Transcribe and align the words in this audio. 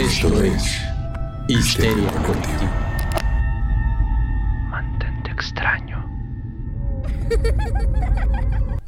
Esto 0.00 0.42
es 0.42 0.80
Histeria 1.48 2.10
Colectiva. 2.26 2.70
Mantente 4.70 5.30
extraño. 5.30 6.02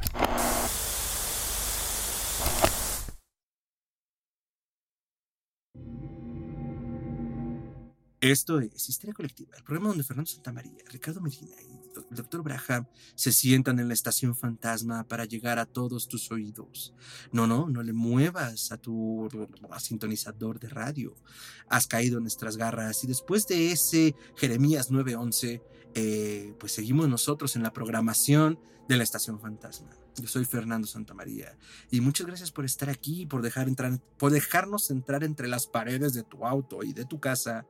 Esto 8.22 8.60
es 8.60 8.88
Histeria 8.88 9.14
Colectiva, 9.14 9.50
el 9.56 9.64
programa 9.64 9.88
donde 9.88 10.04
Fernando 10.04 10.30
Santamaría, 10.30 10.84
Ricardo 10.92 11.20
Medina 11.20 11.56
y 11.60 11.72
el 11.72 12.16
Dr. 12.16 12.44
Braham 12.44 12.86
se 13.16 13.32
sientan 13.32 13.80
en 13.80 13.88
la 13.88 13.94
estación 13.94 14.36
fantasma 14.36 15.02
para 15.08 15.24
llegar 15.24 15.58
a 15.58 15.66
todos 15.66 16.06
tus 16.06 16.30
oídos. 16.30 16.94
No, 17.32 17.48
no, 17.48 17.68
no 17.68 17.82
le 17.82 17.92
muevas 17.92 18.70
a 18.70 18.76
tu 18.76 19.28
a 19.72 19.80
sintonizador 19.80 20.60
de 20.60 20.68
radio. 20.68 21.16
Has 21.68 21.88
caído 21.88 22.18
en 22.18 22.22
nuestras 22.22 22.56
garras 22.56 23.02
y 23.02 23.08
después 23.08 23.44
de 23.46 23.72
ese 23.72 24.14
Jeremías 24.36 24.92
911, 24.92 25.60
eh, 25.96 26.54
pues 26.60 26.70
seguimos 26.70 27.08
nosotros 27.08 27.56
en 27.56 27.64
la 27.64 27.72
programación 27.72 28.56
de 28.88 28.98
la 28.98 29.02
estación 29.02 29.40
fantasma. 29.40 29.90
Yo 30.16 30.28
soy 30.28 30.44
Fernando 30.44 30.86
Santamaría 30.86 31.56
y 31.90 32.00
muchas 32.00 32.26
gracias 32.26 32.50
por 32.50 32.64
estar 32.64 32.90
aquí, 32.90 33.24
por, 33.26 33.42
dejar 33.42 33.68
entrar, 33.68 33.98
por 34.18 34.30
dejarnos 34.30 34.90
entrar 34.90 35.24
entre 35.24 35.48
las 35.48 35.66
paredes 35.66 36.12
de 36.12 36.22
tu 36.22 36.44
auto 36.46 36.82
y 36.82 36.92
de 36.92 37.04
tu 37.04 37.18
casa 37.18 37.66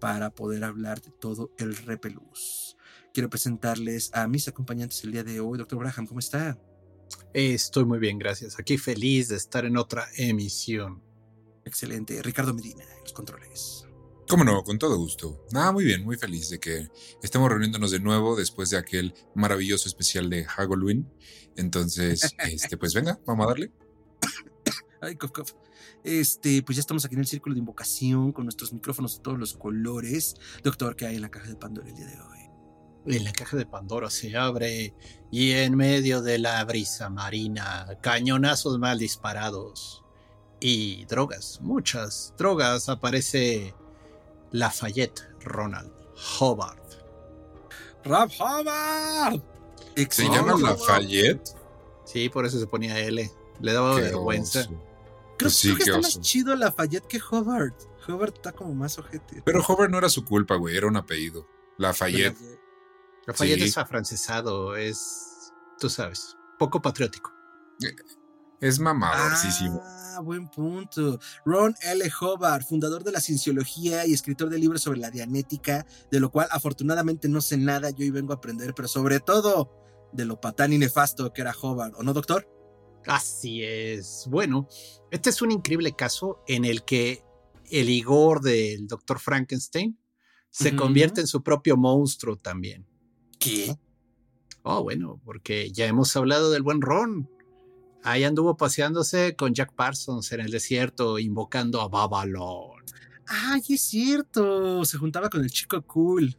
para 0.00 0.30
poder 0.30 0.64
hablar 0.64 1.00
de 1.00 1.10
todo 1.10 1.52
el 1.58 1.76
repelús. 1.76 2.76
Quiero 3.12 3.30
presentarles 3.30 4.10
a 4.12 4.26
mis 4.26 4.48
acompañantes 4.48 5.04
el 5.04 5.12
día 5.12 5.22
de 5.22 5.38
hoy. 5.38 5.56
Doctor 5.56 5.78
Braham, 5.78 6.06
¿cómo 6.06 6.18
está? 6.18 6.58
Estoy 7.32 7.84
muy 7.84 7.98
bien, 7.98 8.18
gracias. 8.18 8.58
Aquí 8.58 8.76
feliz 8.76 9.28
de 9.28 9.36
estar 9.36 9.64
en 9.64 9.76
otra 9.76 10.08
emisión. 10.16 11.02
Excelente. 11.64 12.20
Ricardo 12.22 12.52
Medina, 12.54 12.84
los 13.02 13.12
controles. 13.12 13.83
Cómo 14.34 14.42
no, 14.42 14.64
con 14.64 14.80
todo 14.80 14.96
gusto. 14.96 15.46
Nada, 15.52 15.70
muy 15.70 15.84
bien, 15.84 16.02
muy 16.02 16.16
feliz 16.16 16.50
de 16.50 16.58
que 16.58 16.88
estemos 17.22 17.48
reuniéndonos 17.48 17.92
de 17.92 18.00
nuevo 18.00 18.34
después 18.34 18.68
de 18.68 18.76
aquel 18.76 19.14
maravilloso 19.36 19.86
especial 19.86 20.28
de 20.28 20.44
Halloween. 20.44 21.08
Entonces, 21.54 22.34
este, 22.50 22.76
pues 22.76 22.94
venga, 22.94 23.16
vamos 23.26 23.46
a 23.46 23.50
darle. 23.50 23.70
Ay, 25.00 25.14
cof, 25.14 25.30
cof. 25.30 25.52
Este, 26.02 26.64
pues 26.64 26.74
ya 26.74 26.80
estamos 26.80 27.04
aquí 27.04 27.14
en 27.14 27.20
el 27.20 27.28
círculo 27.28 27.54
de 27.54 27.60
invocación 27.60 28.32
con 28.32 28.46
nuestros 28.46 28.72
micrófonos 28.72 29.18
de 29.18 29.22
todos 29.22 29.38
los 29.38 29.54
colores. 29.54 30.34
Doctor, 30.64 30.96
¿qué 30.96 31.06
hay 31.06 31.14
en 31.14 31.22
la 31.22 31.30
caja 31.30 31.46
de 31.46 31.54
Pandora 31.54 31.88
el 31.88 31.94
día 31.94 32.06
de 32.06 32.20
hoy? 32.20 33.14
En 33.16 33.22
la 33.22 33.30
caja 33.30 33.56
de 33.56 33.66
Pandora 33.66 34.10
se 34.10 34.36
abre 34.36 34.96
y 35.30 35.52
en 35.52 35.76
medio 35.76 36.22
de 36.22 36.40
la 36.40 36.64
brisa 36.64 37.08
marina, 37.08 37.86
cañonazos 38.02 38.80
mal 38.80 38.98
disparados 38.98 40.02
y 40.58 41.04
drogas, 41.04 41.60
muchas 41.62 42.34
drogas, 42.36 42.88
aparece 42.88 43.74
Lafayette 44.54 45.20
Ronald 45.40 45.90
Hobart. 46.38 46.80
¡Rap 48.04 48.30
Hobart! 48.38 49.42
¿Se 50.10 50.28
llama 50.28 50.54
Lafayette? 50.58 51.42
Sí, 52.04 52.28
por 52.28 52.46
eso 52.46 52.60
se 52.60 52.66
ponía 52.68 52.98
L. 53.00 53.28
Le 53.60 53.72
daba 53.72 53.96
Qué 53.96 54.02
vergüenza. 54.02 54.60
oso. 54.60 54.68
Creo, 54.70 55.36
Pues 55.38 55.54
sí, 55.56 55.68
creo 55.68 55.76
que 55.78 55.82
está 55.84 55.98
oso. 55.98 56.18
más 56.18 56.20
chido 56.20 56.54
Lafayette 56.54 57.06
que 57.08 57.20
Hobart. 57.30 57.74
Hobart 58.06 58.36
está 58.36 58.52
como 58.52 58.72
más 58.74 58.96
ojete. 58.98 59.42
Pero 59.44 59.60
Hobart 59.66 59.90
no 59.90 59.98
era 59.98 60.08
su 60.08 60.24
culpa, 60.24 60.54
güey, 60.54 60.76
era 60.76 60.86
un 60.86 60.96
apellido. 60.96 61.48
Lafayette. 61.78 62.36
Lafayette 63.26 63.58
Sí. 63.62 63.64
es 63.68 63.78
afrancesado, 63.78 64.76
es, 64.76 65.52
tú 65.80 65.88
sabes, 65.90 66.36
poco 66.60 66.80
patriótico. 66.80 67.32
Es 68.64 68.80
mamadorcísimo. 68.80 69.78
Ah, 69.84 70.20
buen 70.22 70.48
punto. 70.48 71.20
Ron 71.44 71.74
L. 71.82 72.10
Hobart, 72.18 72.66
fundador 72.66 73.04
de 73.04 73.12
la 73.12 73.20
cienciología 73.20 74.06
y 74.06 74.14
escritor 74.14 74.48
de 74.48 74.58
libros 74.58 74.80
sobre 74.80 75.00
la 75.00 75.10
dianética, 75.10 75.84
de 76.10 76.18
lo 76.18 76.30
cual 76.30 76.48
afortunadamente 76.50 77.28
no 77.28 77.42
sé 77.42 77.58
nada, 77.58 77.90
yo 77.90 78.04
hoy 78.04 78.10
vengo 78.10 78.32
a 78.32 78.36
aprender, 78.36 78.72
pero 78.74 78.88
sobre 78.88 79.20
todo 79.20 79.70
de 80.14 80.24
lo 80.24 80.40
patán 80.40 80.72
y 80.72 80.78
nefasto 80.78 81.30
que 81.34 81.42
era 81.42 81.52
Hobart, 81.60 81.92
¿o 81.98 82.02
no, 82.02 82.14
doctor? 82.14 82.48
Así 83.06 83.62
es. 83.62 84.24
Bueno, 84.30 84.66
este 85.10 85.28
es 85.28 85.42
un 85.42 85.50
increíble 85.50 85.92
caso 85.94 86.42
en 86.48 86.64
el 86.64 86.86
que 86.86 87.22
el 87.70 87.90
Igor 87.90 88.40
del 88.40 88.86
Dr. 88.86 89.18
Frankenstein 89.18 89.98
se 90.48 90.74
convierte 90.74 91.20
en 91.20 91.26
su 91.26 91.42
propio 91.42 91.76
monstruo 91.76 92.36
también. 92.36 92.86
¿Qué? 93.38 93.76
Oh, 94.62 94.82
bueno, 94.82 95.20
porque 95.22 95.70
ya 95.70 95.84
hemos 95.84 96.16
hablado 96.16 96.50
del 96.50 96.62
buen 96.62 96.80
Ron. 96.80 97.28
Ahí 98.06 98.22
anduvo 98.22 98.54
paseándose 98.54 99.34
con 99.34 99.54
Jack 99.54 99.72
Parsons 99.72 100.30
en 100.32 100.40
el 100.40 100.50
desierto, 100.50 101.18
invocando 101.18 101.80
a 101.80 101.88
Babalón. 101.88 102.84
Ay, 103.26 103.62
es 103.70 103.80
cierto. 103.80 104.84
Se 104.84 104.98
juntaba 104.98 105.30
con 105.30 105.42
el 105.42 105.50
chico 105.50 105.80
cool. 105.80 106.36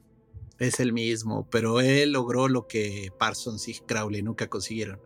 Es 0.60 0.80
el 0.80 0.94
mismo, 0.94 1.50
pero 1.50 1.82
él 1.82 2.12
logró 2.12 2.48
lo 2.48 2.68
que 2.68 3.12
Parsons 3.18 3.68
y 3.68 3.74
Crowley 3.80 4.22
nunca 4.22 4.48
consiguieron. 4.48 5.00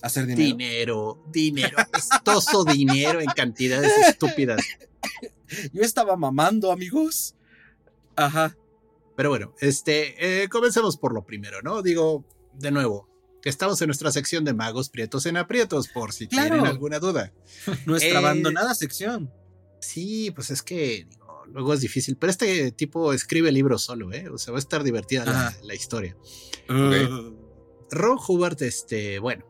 Hacer 0.00 0.24
dinero. 0.24 0.46
Dinero, 0.46 1.22
dinero, 1.30 1.76
apestoso 1.78 2.64
dinero 2.64 3.20
en 3.20 3.26
cantidades 3.26 3.92
estúpidas. 4.08 4.62
Yo 5.74 5.82
estaba 5.82 6.16
mamando, 6.16 6.72
amigos. 6.72 7.34
Ajá. 8.16 8.56
Pero 9.14 9.28
bueno, 9.28 9.52
este, 9.60 10.42
eh, 10.42 10.48
comencemos 10.48 10.96
por 10.96 11.12
lo 11.12 11.26
primero, 11.26 11.60
¿no? 11.60 11.82
Digo, 11.82 12.24
de 12.54 12.70
nuevo, 12.70 13.07
estamos 13.44 13.80
en 13.82 13.88
nuestra 13.88 14.10
sección 14.12 14.44
de 14.44 14.54
magos 14.54 14.88
prietos 14.88 15.26
en 15.26 15.36
aprietos, 15.36 15.88
por 15.88 16.12
si 16.12 16.26
Claro. 16.28 16.48
tienen 16.56 16.66
alguna 16.66 16.98
duda. 16.98 17.32
Nuestra 17.86 18.10
Eh, 18.12 18.16
abandonada 18.16 18.74
sección. 18.74 19.30
Sí, 19.80 20.30
pues 20.32 20.50
es 20.50 20.62
que 20.62 21.06
digo, 21.08 21.44
luego 21.52 21.72
es 21.74 21.80
difícil, 21.80 22.16
pero 22.16 22.30
este 22.30 22.72
tipo 22.72 23.12
escribe 23.12 23.52
libros 23.52 23.82
solo, 23.82 24.12
¿eh? 24.12 24.28
O 24.28 24.38
sea, 24.38 24.52
va 24.52 24.58
a 24.58 24.60
estar 24.60 24.82
divertida 24.82 25.54
la, 25.62 25.74
historia. 25.74 26.16
Uh, 26.68 27.34
Ron 27.90 28.18
Hubbard, 28.26 28.60
este, 28.62 29.18
bueno, 29.18 29.44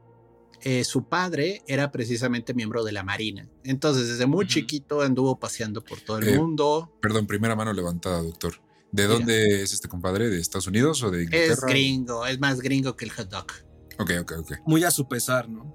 eh, 0.63 0.85
su 0.85 1.09
padre 1.09 1.63
era 1.67 1.91
precisamente 1.91 2.53
miembro 2.55 2.85
de 2.85 2.93
la 2.93 3.03
Marina. 3.05 3.49
Entonces, 3.65 4.07
desde 4.09 4.27
muy 4.27 4.47
chiquito 4.47 5.01
anduvo 5.01 5.39
paseando 5.41 5.83
por 5.83 6.01
todo 6.01 6.19
el 6.19 6.29
Eh, 6.29 6.37
mundo. 6.39 6.93
Perdón, 7.01 7.27
primera 7.27 7.57
mano 7.57 7.73
levantada, 7.73 8.23
doctor. 8.23 8.55
¿De 8.93 9.03
Mira. 9.05 9.15
dónde 9.19 9.63
es 9.63 9.73
este 9.73 9.89
compadre? 9.89 10.29
¿De 10.31 10.41
Estados 10.41 10.67
Unidos 10.67 11.03
o 11.03 11.11
de 11.11 11.23
Es 11.23 11.27
Inglaterra? 11.27 11.69
gringo, 11.69 12.27
es 12.27 12.39
más 12.39 12.61
gringo 12.61 12.97
que 12.97 13.05
el 13.05 13.11
hot 13.13 13.29
dog. 13.29 13.47
Ok, 13.99 14.13
ok, 14.21 14.33
ok. 14.39 14.53
muy 14.65 14.85
a 14.85 14.91
su 14.91 15.09
pesar, 15.09 15.49
¿no? 15.49 15.75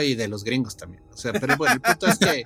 Y 0.00 0.14
de 0.14 0.28
los 0.28 0.44
gringos 0.44 0.76
también. 0.76 1.02
O 1.12 1.16
sea, 1.16 1.32
pero 1.32 1.56
bueno, 1.56 1.74
el 1.74 1.80
punto 1.80 2.06
es 2.06 2.18
que 2.18 2.42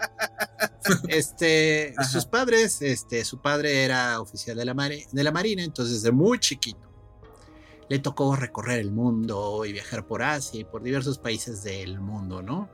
este, 1.08 1.94
Ajá. 1.96 2.08
sus 2.08 2.26
padres, 2.26 2.82
este, 2.82 3.24
su 3.24 3.40
padre 3.40 3.84
era 3.84 4.20
oficial 4.20 4.56
de 4.56 4.64
la, 4.64 4.74
de 4.74 5.24
la 5.24 5.30
Marina, 5.30 5.62
entonces 5.62 6.02
desde 6.02 6.12
muy 6.12 6.38
chiquito 6.38 6.92
le 7.88 7.98
tocó 7.98 8.34
recorrer 8.36 8.80
el 8.80 8.90
mundo 8.90 9.66
y 9.66 9.72
viajar 9.72 10.06
por 10.06 10.22
Asia 10.22 10.60
y 10.60 10.64
por 10.64 10.82
diversos 10.82 11.18
países 11.18 11.62
del 11.62 12.00
mundo, 12.00 12.42
¿no? 12.42 12.70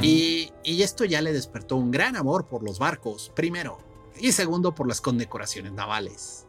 Y, 0.00 0.52
y 0.64 0.82
esto 0.82 1.04
ya 1.04 1.20
le 1.20 1.34
despertó 1.34 1.76
un 1.76 1.90
gran 1.90 2.16
amor 2.16 2.46
por 2.46 2.62
los 2.62 2.78
barcos, 2.78 3.30
primero, 3.36 3.76
y 4.18 4.32
segundo 4.32 4.74
por 4.74 4.88
las 4.88 5.02
condecoraciones 5.02 5.72
navales. 5.72 6.46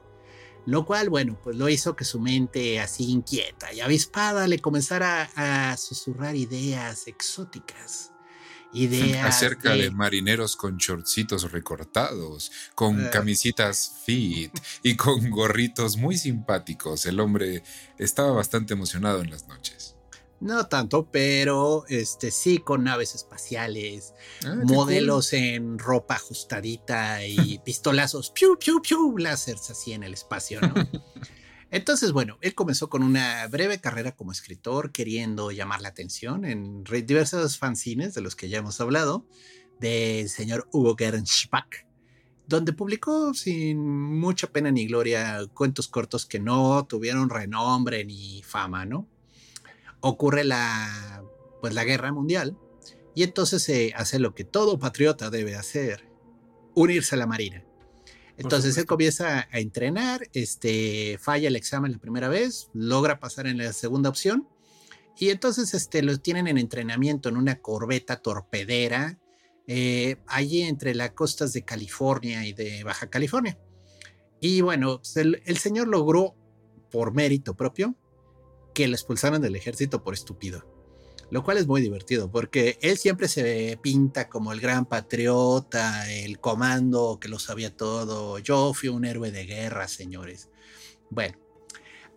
Lo 0.66 0.86
cual, 0.86 1.10
bueno, 1.10 1.40
pues 1.44 1.56
lo 1.58 1.68
hizo 1.70 1.96
que 1.96 2.06
su 2.06 2.20
mente 2.20 2.80
así 2.80 3.10
inquieta 3.12 3.74
y 3.74 3.80
avispada 3.80 4.48
le 4.48 4.60
comenzara 4.60 5.30
a 5.36 5.76
susurrar 5.78 6.36
ideas 6.36 7.08
exóticas. 7.08 8.12
Ideas 8.72 9.26
Acerca 9.26 9.72
de- 9.72 9.84
de 9.84 9.92
marineros 9.92 10.56
con 10.56 10.78
shortcitos 10.78 11.52
recortados, 11.52 12.52
con 12.76 13.08
Eh. 13.08 13.10
camisitas 13.10 13.94
fit 14.06 14.52
y 14.84 14.96
con 14.96 15.32
gorritos 15.32 15.98
muy 15.98 16.16
simpáticos. 16.18 17.08
El 17.08 17.20
hombre 17.20 17.64
estaba 17.98 18.32
bastante 18.32 18.74
emocionado 18.74 19.22
en 19.22 19.32
las 19.32 19.48
noches. 19.48 19.96
No 20.42 20.68
tanto, 20.68 21.10
pero 21.12 21.86
este 21.90 22.32
sí 22.32 22.60
con 22.60 22.86
naves 22.86 23.14
espaciales, 23.14 24.14
Ah, 24.46 24.56
modelos 24.64 25.34
en 25.34 25.78
ropa 25.78 26.16
ajustadita 26.16 27.26
y 27.26 27.60
pistolazos, 27.66 28.32
piu, 28.32 28.58
piu, 28.58 28.82
piu, 28.82 29.18
láseres 29.18 29.70
así 29.70 29.92
en 29.92 30.04
el 30.04 30.14
espacio, 30.14 30.62
¿no? 30.62 30.74
Entonces, 31.72 32.14
bueno, 32.14 32.38
él 32.42 32.56
comenzó 32.56 32.90
con 32.90 33.04
una 33.04 33.46
breve 33.48 33.80
carrera 33.80 34.16
como 34.16 34.32
escritor, 34.32 34.92
queriendo 34.92 35.52
llamar 35.52 35.82
la 35.82 35.90
atención 35.90 36.46
en 36.46 36.84
diversos 36.84 37.58
fanzines 37.60 38.16
de 38.16 38.22
los 38.22 38.36
que 38.36 38.50
ya 38.50 38.58
hemos 38.60 38.82
hablado, 38.82 39.28
del 39.80 40.30
señor 40.30 40.68
Hugo 40.72 40.96
Gernsback, 40.98 41.86
donde 42.48 42.74
publicó 42.74 43.36
sin 43.36 43.78
mucha 44.20 44.48
pena 44.48 44.72
ni 44.72 44.88
gloria 44.88 45.46
cuentos 45.54 45.88
cortos 45.88 46.26
que 46.26 46.40
no 46.40 46.86
tuvieron 46.88 47.30
renombre 47.30 48.04
ni 48.04 48.42
fama, 48.42 48.86
¿no? 48.86 49.08
Ocurre 50.02 50.44
la, 50.44 51.24
pues, 51.62 51.74
la 51.74 51.84
guerra 51.84 52.12
mundial 52.12 52.58
y 53.16 53.24
entonces 53.24 53.64
se 53.64 53.94
hace 53.96 54.20
lo 54.20 54.34
que 54.34 54.44
todo 54.44 54.80
patriota 54.80 55.30
debe 55.30 55.56
hacer, 55.56 56.08
unirse 56.76 57.16
a 57.16 57.18
la 57.18 57.28
marina. 57.28 57.66
Entonces 58.38 58.78
él 58.78 58.86
comienza 58.86 59.50
a 59.52 59.60
entrenar, 59.60 60.30
este, 60.32 61.18
falla 61.20 61.50
el 61.50 61.58
examen 61.58 61.92
la 61.92 61.98
primera 61.98 62.30
vez, 62.30 62.70
logra 62.74 63.20
pasar 63.20 63.48
en 63.48 63.58
la 63.58 63.74
segunda 63.74 64.10
opción 64.10 64.48
y 65.18 65.30
entonces 65.32 65.74
este, 65.74 66.02
lo 66.02 66.18
tienen 66.18 66.48
en 66.48 66.58
entrenamiento 66.58 67.28
en 67.28 67.36
una 67.36 67.60
corbeta 67.60 68.22
torpedera 68.22 69.20
eh, 69.68 70.16
allí 70.26 70.62
entre 70.62 70.96
las 70.96 71.12
costas 71.12 71.52
de 71.52 71.64
California 71.64 72.46
y 72.46 72.54
de 72.54 72.86
Baja 72.86 73.10
California. 73.10 73.60
Y 74.40 74.62
bueno, 74.62 75.00
pues, 75.00 75.18
el, 75.18 75.44
el 75.46 75.58
señor 75.58 75.90
logró, 75.90 76.36
por 76.90 77.14
mérito 77.14 77.58
propio, 77.58 77.94
que 78.80 78.88
lo 78.88 78.96
expulsaran 78.96 79.42
del 79.42 79.58
ejército 79.58 80.06
por 80.06 80.14
estúpido. 80.14 80.64
Lo 81.32 81.44
cual 81.44 81.58
es 81.58 81.68
muy 81.68 81.82
divertido 81.82 82.32
porque 82.32 82.80
él 82.82 82.98
siempre 82.98 83.28
se 83.28 83.78
pinta 83.82 84.30
como 84.30 84.54
el 84.54 84.62
gran 84.62 84.86
patriota, 84.86 86.10
el 86.10 86.40
comando 86.40 87.20
que 87.20 87.28
lo 87.28 87.40
sabía 87.40 87.76
todo. 87.76 88.40
Yo 88.40 88.74
fui 88.74 88.88
un 88.88 89.04
héroe 89.04 89.32
de 89.32 89.46
guerra, 89.46 89.90
señores. 89.90 90.48
Bueno, 91.10 91.38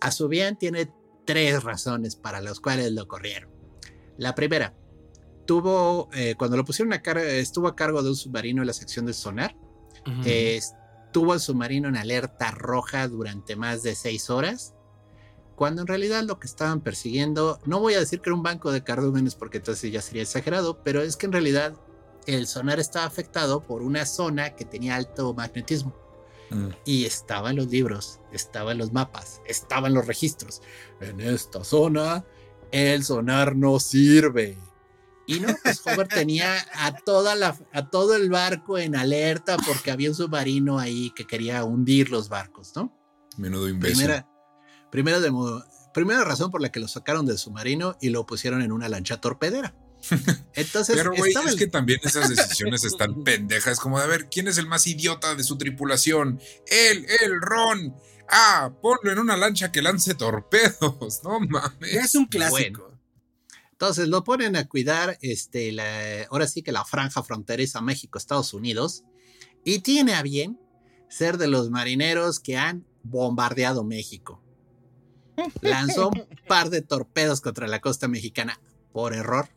a 0.00 0.12
su 0.12 0.28
bien 0.28 0.56
tiene 0.56 0.88
tres 1.24 1.64
razones 1.64 2.14
para 2.14 2.40
las 2.40 2.60
cuales 2.60 2.92
lo 2.92 3.08
corrieron. 3.08 3.50
La 4.16 4.36
primera, 4.36 4.72
tuvo, 5.46 6.10
eh, 6.14 6.36
cuando 6.38 6.56
lo 6.56 6.64
pusieron 6.64 6.92
a 6.92 7.02
cargo, 7.02 7.24
estuvo 7.24 7.66
a 7.66 7.74
cargo 7.74 8.04
de 8.04 8.10
un 8.10 8.16
submarino 8.16 8.62
en 8.62 8.68
la 8.68 8.72
sección 8.72 9.04
de 9.04 9.14
sonar. 9.14 9.56
Eh, 10.24 10.58
estuvo 10.58 11.34
el 11.34 11.40
submarino 11.40 11.88
en 11.88 11.96
alerta 11.96 12.52
roja 12.52 13.08
durante 13.08 13.56
más 13.56 13.82
de 13.82 13.96
seis 13.96 14.30
horas, 14.30 14.76
cuando 15.62 15.82
en 15.82 15.86
realidad 15.86 16.24
lo 16.24 16.40
que 16.40 16.48
estaban 16.48 16.80
persiguiendo, 16.80 17.60
no 17.66 17.78
voy 17.78 17.94
a 17.94 18.00
decir 18.00 18.20
que 18.20 18.30
era 18.30 18.34
un 18.34 18.42
banco 18.42 18.72
de 18.72 18.82
cardúmenes 18.82 19.36
porque 19.36 19.58
entonces 19.58 19.92
ya 19.92 20.02
sería 20.02 20.22
exagerado, 20.22 20.82
pero 20.82 21.02
es 21.02 21.16
que 21.16 21.26
en 21.26 21.30
realidad 21.30 21.74
el 22.26 22.48
sonar 22.48 22.80
estaba 22.80 23.06
afectado 23.06 23.62
por 23.62 23.80
una 23.80 24.04
zona 24.04 24.56
que 24.56 24.64
tenía 24.64 24.96
alto 24.96 25.32
magnetismo. 25.34 25.94
Mm. 26.50 26.70
Y 26.84 27.04
estaba 27.04 27.50
en 27.50 27.56
los 27.58 27.68
libros, 27.68 28.18
estaba 28.32 28.72
en 28.72 28.78
los 28.78 28.92
mapas, 28.92 29.40
estaba 29.46 29.86
en 29.86 29.94
los 29.94 30.04
registros. 30.04 30.62
En 31.00 31.20
esta 31.20 31.62
zona 31.62 32.24
el 32.72 33.04
sonar 33.04 33.54
no 33.54 33.78
sirve. 33.78 34.58
Y 35.28 35.38
no, 35.38 35.54
pues 35.62 35.80
Hover 35.86 36.08
tenía 36.12 36.56
a, 36.74 36.96
toda 36.96 37.36
la, 37.36 37.56
a 37.72 37.88
todo 37.88 38.16
el 38.16 38.30
barco 38.30 38.78
en 38.78 38.96
alerta 38.96 39.56
porque 39.64 39.92
había 39.92 40.08
un 40.08 40.16
submarino 40.16 40.80
ahí 40.80 41.12
que 41.14 41.24
quería 41.24 41.62
hundir 41.62 42.10
los 42.10 42.28
barcos, 42.28 42.72
¿no? 42.74 42.92
Menudo 43.36 43.68
imbécil. 43.68 43.98
Primera, 43.98 44.28
primera, 44.92 45.18
de 45.18 45.32
primera 45.92 46.22
razón 46.22 46.52
por 46.52 46.60
la 46.60 46.70
que 46.70 46.78
lo 46.78 46.86
sacaron 46.86 47.26
del 47.26 47.38
submarino 47.38 47.96
y 48.00 48.10
lo 48.10 48.24
pusieron 48.26 48.62
en 48.62 48.70
una 48.70 48.88
lancha 48.88 49.20
torpedera. 49.20 49.74
Entonces, 50.54 50.96
Pero, 50.96 51.12
güey, 51.16 51.32
es 51.32 51.52
el- 51.52 51.58
que 51.58 51.66
también 51.66 51.98
esas 52.04 52.28
decisiones 52.28 52.84
están 52.84 53.24
pendejas. 53.24 53.80
Como 53.80 53.98
de, 53.98 54.04
a 54.04 54.08
ver, 54.08 54.28
¿quién 54.28 54.46
es 54.46 54.58
el 54.58 54.66
más 54.68 54.86
idiota 54.86 55.34
de 55.34 55.42
su 55.42 55.58
tripulación? 55.58 56.40
Él, 56.66 57.06
él, 57.24 57.40
Ron. 57.40 57.94
Ah, 58.28 58.72
ponlo 58.80 59.10
en 59.10 59.18
una 59.18 59.36
lancha 59.36 59.72
que 59.72 59.82
lance 59.82 60.14
torpedos. 60.14 61.20
No 61.24 61.40
mames. 61.40 61.92
Ya 61.92 62.02
es 62.02 62.14
un 62.14 62.26
clásico. 62.26 62.92
Entonces 63.72 64.06
lo 64.06 64.22
ponen 64.22 64.54
a 64.54 64.68
cuidar, 64.68 65.18
este, 65.22 65.72
la, 65.72 66.22
ahora 66.30 66.46
sí 66.46 66.62
que 66.62 66.70
la 66.70 66.84
franja 66.84 67.24
fronteriza 67.24 67.80
México-Estados 67.80 68.54
Unidos, 68.54 69.02
y 69.64 69.80
tiene 69.80 70.14
a 70.14 70.22
bien 70.22 70.60
ser 71.08 71.36
de 71.36 71.48
los 71.48 71.68
marineros 71.70 72.38
que 72.38 72.56
han 72.56 72.86
bombardeado 73.02 73.82
México. 73.82 74.40
Lanzó 75.60 76.08
un 76.10 76.26
par 76.46 76.70
de 76.70 76.82
torpedos 76.82 77.40
contra 77.40 77.66
la 77.66 77.80
costa 77.80 78.08
mexicana 78.08 78.60
por 78.92 79.14
error. 79.14 79.48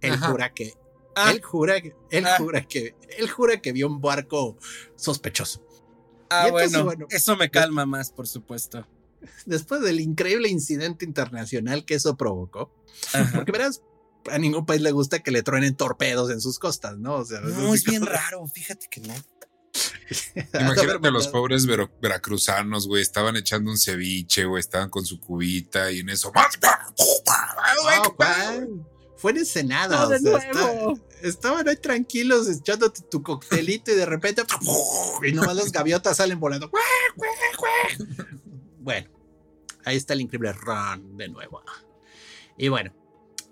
Él 0.00 0.12
Ajá. 0.14 0.28
jura 0.30 0.52
que, 0.52 0.74
Ah, 1.16 1.32
él 1.32 1.42
jura, 1.42 1.80
que- 1.80 1.96
él 2.10 2.26
Ah. 2.26 2.36
jura 2.38 2.62
que, 2.62 2.94
él 3.18 3.28
jura 3.30 3.60
que 3.60 3.72
vio 3.72 3.86
un 3.88 4.00
barco 4.00 4.56
sospechoso. 4.96 5.64
ah, 6.30 6.44
entonces, 6.46 6.72
bueno, 6.72 6.84
bueno. 6.84 7.06
eso 7.10 7.36
me 7.36 7.50
calma 7.50 7.86
más, 7.86 8.12
por 8.12 8.28
supuesto. 8.28 8.86
Después 9.46 9.80
del 9.80 9.98
increíble 10.00 10.48
incidente 10.48 11.04
internacional 11.04 11.84
que 11.84 11.94
eso 11.94 12.16
provocó, 12.16 12.72
Ajá. 13.14 13.32
Porque 13.34 13.50
verás, 13.52 13.82
a 14.30 14.38
ningún 14.38 14.66
país 14.66 14.80
le 14.82 14.92
gusta 14.92 15.20
que 15.20 15.30
le 15.30 15.42
truenen 15.42 15.74
torpedos 15.74 16.30
en 16.30 16.40
sus 16.40 16.58
costas, 16.58 16.98
¿no? 16.98 17.14
O 17.16 17.24
sea, 17.24 17.40
No, 17.40 17.72
es 17.74 17.82
bien 17.84 18.04
raro, 18.06 18.46
fíjate 18.46 18.86
que 18.90 19.00
no. 19.00 19.14
Imagínate 20.54 21.08
a 21.08 21.10
los 21.10 21.28
pobres 21.28 21.66
vero- 21.66 21.90
veracruzanos, 22.00 22.86
güey. 22.86 23.02
Estaban 23.02 23.36
echando 23.36 23.70
un 23.70 23.78
ceviche, 23.78 24.44
güey. 24.44 24.60
Estaban 24.60 24.88
con 24.90 25.04
su 25.04 25.20
cubita 25.20 25.90
y 25.92 26.00
en 26.00 26.08
eso. 26.10 26.32
¡Más! 26.34 26.58
No, 26.62 28.10
Juan, 28.16 28.86
Fue 29.16 29.32
en 29.32 29.38
Ensenada. 29.38 29.96
No, 30.00 30.06
o 30.06 30.08
de 30.08 30.18
sea, 30.20 30.52
nuevo. 30.52 30.92
está- 30.92 31.28
estaban 31.28 31.68
ahí 31.68 31.76
tranquilos 31.76 32.48
echándote 32.48 33.02
tu 33.10 33.22
coctelito 33.22 33.90
y 33.92 33.94
de 33.96 34.06
repente 34.06 34.42
y 35.26 35.32
nomás 35.32 35.56
las 35.56 35.72
gaviotas 35.72 36.16
salen 36.16 36.38
volando. 36.40 36.70
Bueno, 38.80 39.08
ahí 39.84 39.96
está 39.96 40.14
el 40.14 40.22
increíble 40.22 40.52
run 40.52 41.16
de 41.16 41.28
nuevo. 41.28 41.62
Y 42.56 42.68
bueno, 42.68 42.94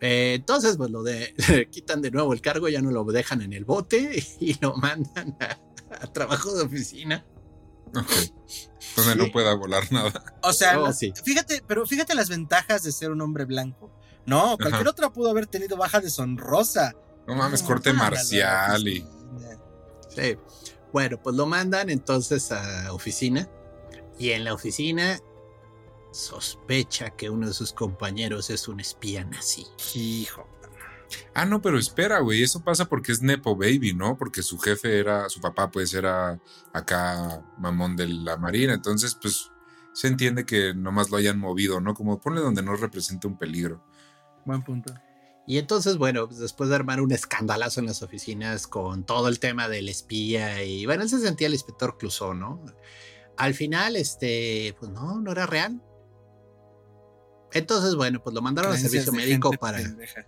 eh, 0.00 0.34
entonces 0.36 0.76
pues 0.76 0.90
lo 0.90 1.02
de 1.02 1.34
quitan 1.70 2.00
de 2.00 2.10
nuevo 2.10 2.32
el 2.32 2.40
cargo, 2.40 2.68
ya 2.68 2.80
no 2.80 2.90
lo 2.90 3.04
dejan 3.04 3.42
en 3.42 3.52
el 3.52 3.64
bote 3.64 4.24
y 4.40 4.58
lo 4.60 4.74
mandan 4.76 5.36
a, 5.40 5.58
a 5.90 6.06
trabajo 6.12 6.54
de 6.54 6.64
oficina. 6.64 7.24
Ok. 7.94 8.10
Donde 8.96 9.16
no 9.16 9.30
pueda 9.32 9.54
volar 9.54 9.90
nada. 9.92 10.12
O 10.42 10.52
sea, 10.52 10.80
Oh, 10.80 10.92
sí. 10.92 11.12
fíjate, 11.24 11.62
pero 11.66 11.86
fíjate 11.86 12.14
las 12.14 12.28
ventajas 12.28 12.82
de 12.82 12.92
ser 12.92 13.10
un 13.10 13.20
hombre 13.20 13.44
blanco. 13.44 13.92
No, 14.24 14.56
cualquier 14.56 14.82
Ajá. 14.82 14.90
otra 14.90 15.12
pudo 15.12 15.30
haber 15.30 15.46
tenido 15.46 15.76
baja 15.76 16.00
deshonrosa. 16.00 16.94
No 17.26 17.34
mames, 17.36 17.62
No, 17.62 17.68
corte 17.68 17.92
marcial 17.92 18.86
y. 18.88 19.06
Sí. 20.14 20.36
Bueno, 20.92 21.20
pues 21.22 21.36
lo 21.36 21.46
mandan 21.46 21.90
entonces 21.90 22.50
a 22.52 22.92
oficina 22.92 23.48
y 24.18 24.30
en 24.30 24.44
la 24.44 24.54
oficina 24.54 25.18
sospecha 26.12 27.10
que 27.10 27.28
uno 27.28 27.48
de 27.48 27.52
sus 27.54 27.72
compañeros 27.72 28.48
es 28.50 28.68
un 28.68 28.80
espía 28.80 29.24
nazi. 29.24 29.66
Hijo. 29.94 30.48
Ah, 31.34 31.44
no, 31.44 31.60
pero 31.62 31.78
espera, 31.78 32.20
güey. 32.20 32.42
Eso 32.42 32.62
pasa 32.62 32.86
porque 32.86 33.12
es 33.12 33.22
Nepo 33.22 33.56
Baby, 33.56 33.94
¿no? 33.94 34.16
Porque 34.16 34.42
su 34.42 34.58
jefe 34.58 34.98
era, 34.98 35.28
su 35.28 35.40
papá, 35.40 35.70
pues 35.70 35.94
era 35.94 36.40
acá 36.72 37.42
mamón 37.58 37.96
de 37.96 38.08
la 38.08 38.36
marina. 38.36 38.74
Entonces, 38.74 39.16
pues 39.20 39.50
se 39.92 40.08
entiende 40.08 40.44
que 40.44 40.74
nomás 40.74 41.10
lo 41.10 41.16
hayan 41.16 41.38
movido, 41.38 41.80
¿no? 41.80 41.94
Como 41.94 42.20
ponle 42.20 42.40
donde 42.40 42.62
no 42.62 42.76
representa 42.76 43.28
un 43.28 43.38
peligro. 43.38 43.82
Buen 44.44 44.62
punto. 44.62 44.94
Y 45.46 45.58
entonces, 45.58 45.96
bueno, 45.96 46.26
pues 46.26 46.40
después 46.40 46.68
de 46.68 46.76
armar 46.76 47.00
un 47.00 47.12
escandalazo 47.12 47.80
en 47.80 47.86
las 47.86 48.02
oficinas 48.02 48.66
con 48.66 49.04
todo 49.04 49.28
el 49.28 49.38
tema 49.38 49.68
del 49.68 49.88
espía 49.88 50.64
y 50.64 50.86
bueno, 50.86 51.04
él 51.04 51.08
se 51.08 51.20
sentía 51.20 51.46
el 51.46 51.54
inspector 51.54 51.96
Clouseau, 51.98 52.34
¿no? 52.34 52.64
Al 53.36 53.54
final, 53.54 53.96
este, 53.96 54.74
pues 54.78 54.90
no, 54.90 55.20
no 55.20 55.30
era 55.30 55.46
real. 55.46 55.80
Entonces, 57.52 57.94
bueno, 57.94 58.20
pues 58.22 58.34
lo 58.34 58.42
mandaron 58.42 58.72
al 58.72 58.78
servicio 58.78 59.12
médico 59.12 59.50
para... 59.52 59.78
pendeja. 59.78 60.26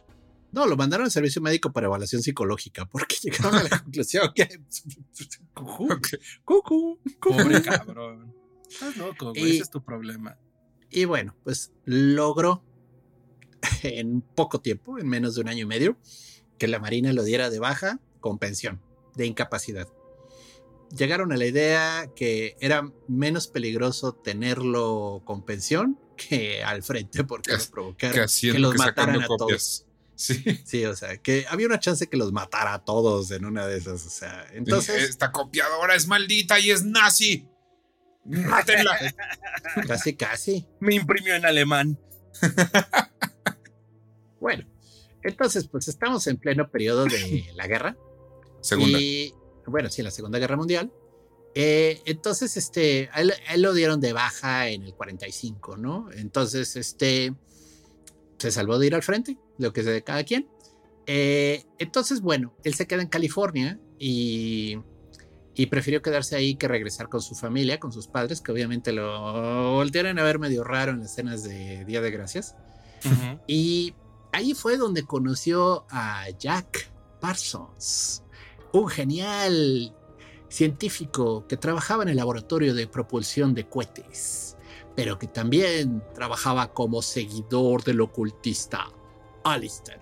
No, 0.52 0.66
lo 0.66 0.76
mandaron 0.76 1.04
al 1.04 1.10
servicio 1.10 1.42
médico 1.42 1.72
para 1.72 1.86
evaluación 1.86 2.22
psicológica 2.22 2.86
porque 2.86 3.16
llegaron 3.22 3.54
a 3.56 3.62
la 3.64 3.68
conclusión 3.82 4.30
que... 4.34 4.48
Cucú, 5.54 5.88
cucú, 6.44 6.98
cucú. 7.20 7.36
Pobre 7.36 7.62
cabrón. 7.62 8.34
Estás 8.69 8.96
loco, 8.96 9.31
güey. 9.32 9.43
Y- 9.44 9.50
Ese 9.55 9.62
es 9.62 9.70
tu 9.70 9.82
problema. 9.84 10.38
Y 10.90 11.05
bueno, 11.05 11.36
pues 11.44 11.72
logró 11.84 12.64
en 13.82 14.20
poco 14.22 14.60
tiempo, 14.60 14.98
en 14.98 15.08
menos 15.08 15.34
de 15.34 15.40
un 15.43 15.48
año 15.48 15.62
y 15.64 15.67
medio, 15.67 15.98
que 16.58 16.69
la 16.69 16.78
Marina 16.78 17.12
lo 17.12 17.24
diera 17.24 17.50
de 17.50 17.58
baja 17.58 18.00
con 18.20 18.38
pensión 18.38 18.81
de 19.17 19.26
incapacidad. 19.26 19.88
Llegaron 20.96 21.32
a 21.32 21.36
la 21.36 21.44
idea 21.46 22.10
que 22.17 22.56
era 22.60 22.90
menos 23.08 23.48
peligroso 23.48 24.12
tenerlo 24.14 25.20
con 25.26 25.44
pensión 25.44 25.98
que 26.17 26.62
al 26.62 26.82
frente 26.82 27.24
porque 27.24 27.50
Que- 27.52 27.58
lo 27.58 27.64
provocaron 27.70 28.26
Que 28.40 28.58
los 28.58 28.72
que 28.72 28.78
mataran 28.78 29.22
a 29.22 29.26
todos. 29.26 29.84
Sí. 30.19 30.43
Sí, 30.65 30.84
o 30.84 30.96
sea, 30.96 31.17
que 31.19 31.46
había 31.48 31.67
una 31.67 31.79
chance 31.79 32.08
que 32.08 32.17
los 32.17 32.32
matara 32.32 32.75
a 32.75 32.84
todos 32.84 33.31
en 33.31 33.44
una 33.44 33.69
de 33.69 33.79
esas, 33.79 34.05
o 34.05 34.10
sea, 34.10 34.48
entonces 34.53 35.05
Esta 35.05 35.31
copiadora 35.31 35.94
es 35.94 36.08
maldita 36.08 36.58
y 36.58 36.72
es 36.72 36.84
nazi. 36.84 37.48
Mátenla. 38.25 38.98
casi 39.87 40.17
casi. 40.17 40.67
Me 40.81 40.96
imprimió 40.96 41.34
en 41.37 41.46
alemán. 41.46 41.98
Bueno, 44.41 44.69
entonces 45.25 45.67
pues 45.67 45.89
estamos 45.89 46.25
en 46.29 46.37
pleno 46.37 46.70
periodo 46.70 47.06
de 47.06 47.51
la 47.56 47.67
guerra. 47.67 47.96
Segunda. 48.60 49.01
Y 49.01 49.34
bueno, 49.67 49.91
sí, 49.91 50.01
la 50.03 50.13
Segunda 50.13 50.39
Guerra 50.39 50.56
Mundial. 50.56 50.93
Eh, 51.56 52.03
entonces, 52.05 52.56
este, 52.56 53.08
a 53.13 53.20
él, 53.20 53.32
a 53.48 53.55
él 53.55 53.63
lo 53.63 53.72
dieron 53.72 54.01
de 54.01 54.13
baja 54.13 54.69
en 54.69 54.84
el 54.84 54.94
45, 54.94 55.77
¿no? 55.77 56.08
Entonces, 56.13 56.77
este, 56.77 57.34
se 58.39 58.53
salvó 58.53 58.79
de 58.79 58.87
ir 58.87 58.94
al 58.94 59.03
frente, 59.03 59.37
lo 59.58 59.72
que 59.72 59.81
es 59.81 59.86
de 59.86 60.03
cada 60.03 60.24
quien. 60.24 60.48
Eh, 61.06 61.65
entonces, 61.79 62.20
bueno, 62.20 62.55
él 62.65 62.74
se 62.74 62.86
queda 62.86 63.03
en 63.03 63.08
California 63.08 63.81
y, 63.98 64.79
y 65.55 65.67
prefirió 65.67 66.03
quedarse 66.03 66.36
ahí 66.36 66.55
que 66.55 66.69
regresar 66.69 67.08
con 67.08 67.20
su 67.20 67.34
familia, 67.34 67.81
con 67.81 67.93
sus 67.93 68.06
padres, 68.06 68.41
que 68.41 68.53
obviamente 68.53 68.93
lo 68.93 69.72
voltearon 69.72 70.19
a 70.19 70.22
ver 70.22 70.38
medio 70.38 70.65
raro 70.65 70.93
en 70.93 71.00
las 71.00 71.12
escenas 71.12 71.43
de 71.43 71.84
Día 71.84 72.00
de 72.00 72.10
Gracias. 72.10 72.55
Y 73.46 73.94
ahí 74.32 74.55
fue 74.55 74.77
donde 74.77 75.05
conoció 75.05 75.86
a 75.91 76.27
Jack 76.38 76.91
Parsons, 77.20 78.22
un 78.72 78.88
genial 78.88 79.94
científico 80.48 81.46
que 81.46 81.56
trabajaba 81.56 82.03
en 82.03 82.10
el 82.10 82.17
laboratorio 82.17 82.74
de 82.74 82.86
propulsión 82.86 83.55
de 83.55 83.69
cohetes, 83.69 84.56
pero 84.94 85.19
que 85.19 85.27
también 85.27 86.03
trabajaba 86.15 86.72
como 86.72 87.03
seguidor 87.03 87.82
del 87.84 88.00
ocultista 88.00 88.88
Alistair 89.44 90.00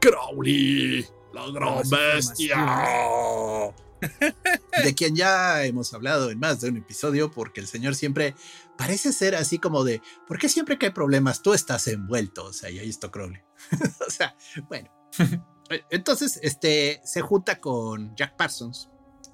Crowley. 0.00 1.06
La 1.32 1.50
gran 1.50 1.82
bestia. 1.88 3.74
De 4.84 4.94
quien 4.94 5.16
ya 5.16 5.64
hemos 5.64 5.94
hablado 5.94 6.30
en 6.30 6.38
más 6.38 6.60
de 6.60 6.68
un 6.68 6.76
episodio, 6.76 7.30
porque 7.30 7.60
el 7.60 7.66
señor 7.66 7.94
siempre 7.94 8.34
parece 8.76 9.12
ser 9.12 9.34
así 9.34 9.58
como 9.58 9.82
de, 9.82 10.02
¿por 10.28 10.38
qué 10.38 10.48
siempre 10.48 10.78
que 10.78 10.86
hay 10.86 10.92
problemas 10.92 11.42
tú 11.42 11.54
estás 11.54 11.86
envuelto? 11.88 12.44
O 12.44 12.52
sea, 12.52 12.70
y 12.70 12.78
ahí 12.78 12.90
está 12.90 13.10
Crowley. 13.10 13.40
o 14.06 14.10
sea, 14.10 14.36
bueno. 14.68 14.90
Entonces, 15.90 16.38
este, 16.42 17.00
se 17.04 17.22
junta 17.22 17.58
con 17.60 18.14
Jack 18.14 18.36
Parsons, 18.36 18.90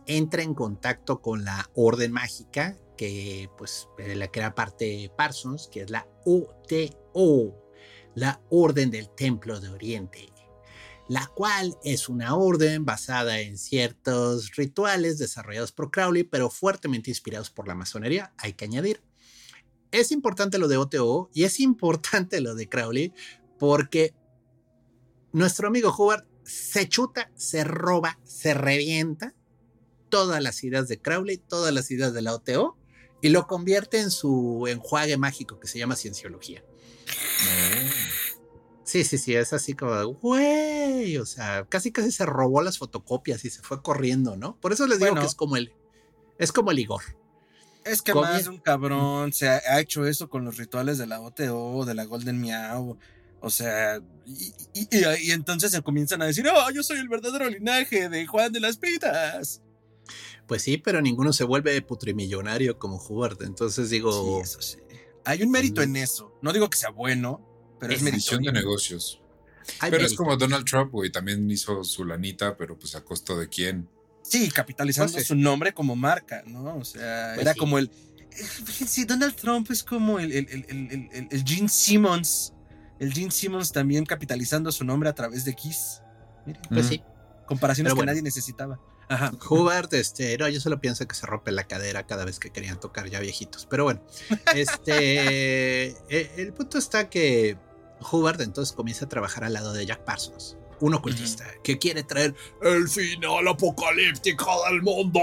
entra 0.06 0.42
en 0.42 0.54
contacto 0.54 1.20
con 1.20 1.44
la 1.44 1.68
Orden 1.74 2.12
Mágica, 2.12 2.76
que 2.96 3.50
pues 3.58 3.88
la 3.98 4.28
que 4.28 4.40
era 4.40 4.54
parte 4.54 5.10
Parsons, 5.16 5.68
que 5.72 5.82
es 5.82 5.90
la 5.90 6.06
UTO, 6.24 7.59
la 8.20 8.40
Orden 8.50 8.90
del 8.90 9.08
Templo 9.14 9.60
de 9.60 9.70
Oriente 9.70 10.30
la 11.10 11.26
cual 11.26 11.76
es 11.82 12.08
una 12.08 12.36
orden 12.36 12.84
basada 12.84 13.40
en 13.40 13.58
ciertos 13.58 14.54
rituales 14.54 15.18
desarrollados 15.18 15.72
por 15.72 15.90
Crowley, 15.90 16.22
pero 16.22 16.50
fuertemente 16.50 17.10
inspirados 17.10 17.50
por 17.50 17.66
la 17.66 17.74
masonería, 17.74 18.32
hay 18.38 18.52
que 18.52 18.66
añadir. 18.66 19.02
Es 19.90 20.12
importante 20.12 20.58
lo 20.58 20.68
de 20.68 20.76
OTO 20.76 21.28
y 21.34 21.42
es 21.42 21.58
importante 21.58 22.40
lo 22.40 22.54
de 22.54 22.68
Crowley 22.68 23.12
porque 23.58 24.14
nuestro 25.32 25.66
amigo 25.66 25.92
Howard 25.92 26.28
se 26.44 26.88
chuta, 26.88 27.32
se 27.34 27.64
roba, 27.64 28.20
se 28.22 28.54
revienta 28.54 29.34
todas 30.10 30.40
las 30.40 30.62
ideas 30.62 30.86
de 30.86 31.00
Crowley, 31.00 31.38
todas 31.38 31.74
las 31.74 31.90
ideas 31.90 32.14
de 32.14 32.22
la 32.22 32.36
OTO 32.36 32.78
y 33.20 33.30
lo 33.30 33.48
convierte 33.48 33.98
en 33.98 34.12
su 34.12 34.64
enjuague 34.68 35.16
mágico 35.16 35.58
que 35.58 35.66
se 35.66 35.80
llama 35.80 35.96
cienciología. 35.96 36.62
Sí, 38.90 39.04
sí, 39.04 39.18
sí, 39.18 39.36
es 39.36 39.52
así 39.52 39.74
como, 39.74 40.14
güey, 40.14 41.16
o 41.16 41.24
sea, 41.24 41.64
casi 41.68 41.92
casi 41.92 42.10
se 42.10 42.26
robó 42.26 42.60
las 42.60 42.76
fotocopias 42.76 43.44
y 43.44 43.50
se 43.50 43.62
fue 43.62 43.80
corriendo, 43.82 44.36
¿no? 44.36 44.56
Por 44.56 44.72
eso 44.72 44.84
les 44.88 44.98
digo 44.98 45.14
que 45.14 45.26
es 45.26 45.36
como 45.36 45.56
el, 45.56 45.72
es 46.38 46.50
como 46.50 46.72
el 46.72 46.80
Igor. 46.80 47.00
Es 47.84 48.02
que 48.02 48.12
más 48.12 48.48
un 48.48 48.58
cabrón 48.58 49.32
se 49.32 49.48
ha, 49.48 49.78
hecho 49.78 50.06
eso 50.06 50.28
con 50.28 50.44
los 50.44 50.56
rituales 50.56 50.98
de 50.98 51.06
la 51.06 51.20
OTO, 51.20 51.84
de 51.84 51.94
la 51.94 52.04
Golden 52.04 52.40
Miau, 52.40 52.98
o 53.40 53.50
sea, 53.50 54.02
y, 54.26 54.52
y, 54.74 55.30
entonces 55.30 55.70
se 55.70 55.82
comienzan 55.82 56.22
a 56.22 56.26
decir, 56.26 56.44
oh, 56.48 56.70
yo 56.72 56.82
soy 56.82 56.98
el 56.98 57.08
verdadero 57.08 57.48
linaje 57.48 58.08
de 58.08 58.26
Juan 58.26 58.50
de 58.50 58.58
las 58.58 58.76
Pitas. 58.76 59.62
Pues 60.48 60.62
sí, 60.62 60.78
pero 60.78 61.00
ninguno 61.00 61.32
se 61.32 61.44
vuelve 61.44 61.80
putrimillonario 61.80 62.76
como 62.76 62.96
Hubert, 62.96 63.40
entonces 63.42 63.88
digo... 63.88 64.40
Sí, 64.42 64.42
eso 64.42 64.60
sí. 64.60 64.78
Hay 65.24 65.44
un 65.44 65.52
mérito 65.52 65.80
en 65.80 65.94
eso. 65.94 66.36
No 66.42 66.52
digo 66.52 66.68
que 66.68 66.78
sea 66.78 66.90
bueno, 66.90 67.49
pero 67.80 67.92
es, 67.92 68.02
medición 68.02 68.42
de 68.42 68.52
negocios. 68.52 69.20
pero 69.80 70.04
es 70.04 70.14
como 70.14 70.36
Donald 70.36 70.64
Trump, 70.64 70.92
güey, 70.92 71.10
también 71.10 71.50
hizo 71.50 71.82
su 71.82 72.04
lanita, 72.04 72.56
pero 72.56 72.78
pues 72.78 72.94
a 72.94 73.02
costo 73.02 73.38
de 73.38 73.48
quién. 73.48 73.88
Sí, 74.22 74.50
capitalizando 74.50 75.18
su 75.20 75.34
nombre 75.34 75.72
como 75.72 75.96
marca, 75.96 76.42
¿no? 76.46 76.76
O 76.76 76.84
sea, 76.84 77.32
pues 77.34 77.46
era 77.46 77.54
como 77.54 77.78
el. 77.78 77.90
Sí, 78.86 79.04
Donald 79.04 79.34
Trump 79.34 79.70
es 79.70 79.82
como 79.82 80.20
el, 80.20 80.30
el, 80.30 81.44
Gene 81.44 81.68
Simmons. 81.68 82.52
El 83.00 83.12
Gene 83.12 83.30
Simmons 83.30 83.72
también 83.72 84.04
capitalizando 84.04 84.70
su 84.70 84.84
nombre 84.84 85.08
a 85.08 85.14
través 85.14 85.44
de 85.44 85.54
Kiss. 85.54 86.02
Miren, 86.46 86.62
pues 86.68 86.86
sí. 86.86 87.02
Comparaciones 87.46 87.94
que 87.94 88.04
nadie 88.04 88.22
necesitaba. 88.22 88.78
Ajá. 89.08 89.32
Hubert, 89.48 89.92
este, 89.94 90.38
no, 90.38 90.48
yo 90.48 90.60
solo 90.60 90.80
pienso 90.80 91.08
que 91.08 91.16
se 91.16 91.26
rompe 91.26 91.50
la 91.50 91.64
cadera 91.64 92.06
cada 92.06 92.24
vez 92.24 92.38
que 92.38 92.50
querían 92.50 92.78
tocar 92.78 93.10
ya 93.10 93.18
viejitos. 93.18 93.66
Pero 93.68 93.82
bueno, 93.82 94.00
este, 94.54 95.88
e, 96.08 96.30
el 96.36 96.52
punto 96.52 96.78
está 96.78 97.10
que 97.10 97.58
Hubbard 98.10 98.40
entonces 98.40 98.74
comienza 98.74 99.04
a 99.04 99.08
trabajar 99.08 99.44
al 99.44 99.52
lado 99.52 99.72
de 99.72 99.86
Jack 99.86 100.04
Parsons, 100.04 100.56
un 100.80 100.94
ocultista 100.94 101.44
que 101.62 101.78
quiere 101.78 102.02
traer 102.02 102.34
el 102.62 102.88
final 102.88 103.48
apocalíptico 103.48 104.46
del 104.68 104.82
mundo. 104.82 105.20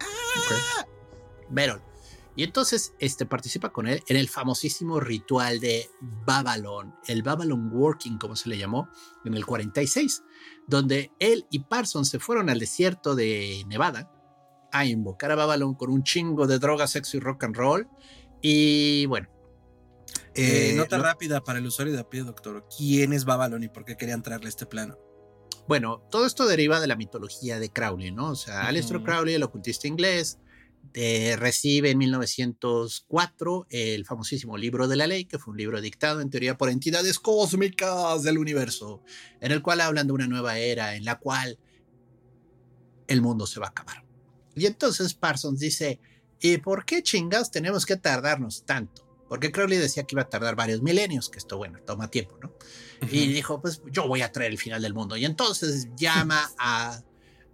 ¡Ah! 0.00 0.86
Y 2.34 2.44
entonces 2.44 2.94
este, 2.98 3.26
participa 3.26 3.72
con 3.72 3.86
él 3.86 4.02
en 4.08 4.16
el 4.16 4.28
famosísimo 4.28 5.00
ritual 5.00 5.60
de 5.60 5.90
Babylon, 6.00 6.94
el 7.06 7.22
Babylon 7.22 7.70
Working, 7.72 8.16
como 8.16 8.36
se 8.36 8.48
le 8.48 8.56
llamó, 8.56 8.88
en 9.24 9.34
el 9.34 9.44
46, 9.44 10.22
donde 10.66 11.12
él 11.18 11.46
y 11.50 11.60
Parsons 11.60 12.08
se 12.08 12.18
fueron 12.18 12.48
al 12.48 12.58
desierto 12.58 13.14
de 13.14 13.64
Nevada 13.66 14.10
a 14.72 14.86
invocar 14.86 15.30
a 15.30 15.34
Babylon 15.34 15.74
con 15.74 15.90
un 15.90 16.02
chingo 16.02 16.46
de 16.46 16.58
droga, 16.58 16.86
sexo 16.86 17.18
y 17.18 17.20
rock 17.20 17.44
and 17.44 17.56
roll. 17.56 17.88
Y 18.40 19.04
bueno, 19.06 19.28
eh, 20.34 20.70
eh, 20.70 20.74
nota 20.76 20.98
rápida 20.98 21.42
para 21.42 21.58
el 21.58 21.66
usuario 21.66 21.94
de 21.94 22.00
a 22.00 22.08
pie, 22.08 22.22
doctor. 22.22 22.66
¿Quién 22.76 23.12
es 23.12 23.24
Babylon 23.24 23.62
y 23.62 23.68
por 23.68 23.84
qué 23.84 23.96
querían 23.96 24.22
traerle 24.22 24.48
este 24.48 24.66
plano? 24.66 24.98
Bueno, 25.68 26.02
todo 26.10 26.26
esto 26.26 26.46
deriva 26.46 26.80
de 26.80 26.86
la 26.86 26.96
mitología 26.96 27.58
de 27.58 27.70
Crowley, 27.70 28.10
¿no? 28.10 28.30
O 28.30 28.36
sea, 28.36 28.66
Aleister 28.66 29.02
Crowley, 29.02 29.34
el 29.34 29.42
ocultista 29.42 29.86
inglés, 29.86 30.38
recibe 30.92 31.90
en 31.90 31.98
1904 31.98 33.66
el 33.70 34.04
famosísimo 34.04 34.58
libro 34.58 34.88
de 34.88 34.96
la 34.96 35.06
ley, 35.06 35.24
que 35.24 35.38
fue 35.38 35.52
un 35.52 35.58
libro 35.58 35.80
dictado 35.80 36.20
en 36.20 36.30
teoría 36.30 36.58
por 36.58 36.68
entidades 36.68 37.20
cósmicas 37.20 38.24
del 38.24 38.38
universo, 38.38 39.02
en 39.40 39.52
el 39.52 39.62
cual 39.62 39.80
hablan 39.80 40.08
de 40.08 40.12
una 40.12 40.26
nueva 40.26 40.58
era 40.58 40.96
en 40.96 41.04
la 41.04 41.18
cual 41.18 41.58
el 43.06 43.22
mundo 43.22 43.46
se 43.46 43.60
va 43.60 43.66
a 43.66 43.70
acabar. 43.70 44.04
Y 44.54 44.66
entonces 44.66 45.14
Parsons 45.14 45.60
dice, 45.60 46.00
¿y 46.40 46.58
por 46.58 46.84
qué 46.84 47.02
chingados 47.02 47.50
tenemos 47.50 47.86
que 47.86 47.96
tardarnos 47.96 48.64
tanto? 48.64 49.11
Porque 49.32 49.50
Crowley 49.50 49.78
decía 49.78 50.02
que 50.02 50.14
iba 50.14 50.20
a 50.20 50.28
tardar 50.28 50.56
varios 50.56 50.82
milenios, 50.82 51.30
que 51.30 51.38
esto, 51.38 51.56
bueno, 51.56 51.78
toma 51.86 52.10
tiempo, 52.10 52.36
¿no? 52.42 52.52
Y 53.10 53.28
dijo, 53.28 53.62
pues 53.62 53.80
yo 53.90 54.06
voy 54.06 54.20
a 54.20 54.30
traer 54.30 54.50
el 54.50 54.58
final 54.58 54.82
del 54.82 54.92
mundo. 54.92 55.16
Y 55.16 55.24
entonces 55.24 55.88
llama 55.96 56.50
a, 56.58 57.00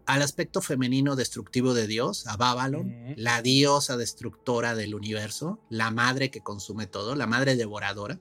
al 0.04 0.22
aspecto 0.22 0.60
femenino 0.60 1.14
destructivo 1.14 1.74
de 1.74 1.86
Dios, 1.86 2.26
a 2.26 2.36
Babylon, 2.36 3.14
la 3.16 3.42
diosa 3.42 3.96
destructora 3.96 4.74
del 4.74 4.92
universo, 4.92 5.60
la 5.70 5.92
madre 5.92 6.32
que 6.32 6.40
consume 6.40 6.88
todo, 6.88 7.14
la 7.14 7.28
madre 7.28 7.54
devoradora. 7.54 8.18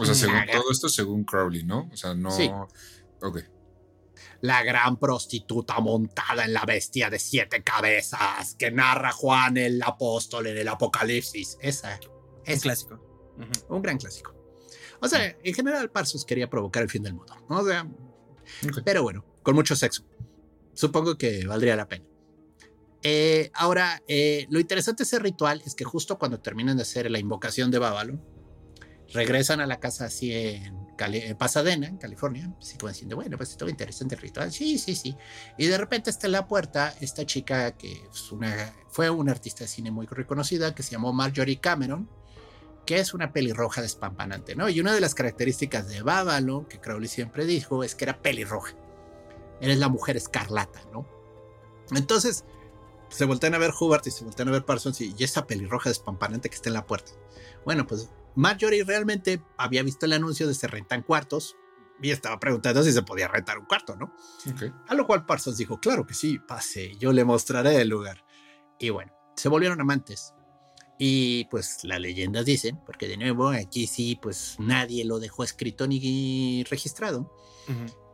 O 0.00 0.04
sea, 0.04 0.16
según 0.16 0.44
todo 0.50 0.72
esto, 0.72 0.88
según 0.88 1.22
Crowley, 1.22 1.62
¿no? 1.62 1.88
O 1.92 1.96
sea, 1.96 2.12
no... 2.12 2.32
Sí. 2.32 2.50
Ok. 3.22 3.38
La 4.40 4.64
gran 4.64 4.96
prostituta 4.96 5.78
montada 5.78 6.44
en 6.44 6.52
la 6.52 6.64
bestia 6.64 7.08
de 7.08 7.20
siete 7.20 7.62
cabezas 7.62 8.56
que 8.56 8.72
narra 8.72 9.12
Juan 9.12 9.58
el 9.58 9.80
apóstol 9.80 10.48
en 10.48 10.58
el 10.58 10.66
Apocalipsis. 10.66 11.56
Esa 11.60 12.00
es 12.46 12.62
clásico. 12.62 13.00
Un 13.68 13.82
gran 13.82 13.98
clásico. 13.98 14.34
O 15.00 15.08
sea, 15.08 15.36
en 15.42 15.54
general, 15.54 15.90
Parsons 15.90 16.24
quería 16.24 16.48
provocar 16.48 16.82
el 16.82 16.90
fin 16.90 17.02
del 17.02 17.14
mundo. 17.14 17.34
O 17.48 17.64
sea, 17.64 17.86
pero 18.84 19.02
bueno, 19.02 19.24
con 19.42 19.54
mucho 19.54 19.76
sexo. 19.76 20.04
Supongo 20.72 21.16
que 21.16 21.46
valdría 21.46 21.76
la 21.76 21.88
pena. 21.88 22.04
Eh, 23.02 23.50
ahora, 23.54 24.02
eh, 24.08 24.46
lo 24.50 24.58
interesante 24.58 25.02
de 25.02 25.06
ese 25.06 25.18
ritual 25.18 25.62
es 25.64 25.74
que 25.74 25.84
justo 25.84 26.18
cuando 26.18 26.40
terminan 26.40 26.76
de 26.76 26.82
hacer 26.82 27.10
la 27.10 27.18
invocación 27.18 27.70
de 27.70 27.78
Bávalo, 27.78 28.18
regresan 29.12 29.60
a 29.60 29.66
la 29.66 29.78
casa 29.78 30.06
así 30.06 30.32
en, 30.32 30.86
Pasadena, 31.38 31.86
en 31.86 31.98
California, 31.98 32.52
así 32.58 32.78
como 32.78 32.88
diciendo, 32.88 33.16
bueno, 33.16 33.36
pues 33.36 33.56
todo 33.56 33.68
interesante 33.68 34.14
el 34.14 34.20
ritual, 34.22 34.50
sí, 34.50 34.78
sí, 34.78 34.96
sí. 34.96 35.14
Y 35.58 35.66
de 35.66 35.76
repente 35.78 36.10
está 36.10 36.26
en 36.26 36.32
la 36.32 36.48
puerta 36.48 36.94
esta 37.00 37.24
chica 37.26 37.76
que 37.76 38.08
una, 38.32 38.74
fue 38.88 39.10
una 39.10 39.32
artista 39.32 39.64
de 39.64 39.68
cine 39.68 39.90
muy 39.90 40.06
reconocida 40.06 40.74
que 40.74 40.82
se 40.82 40.92
llamó 40.92 41.12
Marjorie 41.12 41.60
Cameron, 41.60 42.08
que 42.86 42.98
es 42.98 43.12
una 43.12 43.32
pelirroja 43.32 43.82
despampanante, 43.82 44.54
¿no? 44.54 44.68
Y 44.68 44.80
una 44.80 44.94
de 44.94 45.00
las 45.00 45.14
características 45.14 45.88
de 45.88 46.02
Babylon, 46.02 46.64
que 46.66 46.80
Crowley 46.80 47.08
siempre 47.08 47.44
dijo, 47.44 47.82
es 47.84 47.94
que 47.94 48.04
era 48.04 48.22
pelirroja. 48.22 48.74
Eres 49.60 49.78
la 49.78 49.88
mujer 49.88 50.16
escarlata, 50.16 50.80
¿no? 50.92 51.06
Entonces, 51.90 52.44
se 53.08 53.24
voltean 53.24 53.54
a 53.54 53.58
ver 53.58 53.72
Hubert 53.78 54.06
y 54.06 54.10
se 54.10 54.24
voltean 54.24 54.48
a 54.48 54.52
ver 54.52 54.64
Parsons 54.64 55.00
y, 55.00 55.14
esa 55.18 55.46
pelirroja 55.46 55.90
despampanante 55.90 56.48
que 56.48 56.54
está 56.54 56.70
en 56.70 56.74
la 56.74 56.86
puerta. 56.86 57.12
Bueno, 57.64 57.86
pues 57.86 58.10
Marjorie 58.34 58.84
realmente 58.84 59.42
había 59.56 59.82
visto 59.82 60.06
el 60.06 60.12
anuncio 60.12 60.46
de 60.46 60.54
se 60.54 60.66
rentan 60.66 61.02
cuartos 61.02 61.56
y 62.00 62.10
estaba 62.10 62.38
preguntando 62.38 62.82
si 62.82 62.92
se 62.92 63.02
podía 63.02 63.28
rentar 63.28 63.58
un 63.58 63.66
cuarto, 63.66 63.96
¿no? 63.96 64.12
A 64.86 64.94
lo 64.94 65.06
cual 65.06 65.24
Parsons 65.24 65.56
dijo, 65.56 65.80
claro 65.80 66.06
que 66.06 66.14
sí, 66.14 66.38
pase, 66.38 66.96
yo 66.96 67.12
le 67.12 67.24
mostraré 67.24 67.80
el 67.80 67.88
lugar. 67.88 68.24
Y 68.78 68.90
bueno, 68.90 69.12
se 69.34 69.48
volvieron 69.48 69.80
amantes. 69.80 70.34
Y 70.98 71.44
pues 71.46 71.84
las 71.84 72.00
leyendas 72.00 72.46
dicen, 72.46 72.78
porque 72.86 73.06
de 73.06 73.16
nuevo 73.16 73.48
aquí 73.48 73.86
sí, 73.86 74.18
pues 74.20 74.56
nadie 74.58 75.04
lo 75.04 75.18
dejó 75.18 75.44
escrito 75.44 75.86
ni 75.86 76.64
registrado, 76.64 77.30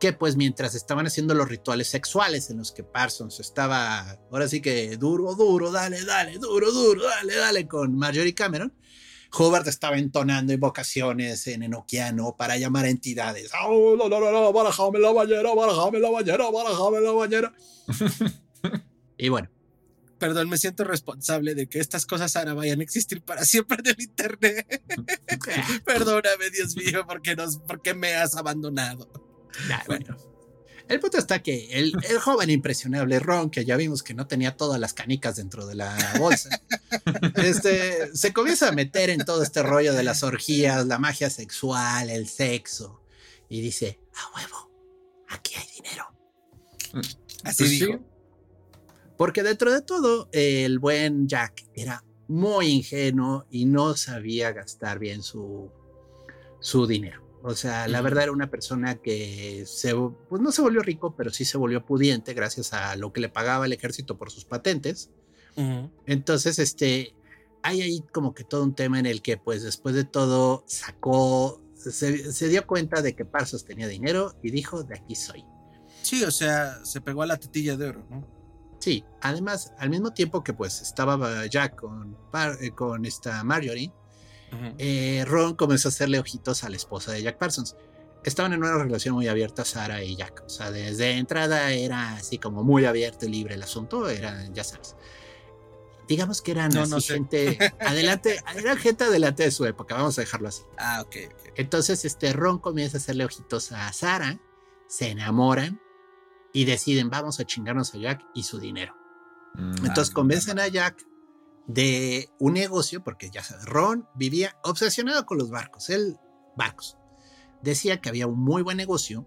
que 0.00 0.12
pues 0.12 0.36
mientras 0.36 0.74
estaban 0.74 1.06
haciendo 1.06 1.34
los 1.34 1.48
rituales 1.48 1.88
sexuales 1.88 2.50
en 2.50 2.58
los 2.58 2.72
que 2.72 2.82
Parsons 2.82 3.38
estaba, 3.38 4.18
ahora 4.32 4.48
sí 4.48 4.60
que 4.60 4.96
duro, 4.96 5.34
duro, 5.36 5.70
dale, 5.70 6.04
dale, 6.04 6.38
duro, 6.38 6.72
duro, 6.72 7.04
dale, 7.04 7.36
dale, 7.36 7.68
con 7.68 7.96
Marjorie 7.96 8.34
Cameron, 8.34 8.74
Hubert 9.38 9.66
estaba 9.66 9.96
entonando 9.96 10.52
invocaciones 10.52 11.46
en 11.46 11.62
enoquiano 11.62 12.36
para 12.36 12.58
llamar 12.58 12.84
a 12.84 12.90
entidades. 12.90 13.50
Oh, 13.64 13.94
no, 13.96 14.08
no, 14.08 14.20
no, 14.20 14.30
no, 14.30 14.52
barajame 14.52 14.98
la 14.98 15.12
bañera, 15.12 15.54
barajame 15.54 16.00
la 16.00 16.10
bañera, 16.10 16.50
barajame 16.50 17.00
la 17.00 17.12
bañera. 17.12 17.54
y 19.16 19.28
bueno, 19.28 19.48
perdón, 20.22 20.48
me 20.48 20.56
siento 20.56 20.84
responsable 20.84 21.56
de 21.56 21.66
que 21.66 21.80
estas 21.80 22.06
cosas 22.06 22.36
ahora 22.36 22.54
vayan 22.54 22.78
a 22.78 22.84
existir 22.84 23.22
para 23.22 23.44
siempre 23.44 23.78
en 23.80 23.88
el 23.88 24.00
internet. 24.00 24.80
Perdóname, 25.84 26.48
Dios 26.50 26.76
mío, 26.76 27.04
porque, 27.08 27.34
nos, 27.34 27.58
porque 27.58 27.92
me 27.92 28.14
has 28.14 28.36
abandonado. 28.36 29.10
bueno. 29.88 30.16
El 30.86 31.00
punto 31.00 31.18
está 31.18 31.42
que 31.42 31.72
el, 31.72 31.92
el, 32.08 32.20
joven 32.20 32.50
impresionable 32.50 33.18
Ron, 33.18 33.50
que 33.50 33.64
ya 33.64 33.76
vimos 33.76 34.04
que 34.04 34.14
no 34.14 34.28
tenía 34.28 34.56
todas 34.56 34.78
las 34.78 34.94
canicas 34.94 35.34
dentro 35.34 35.66
de 35.66 35.74
la 35.74 35.96
bolsa, 36.20 36.50
este, 37.42 38.16
se 38.16 38.32
comienza 38.32 38.68
a 38.68 38.72
meter 38.72 39.10
en 39.10 39.24
todo 39.24 39.42
este 39.42 39.64
rollo 39.64 39.92
de 39.92 40.04
las 40.04 40.22
orgías, 40.22 40.86
la 40.86 41.00
magia 41.00 41.30
sexual, 41.30 42.10
el 42.10 42.28
sexo, 42.28 43.02
y 43.48 43.60
dice, 43.60 43.98
a 44.14 44.38
huevo, 44.38 44.70
aquí 45.30 45.54
hay 45.56 45.66
dinero. 45.74 46.06
Así 47.42 47.64
dijo. 47.64 48.11
Porque 49.22 49.44
dentro 49.44 49.72
de 49.72 49.82
todo, 49.82 50.28
el 50.32 50.80
buen 50.80 51.28
Jack 51.28 51.64
era 51.74 52.04
muy 52.26 52.66
ingenuo 52.66 53.46
y 53.52 53.66
no 53.66 53.96
sabía 53.96 54.50
gastar 54.50 54.98
bien 54.98 55.22
su, 55.22 55.70
su 56.58 56.88
dinero. 56.88 57.22
O 57.44 57.54
sea, 57.54 57.86
la 57.86 58.00
verdad 58.00 58.24
era 58.24 58.32
una 58.32 58.50
persona 58.50 58.96
que 58.96 59.62
se, 59.64 59.94
pues 60.28 60.42
no 60.42 60.50
se 60.50 60.60
volvió 60.60 60.82
rico, 60.82 61.14
pero 61.14 61.30
sí 61.30 61.44
se 61.44 61.56
volvió 61.56 61.86
pudiente 61.86 62.34
gracias 62.34 62.72
a 62.72 62.96
lo 62.96 63.12
que 63.12 63.20
le 63.20 63.28
pagaba 63.28 63.66
el 63.66 63.72
ejército 63.72 64.18
por 64.18 64.32
sus 64.32 64.44
patentes. 64.44 65.10
Entonces, 66.04 66.58
este, 66.58 67.14
hay 67.62 67.80
ahí 67.80 68.02
como 68.12 68.34
que 68.34 68.42
todo 68.42 68.64
un 68.64 68.74
tema 68.74 68.98
en 68.98 69.06
el 69.06 69.22
que, 69.22 69.36
pues 69.36 69.62
después 69.62 69.94
de 69.94 70.02
todo, 70.02 70.64
sacó, 70.66 71.62
se, 71.76 72.32
se 72.32 72.48
dio 72.48 72.66
cuenta 72.66 73.02
de 73.02 73.14
que 73.14 73.24
Parsons 73.24 73.64
tenía 73.66 73.86
dinero 73.86 74.34
y 74.42 74.50
dijo, 74.50 74.82
de 74.82 74.96
aquí 74.96 75.14
soy. 75.14 75.44
Sí, 76.02 76.24
o 76.24 76.32
sea, 76.32 76.84
se 76.84 77.00
pegó 77.00 77.22
a 77.22 77.26
la 77.26 77.36
tetilla 77.36 77.76
de 77.76 77.86
oro, 77.86 78.04
¿no? 78.10 78.41
Sí, 78.82 79.04
además, 79.20 79.72
al 79.78 79.90
mismo 79.90 80.12
tiempo 80.12 80.42
que 80.42 80.54
pues 80.54 80.82
estaba 80.82 81.46
Jack 81.46 81.76
con, 81.76 82.16
con 82.74 83.06
esta 83.06 83.44
Marjorie, 83.44 83.92
eh, 84.76 85.24
Ron 85.24 85.54
comenzó 85.54 85.86
a 85.86 85.90
hacerle 85.90 86.18
ojitos 86.18 86.64
a 86.64 86.68
la 86.68 86.74
esposa 86.74 87.12
de 87.12 87.22
Jack 87.22 87.38
Parsons. 87.38 87.76
Estaban 88.24 88.54
en 88.54 88.58
una 88.58 88.76
relación 88.82 89.14
muy 89.14 89.28
abierta, 89.28 89.64
Sara 89.64 90.02
y 90.02 90.16
Jack. 90.16 90.42
O 90.46 90.48
sea, 90.48 90.72
desde 90.72 91.12
entrada 91.12 91.70
era 91.70 92.14
así 92.14 92.38
como 92.38 92.64
muy 92.64 92.84
abierto 92.84 93.26
y 93.26 93.28
libre 93.28 93.54
el 93.54 93.62
asunto. 93.62 94.08
Era, 94.08 94.48
ya 94.52 94.64
sabes. 94.64 94.96
Digamos 96.08 96.42
que 96.42 96.50
eran 96.50 96.72
no, 96.72 97.00
gente 97.00 97.56
adelante, 97.78 98.40
eran 98.56 98.78
gente 98.78 99.04
adelante 99.04 99.44
de 99.44 99.52
su 99.52 99.64
época, 99.64 99.94
vamos 99.94 100.18
a 100.18 100.22
dejarlo 100.22 100.48
así. 100.48 100.62
Ah, 100.76 101.02
ok. 101.06 101.16
Entonces, 101.54 102.04
este 102.04 102.32
Ron 102.32 102.58
comienza 102.58 102.96
a 102.96 103.00
hacerle 103.00 103.24
ojitos 103.24 103.70
a 103.70 103.92
Sara, 103.92 104.40
se 104.88 105.10
enamoran 105.10 105.80
y 106.52 106.64
deciden, 106.64 107.10
vamos 107.10 107.40
a 107.40 107.44
chingarnos 107.44 107.94
a 107.94 107.98
Jack 107.98 108.24
y 108.34 108.42
su 108.42 108.58
dinero. 108.58 108.94
Mm, 109.54 109.86
Entonces 109.86 110.10
ah, 110.10 110.14
convencen 110.14 110.58
a 110.58 110.68
Jack 110.68 111.06
de 111.66 112.30
un 112.38 112.54
negocio, 112.54 113.02
porque 113.02 113.30
ya 113.30 113.42
sabes, 113.42 113.64
Ron 113.66 114.08
vivía 114.14 114.56
obsesionado 114.64 115.24
con 115.26 115.38
los 115.38 115.50
barcos, 115.50 115.90
él, 115.90 116.16
barcos. 116.56 116.96
Decía 117.62 118.00
que 118.00 118.08
había 118.08 118.26
un 118.26 118.40
muy 118.40 118.62
buen 118.62 118.76
negocio 118.76 119.26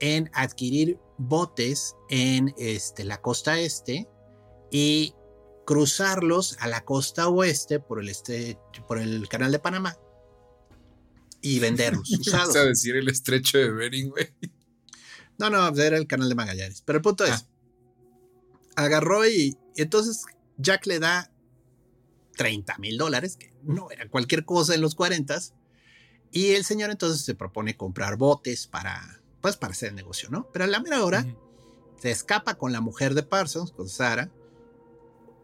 en 0.00 0.30
adquirir 0.32 0.98
botes 1.18 1.94
en 2.08 2.54
este, 2.56 3.04
la 3.04 3.20
costa 3.20 3.60
este 3.60 4.08
y 4.70 5.14
cruzarlos 5.66 6.56
a 6.60 6.68
la 6.68 6.84
costa 6.84 7.28
oeste 7.28 7.80
por 7.80 8.00
el, 8.00 8.08
este, 8.08 8.58
por 8.88 8.98
el 8.98 9.28
canal 9.28 9.52
de 9.52 9.58
Panamá 9.58 9.96
y 11.42 11.58
venderlos 11.60 12.10
usados. 12.18 12.56
a 12.56 12.64
decir 12.64 12.96
el 12.96 13.08
estrecho 13.08 13.58
de 13.58 13.70
Bering, 13.70 14.10
güey. 14.10 14.34
No, 15.40 15.50
no, 15.50 15.68
era 15.80 15.96
el 15.96 16.06
canal 16.06 16.28
de 16.28 16.34
Magallanes. 16.34 16.82
Pero 16.82 16.98
el 16.98 17.02
punto 17.02 17.24
es, 17.24 17.32
ah. 17.32 17.46
agarró 18.76 19.26
y 19.26 19.56
entonces 19.74 20.24
Jack 20.58 20.86
le 20.86 20.98
da 20.98 21.32
30 22.36 22.78
mil 22.78 22.98
dólares, 22.98 23.36
que 23.36 23.52
no 23.62 23.90
era 23.90 24.08
cualquier 24.08 24.44
cosa 24.44 24.74
en 24.74 24.80
los 24.80 24.94
40 24.94 25.40
y 26.32 26.50
el 26.52 26.64
señor 26.64 26.90
entonces 26.90 27.22
se 27.22 27.34
propone 27.34 27.76
comprar 27.76 28.16
botes 28.16 28.66
para, 28.66 29.20
pues, 29.40 29.56
para 29.56 29.72
hacer 29.72 29.90
el 29.90 29.96
negocio, 29.96 30.28
¿no? 30.30 30.48
Pero 30.52 30.64
a 30.64 30.68
la 30.68 30.80
mera 30.80 31.04
hora 31.04 31.26
se 32.00 32.10
escapa 32.10 32.54
con 32.54 32.72
la 32.72 32.80
mujer 32.80 33.14
de 33.14 33.22
Parsons, 33.22 33.72
con 33.72 33.88
Sara, 33.88 34.30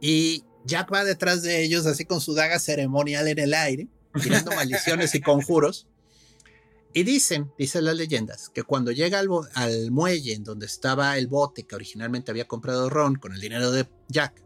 y 0.00 0.44
Jack 0.64 0.92
va 0.92 1.04
detrás 1.04 1.42
de 1.42 1.62
ellos 1.62 1.86
así 1.86 2.04
con 2.04 2.20
su 2.20 2.34
daga 2.34 2.58
ceremonial 2.58 3.28
en 3.28 3.38
el 3.38 3.54
aire, 3.54 3.88
tirando 4.22 4.50
maldiciones 4.56 5.14
y 5.14 5.20
conjuros. 5.20 5.88
Y 6.96 7.04
dicen, 7.04 7.52
dicen 7.58 7.84
las 7.84 7.94
leyendas, 7.94 8.48
que 8.48 8.62
cuando 8.62 8.90
llega 8.90 9.18
al, 9.18 9.28
al, 9.52 9.90
muelle 9.90 10.32
en 10.32 10.44
donde 10.44 10.64
estaba 10.64 11.18
el 11.18 11.26
bote 11.26 11.64
que 11.64 11.74
originalmente 11.74 12.30
había 12.30 12.48
comprado 12.48 12.88
Ron 12.88 13.16
con 13.16 13.34
el 13.34 13.40
dinero 13.40 13.70
de 13.70 13.86
Jack, 14.08 14.42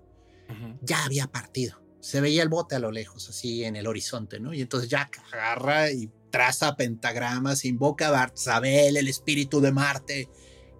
ya 0.83 1.05
había 1.05 1.29
partido 1.29 1.81
se 2.01 2.21
veía 2.21 2.43
el 2.43 2.49
bote 2.49 2.75
a 2.75 2.79
lo 2.79 2.91
lejos, 2.91 3.29
así 3.29 3.65
en 3.65 3.77
el 3.77 3.87
horizonte, 3.87 4.41
¿no? 4.41 4.55
Y 4.55 4.63
entonces 4.63 4.89
Jack 4.89 5.23
agarra 5.33 5.91
y 5.93 6.11
traza 6.31 6.75
pentagramas, 6.75 7.65
invoca 7.65 8.09
a 8.09 8.11
Bartzabel, 8.11 8.97
el 8.97 9.09
espíritu 9.09 9.61
de 9.61 9.73
Marte. 9.73 10.29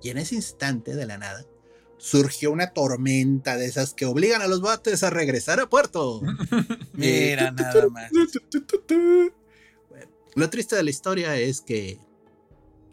Y 0.03 0.09
en 0.09 0.19
ese 0.19 0.35
instante 0.35 0.97
de 0.97 1.07
la 1.07 1.19
nada 1.19 1.45
surgió 1.99 2.51
una 2.51 2.73
tormenta 2.73 3.59
de 3.59 3.67
esas 3.67 3.93
que 3.93 4.07
obligan 4.07 4.41
a 4.41 4.47
los 4.47 4.63
botes 4.63 5.03
a 5.03 5.11
regresar 5.11 5.61
a 5.61 5.69
puerto. 5.69 6.23
Mira, 6.95 7.51
nada 7.51 7.89
más. 7.91 8.11
Lo 10.35 10.51
triste 10.51 10.77
de 10.77 10.83
la 10.83 10.91
historia 10.91 11.37
es 11.37 11.61
que 11.61 11.99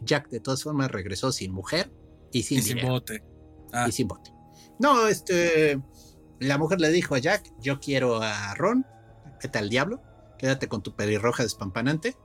Jack 0.02 0.28
de 0.28 0.40
todas 0.40 0.62
formas 0.62 0.90
regresó 0.90 1.32
sin 1.32 1.52
mujer 1.52 1.90
y 2.32 2.42
sin, 2.42 2.60
bote. 2.82 3.22
Y 3.86 3.92
sin 3.92 4.08
bote. 4.08 4.32
No, 4.78 5.08
este 5.08 5.80
la 6.40 6.58
mujer 6.58 6.80
le 6.80 6.90
dijo 6.90 7.14
a 7.14 7.18
Jack, 7.18 7.52
yo 7.60 7.80
quiero 7.80 8.22
a 8.22 8.54
Ron, 8.54 8.86
vete 9.42 9.58
al 9.58 9.68
diablo, 9.68 10.02
quédate 10.38 10.68
con 10.68 10.82
tu 10.82 10.94
pelirroja 10.94 11.42
despampanante. 11.42 12.16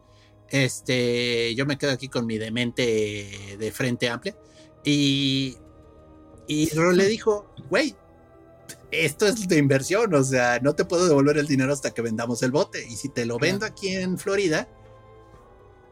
Este, 0.50 1.56
yo 1.56 1.66
me 1.66 1.78
quedo 1.78 1.92
aquí 1.92 2.10
con 2.10 2.26
mi 2.26 2.38
demente 2.38 3.58
de 3.58 3.72
frente 3.72 4.10
amplia. 4.10 4.38
Y, 4.84 5.58
y 6.48 6.70
Ron 6.76 6.98
le 6.98 7.08
dijo, 7.08 7.52
güey, 7.70 7.96
esto 8.92 9.26
es 9.26 9.48
de 9.48 9.58
inversión, 9.58 10.14
o 10.14 10.24
sea, 10.24 10.60
no 10.60 10.76
te 10.76 10.86
puedo 10.86 11.08
devolver 11.08 11.38
el 11.38 11.48
dinero 11.48 11.74
hasta 11.74 11.92
que 11.92 12.04
vendamos 12.04 12.44
el 12.44 12.52
bote. 12.52 12.86
Y 12.88 12.96
si 12.96 13.10
te 13.10 13.26
lo 13.26 13.40
vendo 13.40 13.66
aquí 13.66 13.96
en 13.96 14.20
Florida, 14.20 14.68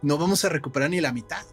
no 0.02 0.18
vamos 0.18 0.44
a 0.46 0.50
recuperar 0.50 0.90
ni 0.90 1.02
la 1.02 1.12
mitad. 1.12 1.46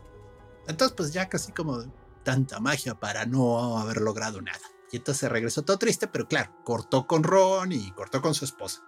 Entonces, 0.66 0.94
pues 0.96 1.12
ya 1.12 1.28
casi 1.28 1.52
como 1.52 1.84
tanta 2.22 2.60
magia 2.60 2.94
para 2.94 3.24
no 3.24 3.78
haber 3.78 3.98
logrado 3.98 4.40
nada. 4.42 4.60
Y 4.92 4.96
entonces 4.96 5.30
regresó 5.30 5.62
todo 5.62 5.78
triste, 5.78 6.08
pero 6.08 6.28
claro, 6.28 6.52
cortó 6.64 7.06
con 7.06 7.22
Ron 7.22 7.72
y 7.72 7.90
cortó 7.92 8.20
con 8.20 8.34
su 8.34 8.44
esposa. 8.44 8.82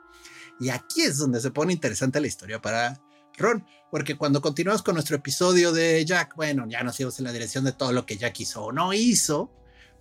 Y 0.59 0.71
aquí 0.71 1.03
es 1.03 1.19
donde 1.19 1.41
se 1.41 1.51
pone 1.51 1.73
interesante 1.73 2.21
la 2.21 2.27
historia 2.27 2.61
para 2.61 3.01
Ron, 3.37 3.65
porque 3.91 4.17
cuando 4.17 4.41
continuamos 4.43 4.83
con 4.83 4.95
nuestro 4.95 5.17
episodio 5.17 5.73
de 5.73 6.05
Jack, 6.05 6.37
bueno, 6.37 6.67
ya 6.69 6.83
nos 6.83 6.99
íbamos 7.01 7.19
en 7.19 7.25
la 7.25 7.33
dirección 7.33 7.65
de 7.65 7.73
todo 7.73 7.93
lo 7.93 8.05
que 8.07 8.17
Jack 8.17 8.41
hizo 8.41 8.65
o 8.65 8.73
no 8.73 8.93
hizo, 8.93 9.51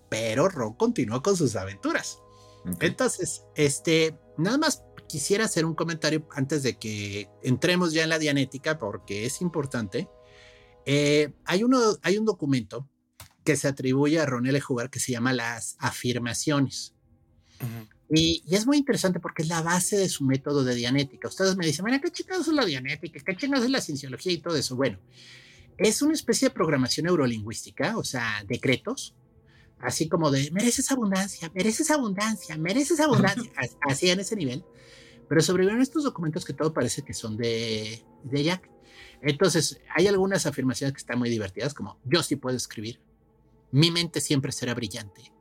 pero 0.10 0.50
Ron 0.50 0.74
continuó 0.74 1.22
con 1.22 1.38
sus 1.38 1.56
aventuras. 1.56 2.20
Entonces, 2.82 3.44
este, 3.56 4.20
nada 4.38 4.58
más 4.58 4.84
quisiera 5.10 5.46
hacer 5.46 5.66
un 5.66 5.74
comentario 5.74 6.26
antes 6.32 6.64
de 6.64 6.78
que 6.78 7.28
entremos 7.44 7.92
ya 7.92 8.04
en 8.04 8.10
la 8.10 8.20
dianética, 8.20 8.78
porque 8.78 9.26
es 9.26 9.42
importante. 9.42 10.08
Eh, 10.86 11.34
hay, 11.46 11.64
uno, 11.64 11.80
hay 12.04 12.18
un 12.18 12.26
documento 12.26 12.88
que 13.44 13.56
se 13.56 13.68
atribuye 13.68 14.20
a 14.20 14.26
Ronel 14.26 14.62
Jugar 14.62 14.90
que 14.90 15.00
se 15.00 15.12
llama 15.12 15.34
las 15.34 15.76
afirmaciones. 15.80 16.94
y, 18.10 18.44
es 18.50 18.68
muy 18.68 18.78
interesante 18.78 19.20
porque 19.20 19.42
es 19.42 19.50
la 19.50 19.62
base 19.62 19.98
de 19.98 20.08
su 20.08 20.24
método 20.24 20.64
de 20.64 20.76
dianética. 20.76 21.28
Ustedes 21.28 21.58
me 21.58 21.66
dicen, 21.66 21.84
mira, 21.86 22.00
¿qué 22.00 22.12
chingados 22.12 22.48
es 22.48 22.54
la 22.54 22.66
dianética? 22.66 23.20
¿Qué 23.26 23.36
chingados 23.36 23.66
es 23.66 23.72
la 23.72 23.82
cienciología 23.82 24.32
y 24.32 24.38
todo 24.38 24.56
eso? 24.56 24.76
Bueno, 24.76 25.00
es 25.78 26.02
una 26.04 26.14
especie 26.14 26.50
de 26.50 26.54
programación 26.54 27.08
neurolingüística, 27.08 27.98
o 27.98 28.04
sea, 28.04 28.44
decretos, 28.48 29.16
así 29.80 30.10
como 30.10 30.32
de 30.32 30.52
mereces 30.52 30.92
abundancia, 30.92 31.52
mereces 31.54 31.92
abundancia, 31.92 32.58
mereces 32.58 33.00
abundancia, 33.00 33.52
así 33.88 34.10
en 34.10 34.20
ese 34.20 34.36
nivel. 34.36 34.64
Pero 35.28 35.42
sobrevivieron 35.42 35.82
estos 35.82 36.04
documentos 36.04 36.44
que 36.44 36.54
todo 36.54 36.74
parece 36.74 37.04
que 37.04 37.14
son 37.14 37.38
de, 37.38 38.04
de 38.24 38.44
Jack. 38.44 38.70
Entonces, 39.22 39.80
hay 39.96 40.08
algunas 40.08 40.46
afirmaciones 40.46 40.94
que 40.94 41.00
están 41.00 41.20
muy 41.20 41.30
divertidas, 41.30 41.74
como 41.74 42.00
yo 42.06 42.24
sí 42.24 42.36
puedo 42.36 42.56
escribir, 42.58 43.00
mi 43.72 43.92
mente 43.92 44.22
siempre 44.22 44.52
será 44.52 44.74
brillante. 44.74 45.32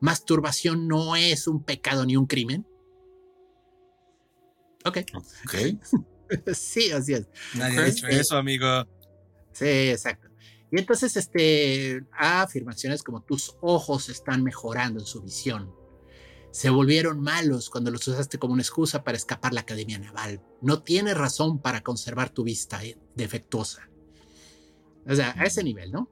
Masturbación 0.00 0.86
no 0.88 1.16
es 1.16 1.46
un 1.46 1.62
pecado 1.62 2.04
ni 2.04 2.16
un 2.16 2.26
crimen. 2.26 2.66
Ok. 4.84 4.98
Ok. 5.14 5.54
sí, 6.54 6.90
así 6.90 7.14
es. 7.14 7.28
Nadie 7.54 7.78
ha 7.78 7.84
dicho 7.84 8.06
eso, 8.08 8.36
amigo. 8.36 8.86
Sí, 9.52 9.64
exacto. 9.64 10.28
Y 10.74 10.78
entonces, 10.80 11.16
este, 11.16 12.04
afirmaciones 12.10 13.04
como 13.04 13.22
tus 13.22 13.56
ojos 13.60 14.08
están 14.08 14.42
mejorando 14.42 14.98
en 14.98 15.06
su 15.06 15.22
visión. 15.22 15.72
Se 16.50 16.68
volvieron 16.68 17.20
malos 17.20 17.70
cuando 17.70 17.92
los 17.92 18.08
usaste 18.08 18.40
como 18.40 18.54
una 18.54 18.62
excusa 18.62 19.04
para 19.04 19.16
escapar 19.16 19.54
la 19.54 19.60
academia 19.60 20.00
naval. 20.00 20.42
No 20.60 20.82
tienes 20.82 21.16
razón 21.16 21.60
para 21.60 21.82
conservar 21.82 22.30
tu 22.30 22.42
vista 22.42 22.80
defectuosa. 23.14 23.88
O 25.06 25.14
sea, 25.14 25.36
a 25.38 25.44
ese 25.44 25.62
nivel, 25.62 25.92
¿no? 25.92 26.10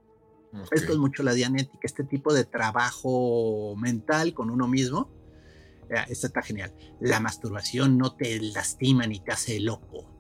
Esto 0.71 0.93
es 0.93 0.99
mucho 0.99 1.25
la 1.25 1.35
dianética, 1.35 1.81
este 1.83 2.05
tipo 2.05 2.33
de 2.33 2.45
trabajo 2.45 3.75
mental 3.77 4.33
con 4.33 4.49
uno 4.49 4.69
mismo. 4.69 5.11
Esto 6.09 6.29
está 6.29 6.41
genial. 6.41 6.73
La 7.01 7.19
masturbación 7.19 7.99
no 7.99 8.15
te 8.15 8.41
lastima 8.41 9.09
ni 9.09 9.19
te 9.19 9.33
hace 9.33 9.59
loco. 9.59 10.12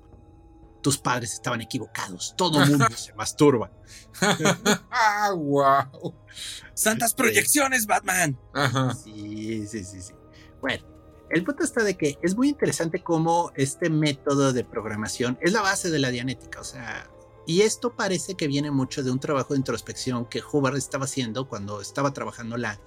Tus 0.82 0.98
padres 0.98 1.32
estaban 1.32 1.60
equivocados, 1.60 2.34
todo 2.36 2.58
mundo 2.66 2.86
se 2.94 3.14
masturba. 3.14 3.70
ah, 4.90 5.32
wow. 5.34 6.14
Santas 6.74 7.14
proyecciones, 7.14 7.86
Batman. 7.86 8.38
Ajá. 8.52 8.94
Sí, 8.94 9.66
sí, 9.66 9.84
sí, 9.84 10.00
sí. 10.02 10.12
Bueno, 10.60 10.84
el 11.30 11.44
punto 11.44 11.64
está 11.64 11.82
de 11.82 11.96
que 11.96 12.18
es 12.22 12.36
muy 12.36 12.48
interesante 12.48 13.02
cómo 13.02 13.52
este 13.56 13.88
método 13.88 14.52
de 14.52 14.64
programación 14.64 15.38
es 15.40 15.52
la 15.52 15.62
base 15.62 15.90
de 15.90 15.98
la 15.98 16.10
dianética, 16.10 16.60
o 16.60 16.64
sea, 16.64 17.08
y 17.46 17.62
esto 17.62 17.96
parece 17.96 18.34
que 18.34 18.46
viene 18.46 18.70
mucho 18.70 19.02
de 19.02 19.10
un 19.10 19.18
trabajo 19.18 19.54
de 19.54 19.58
introspección 19.58 20.26
que 20.26 20.42
Hubbard 20.42 20.76
estaba 20.76 21.06
haciendo 21.06 21.48
cuando 21.48 21.80
estaba 21.80 22.12
trabajando 22.12 22.56
la 22.56 22.78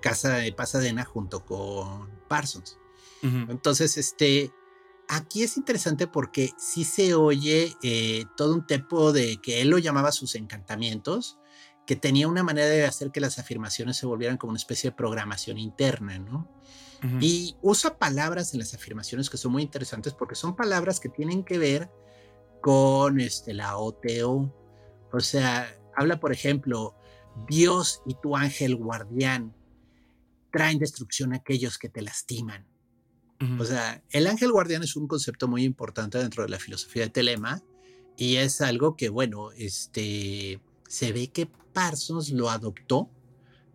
casa 0.00 0.34
de 0.34 0.52
Pasadena 0.52 1.04
junto 1.04 1.44
con 1.44 2.10
Parsons. 2.28 2.78
Ujú. 3.22 3.50
Entonces, 3.50 3.96
este, 3.96 4.52
aquí 5.08 5.42
es 5.42 5.56
interesante 5.56 6.06
porque 6.06 6.50
sí 6.58 6.84
se 6.84 7.14
oye 7.14 7.76
eh, 7.82 8.24
todo 8.36 8.54
un 8.54 8.66
tipo 8.66 9.12
de 9.12 9.38
que 9.38 9.60
él 9.60 9.68
lo 9.68 9.78
llamaba 9.78 10.12
sus 10.12 10.34
encantamientos, 10.34 11.38
que 11.86 11.96
tenía 11.96 12.28
una 12.28 12.42
manera 12.42 12.68
de 12.68 12.84
hacer 12.84 13.12
que 13.12 13.20
las 13.20 13.38
afirmaciones 13.38 13.96
se 13.96 14.06
volvieran 14.06 14.36
como 14.36 14.50
una 14.50 14.58
especie 14.58 14.90
de 14.90 14.96
programación 14.96 15.58
interna, 15.58 16.18
¿no? 16.18 16.50
Y 17.20 17.54
usa 17.62 17.98
palabras 17.98 18.52
en 18.52 18.58
las 18.58 18.74
afirmaciones 18.74 19.30
que 19.30 19.36
son 19.36 19.52
muy 19.52 19.62
interesantes 19.62 20.12
porque 20.12 20.34
son 20.34 20.56
palabras 20.56 20.98
que 20.98 21.08
tienen 21.08 21.44
que 21.44 21.56
ver 21.56 21.88
con 22.60 23.20
este, 23.20 23.54
la 23.54 23.76
OTO. 23.76 24.52
O 25.12 25.20
sea, 25.20 25.72
habla, 25.94 26.18
por 26.18 26.32
ejemplo, 26.32 26.96
Dios 27.48 28.02
y 28.06 28.14
tu 28.14 28.34
ángel 28.36 28.74
guardián 28.74 29.54
traen 30.50 30.78
destrucción 30.78 31.32
a 31.32 31.36
aquellos 31.36 31.78
que 31.78 31.88
te 31.88 32.02
lastiman. 32.02 32.66
Ujú. 33.40 33.62
O 33.62 33.64
sea, 33.64 34.02
el 34.10 34.26
ángel 34.26 34.52
guardián 34.52 34.82
es 34.82 34.96
un 34.96 35.08
concepto 35.08 35.48
muy 35.48 35.64
importante 35.64 36.18
dentro 36.18 36.42
de 36.42 36.48
la 36.48 36.58
filosofía 36.58 37.04
de 37.04 37.10
Telema 37.10 37.62
y 38.16 38.36
es 38.36 38.60
algo 38.60 38.96
que, 38.96 39.08
bueno, 39.08 39.50
este, 39.52 40.60
se 40.88 41.12
ve 41.12 41.28
que 41.28 41.46
Parsons 41.46 42.30
lo 42.30 42.48
adoptó, 42.50 43.10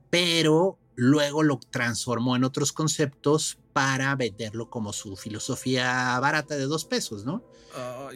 pero 0.09 0.79
luego 0.95 1.43
lo 1.43 1.59
transformó 1.59 2.35
en 2.35 2.43
otros 2.43 2.73
conceptos 2.73 3.59
para 3.73 4.15
venderlo 4.15 4.69
como 4.69 4.93
su 4.93 5.15
filosofía 5.15 6.19
barata 6.19 6.55
de 6.55 6.65
dos 6.65 6.85
pesos, 6.85 7.25
¿no? 7.25 7.43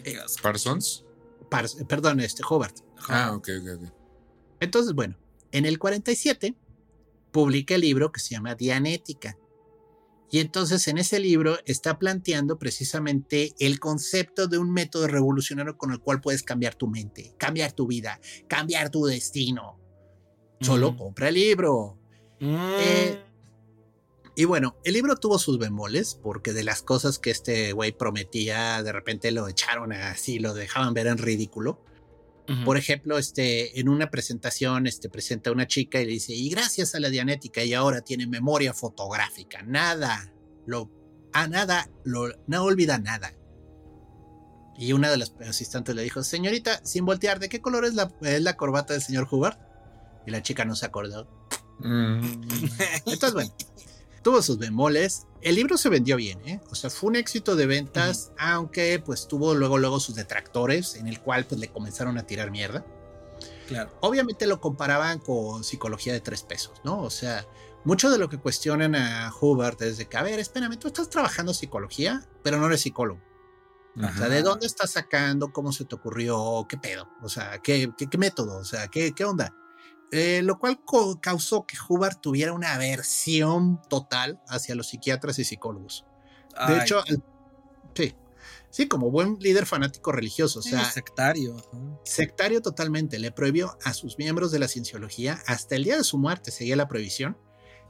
Qué 0.04 0.12
eh, 0.12 0.20
asco. 0.20 0.42
Parsons. 0.42 1.06
Pars- 1.50 1.78
perdón, 1.88 2.20
este, 2.20 2.44
Hobart. 2.48 2.78
Ah, 3.08 3.34
ok, 3.34 3.50
ok, 3.62 3.84
ok. 3.84 3.94
Entonces, 4.60 4.94
bueno, 4.94 5.16
en 5.52 5.66
el 5.66 5.80
47 5.80 6.56
publica 7.32 7.76
el 7.76 7.82
libro 7.82 8.12
que 8.12 8.20
se 8.20 8.32
llama 8.32 8.56
Dianética. 8.56 9.38
Y 10.32 10.40
entonces 10.40 10.88
en 10.88 10.98
ese 10.98 11.20
libro 11.20 11.58
está 11.66 12.00
planteando 12.00 12.58
precisamente 12.58 13.54
el 13.60 13.80
concepto 13.80 14.48
de 14.48 14.58
un 14.58 14.72
método 14.72 15.08
revolucionario 15.08 15.78
con 15.78 15.92
el 15.92 16.00
cual 16.00 16.20
puedes 16.22 16.44
cambiar 16.44 16.76
tu 16.76 16.88
mente, 16.88 17.34
cambiar 17.38 17.74
tu 17.74 17.88
vida, 17.88 18.20
cambiar 18.48 18.90
tu 18.90 19.06
destino. 19.06 19.80
Solo 20.62 20.90
Ujú. 20.90 20.98
compra 20.98 21.30
el 21.30 21.36
libro. 21.36 21.98
Mm. 22.40 22.56
Eh, 22.80 23.22
Y 24.38 24.44
bueno, 24.44 24.76
el 24.84 24.94
libro 24.94 25.16
tuvo 25.16 25.40
sus 25.40 25.58
bemoles 25.58 26.20
porque 26.22 26.52
de 26.52 26.66
las 26.66 26.82
cosas 26.82 27.20
que 27.20 27.32
este 27.32 27.72
güey 27.72 27.94
prometía, 27.94 28.84
de 28.84 28.92
repente 28.92 29.32
lo 29.32 29.48
echaron 29.48 29.94
así, 29.94 30.40
lo 30.40 30.54
dejaban 30.54 30.94
ver 30.94 31.08
en 31.08 31.18
ridículo. 31.18 31.80
Por 32.64 32.78
ejemplo, 32.78 33.18
este, 33.18 33.80
en 33.80 33.90
una 33.90 34.12
presentación, 34.12 34.86
este, 34.86 35.10
presenta 35.10 35.50
a 35.50 35.54
una 35.54 35.66
chica 35.66 36.00
y 36.00 36.06
le 36.06 36.12
dice, 36.12 36.34
y 36.34 36.50
gracias 36.50 36.94
a 36.94 37.00
la 37.00 37.10
dianética 37.10 37.64
y 37.64 37.74
ahora 37.74 38.02
tiene 38.02 38.28
memoria 38.28 38.74
fotográfica, 38.74 39.64
nada, 39.64 40.32
lo, 40.68 40.92
a 41.34 41.48
nada, 41.48 41.90
lo, 42.04 42.30
no 42.48 42.64
olvida 42.64 43.00
nada. 43.00 43.34
Y 44.78 44.94
una 44.94 45.10
de 45.10 45.18
las 45.18 45.34
asistentes 45.48 45.96
le 45.96 46.04
dijo, 46.04 46.22
señorita, 46.24 46.82
sin 46.84 47.06
voltear, 47.06 47.40
¿de 47.40 47.50
qué 47.50 47.62
color 47.62 47.86
es 47.86 47.96
la, 47.96 48.12
es 48.22 48.42
la 48.42 48.58
corbata 48.58 48.94
del 48.94 49.02
señor 49.02 49.28
Hubbard? 49.30 49.58
Y 50.28 50.32
la 50.32 50.42
chica 50.42 50.66
no 50.66 50.76
se 50.76 50.86
acordó. 50.86 51.28
Mm, 51.80 52.20
Entonces, 53.06 53.34
bueno, 53.34 53.56
tuvo 54.22 54.42
sus 54.42 54.58
bemoles. 54.58 55.28
El 55.46 55.54
libro 55.54 55.78
se 55.78 55.90
vendió 55.90 56.18
bien, 56.18 56.40
¿eh? 56.48 56.60
O 56.72 56.76
sea, 56.76 56.90
fue 56.90 57.12
un 57.12 57.18
éxito 57.18 57.56
de 57.56 57.68
ventas, 57.68 58.32
aunque 58.36 59.00
pues 59.00 59.28
tuvo 59.28 59.54
luego, 59.54 59.78
luego 59.78 60.00
sus 60.00 60.16
detractores, 60.16 60.96
en 60.96 61.08
el 61.08 61.22
cual 61.22 61.46
pues 61.46 61.62
le 61.62 61.68
comenzaron 61.68 62.18
a 62.18 62.26
tirar 62.26 62.50
mierda. 62.50 62.84
Claro. 63.68 63.92
Obviamente 64.02 64.48
lo 64.48 64.60
comparaban 64.60 65.20
con 65.20 65.64
psicología 65.64 66.14
de 66.14 66.20
tres 66.20 66.42
pesos, 66.42 66.82
¿no? 66.84 67.00
O 67.00 67.12
sea, 67.12 67.46
mucho 67.84 68.10
de 68.10 68.18
lo 68.18 68.28
que 68.28 68.40
cuestionan 68.40 68.96
a 68.96 69.32
Hubbard 69.40 69.84
es 69.84 70.00
de 70.00 70.08
que, 70.08 70.18
a 70.18 70.24
ver, 70.24 70.40
espérame, 70.40 70.80
tú 70.80 70.88
estás 70.88 71.12
trabajando 71.12 71.54
psicología, 71.54 72.28
pero 72.42 72.58
no 72.58 72.66
eres 72.66 72.82
psicólogo. 72.82 73.22
O 73.98 74.00
sea, 74.00 74.10
Ajá. 74.10 74.30
¿de 74.30 74.42
dónde 74.42 74.66
estás 74.66 74.94
sacando? 74.94 75.54
¿Cómo 75.54 75.72
se 75.72 75.86
te 75.86 75.94
ocurrió? 75.94 76.66
¿Qué 76.68 76.78
pedo? 76.78 77.08
O 77.22 77.30
sea, 77.30 77.60
¿qué, 77.60 77.94
qué, 77.96 78.08
qué 78.10 78.18
método? 78.18 78.58
O 78.58 78.66
sea, 78.66 78.88
¿qué, 78.88 79.14
qué 79.14 79.24
onda? 79.24 79.54
Eh, 80.12 80.42
lo 80.44 80.60
cual 80.60 80.80
causó 81.22 81.66
que 81.66 81.78
Hubbard 81.90 82.18
tuviera 82.22 82.54
una 82.54 82.74
aversión 82.76 83.82
total 83.90 84.40
hacia 84.48 84.76
los 84.76 84.88
psiquiatras 84.88 85.40
y 85.40 85.44
psicólogos. 85.44 86.06
De 86.68 86.76
Ay, 86.76 86.80
hecho, 86.82 87.04
sí, 87.96 88.16
sí, 88.70 88.88
como 88.88 89.12
buen 89.12 89.38
líder 89.40 89.66
fanático 89.66 90.12
religioso, 90.12 90.60
o 90.60 90.62
sea, 90.62 90.86
sectario. 90.86 91.58
sectario 92.06 92.62
totalmente, 92.62 93.20
le 93.20 93.32
prohibió 93.32 93.78
a 93.84 93.94
sus 93.94 94.18
miembros 94.18 94.52
de 94.52 94.60
la 94.60 94.68
cienciología, 94.68 95.42
hasta 95.48 95.76
el 95.76 95.84
día 95.84 95.98
de 95.98 96.04
su 96.04 96.18
muerte 96.18 96.52
seguía 96.52 96.76
la 96.76 96.88
prohibición, 96.88 97.38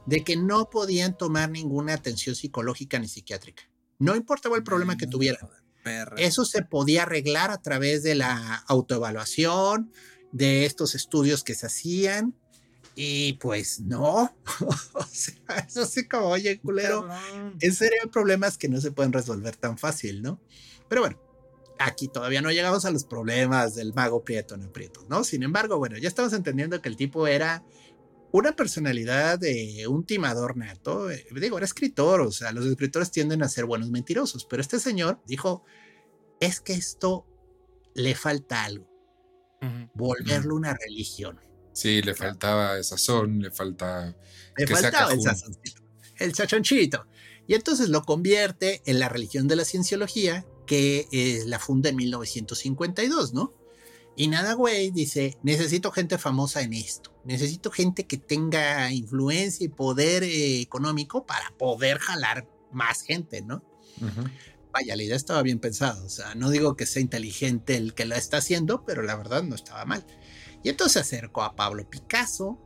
de 0.06 0.24
que 0.24 0.36
no 0.36 0.70
podían 0.70 1.16
tomar 1.16 1.50
ninguna 1.50 1.94
atención 1.94 2.34
psicológica 2.34 2.98
ni 2.98 3.08
psiquiátrica. 3.08 3.64
No 3.98 4.16
importaba 4.16 4.56
el 4.56 4.64
problema 4.64 4.96
que 4.96 5.06
Mm, 5.06 5.10
tuvieran. 5.10 5.48
Eso 6.16 6.44
se 6.44 6.62
podía 6.62 7.02
arreglar 7.04 7.50
a 7.50 7.62
través 7.62 8.02
de 8.02 8.16
la 8.16 8.56
autoevaluación, 8.66 9.92
de 10.36 10.66
estos 10.66 10.94
estudios 10.94 11.42
que 11.42 11.54
se 11.54 11.66
hacían. 11.66 12.34
Y 12.94 13.34
pues 13.34 13.80
no, 13.80 14.34
o 14.94 15.04
sea, 15.10 15.58
eso 15.68 15.84
sí 15.84 16.08
como, 16.08 16.28
oye, 16.28 16.58
culero, 16.60 17.06
serio 17.72 17.98
hay 18.02 18.08
problemas 18.08 18.56
que 18.56 18.70
no 18.70 18.80
se 18.80 18.90
pueden 18.90 19.12
resolver 19.12 19.54
tan 19.54 19.76
fácil, 19.76 20.22
¿no? 20.22 20.40
Pero 20.88 21.02
bueno, 21.02 21.20
aquí 21.78 22.08
todavía 22.08 22.40
no 22.40 22.50
llegamos 22.50 22.86
a 22.86 22.90
los 22.90 23.04
problemas 23.04 23.74
del 23.74 23.92
mago 23.92 24.24
Prieto 24.24 24.56
no 24.56 24.72
Prieto, 24.72 25.04
¿no? 25.10 25.24
Sin 25.24 25.42
embargo, 25.42 25.76
bueno, 25.76 25.98
ya 25.98 26.08
estamos 26.08 26.32
entendiendo 26.32 26.80
que 26.80 26.88
el 26.88 26.96
tipo 26.96 27.26
era 27.26 27.62
una 28.32 28.56
personalidad 28.56 29.38
de 29.38 29.86
un 29.88 30.06
timador 30.06 30.56
nato. 30.56 31.10
eh, 31.10 31.26
digo, 31.32 31.58
era 31.58 31.66
escritor, 31.66 32.22
o 32.22 32.32
sea, 32.32 32.52
los 32.52 32.64
escritores 32.64 33.10
tienden 33.10 33.42
a 33.42 33.48
ser 33.48 33.66
buenos 33.66 33.90
mentirosos, 33.90 34.46
pero 34.46 34.62
este 34.62 34.78
señor 34.78 35.20
dijo, 35.26 35.64
es 36.40 36.60
que 36.60 36.72
esto 36.72 37.26
le 37.94 38.14
falta 38.14 38.64
algo, 38.64 38.88
Volverlo 39.94 40.54
una 40.54 40.74
religión. 40.74 41.40
sí, 41.72 42.02
le 42.02 42.14
faltaba 42.14 42.82
sazón, 42.82 43.40
le 43.40 43.50
falta. 43.50 44.16
Le 44.56 44.64
Que 44.64 44.74
faltaba 44.74 45.12
el 45.12 45.20
sazoncito, 45.20 45.82
el 46.18 46.32
chachonchito. 46.32 47.06
Y 47.46 47.54
entonces 47.54 47.88
lo 47.88 48.02
convierte 48.02 48.82
en 48.86 48.98
la 48.98 49.08
religión 49.08 49.46
de 49.48 49.56
la 49.56 49.64
cienciología, 49.64 50.44
que 50.66 51.06
eh, 51.12 51.42
la 51.46 51.58
funda 51.58 51.90
en 51.90 51.96
1952, 51.96 53.32
¿no? 53.32 53.54
Y 54.16 54.28
nada, 54.28 54.54
güey, 54.54 54.90
dice, 54.90 55.36
necesito 55.42 55.92
gente 55.92 56.16
famosa 56.16 56.62
en 56.62 56.72
esto. 56.72 57.14
Necesito 57.24 57.70
gente 57.70 58.06
que 58.06 58.16
tenga 58.16 58.90
influencia 58.90 59.66
y 59.66 59.68
poder 59.68 60.22
eh, 60.22 60.62
económico 60.62 61.26
para 61.26 61.50
poder 61.58 61.98
jalar 61.98 62.48
más 62.72 63.02
gente, 63.02 63.42
¿no? 63.42 63.62
Ujú. 64.00 64.28
Vaya, 64.76 64.94
la 64.94 65.02
idea 65.02 65.16
estaba 65.16 65.40
bien 65.40 65.58
pensada. 65.58 66.04
O 66.04 66.08
sea, 66.10 66.34
no 66.34 66.50
digo 66.50 66.76
que 66.76 66.84
sea 66.84 67.00
inteligente 67.00 67.78
el 67.78 67.94
que 67.94 68.04
la 68.04 68.18
está 68.18 68.36
haciendo, 68.36 68.84
pero 68.84 69.00
la 69.00 69.16
verdad 69.16 69.42
no 69.42 69.54
estaba 69.54 69.86
mal. 69.86 70.04
Y 70.62 70.68
entonces 70.68 70.92
se 70.92 71.16
acercó 71.16 71.44
a 71.44 71.56
Pablo 71.56 71.88
Picasso, 71.88 72.58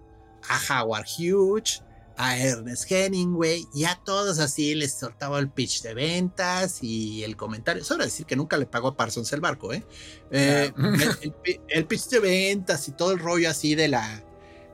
a 0.48 0.82
Howard 0.82 1.06
Hughes, 1.06 1.84
a 2.16 2.36
Ernest 2.36 2.90
Hemingway, 2.90 3.64
y 3.72 3.84
a 3.84 3.94
todos 4.04 4.40
así 4.40 4.74
les 4.74 4.92
soltaba 4.92 5.38
el 5.38 5.50
pitch 5.50 5.82
de 5.82 5.94
ventas 5.94 6.82
y 6.82 7.22
el 7.22 7.36
comentario. 7.36 7.84
Sobra 7.84 8.06
decir 8.06 8.26
que 8.26 8.34
nunca 8.34 8.56
le 8.56 8.66
pagó 8.66 8.88
a 8.88 8.96
Parsons 8.96 9.32
el 9.32 9.40
barco, 9.40 9.72
¿eh? 9.72 9.86
Eh, 10.32 10.72
el, 11.22 11.34
el 11.44 11.60
el 11.68 11.86
pitch 11.86 12.08
de 12.08 12.18
ventas 12.18 12.88
y 12.88 12.92
todo 12.92 13.12
el 13.12 13.20
rollo 13.20 13.48
así 13.48 13.76
de 13.76 13.86
la, 13.86 14.24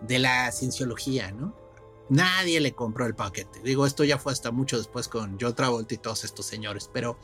de 0.00 0.18
la 0.20 0.50
cienciología, 0.52 1.32
¿no? 1.32 1.65
Nadie 2.08 2.60
le 2.60 2.72
compró 2.72 3.06
el 3.06 3.14
paquete. 3.14 3.60
Digo, 3.62 3.86
esto 3.86 4.04
ya 4.04 4.18
fue 4.18 4.32
hasta 4.32 4.52
mucho 4.52 4.78
después 4.78 5.08
con 5.08 5.38
John 5.40 5.54
Travolta 5.54 5.94
y 5.94 5.98
todos 5.98 6.24
estos 6.24 6.46
señores, 6.46 6.88
pero 6.92 7.18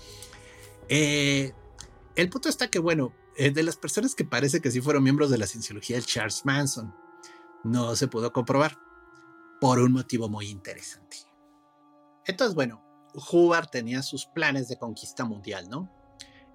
eh, 0.88 1.53
el 2.16 2.29
punto 2.29 2.49
está 2.49 2.68
que, 2.68 2.79
bueno, 2.79 3.14
eh, 3.37 3.51
de 3.51 3.62
las 3.62 3.77
personas 3.77 4.14
que 4.14 4.25
parece 4.25 4.61
que 4.61 4.71
sí 4.71 4.81
fueron 4.81 5.05
miembros 5.05 5.31
de 5.31 5.38
la 5.38 5.47
cienciología, 5.47 5.97
el 5.97 6.05
Charles 6.05 6.45
Manson, 6.45 6.95
no 7.64 7.95
se 7.97 8.09
pudo 8.09 8.33
comprobar 8.33 8.79
por 9.61 9.79
un 9.79 9.92
motivo 9.92 10.29
muy 10.29 10.49
interesante. 10.49 11.18
Entonces, 12.27 12.55
bueno, 12.55 12.83
Hubbard 13.14 13.68
tenía 13.71 14.03
sus 14.03 14.27
planes 14.27 14.68
de 14.68 14.79
conquista 14.79 15.25
mundial, 15.25 15.68
¿no? 15.68 15.90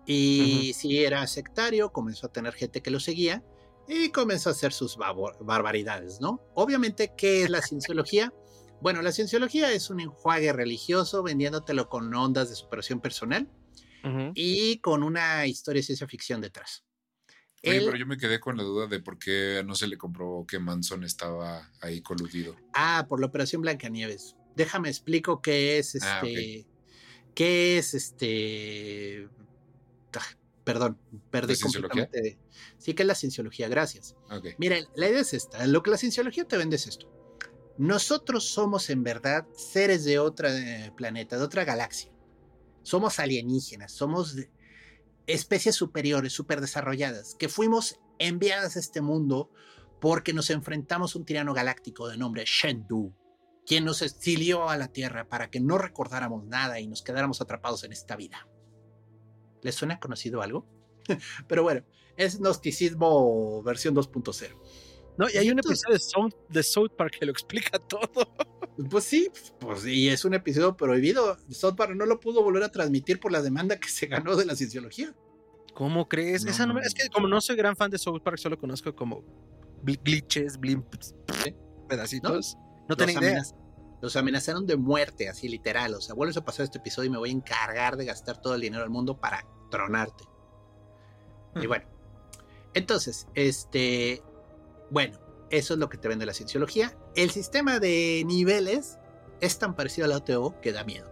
Y 0.06 0.74
si 0.74 1.04
era 1.04 1.26
sectario, 1.28 1.92
comenzó 1.92 2.28
a 2.28 2.32
tener 2.32 2.54
gente 2.54 2.82
que 2.82 2.92
lo 2.92 3.00
seguía 3.00 3.44
y 3.88 4.10
comenzó 4.10 4.50
a 4.50 4.52
hacer 4.54 4.74
sus 4.74 4.98
barbaridades, 4.98 6.20
¿no? 6.22 6.42
Obviamente, 6.56 7.14
¿qué 7.18 7.44
es 7.44 7.50
la 7.50 7.62
cienciología? 7.62 8.34
Bueno, 8.80 9.02
la 9.02 9.12
cienciología 9.12 9.72
es 9.72 9.90
un 9.90 10.00
enjuague 10.02 10.54
religioso 10.54 11.24
vendiéndotelo 11.24 11.90
con 11.90 12.14
ondas 12.14 12.50
de 12.50 12.56
superación 12.56 13.02
personal 13.02 13.50
y 14.36 14.78
con 14.82 15.02
una 15.02 15.48
historia 15.48 15.80
de 15.80 15.86
ciencia 15.88 16.08
ficción 16.08 16.42
detrás. 16.42 16.84
Oye, 17.64 17.78
Él- 17.78 17.86
pero 17.86 17.98
yo 17.98 18.06
me 18.06 18.18
quedé 18.18 18.40
con 18.40 18.56
la 18.56 18.62
duda 18.62 18.86
de 18.86 19.00
por 19.00 19.18
qué 19.18 19.64
no 19.66 19.74
se 19.74 19.88
le 19.88 19.98
comprobó 19.98 20.46
que 20.46 20.60
Manson 20.60 21.04
estaba 21.04 21.72
ahí 21.82 22.02
coludido. 22.02 22.56
Ah, 22.76 23.08
por 23.10 23.20
la 23.20 23.26
operación 23.26 23.64
Blancanieves. 23.64 24.36
Déjame 24.56 24.90
explico 24.90 25.42
qué 25.42 25.80
es 25.80 25.96
este. 25.96 26.08
Ah, 26.08 26.22
ok. 26.24 27.34
¿Qué 27.34 27.80
es 27.80 27.96
este? 27.96 29.28
Perdón, 30.74 31.00
perdí 31.32 31.54
completamente. 31.60 32.40
Sí, 32.78 32.94
que 32.94 33.04
es 33.04 33.08
la 33.08 33.16
cienciología, 33.16 33.68
gracias. 33.68 34.16
Ok. 34.30 34.48
Mira, 34.58 34.78
la 34.96 35.10
idea 35.10 35.22
es 35.22 35.34
esta. 35.34 35.66
Lo 35.68 35.82
que 35.82 35.92
la 35.92 35.98
cienciología 35.98 36.46
te 36.48 36.58
vende 36.58 36.76
es 36.76 36.88
esto. 36.88 37.10
Nosotros 37.78 38.46
somos 38.50 38.90
en 38.90 39.04
verdad 39.04 39.48
seres 39.56 40.04
de 40.04 40.20
otro 40.20 40.50
planeta, 40.96 41.38
de 41.38 41.44
otra 41.44 41.64
galaxia. 41.64 42.12
Somos 42.84 43.20
alienígenas, 43.20 43.92
somos 43.92 44.36
de- 44.36 44.50
especies 45.28 45.76
superiores, 45.76 46.34
super 46.34 46.62
desarrolladas, 46.62 47.36
que 47.38 47.50
fuimos 47.50 48.00
enviadas 48.18 48.76
a 48.76 48.80
este 48.80 49.02
mundo 49.02 49.52
porque 50.00 50.34
nos 50.34 50.50
enfrentamos 50.50 51.16
a 51.16 51.20
un 51.20 51.26
tirano 51.26 51.54
galáctico 51.54 52.08
de 52.08 52.18
nombre 52.18 52.46
Shendu, 52.46 53.14
quien 53.66 53.84
nos 53.86 54.02
exilió 54.02 54.70
a 54.70 54.78
la 54.78 54.88
Tierra 54.88 55.28
para 55.28 55.50
que 55.50 55.60
no 55.60 55.78
recordáramos 55.78 56.46
nada 56.46 56.80
y 56.80 56.88
nos 56.88 57.02
quedáramos 57.02 57.42
atrapados 57.42 57.84
en 57.84 57.92
esta 57.92 58.16
vida. 58.16 58.48
¿Les 59.62 59.76
suena 59.76 60.00
conocido 60.00 60.42
algo? 60.42 60.66
Pero 61.48 61.64
bueno, 61.64 61.84
es 62.16 62.40
gnosticismo 62.40 63.62
versión 63.64 63.96
2.0. 63.96 64.56
No, 65.18 65.28
y 65.30 65.38
hay 65.38 65.50
un 65.50 65.58
episodio 65.60 65.96
de 65.96 66.00
South, 66.00 66.34
de 66.48 66.62
South 66.64 66.92
Park 66.96 67.16
que 67.20 67.26
lo 67.26 67.32
explica 67.32 67.80
todo. 67.90 68.10
Pues 68.90 69.04
sí, 69.04 69.32
pues 69.60 69.86
y 69.86 70.10
es 70.10 70.24
un 70.26 70.36
episodio 70.36 70.78
prohibido. 70.78 71.38
South 71.50 71.76
Park 71.76 71.96
no 71.96 72.06
lo 72.06 72.20
pudo 72.20 72.44
volver 72.44 72.64
a 72.64 72.72
transmitir 72.72 73.20
por 73.20 73.32
la 73.32 73.42
demanda 73.42 73.80
que 73.80 73.90
se 73.90 74.06
ganó 74.06 74.36
de 74.36 74.46
la 74.46 74.56
cienciología. 74.56 75.16
¿Cómo 75.74 76.08
crees? 76.08 76.44
No 76.44 76.52
Esa 76.52 76.66
no 76.66 76.80
es 76.80 76.94
que 76.94 77.10
como 77.10 77.28
no 77.28 77.42
soy 77.42 77.56
gran 77.56 77.76
fan 77.76 77.90
de 77.90 77.98
South 77.98 78.22
Park, 78.24 78.38
solo 78.38 78.58
conozco 78.58 78.96
como 78.96 79.24
glitches, 79.84 80.58
blimps, 80.60 81.16
pedacitos. 81.88 82.58
No, 82.88 82.96
tenía 82.96 83.16
los, 83.16 83.24
idea. 83.24 83.44
Los 84.02 84.16
amenazaron 84.16 84.66
de 84.68 84.78
muerte, 84.78 85.30
así 85.30 85.48
literal. 85.50 85.94
O 85.96 86.02
sea, 86.02 86.16
vuelves 86.16 86.38
a 86.38 86.46
pasar 86.46 86.66
este 86.66 86.80
episodio 86.80 87.08
y 87.08 87.12
me 87.12 87.18
voy 87.18 87.30
a 87.30 87.34
encargar 87.34 87.98
de 87.98 88.06
gastar 88.06 88.42
todo 88.42 88.56
el 88.56 88.62
dinero 88.62 88.84
del 88.84 88.92
mundo 88.92 89.20
para 89.20 89.46
tronarte. 89.72 90.26
Y 91.60 91.66
Hmm. 91.66 91.68
bueno, 91.68 91.86
entonces, 92.74 93.28
este, 93.34 94.24
bueno, 94.92 95.20
eso 95.50 95.74
es 95.74 95.80
lo 95.80 95.90
que 95.90 95.98
te 95.98 96.08
vende 96.08 96.26
la 96.26 96.34
cienciología. 96.34 96.98
El 97.16 97.32
sistema 97.32 97.80
de 97.80 98.24
niveles 98.26 99.00
es 99.42 99.60
tan 99.60 99.76
parecido 99.76 100.06
a 100.06 100.10
la 100.10 100.18
OTO 100.18 100.60
que 100.62 100.72
da 100.72 100.84
miedo. 100.84 101.12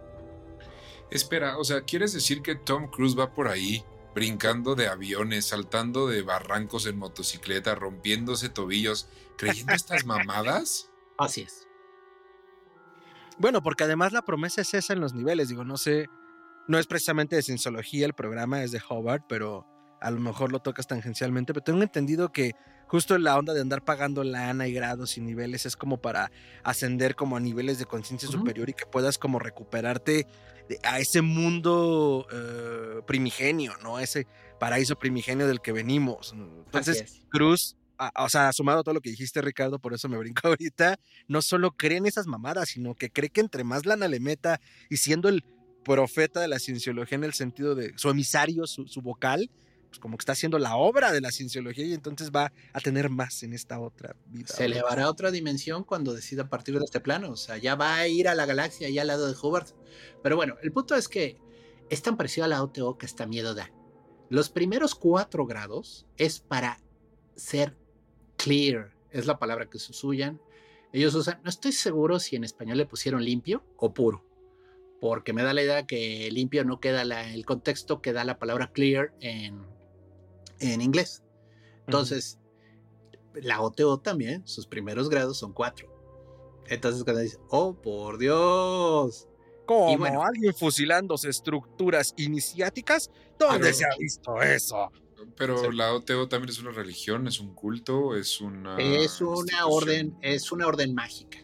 Espera, 1.10 1.58
o 1.58 1.64
sea, 1.64 1.82
¿quieres 1.82 2.12
decir 2.12 2.42
que 2.42 2.56
Tom 2.56 2.88
Cruise 2.90 3.18
va 3.18 3.32
por 3.34 3.48
ahí 3.48 3.84
brincando 4.14 4.74
de 4.74 4.88
aviones, 4.88 5.46
saltando 5.46 6.06
de 6.06 6.22
barrancos 6.22 6.86
en 6.86 6.98
motocicleta, 6.98 7.74
rompiéndose 7.74 8.48
tobillos, 8.48 9.08
creyendo 9.36 9.74
estas 9.74 10.04
mamadas? 10.04 10.90
Así 11.18 11.42
es. 11.42 11.65
Bueno, 13.38 13.62
porque 13.62 13.84
además 13.84 14.12
la 14.12 14.22
promesa 14.22 14.60
es 14.62 14.74
esa 14.74 14.92
en 14.92 15.00
los 15.00 15.14
niveles. 15.14 15.48
Digo, 15.48 15.64
no 15.64 15.76
sé, 15.76 16.06
no 16.68 16.78
es 16.78 16.86
precisamente 16.86 17.36
de 17.36 17.42
cienciología 17.42 18.06
el 18.06 18.14
programa, 18.14 18.62
es 18.62 18.72
de 18.72 18.80
Hobart, 18.88 19.24
pero 19.28 19.66
a 20.00 20.10
lo 20.10 20.20
mejor 20.20 20.52
lo 20.52 20.60
tocas 20.60 20.86
tangencialmente. 20.86 21.52
Pero 21.52 21.64
tengo 21.64 21.82
entendido 21.82 22.32
que 22.32 22.52
justo 22.86 23.18
la 23.18 23.36
onda 23.38 23.52
de 23.52 23.60
andar 23.60 23.84
pagando 23.84 24.22
lana 24.24 24.68
y 24.68 24.72
grados 24.72 25.16
y 25.18 25.20
niveles 25.20 25.66
es 25.66 25.76
como 25.76 26.00
para 26.00 26.30
ascender 26.62 27.14
como 27.16 27.36
a 27.36 27.40
niveles 27.40 27.78
de 27.78 27.84
conciencia 27.86 28.28
superior 28.28 28.68
y 28.70 28.74
que 28.74 28.86
puedas 28.86 29.18
como 29.18 29.38
recuperarte 29.38 30.26
de- 30.68 30.78
a 30.84 30.98
ese 31.00 31.20
mundo 31.22 32.26
eh, 32.32 33.00
primigenio, 33.06 33.74
¿no? 33.82 33.98
Ese 33.98 34.26
paraíso 34.60 34.96
primigenio 34.96 35.46
del 35.46 35.60
que 35.60 35.72
venimos. 35.72 36.32
Entonces. 36.32 37.22
Cruz, 37.28 37.76
a- 37.98 38.24
o 38.24 38.28
sea, 38.28 38.52
sumado 38.52 38.80
a 38.80 38.82
todo 38.82 38.94
lo 38.94 39.00
que 39.00 39.10
dijiste, 39.10 39.40
Ricardo, 39.42 39.78
por 39.78 39.94
eso 39.94 40.08
me 40.08 40.18
brinco 40.18 40.42
ahorita, 40.48 40.98
no 41.28 41.42
solo 41.42 41.72
cree 41.72 41.98
en 41.98 42.06
esas 42.06 42.26
mamadas, 42.26 42.70
sino 42.70 42.94
que 42.94 43.10
cree 43.10 43.30
que 43.30 43.40
entre 43.40 43.64
más 43.64 43.86
lana 43.86 44.08
le 44.08 44.20
meta 44.20 44.60
y 44.90 44.96
siendo 44.98 45.28
el 45.28 45.44
profeta 45.84 46.40
de 46.40 46.48
la 46.48 46.58
cienciología 46.58 47.16
en 47.16 47.24
el 47.24 47.32
sentido 47.34 47.74
de 47.74 47.92
su 47.96 48.10
emisario, 48.10 48.66
su, 48.66 48.88
su 48.88 49.02
vocal, 49.02 49.50
pues 49.88 50.00
como 50.00 50.16
que 50.16 50.22
está 50.22 50.32
haciendo 50.32 50.58
la 50.58 50.74
obra 50.76 51.12
de 51.12 51.20
la 51.20 51.30
cienciología 51.30 51.84
y 51.84 51.94
entonces 51.94 52.30
va 52.34 52.52
a 52.72 52.80
tener 52.80 53.08
más 53.08 53.42
en 53.44 53.52
esta 53.52 53.78
otra 53.78 54.16
vida. 54.26 54.48
Se 54.48 54.64
elevará 54.64 55.04
a 55.04 55.10
otra 55.10 55.30
dimensión 55.30 55.84
cuando 55.84 56.12
decida 56.12 56.48
partir 56.48 56.76
de 56.78 56.84
este 56.84 57.00
plano. 57.00 57.30
O 57.30 57.36
sea, 57.36 57.56
ya 57.56 57.76
va 57.76 57.94
a 57.94 58.08
ir 58.08 58.26
a 58.28 58.34
la 58.34 58.46
galaxia, 58.46 58.90
ya 58.90 59.02
al 59.02 59.06
lado 59.06 59.28
de 59.28 59.36
Hubert. 59.40 59.68
Pero 60.24 60.34
bueno, 60.34 60.56
el 60.62 60.72
punto 60.72 60.96
es 60.96 61.06
que 61.06 61.38
es 61.88 62.02
tan 62.02 62.16
parecido 62.16 62.44
a 62.46 62.48
la 62.48 62.62
OTO 62.64 62.98
que 62.98 63.06
hasta 63.06 63.26
miedo 63.26 63.54
da. 63.54 63.70
Los 64.28 64.50
primeros 64.50 64.96
cuatro 64.96 65.46
grados 65.46 66.04
es 66.16 66.40
para 66.40 66.80
ser 67.36 67.76
clear, 68.36 68.92
es 69.10 69.26
la 69.26 69.38
palabra 69.38 69.66
que 69.66 69.76
usan. 69.78 70.40
Ellos 70.92 71.14
usan, 71.14 71.40
no 71.42 71.50
estoy 71.50 71.72
seguro 71.72 72.18
si 72.18 72.36
en 72.36 72.44
español 72.44 72.78
le 72.78 72.86
pusieron 72.86 73.24
limpio 73.24 73.64
o 73.76 73.92
puro, 73.92 74.24
porque 75.00 75.32
me 75.32 75.42
da 75.42 75.52
la 75.52 75.62
idea 75.62 75.86
que 75.86 76.30
limpio 76.30 76.64
no 76.64 76.80
queda 76.80 77.04
la- 77.04 77.32
el 77.32 77.44
contexto 77.44 78.00
que 78.00 78.12
da 78.12 78.24
la 78.24 78.38
palabra 78.38 78.72
clear 78.72 79.12
en, 79.20 79.60
en 80.60 80.80
inglés. 80.80 81.22
Entonces, 81.86 82.38
la 83.34 83.60
OTO 83.60 83.98
también, 83.98 84.46
sus 84.46 84.66
primeros 84.66 85.08
grados 85.10 85.38
son 85.38 85.52
cuatro. 85.52 85.92
Entonces, 86.68 87.04
cuando 87.04 87.20
dice, 87.22 87.38
oh, 87.50 87.74
por 87.74 88.18
Dios. 88.18 89.28
Como 89.66 89.98
bueno. 89.98 90.22
alguien 90.22 90.54
fusilándose 90.54 91.28
estructuras 91.28 92.14
iniciáticas, 92.16 93.10
¿dónde 93.38 93.72
se 93.72 93.84
ha 93.84 93.96
visto 93.98 94.40
eso? 94.40 94.90
Pero 95.36 95.58
Sí. 95.58 95.68
la 95.72 95.92
OTO 95.94 96.28
también 96.28 96.50
es 96.50 96.58
una 96.60 96.72
religión, 96.72 97.26
es 97.26 97.40
un 97.40 97.54
culto, 97.54 98.16
es 98.16 98.40
una. 98.40 98.76
es 98.78 99.20
una 99.20 99.66
orden, 99.66 100.16
es 100.22 100.52
una 100.52 100.66
orden 100.66 100.94
mágica. 100.94 101.38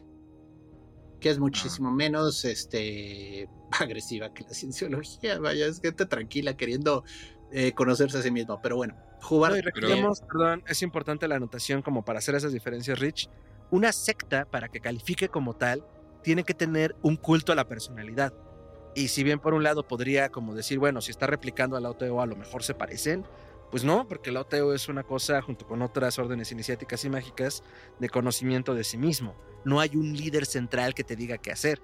Que 1.20 1.30
es 1.30 1.38
muchísimo 1.38 1.90
menos 1.90 2.44
este, 2.44 3.48
agresiva 3.80 4.32
que 4.34 4.44
la 4.44 4.54
cienciología. 4.54 5.38
Vaya, 5.38 5.66
es 5.66 5.80
gente 5.80 6.04
tranquila 6.06 6.56
queriendo 6.56 7.04
eh, 7.52 7.72
conocerse 7.72 8.18
a 8.18 8.22
sí 8.22 8.30
mismo. 8.30 8.60
Pero 8.62 8.76
bueno, 8.76 8.96
jugar. 9.20 9.52
No, 9.52 9.58
y 9.58 9.60
recordemos, 9.60 10.20
perdón, 10.22 10.64
es 10.66 10.82
importante 10.82 11.28
la 11.28 11.36
anotación 11.36 11.82
como 11.82 12.04
para 12.04 12.18
hacer 12.18 12.34
esas 12.34 12.52
diferencias, 12.52 12.98
Rich. 12.98 13.28
Una 13.70 13.92
secta, 13.92 14.44
para 14.44 14.68
que 14.68 14.80
califique 14.80 15.28
como 15.28 15.54
tal, 15.54 15.84
tiene 16.22 16.44
que 16.44 16.54
tener 16.54 16.94
un 17.02 17.16
culto 17.16 17.52
a 17.52 17.54
la 17.54 17.68
personalidad. 17.68 18.34
Y 18.94 19.08
si 19.08 19.22
bien 19.24 19.38
por 19.38 19.54
un 19.54 19.62
lado 19.62 19.86
podría 19.88 20.28
como 20.30 20.54
decir, 20.54 20.78
bueno, 20.78 21.00
si 21.00 21.10
está 21.10 21.26
replicando 21.26 21.76
a 21.76 21.80
la 21.80 21.88
OTO, 21.90 22.20
a 22.20 22.26
lo 22.26 22.36
mejor 22.36 22.62
se 22.62 22.74
parecen, 22.74 23.24
pues 23.72 23.82
no, 23.82 24.06
porque 24.06 24.30
la 24.30 24.42
OTO 24.42 24.72
es 24.74 24.88
una 24.88 25.02
cosa, 25.02 25.42
junto 25.42 25.66
con 25.66 25.82
otras 25.82 26.18
órdenes 26.20 26.52
iniciáticas 26.52 27.04
y 27.04 27.10
mágicas, 27.10 27.64
de 27.98 28.08
conocimiento 28.08 28.74
de 28.74 28.84
sí 28.84 28.96
mismo. 28.98 29.34
No 29.64 29.80
hay 29.80 29.96
un 29.96 30.12
líder 30.16 30.46
central 30.46 30.94
que 30.94 31.02
te 31.02 31.16
diga 31.16 31.38
qué 31.38 31.50
hacer, 31.50 31.82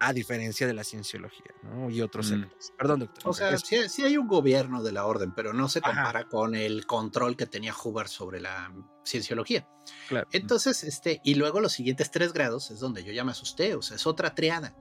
a 0.00 0.12
diferencia 0.12 0.66
de 0.66 0.74
la 0.74 0.84
cienciología 0.84 1.52
¿no? 1.64 1.90
y 1.90 2.00
otros 2.02 2.26
Mm. 2.30 2.40
sectores. 2.42 2.72
Perdón, 2.78 3.00
doctor. 3.00 3.28
O 3.28 3.32
sea, 3.32 3.58
sí, 3.58 3.88
sí 3.88 4.04
hay 4.04 4.16
un 4.16 4.28
gobierno 4.28 4.82
de 4.82 4.92
la 4.92 5.04
orden, 5.04 5.32
pero 5.34 5.52
no 5.52 5.68
se 5.68 5.80
Ajá. 5.80 5.88
compara 5.88 6.28
con 6.28 6.54
el 6.54 6.86
control 6.86 7.36
que 7.36 7.46
tenía 7.46 7.74
Hubbard 7.74 8.08
sobre 8.08 8.40
la 8.40 8.72
cienciología. 9.04 9.68
claro. 10.08 10.28
Entonces, 10.32 10.84
este, 10.84 11.20
y 11.24 11.34
luego 11.34 11.60
los 11.60 11.72
siguientes 11.72 12.10
tres 12.10 12.32
grados 12.32 12.70
es 12.70 12.78
donde 12.80 13.02
yo 13.04 13.12
ya 13.12 13.24
me 13.24 13.32
asusté, 13.32 13.74
o 13.74 13.82
sea, 13.82 13.96
es 13.96 14.06
otra 14.06 14.34
triada. 14.34 14.76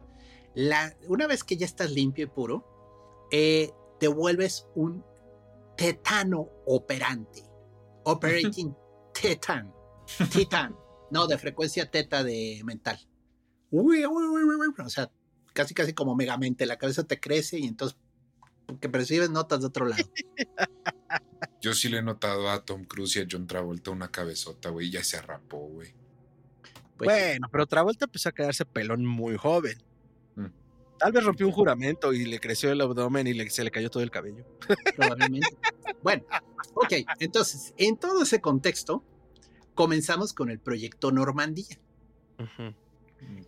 La, 0.53 0.93
una 1.07 1.27
vez 1.27 1.43
que 1.43 1.57
ya 1.57 1.65
estás 1.65 1.91
limpio 1.91 2.25
y 2.25 2.27
puro, 2.29 3.27
eh, 3.31 3.71
te 3.99 4.07
vuelves 4.07 4.67
un 4.75 5.03
tetano 5.77 6.49
operante. 6.65 7.43
Operating 8.03 8.75
tetan. 9.21 9.73
Titan. 10.31 10.75
No, 11.11 11.27
de 11.27 11.37
frecuencia 11.37 11.89
teta 11.89 12.23
de 12.23 12.61
mental. 12.65 12.99
Uy, 13.71 14.05
uy, 14.05 14.25
uy, 14.25 14.43
uy, 14.43 14.55
uy, 14.55 14.85
O 14.85 14.89
sea, 14.89 15.09
casi 15.53 15.73
casi 15.73 15.93
como 15.93 16.15
megamente, 16.15 16.65
la 16.65 16.77
cabeza 16.77 17.03
te 17.03 17.19
crece 17.19 17.59
y 17.59 17.67
entonces 17.67 17.97
que 18.81 18.89
percibes 18.89 19.29
notas 19.29 19.61
de 19.61 19.67
otro 19.67 19.85
lado. 19.85 20.03
Yo 21.61 21.73
sí 21.73 21.89
le 21.89 21.99
he 21.99 22.01
notado 22.01 22.49
a 22.49 22.63
Tom 22.65 22.83
Cruise 22.83 23.15
y 23.15 23.21
a 23.21 23.27
John 23.29 23.47
Travolta 23.47 23.91
una 23.91 24.11
cabezota, 24.11 24.69
güey, 24.69 24.91
ya 24.91 25.03
se 25.03 25.17
arrapó, 25.17 25.57
güey. 25.57 25.93
Pues. 26.97 27.09
Bueno, 27.09 27.47
pero 27.51 27.67
Travolta 27.67 28.05
empezó 28.05 28.29
a 28.29 28.31
quedarse 28.31 28.65
pelón 28.65 29.05
muy 29.05 29.37
joven. 29.37 29.77
Tal 30.99 31.12
vez 31.12 31.23
rompió 31.23 31.45
un 31.47 31.53
juramento 31.53 32.12
y 32.13 32.25
le 32.25 32.39
creció 32.39 32.71
el 32.71 32.81
abdomen 32.81 33.27
y 33.27 33.33
le- 33.33 33.49
se 33.49 33.63
le 33.63 33.71
cayó 33.71 33.89
todo 33.89 34.03
el 34.03 34.12
cabello. 34.12 34.45
probablemente. 34.95 35.47
bueno, 36.03 36.23
ok, 36.73 36.93
entonces, 37.19 37.73
en 37.77 37.97
todo 37.97 38.23
ese 38.23 38.41
contexto, 38.41 39.03
comenzamos 39.75 40.33
con 40.33 40.49
el 40.49 40.60
proyecto 40.60 41.12
Normandía. 41.12 41.77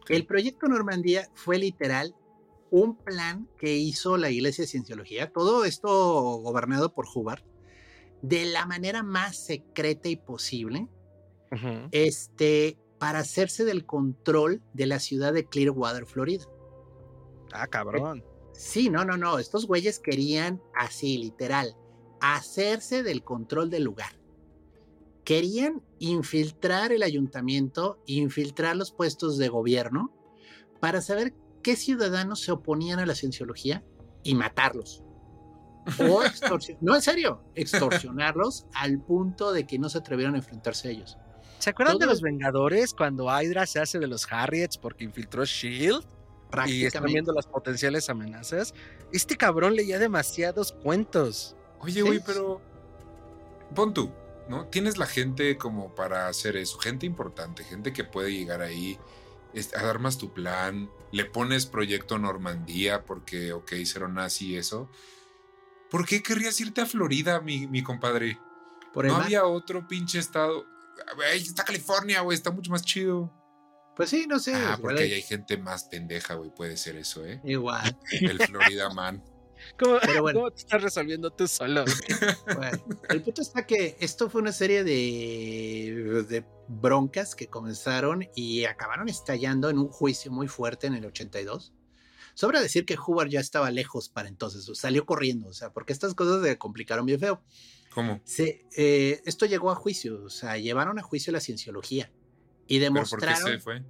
El 0.08 0.26
proyecto 0.26 0.68
Normandía 0.68 1.28
fue 1.34 1.58
literal 1.58 2.16
un 2.72 2.96
plan 2.98 3.48
que 3.58 3.76
hizo 3.78 4.18
la 4.18 4.30
Iglesia 4.30 4.64
de 4.64 4.68
Cienciología, 4.68 5.32
todo 5.32 5.66
esto 5.66 5.90
gobernado 6.38 6.94
por 6.94 7.06
Hubbard, 7.14 7.44
de 8.22 8.46
la 8.46 8.66
manera 8.66 9.02
más 9.04 9.38
secreta 9.38 10.08
y 10.10 10.16
posible, 10.18 10.88
este, 11.92 12.78
para 13.00 13.20
hacerse 13.20 13.66
del 13.66 13.86
control 13.86 14.62
de 14.74 14.86
la 14.86 15.00
ciudad 15.00 15.34
de 15.34 15.46
Clearwater, 15.46 16.06
Florida. 16.06 16.46
Ah, 17.54 17.68
cabrón. 17.68 18.24
Sí, 18.54 18.90
no, 18.90 19.06
no, 19.06 19.18
no. 19.18 19.40
Estos 19.40 19.68
güeyes 19.68 20.00
querían 20.00 20.62
así, 20.76 21.18
literal, 21.18 21.76
hacerse 22.20 23.04
del 23.04 23.24
control 23.24 23.70
del 23.70 23.84
lugar. 23.84 24.12
Querían 25.24 25.82
infiltrar 26.00 26.92
el 26.92 27.04
ayuntamiento, 27.04 28.02
infiltrar 28.06 28.76
los 28.76 28.92
puestos 28.92 29.38
de 29.38 29.48
gobierno 29.48 30.14
para 30.80 31.02
saber 31.02 31.34
qué 31.62 31.76
ciudadanos 31.76 32.42
se 32.42 32.52
oponían 32.52 33.00
a 33.00 33.06
la 33.06 33.16
cienciología 33.16 33.84
y 34.24 34.36
matarlos. 34.36 35.04
O 36.00 36.22
no 36.82 36.96
en 36.96 37.02
serio, 37.02 37.44
extorsionarlos 37.56 38.66
al 38.74 39.00
punto 39.00 39.52
de 39.52 39.66
que 39.66 39.80
no 39.80 39.90
se 39.90 40.00
atrevieron 40.00 40.36
a 40.36 40.40
enfrentarse 40.40 40.88
a 40.88 40.92
ellos. 40.92 41.18
¿Se 41.60 41.70
acuerdan 41.70 41.98
de 41.98 42.06
los 42.06 42.22
Vengadores 42.22 42.94
cuando 42.94 43.26
Hydra 43.26 43.66
se 43.66 43.80
hace 43.80 44.00
de 44.00 44.08
los 44.08 44.26
Harriets 44.32 44.78
porque 44.78 45.04
infiltró 45.04 45.44
Shield? 45.44 46.06
Y 46.50 46.86
están 46.86 47.04
Prácticamente. 47.04 47.14
viendo 47.14 47.34
las 47.34 47.46
potenciales 47.48 48.10
amenazas. 48.10 48.74
Este 49.12 49.38
cabrón 49.38 49.76
leía 49.76 50.00
demasiados 50.00 50.72
cuentos. 50.72 51.56
Oye, 51.80 52.02
güey, 52.02 52.18
Sí. 52.18 52.24
pero. 52.26 52.62
Pon 53.76 53.94
tú, 53.94 54.12
¿no? 54.50 54.66
Tienes 54.68 54.98
la 54.98 55.06
gente 55.06 55.58
como 55.58 55.94
para 55.94 56.28
hacer 56.28 56.58
eso, 56.58 56.80
gente 56.80 57.06
importante, 57.06 57.64
gente 57.64 57.94
que 57.94 58.04
puede 58.04 58.32
llegar 58.32 58.62
ahí, 58.62 58.98
este, 59.54 59.78
armas 59.78 60.18
tu 60.18 60.34
plan, 60.34 60.90
le 61.12 61.26
pones 61.26 61.68
proyecto 61.68 62.18
Normandía 62.18 63.06
porque, 63.06 63.54
ok, 63.54 63.72
cero 63.86 64.08
nazi 64.08 64.54
y 64.54 64.58
eso. 64.58 64.90
¿Por 65.92 66.06
qué 66.08 66.24
querrías 66.24 66.60
irte 66.62 66.82
a 66.82 66.86
Florida, 66.88 67.42
mi, 67.42 67.68
mi 67.68 67.84
compadre? 67.84 68.40
Por 68.92 69.06
No 69.06 69.14
mar. 69.14 69.24
había 69.26 69.46
otro 69.46 69.88
pinche 69.88 70.18
estado. 70.18 70.66
Está 71.34 71.64
California, 71.64 72.22
güey, 72.22 72.36
está 72.36 72.50
mucho 72.52 72.72
más 72.72 72.82
chido. 72.84 73.32
Pues 74.00 74.12
sí, 74.12 74.28
no 74.30 74.40
sé. 74.40 74.54
ah, 74.56 74.78
porque 74.82 75.02
hay- 75.04 75.08
ahí 75.10 75.14
hay 75.16 75.22
gente 75.22 75.58
más 75.58 75.84
pendeja, 75.84 76.36
güey, 76.36 76.50
puede 76.56 76.78
ser 76.78 76.96
eso, 76.96 77.26
¿eh? 77.26 77.42
Igual. 77.44 77.98
El 78.22 78.40
Florida 78.40 78.90
Man. 78.94 79.22
¿Cómo, 79.78 79.98
Pero 80.00 80.22
bueno. 80.22 80.40
cómo 80.40 80.52
te 80.52 80.62
estás 80.62 80.82
resolviendo 80.82 81.32
tú 81.32 81.46
solo? 81.50 81.84
Bueno, 82.56 82.82
el 83.10 83.22
punto 83.22 83.42
está 83.42 83.68
que 83.68 83.98
esto 84.00 84.30
fue 84.30 84.40
una 84.42 84.54
serie 84.54 84.86
de, 84.86 86.24
de 86.30 86.46
broncas 86.70 87.36
que 87.36 87.48
comenzaron 87.48 88.26
y 88.36 88.64
acabaron 88.64 89.10
estallando 89.10 89.70
en 89.70 89.78
un 89.80 89.90
juicio 89.90 90.32
muy 90.32 90.48
fuerte 90.48 90.88
en 90.88 90.94
el 90.96 91.06
82. 91.06 91.74
Sobra 92.36 92.62
decir 92.62 92.86
que 92.86 92.98
Hubbard 92.98 93.28
ya 93.28 93.42
estaba 93.42 93.70
lejos 93.70 94.08
para 94.08 94.30
entonces, 94.30 94.66
salió 94.80 95.06
corriendo, 95.06 95.50
o 95.50 95.54
sea, 95.54 95.74
porque 95.74 95.92
estas 95.92 96.14
cosas 96.16 96.42
se 96.42 96.58
complicaron 96.58 97.06
bien 97.06 97.20
feo. 97.20 97.44
¿Cómo? 97.94 98.22
Se, 98.24 98.66
eh, 98.78 99.22
esto 99.26 99.46
llegó 99.46 99.72
a 99.72 99.76
juicio, 99.76 100.24
o 100.24 100.30
sea, 100.30 100.58
llevaron 100.58 101.00
a 101.00 101.02
juicio 101.04 101.34
la 101.34 101.42
cienciología 101.42 102.10
y 102.70 102.80
¿Pero 102.80 102.94
por 102.94 103.20
qué 103.20 103.26
demostraron... 103.26 103.44
se 103.44 103.60
fue? 103.60 103.84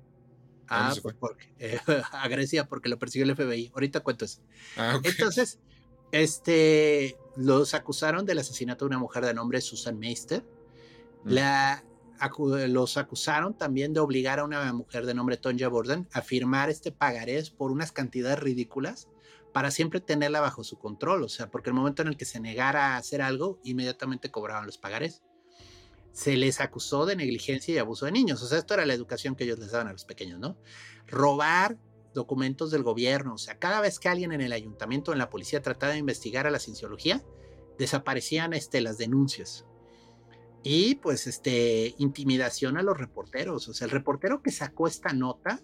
ah, 0.69 0.93
pues 1.01 1.15
porque, 1.19 1.53
eh, 1.59 1.79
a 2.11 2.27
Grecia 2.27 2.67
porque 2.67 2.89
lo 2.89 2.97
persiguió 2.97 3.25
el 3.25 3.35
FBI. 3.35 3.71
Ahorita 3.73 3.99
cuento 3.99 4.25
eso. 4.25 4.41
Ah. 4.77 4.99
Entonces, 5.03 5.59
este, 6.11 7.17
los 7.35 7.73
acusaron 7.73 8.25
del 8.25 8.39
asesinato 8.39 8.85
de 8.85 8.89
una 8.89 8.97
mujer 8.99 9.25
de 9.25 9.33
nombre 9.33 9.61
Susan 9.61 9.99
Meister. 9.99 10.43
Mm. 11.23 11.31
La, 11.31 11.83
acu- 12.19 12.67
los 12.67 12.97
acusaron 12.97 13.57
también 13.57 13.93
de 13.93 13.99
obligar 13.99 14.39
a 14.39 14.43
una 14.43 14.71
mujer 14.73 15.05
de 15.05 15.13
nombre 15.13 15.37
Tonja 15.37 15.67
Borden 15.67 16.07
a 16.13 16.21
firmar 16.21 16.69
este 16.69 16.91
pagarés 16.91 17.49
por 17.49 17.71
unas 17.71 17.91
cantidades 17.91 18.39
ridículas 18.39 19.07
para 19.53 19.71
siempre 19.71 19.99
tenerla 19.99 20.39
bajo 20.41 20.63
su 20.63 20.77
control. 20.77 21.23
O 21.23 21.29
sea, 21.29 21.49
porque 21.49 21.69
el 21.71 21.75
momento 21.75 22.01
en 22.01 22.07
el 22.09 22.17
que 22.17 22.25
se 22.25 22.39
negara 22.39 22.93
a 22.93 22.97
hacer 22.97 23.21
algo, 23.21 23.59
inmediatamente 23.63 24.31
cobraban 24.31 24.65
los 24.65 24.77
pagarés. 24.77 25.23
Se 26.19 26.35
les 26.35 26.59
acusó 26.59 27.05
de 27.05 27.15
negligencia 27.15 27.73
y 27.73 27.77
abuso 27.77 28.05
de 28.05 28.11
niños. 28.11 28.43
O 28.43 28.47
sea, 28.47 28.57
esto 28.57 28.73
era 28.73 28.85
la 28.85 28.93
educación 28.93 29.35
que 29.37 29.45
ellos 29.45 29.57
les 29.57 29.71
daban 29.71 29.87
a 29.87 29.93
los 29.93 30.03
pequeños, 30.03 30.37
¿no? 30.37 30.57
Robar 31.07 31.77
documentos 32.13 32.71
del 32.71 32.83
gobierno. 32.83 33.35
O 33.35 33.37
sea, 33.37 33.57
cada 33.57 33.79
vez 33.79 33.99
que 33.99 34.09
alguien 34.09 34.33
en 34.33 34.41
el 34.41 34.51
ayuntamiento 34.51 35.11
o 35.11 35.13
en 35.13 35.19
la 35.19 35.29
policía 35.29 35.61
trataba 35.61 35.93
de 35.93 35.99
investigar 35.99 36.45
a 36.45 36.51
la 36.51 36.59
cienciología, 36.59 37.23
desaparecían 37.77 38.51
este, 38.51 38.81
las 38.81 38.97
denuncias. 38.97 39.65
Y 40.61 40.95
pues 40.95 41.25
este, 41.25 41.95
intimidación 41.99 42.75
a 42.75 42.83
los 42.83 42.97
reporteros. 42.97 43.69
O 43.69 43.73
sea, 43.73 43.85
el 43.85 43.91
reportero 43.91 44.41
que 44.41 44.51
sacó 44.51 44.87
esta 44.87 45.13
nota, 45.13 45.61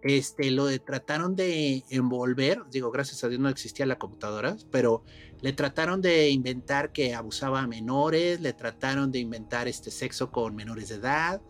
este, 0.00 0.50
lo 0.52 0.66
trataron 0.80 1.36
de 1.36 1.84
envolver, 1.90 2.62
digo, 2.70 2.90
gracias 2.90 3.24
a 3.24 3.28
Dios 3.28 3.42
no 3.42 3.50
existía 3.50 3.84
la 3.84 3.98
computadora, 3.98 4.56
pero 4.70 5.04
le 5.42 5.52
trataron 5.52 6.00
de 6.00 6.30
inventar 6.30 6.92
que 6.92 7.14
abusaba 7.14 7.60
a 7.60 7.66
menores, 7.66 8.40
le 8.40 8.52
trataron 8.52 9.10
de 9.10 9.18
inventar 9.18 9.66
este 9.66 9.90
sexo 9.90 10.30
con 10.30 10.54
menores 10.54 10.88
de 10.88 10.94
edad, 10.94 11.42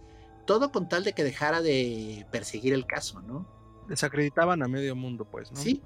todo 0.46 0.72
con 0.72 0.88
tal 0.88 1.04
de 1.04 1.12
que 1.12 1.22
dejara 1.22 1.60
de 1.60 2.26
perseguir 2.32 2.72
el 2.72 2.86
caso, 2.86 3.20
¿no? 3.20 3.46
Desacreditaban 3.88 4.62
a 4.62 4.68
medio 4.68 4.96
mundo, 4.96 5.26
pues, 5.30 5.52
¿no? 5.52 5.58
Sí, 5.58 5.82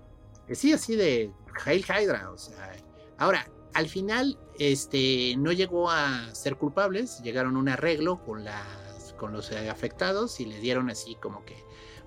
sí, 0.53 0.73
así 0.73 0.95
de 0.95 1.33
Hail 1.65 1.85
Hydra, 1.85 2.31
o 2.31 2.39
sea. 2.39 2.77
Ahora, 3.19 3.51
al 3.75 3.89
final, 3.89 4.39
este, 4.59 5.35
no 5.37 5.51
llegó 5.51 5.91
a 5.91 6.33
ser 6.33 6.57
culpables, 6.57 7.21
llegaron 7.23 7.57
a 7.57 7.59
un 7.59 7.69
arreglo 7.69 8.25
con 8.25 8.45
las, 8.45 9.15
con 9.19 9.33
los 9.33 9.51
afectados 9.51 10.39
y 10.39 10.45
le 10.45 10.61
dieron 10.61 10.91
así 10.91 11.17
como 11.17 11.45
que 11.45 11.57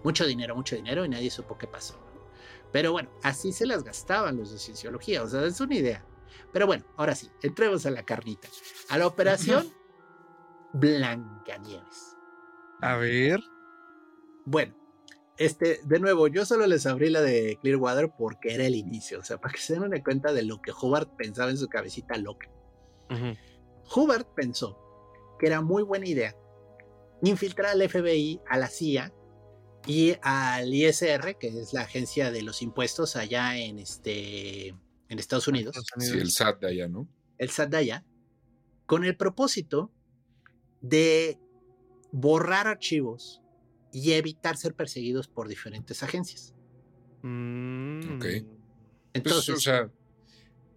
mucho 0.04 0.26
dinero, 0.26 0.56
mucho 0.56 0.78
dinero 0.78 1.04
y 1.04 1.10
nadie 1.10 1.30
supo 1.30 1.58
qué 1.58 1.68
pasó. 1.68 2.09
Pero 2.72 2.92
bueno, 2.92 3.10
así 3.24 3.52
se 3.52 3.66
las 3.66 3.84
gastaban 3.84 4.38
los 4.38 4.52
de 4.52 4.60
cienciología, 4.60 5.24
o 5.24 5.28
sea, 5.28 5.46
es 5.46 5.60
una 5.60 5.76
idea. 5.76 6.06
Pero 6.52 6.68
bueno, 6.68 6.86
ahora 6.98 7.16
sí, 7.16 7.30
entremos 7.42 7.86
a 7.86 7.92
la 7.92 8.04
carnita, 8.04 8.48
a 8.90 8.98
la 8.98 9.08
operación 9.08 9.72
Blancanieves. 10.74 12.16
A 12.82 12.96
ver. 12.98 13.40
Bueno, 14.46 14.76
este, 15.38 15.80
de 15.84 16.00
nuevo, 16.00 16.28
yo 16.28 16.46
solo 16.46 16.68
les 16.68 16.86
abrí 16.86 17.10
la 17.10 17.22
de 17.22 17.58
Clearwater 17.62 18.12
porque 18.18 18.54
era 18.54 18.66
el 18.66 18.76
inicio, 18.76 19.20
o 19.20 19.24
sea, 19.24 19.38
para 19.38 19.54
que 19.54 19.62
se 19.62 19.74
den 19.74 19.84
una 19.84 20.04
cuenta 20.04 20.34
de 20.34 20.44
lo 20.44 20.62
que 20.62 20.72
Hubbard 20.72 21.16
pensaba 21.18 21.50
en 21.50 21.58
su 21.58 21.68
cabecita 21.68 22.18
loca. 22.18 22.50
Ujú. 23.10 23.36
Hubbard 23.96 24.28
pensó 24.36 24.78
que 25.40 25.48
era 25.48 25.62
muy 25.62 25.84
buena 25.84 26.08
idea 26.08 26.36
infiltrar 27.22 27.72
al 27.72 27.90
FBI, 27.90 28.42
a 28.48 28.58
la 28.58 28.68
CIA 28.68 29.14
y 29.88 30.16
al 30.22 30.74
ISR, 30.74 31.38
que 31.40 31.48
es 31.48 31.74
la 31.74 31.82
agencia 31.82 32.32
de 32.32 32.42
los 32.42 32.62
impuestos 32.62 33.16
allá 33.16 33.58
en, 33.58 33.80
este, 33.80 34.68
en 34.68 35.20
Estados 35.20 35.48
Unidos, 35.48 35.76
Sí, 35.98 36.18
el 36.18 36.32
SAT 36.32 36.62
de 36.62 36.68
allá, 36.68 36.88
¿no? 36.88 37.08
el 37.38 37.50
SAT 37.50 37.70
de 37.70 37.78
allá, 37.78 38.06
con 38.86 39.04
el 39.06 39.16
propósito 39.16 39.92
de 40.82 41.40
borrar 42.12 42.68
archivos 42.68 43.42
y 43.92 44.12
evitar 44.12 44.58
ser 44.58 44.76
perseguidos 44.76 45.28
por 45.28 45.48
diferentes 45.48 46.04
agencias. 46.04 46.54
Mm. 47.22 48.16
Ok. 48.16 48.22
Pues, 48.22 48.46
Entonces, 49.14 49.56
o 49.56 49.60
sea, 49.60 49.92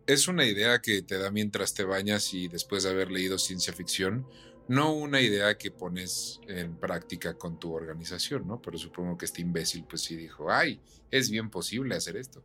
es 0.07 0.29
una 0.29 0.47
idea 0.47 0.81
que 0.81 1.03
te 1.03 1.19
da 1.19 1.31
mientras 1.31 1.75
te 1.75 1.85
bañas 1.85 2.33
y 2.35 2.49
después 2.49 2.85
de 2.85 2.91
haber 2.91 3.11
leído 3.11 3.38
ciencia 3.38 3.73
ficción, 3.73 4.27
no 4.68 4.92
una 4.94 5.20
idea 5.20 5.57
que 5.59 5.70
pones 5.70 6.40
en 6.46 6.77
práctica 6.77 7.35
con 7.35 7.59
tu 7.59 7.72
organización, 7.72 8.46
¿no? 8.46 8.61
Pero 8.61 8.79
supongo 8.79 9.18
que 9.18 9.25
este 9.25 9.42
imbécil 9.42 9.85
pues 9.85 10.03
sí 10.03 10.16
dijo, 10.16 10.51
ay, 10.51 10.81
es 11.11 11.31
bien 11.31 11.51
posible 11.51 11.94
hacer 11.94 12.16
esto. 12.16 12.42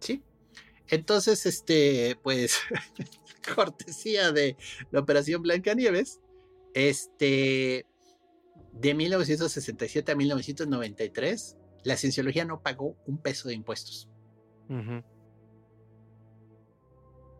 Sí. 0.00 0.22
Entonces, 0.88 1.44
este, 1.44 2.18
pues, 2.22 2.58
cortesía 3.54 4.32
de 4.32 4.56
la 4.90 5.00
Operación 5.00 5.42
Blancanieves, 5.42 6.20
este, 6.72 7.84
de 8.72 8.94
1967 8.94 10.12
a 10.12 10.16
1993, 10.16 11.56
la 11.84 11.96
cienciología 11.96 12.44
no 12.44 12.62
pagó 12.62 12.96
un 13.06 13.18
peso 13.18 13.48
de 13.48 13.54
impuestos. 13.54 14.08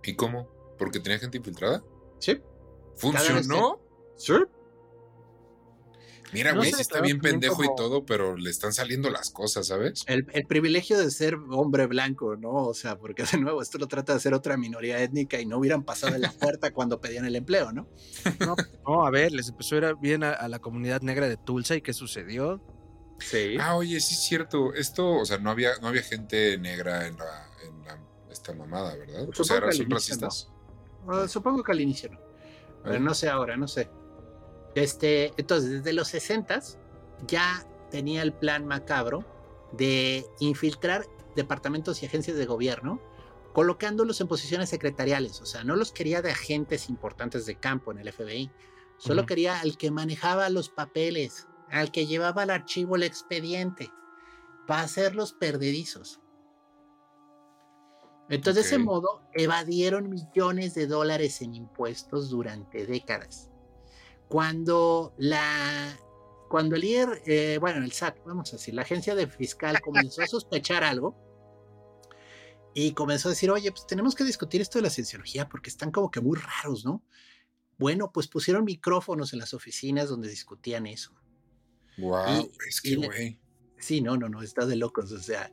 ¿Y 0.02 0.14
cómo? 0.14 0.48
¿Porque 0.78 1.00
tenía 1.00 1.18
gente 1.18 1.38
infiltrada? 1.38 1.82
Sí. 2.18 2.40
¿Funcionó? 2.96 3.87
Mira, 6.32 6.52
No 6.52 6.58
güey, 6.58 6.72
sí 6.72 6.82
está 6.82 7.00
bien 7.00 7.20
pendejo 7.20 7.64
y 7.64 7.74
todo, 7.74 8.04
pero 8.04 8.36
le 8.36 8.50
están 8.50 8.72
saliendo 8.74 9.08
las 9.08 9.30
cosas, 9.30 9.66
¿sabes? 9.68 10.04
El, 10.06 10.26
el 10.34 10.46
privilegio 10.46 10.98
de 10.98 11.10
ser 11.10 11.36
hombre 11.50 11.86
blanco, 11.86 12.36
¿no? 12.36 12.50
O 12.50 12.74
sea, 12.74 12.98
porque 12.98 13.24
de 13.32 13.38
nuevo, 13.38 13.62
esto 13.62 13.78
lo 13.78 13.88
trata 13.88 14.12
de 14.12 14.20
ser 14.20 14.34
otra 14.34 14.56
minoría 14.58 15.00
étnica 15.02 15.40
y 15.40 15.46
no 15.46 15.56
hubieran 15.58 15.84
pasado 15.84 16.14
en 16.14 16.22
la 16.22 16.32
puerta 16.32 16.70
cuando 16.74 17.00
pedían 17.00 17.24
el 17.24 17.36
empleo, 17.36 17.72
¿no? 17.72 17.88
No, 18.40 18.56
no, 18.86 19.06
a 19.06 19.10
ver, 19.10 19.32
les 19.32 19.48
empezó 19.48 19.76
a 19.76 19.78
ir 19.78 19.96
bien 20.00 20.22
a, 20.22 20.32
a 20.32 20.48
la 20.48 20.58
comunidad 20.58 21.00
negra 21.00 21.28
de 21.28 21.38
Tulsa 21.38 21.76
y 21.76 21.80
qué 21.82 21.94
sucedió. 21.94 22.60
Sí. 23.20 23.56
Ah, 23.58 23.76
oye, 23.76 23.98
sí 24.00 24.14
es 24.14 24.20
cierto. 24.20 24.74
Esto, 24.74 25.10
o 25.14 25.24
sea, 25.24 25.38
no 25.38 25.50
había, 25.50 25.76
no 25.80 25.88
había 25.88 26.02
gente 26.02 26.58
negra 26.58 27.06
en 27.06 27.16
la, 27.16 27.48
en 27.64 27.84
la- 27.84 27.98
esta 28.30 28.52
mamada, 28.52 28.94
¿verdad? 28.96 29.22
O 29.28 29.32
sea, 29.32 29.44
Supongo 29.44 29.56
¿eran- 29.56 29.70
que 29.70 29.76
¿son 29.76 29.86
al 29.86 29.90
inicio 29.92 30.14
racistas? 30.16 30.52
Ah, 31.08 31.26
supongo 31.26 31.62
que 31.62 31.72
al 31.72 31.80
inicio 31.80 32.10
no. 32.10 32.20
Pero 32.84 33.00
no 33.00 33.14
sé 33.14 33.28
ahora, 33.28 33.56
no 33.56 33.66
sé. 33.66 33.90
Este, 34.78 35.32
entonces, 35.36 35.70
desde 35.70 35.92
los 35.92 36.08
60 36.08 36.60
ya 37.26 37.66
tenía 37.90 38.22
el 38.22 38.32
plan 38.32 38.64
macabro 38.64 39.24
de 39.72 40.24
infiltrar 40.40 41.04
departamentos 41.34 42.02
y 42.02 42.06
agencias 42.06 42.36
de 42.36 42.46
gobierno, 42.46 43.00
colocándolos 43.52 44.20
en 44.20 44.28
posiciones 44.28 44.68
secretariales. 44.68 45.40
O 45.40 45.46
sea, 45.46 45.64
no 45.64 45.74
los 45.74 45.92
quería 45.92 46.22
de 46.22 46.30
agentes 46.30 46.88
importantes 46.88 47.44
de 47.46 47.56
campo 47.56 47.90
en 47.90 47.98
el 47.98 48.12
FBI. 48.12 48.50
Solo 48.98 49.26
quería 49.26 49.60
al 49.60 49.76
que 49.76 49.90
manejaba 49.90 50.48
los 50.48 50.68
papeles, 50.68 51.48
al 51.70 51.90
que 51.90 52.06
llevaba 52.06 52.42
al 52.42 52.50
archivo 52.50 52.96
el 52.96 53.02
expediente, 53.02 53.90
para 54.66 54.82
hacerlos 54.82 55.32
perdedizos. 55.32 56.20
Entonces, 58.28 58.64
de 58.64 58.76
ese 58.76 58.78
modo, 58.78 59.22
evadieron 59.32 60.10
millones 60.10 60.74
de 60.74 60.86
dólares 60.86 61.40
en 61.40 61.54
impuestos 61.54 62.28
durante 62.28 62.86
décadas. 62.86 63.50
Cuando 64.28 65.14
la. 65.18 65.98
Cuando 66.48 66.76
el 66.76 66.80
líder, 66.80 67.22
eh, 67.26 67.58
bueno, 67.60 67.84
el 67.84 67.92
SAT, 67.92 68.24
vamos 68.24 68.52
a 68.54 68.56
decir, 68.56 68.72
la 68.72 68.82
agencia 68.82 69.14
de 69.14 69.26
fiscal 69.26 69.80
comenzó 69.82 70.22
a 70.22 70.26
sospechar 70.26 70.82
algo 70.82 71.14
y 72.74 72.92
comenzó 72.92 73.28
a 73.28 73.32
decir, 73.32 73.50
oye, 73.50 73.70
pues 73.70 73.86
tenemos 73.86 74.14
que 74.14 74.24
discutir 74.24 74.60
esto 74.60 74.78
de 74.78 74.82
la 74.82 74.90
cienciología 74.90 75.48
porque 75.48 75.68
están 75.68 75.90
como 75.90 76.10
que 76.10 76.20
muy 76.20 76.38
raros, 76.38 76.84
¿no? 76.84 77.02
Bueno, 77.76 78.10
pues 78.12 78.28
pusieron 78.28 78.64
micrófonos 78.64 79.32
en 79.32 79.40
las 79.40 79.52
oficinas 79.52 80.08
donde 80.08 80.28
discutían 80.28 80.86
eso. 80.86 81.12
Wow, 81.98 82.28
Y- 82.28 82.50
es 82.68 82.80
que, 82.80 82.96
güey. 82.96 83.40
Sí, 83.78 84.00
no, 84.00 84.16
no, 84.16 84.28
no, 84.28 84.42
está 84.42 84.66
de 84.66 84.76
locos. 84.76 85.12
O 85.12 85.18
sea, 85.20 85.52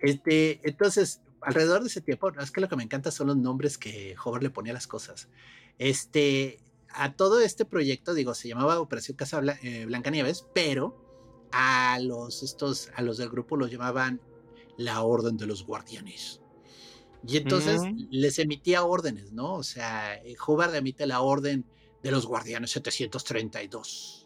este, 0.00 0.60
entonces, 0.68 1.22
alrededor 1.40 1.82
de 1.82 1.88
ese 1.88 2.00
tiempo, 2.00 2.30
es 2.38 2.50
que 2.50 2.60
lo 2.60 2.68
que 2.68 2.76
me 2.76 2.82
encanta 2.82 3.10
son 3.10 3.28
los 3.28 3.36
nombres 3.36 3.78
que 3.78 4.14
Hover 4.22 4.42
le 4.42 4.50
ponía 4.50 4.72
a 4.72 4.74
las 4.74 4.86
cosas. 4.86 5.28
Este, 5.78 6.58
a 6.94 7.14
todo 7.14 7.40
este 7.40 7.64
proyecto, 7.64 8.14
digo, 8.14 8.34
se 8.34 8.48
llamaba 8.48 8.80
Operación 8.80 9.16
Casa 9.16 9.40
Bla- 9.40 9.58
eh, 9.62 9.86
Blancanieves, 9.86 10.46
pero 10.54 11.48
a 11.52 11.98
los, 12.00 12.42
estos, 12.42 12.90
a 12.94 13.02
los 13.02 13.18
del 13.18 13.28
grupo 13.30 13.56
los 13.56 13.70
llamaban 13.70 14.20
la 14.76 15.02
Orden 15.02 15.36
de 15.36 15.46
los 15.46 15.64
Guardianes. 15.66 16.40
Y 17.26 17.36
entonces 17.36 17.80
Mm. 17.82 18.06
les 18.10 18.38
emitía 18.38 18.84
órdenes, 18.84 19.32
¿no? 19.32 19.54
O 19.54 19.62
sea, 19.62 20.14
eh, 20.16 20.34
Hubbard 20.46 20.74
emite 20.74 21.06
la 21.06 21.20
orden 21.20 21.64
de 22.02 22.10
los 22.10 22.26
Guardianes 22.26 22.70
732 22.72 24.18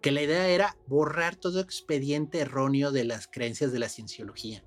que 0.00 0.10
la 0.12 0.20
idea 0.20 0.48
era 0.48 0.76
borrar 0.86 1.34
todo 1.36 1.60
expediente 1.60 2.38
erróneo 2.40 2.92
de 2.92 3.04
las 3.04 3.26
creencias 3.26 3.72
de 3.72 3.78
la 3.78 3.88
cienciología. 3.88 4.62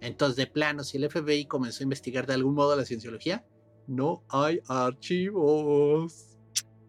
Entonces, 0.00 0.36
de 0.36 0.46
plano, 0.46 0.84
si 0.84 0.98
el 0.98 1.04
FBI 1.10 1.46
comenzó 1.46 1.80
a 1.80 1.82
investigar 1.82 2.28
de 2.28 2.34
algún 2.34 2.54
modo 2.54 2.76
la 2.76 2.84
cienciología, 2.84 3.44
no 3.88 4.22
hay 4.28 4.60
archivos. 4.68 6.27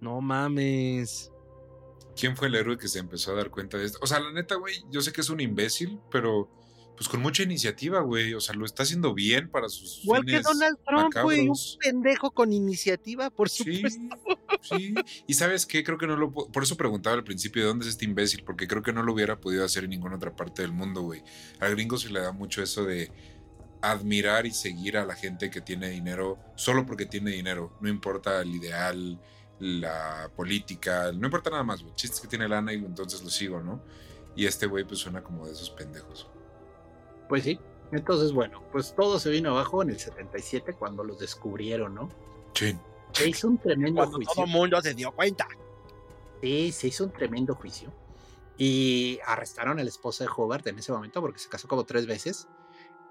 No 0.01 0.21
mames. 0.21 1.31
¿Quién 2.15 2.35
fue 2.35 2.47
el 2.47 2.55
héroe 2.55 2.77
que 2.77 2.87
se 2.87 2.99
empezó 2.99 3.31
a 3.31 3.35
dar 3.35 3.49
cuenta 3.49 3.77
de 3.77 3.85
esto? 3.85 3.99
O 4.01 4.07
sea, 4.07 4.19
la 4.19 4.31
neta, 4.31 4.55
güey, 4.55 4.83
yo 4.91 5.01
sé 5.01 5.11
que 5.13 5.21
es 5.21 5.29
un 5.29 5.39
imbécil, 5.39 5.99
pero 6.11 6.49
pues 6.97 7.07
con 7.07 7.21
mucha 7.21 7.43
iniciativa, 7.43 8.01
güey. 8.01 8.33
O 8.33 8.41
sea, 8.41 8.55
lo 8.55 8.65
está 8.65 8.83
haciendo 8.83 9.13
bien 9.13 9.49
para 9.49 9.69
sus 9.69 10.03
Igual 10.03 10.25
que 10.25 10.31
fines 10.31 10.43
Donald 10.43 10.77
Trump, 10.85 11.13
güey. 11.23 11.47
Un 11.47 11.55
pendejo 11.81 12.31
con 12.31 12.51
iniciativa, 12.51 13.29
por 13.29 13.47
Sí, 13.49 13.77
supuesto. 13.77 14.17
sí. 14.61 14.93
Y 15.25 15.33
sabes 15.35 15.65
qué, 15.65 15.81
creo 15.85 15.97
que 15.97 16.07
no 16.07 16.17
lo... 16.17 16.29
po- 16.31 16.51
Por 16.51 16.63
eso 16.63 16.75
preguntaba 16.75 17.15
al 17.15 17.23
principio 17.23 17.61
de 17.61 17.69
dónde 17.69 17.85
es 17.85 17.91
este 17.91 18.03
imbécil, 18.03 18.43
porque 18.43 18.67
creo 18.67 18.83
que 18.83 18.91
no 18.91 19.01
lo 19.01 19.13
hubiera 19.13 19.39
podido 19.39 19.63
hacer 19.63 19.85
en 19.85 19.91
ninguna 19.91 20.17
otra 20.17 20.35
parte 20.35 20.61
del 20.61 20.73
mundo, 20.73 21.01
güey. 21.03 21.23
Al 21.61 21.71
gringo 21.71 21.97
se 21.97 22.09
le 22.09 22.19
da 22.19 22.33
mucho 22.33 22.61
eso 22.61 22.83
de 22.83 23.11
admirar 23.81 24.45
y 24.45 24.51
seguir 24.51 24.97
a 24.97 25.05
la 25.05 25.15
gente 25.15 25.49
que 25.49 25.61
tiene 25.61 25.87
dinero 25.89 26.37
solo 26.57 26.85
porque 26.85 27.05
tiene 27.05 27.31
dinero. 27.31 27.77
No 27.79 27.87
importa 27.87 28.41
el 28.41 28.53
ideal, 28.53 29.21
la 29.59 30.31
política, 30.35 31.11
no 31.11 31.27
importa 31.27 31.49
nada 31.49 31.63
más, 31.63 31.81
güey. 31.81 31.93
Chistes 31.95 32.19
que 32.21 32.27
tiene 32.27 32.47
lana 32.47 32.73
y 32.73 32.77
entonces 32.77 33.21
lo 33.23 33.29
sigo, 33.29 33.61
¿no? 33.61 33.81
Y 34.35 34.45
este 34.45 34.67
güey 34.67 34.85
pues 34.85 34.99
suena 34.99 35.21
como 35.23 35.45
de 35.45 35.51
esos 35.51 35.69
pendejos. 35.69 36.29
Pues 37.27 37.43
sí. 37.43 37.59
Entonces, 37.91 38.31
bueno, 38.31 38.63
pues 38.71 38.93
todo 38.95 39.19
se 39.19 39.29
vino 39.29 39.49
abajo 39.51 39.81
en 39.81 39.89
el 39.89 39.99
77 39.99 40.73
cuando 40.73 41.03
los 41.03 41.19
descubrieron, 41.19 41.95
¿no? 41.95 42.09
Chin. 42.53 42.79
Se 43.13 43.27
hizo 43.29 43.47
un 43.47 43.57
tremendo 43.57 44.01
Cuando 44.01 44.17
juicio. 44.17 44.33
todo 44.33 44.45
el 44.45 44.51
mundo 44.51 44.81
se 44.81 44.93
dio 44.93 45.11
cuenta. 45.11 45.47
Sí, 46.41 46.71
se 46.71 46.87
hizo 46.87 47.05
un 47.05 47.11
tremendo 47.11 47.55
juicio. 47.55 47.91
Y 48.57 49.19
arrestaron 49.25 49.79
a 49.79 49.83
la 49.83 49.89
esposa 49.89 50.23
de 50.25 50.29
Hobart 50.35 50.67
en 50.67 50.77
ese 50.77 50.91
momento 50.91 51.21
porque 51.21 51.39
se 51.39 51.49
casó 51.49 51.67
como 51.67 51.85
tres 51.85 52.05
veces. 52.05 52.47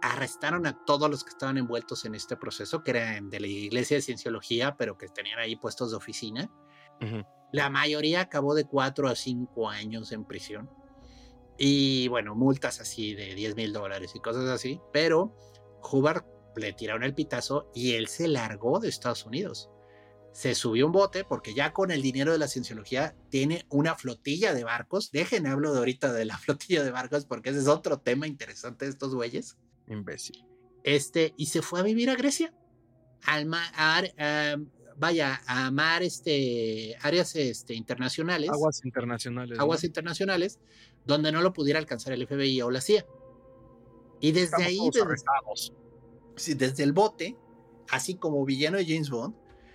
Arrestaron 0.01 0.66
a 0.66 0.84
todos 0.84 1.11
los 1.11 1.24
que 1.24 1.30
estaban 1.30 1.59
envueltos 1.59 2.05
en 2.05 2.14
este 2.14 2.36
proceso, 2.36 2.82
que 2.84 2.92
eran 2.92 3.30
de 3.30 3.40
la 3.40 3.46
iglesia 3.46 3.96
de 3.96 4.03
cienciología, 4.03 4.76
pero 4.76 4.96
que 4.96 5.09
tenían 5.09 5.38
ahí 5.38 5.57
puestos 5.57 5.90
de 5.90 5.96
oficina. 5.96 6.51
Ujú. 7.01 7.24
La 7.53 7.70
mayoría 7.70 8.20
acabó 8.20 8.55
de 8.55 8.64
cuatro 8.64 9.09
a 9.09 9.16
cinco 9.16 9.68
años 9.68 10.12
en 10.12 10.24
prisión. 10.24 10.70
Y 11.57 12.07
bueno, 12.09 12.34
multas 12.36 12.80
así 12.80 13.14
de 13.14 13.34
10 13.34 13.57
mil 13.57 13.72
dólares 13.72 14.12
y 14.14 14.20
cosas 14.20 14.49
así. 14.49 14.80
Pero 14.92 15.34
Hubbard 15.82 16.24
le 16.57 16.72
tiraron 16.72 17.03
el 17.03 17.14
pitazo 17.14 17.70
y 17.74 17.92
él 17.94 18.07
se 18.09 18.28
largó 18.28 18.78
de 18.78 18.88
Estados 18.88 19.24
Unidos. 19.24 19.70
Se 20.32 20.55
subió 20.55 20.86
un 20.86 20.92
bote 20.92 21.24
porque 21.24 21.55
ya 21.55 21.72
con 21.72 21.90
el 21.90 22.03
dinero 22.03 22.32
de 22.32 22.38
la 22.38 22.49
cienciología 22.49 23.16
tiene 23.28 23.66
una 23.70 23.96
flotilla 23.96 24.55
de 24.55 24.62
barcos. 24.62 25.11
Dejen 25.11 25.46
hablo 25.46 25.72
de 25.72 25.78
ahorita 25.78 26.12
de 26.12 26.26
la 26.26 26.38
flotilla 26.38 26.84
de 26.84 26.90
barcos 26.92 27.24
porque 27.24 27.51
ese 27.51 27.61
es 27.61 27.66
otro 27.66 27.99
tema 27.99 28.26
interesante 28.26 28.84
de 28.84 28.92
estos 28.92 29.14
güeyes. 29.14 29.57
Imbécil. 29.89 30.45
Este, 30.84 31.34
y 31.36 31.47
se 31.47 31.62
fue 31.62 31.80
a 31.80 31.82
vivir 31.82 32.11
a 32.11 32.16
Grecia. 32.16 32.55
Al 33.22 33.51
a 33.53 34.57
vaya, 34.99 35.41
a 35.47 35.66
amar 35.66 36.03
este, 36.03 36.97
áreas 37.01 37.34
este, 37.36 37.74
internacionales 37.74 38.51
Aguas 38.51 38.84
internacionales. 38.84 39.59
aguas 39.59 39.82
¿no? 39.82 39.86
internacionales 39.86 40.59
donde 41.07 41.32
no 41.32 41.41
lo 41.41 41.53
pudiera 41.53 41.78
alcanzar 41.78 42.12
el 42.12 42.26
FBI 42.26 42.61
o 42.62 42.70
la 42.70 42.80
CIA. 42.80 43.07
Y 44.20 44.32
desde 44.32 44.45
Estamos 44.45 44.66
ahí, 44.66 44.78
desde, 44.93 45.76
sí, 46.36 46.55
desde 46.55 46.82
el 46.82 46.93
bote, 46.93 47.36
así 47.89 48.16
como 48.16 48.45
villano 48.45 48.78
de 48.78 48.84
James 48.84 49.09
Bond, 49.09 49.34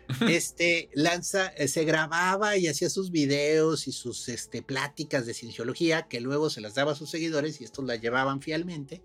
este 0.30 0.90
lanza, 0.94 1.48
eh, 1.48 1.68
se 1.70 1.86
grababa 1.86 2.58
y 2.58 2.68
hacía 2.68 2.90
sus 2.90 3.10
videos 3.10 3.88
y 3.88 3.94
sus 3.94 4.28
este, 4.28 4.62
pláticas 4.62 5.26
de 5.26 5.34
cienciología 5.34 6.04
que 6.04 6.20
luego 6.20 6.50
se 6.50 6.60
las 6.60 6.76
daba 6.76 6.92
a 6.92 6.96
sus 6.96 7.10
seguidores 7.10 7.62
y 7.62 7.64
estos 7.64 7.86
las 7.86 8.02
llevaban 8.02 8.42
fielmente. 8.42 9.02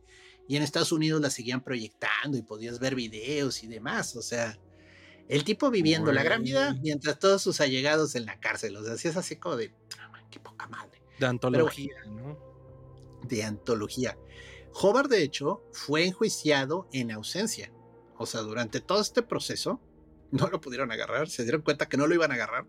Y 0.48 0.56
en 0.56 0.62
Estados 0.62 0.90
Unidos 0.92 1.20
las 1.20 1.34
seguían 1.34 1.62
proyectando 1.62 2.36
y 2.36 2.42
podías 2.42 2.80
ver 2.80 2.94
videos 2.94 3.62
y 3.62 3.68
demás. 3.68 4.16
O 4.16 4.22
sea, 4.22 4.58
el 5.28 5.44
tipo 5.44 5.70
viviendo 5.70 6.10
la 6.10 6.22
gran 6.22 6.42
vida 6.42 6.74
mientras 6.82 7.18
todos 7.18 7.42
sus 7.42 7.60
allegados 7.60 8.14
en 8.14 8.24
la 8.26 8.40
cárcel. 8.40 8.74
O 8.76 8.82
sea, 8.82 8.94
así 8.94 9.08
es 9.08 9.16
así 9.16 9.36
como 9.36 9.56
de, 9.56 9.74
"Ah, 10.00 10.10
qué 10.30 10.40
poca 10.40 10.66
madre 10.68 11.02
De 11.20 11.26
antología, 11.26 11.94
¿no? 12.06 12.38
de 13.24 13.44
antología. 13.44 14.16
Hobart, 14.72 15.10
de 15.10 15.22
hecho, 15.22 15.62
fue 15.72 16.06
enjuiciado 16.06 16.88
en 16.92 17.10
ausencia. 17.10 17.72
O 18.16 18.26
sea, 18.26 18.40
durante 18.40 18.80
todo 18.80 19.00
este 19.00 19.22
proceso, 19.22 19.80
no 20.30 20.48
lo 20.48 20.60
pudieron 20.60 20.90
agarrar, 20.92 21.28
se 21.28 21.42
dieron 21.42 21.62
cuenta 21.62 21.88
que 21.88 21.96
no 21.96 22.06
lo 22.06 22.14
iban 22.14 22.30
a 22.30 22.34
agarrar, 22.34 22.66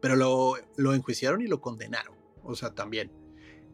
pero 0.00 0.16
lo, 0.16 0.54
lo 0.76 0.94
enjuiciaron 0.94 1.40
y 1.42 1.46
lo 1.46 1.60
condenaron. 1.60 2.14
O 2.42 2.54
sea, 2.54 2.74
también. 2.74 3.10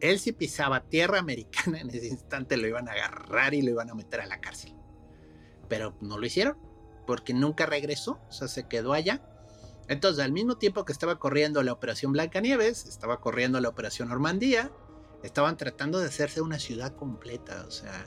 Él 0.03 0.19
si 0.19 0.33
pisaba 0.33 0.81
tierra 0.81 1.17
americana 1.17 1.79
en 1.81 1.89
ese 1.89 2.07
instante 2.07 2.57
lo 2.57 2.67
iban 2.67 2.89
a 2.89 2.91
agarrar 2.91 3.53
y 3.53 3.61
lo 3.61 3.71
iban 3.71 3.89
a 3.89 3.95
meter 3.95 4.19
a 4.19 4.25
la 4.25 4.41
cárcel. 4.41 4.75
Pero 5.69 5.95
no 6.01 6.17
lo 6.19 6.25
hicieron, 6.25 6.57
porque 7.07 7.33
nunca 7.33 7.65
regresó, 7.65 8.19
o 8.27 8.31
sea, 8.31 8.49
se 8.49 8.67
quedó 8.67 8.91
allá. 8.91 9.25
Entonces, 9.87 10.23
al 10.23 10.33
mismo 10.33 10.57
tiempo 10.57 10.83
que 10.83 10.91
estaba 10.91 11.19
corriendo 11.19 11.63
la 11.63 11.71
Operación 11.71 12.11
Blancanieves, 12.11 12.85
estaba 12.85 13.21
corriendo 13.21 13.61
la 13.61 13.69
Operación 13.69 14.09
Normandía, 14.09 14.71
estaban 15.23 15.55
tratando 15.55 15.99
de 15.99 16.07
hacerse 16.07 16.41
una 16.41 16.59
ciudad 16.59 16.95
completa, 16.95 17.63
o 17.65 17.71
sea, 17.71 18.05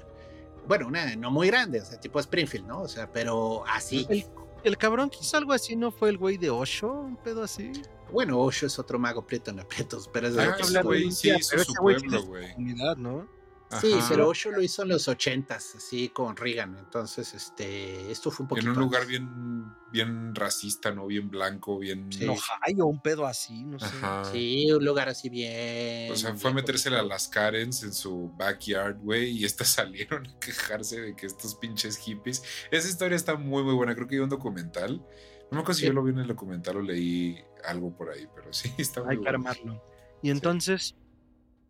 bueno, 0.69 0.89
una 0.89 1.17
no 1.17 1.31
muy 1.31 1.47
grande, 1.47 1.81
o 1.81 1.85
sea, 1.85 1.99
tipo 1.99 2.21
Springfield, 2.21 2.67
¿no? 2.67 2.83
O 2.83 2.89
sea, 2.89 3.11
pero 3.11 3.65
así. 3.67 4.07
El, 4.11 4.27
el 4.65 4.77
cabrón 4.77 5.09
que 5.09 5.19
hizo 5.23 5.39
algo 5.39 5.55
así, 5.55 5.77
¿no 5.77 5.91
fue 5.91 6.11
el 6.11 6.19
güey 6.19 6.37
de 6.37 6.51
Osho? 6.51 6.93
Un 6.93 7.17
pedo 7.17 7.43
así. 7.43 7.73
Bueno, 8.13 8.41
Osho 8.41 8.67
es 8.67 8.79
otro 8.79 8.99
mago 8.99 9.27
prieto 9.27 9.51
en 9.51 9.61
aprietos, 9.61 10.09
pero 10.13 10.29
es 10.29 10.35
de 10.35 10.43
Ah, 10.43 10.83
güey 10.83 11.11
sí 11.11 11.31
hizo 11.37 11.59
su 11.59 11.75
pueblo, 11.75 12.25
güey. 12.25 12.53
Comunidad, 12.55 12.97
¿no? 12.97 13.37
Sí, 13.81 13.93
Ajá. 13.93 14.07
pero 14.09 14.29
Osho 14.29 14.53
lo 14.53 14.63
hizo 14.63 14.83
en 14.83 14.91
los 14.91 15.09
ochentas, 15.09 15.75
así 15.75 16.09
con 16.11 16.37
Reagan. 16.37 16.77
Entonces, 16.79 17.35
este, 17.35 18.13
esto 18.13 18.31
fue 18.31 18.45
un 18.45 18.49
poquito. 18.49 18.69
En 18.69 18.77
un 18.77 18.79
lugar 18.79 19.07
bien, 19.07 19.75
bien 19.91 20.35
racista, 20.37 20.93
¿no? 20.93 21.09
Bien 21.09 21.29
blanco, 21.29 21.81
bien. 21.81 22.07
Sí. 22.13 22.23
En 22.23 22.31
Ohio, 22.31 22.87
un 22.87 23.03
pedo 23.03 23.27
así, 23.27 23.65
no 23.65 23.81
sé. 23.81 23.87
Ajá. 23.87 24.25
Sí, 24.31 24.71
un 24.71 24.85
lugar 24.85 25.09
así 25.09 25.29
bien. 25.29 26.13
O 26.13 26.17
sea, 26.17 26.35
fue 26.37 26.53
a 26.53 26.55
metérsela 26.55 27.01
a 27.01 27.03
las 27.03 27.27
Karens 27.27 27.83
en 27.83 27.93
su 27.93 28.33
backyard, 28.37 28.99
güey, 29.01 29.31
y 29.31 29.45
estas 29.45 29.69
salieron 29.81 30.29
a 30.29 30.39
quejarse 30.39 31.01
de 31.01 31.17
que 31.17 31.27
estos 31.27 31.57
pinches 31.57 31.97
hippies. 31.97 32.45
Esa 32.71 32.89
historia 32.89 33.17
está 33.17 33.35
muy, 33.35 33.65
muy 33.65 33.75
buena. 33.75 33.97
Creo 33.97 34.07
que 34.07 34.15
hay 34.15 34.21
un 34.21 34.29
documental. 34.29 35.05
No 35.51 35.57
me 35.57 35.61
acuerdo 35.61 35.75
si 35.75 35.81
Sí. 35.81 35.87
yo 35.87 35.93
lo 35.93 36.03
vi 36.03 36.11
en 36.13 36.19
el 36.19 36.27
documental 36.29 36.77
o 36.79 36.83
leí 36.83 37.39
algo 37.65 37.95
por 37.95 38.11
ahí, 38.11 38.27
pero 38.35 38.53
sí, 38.53 38.71
está 38.79 39.03
muy 39.03 39.15
Hay 39.17 39.21
que 39.21 39.29
armarlo. 39.29 39.83
Y 40.23 40.31
entonces, 40.31 40.97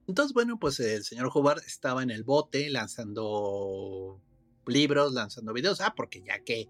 Entonces, 0.09 0.33
bueno, 0.35 0.59
pues 0.59 0.79
el 0.81 1.03
señor 1.05 1.31
Hubbard 1.35 1.63
estaba 1.67 2.03
en 2.03 2.11
el 2.11 2.23
bote 2.23 2.71
lanzando 2.71 4.21
libros, 4.67 5.13
lanzando 5.15 5.53
videos. 5.53 5.81
Ah, 5.81 5.95
porque 5.97 6.23
ya 6.23 6.39
que, 6.45 6.69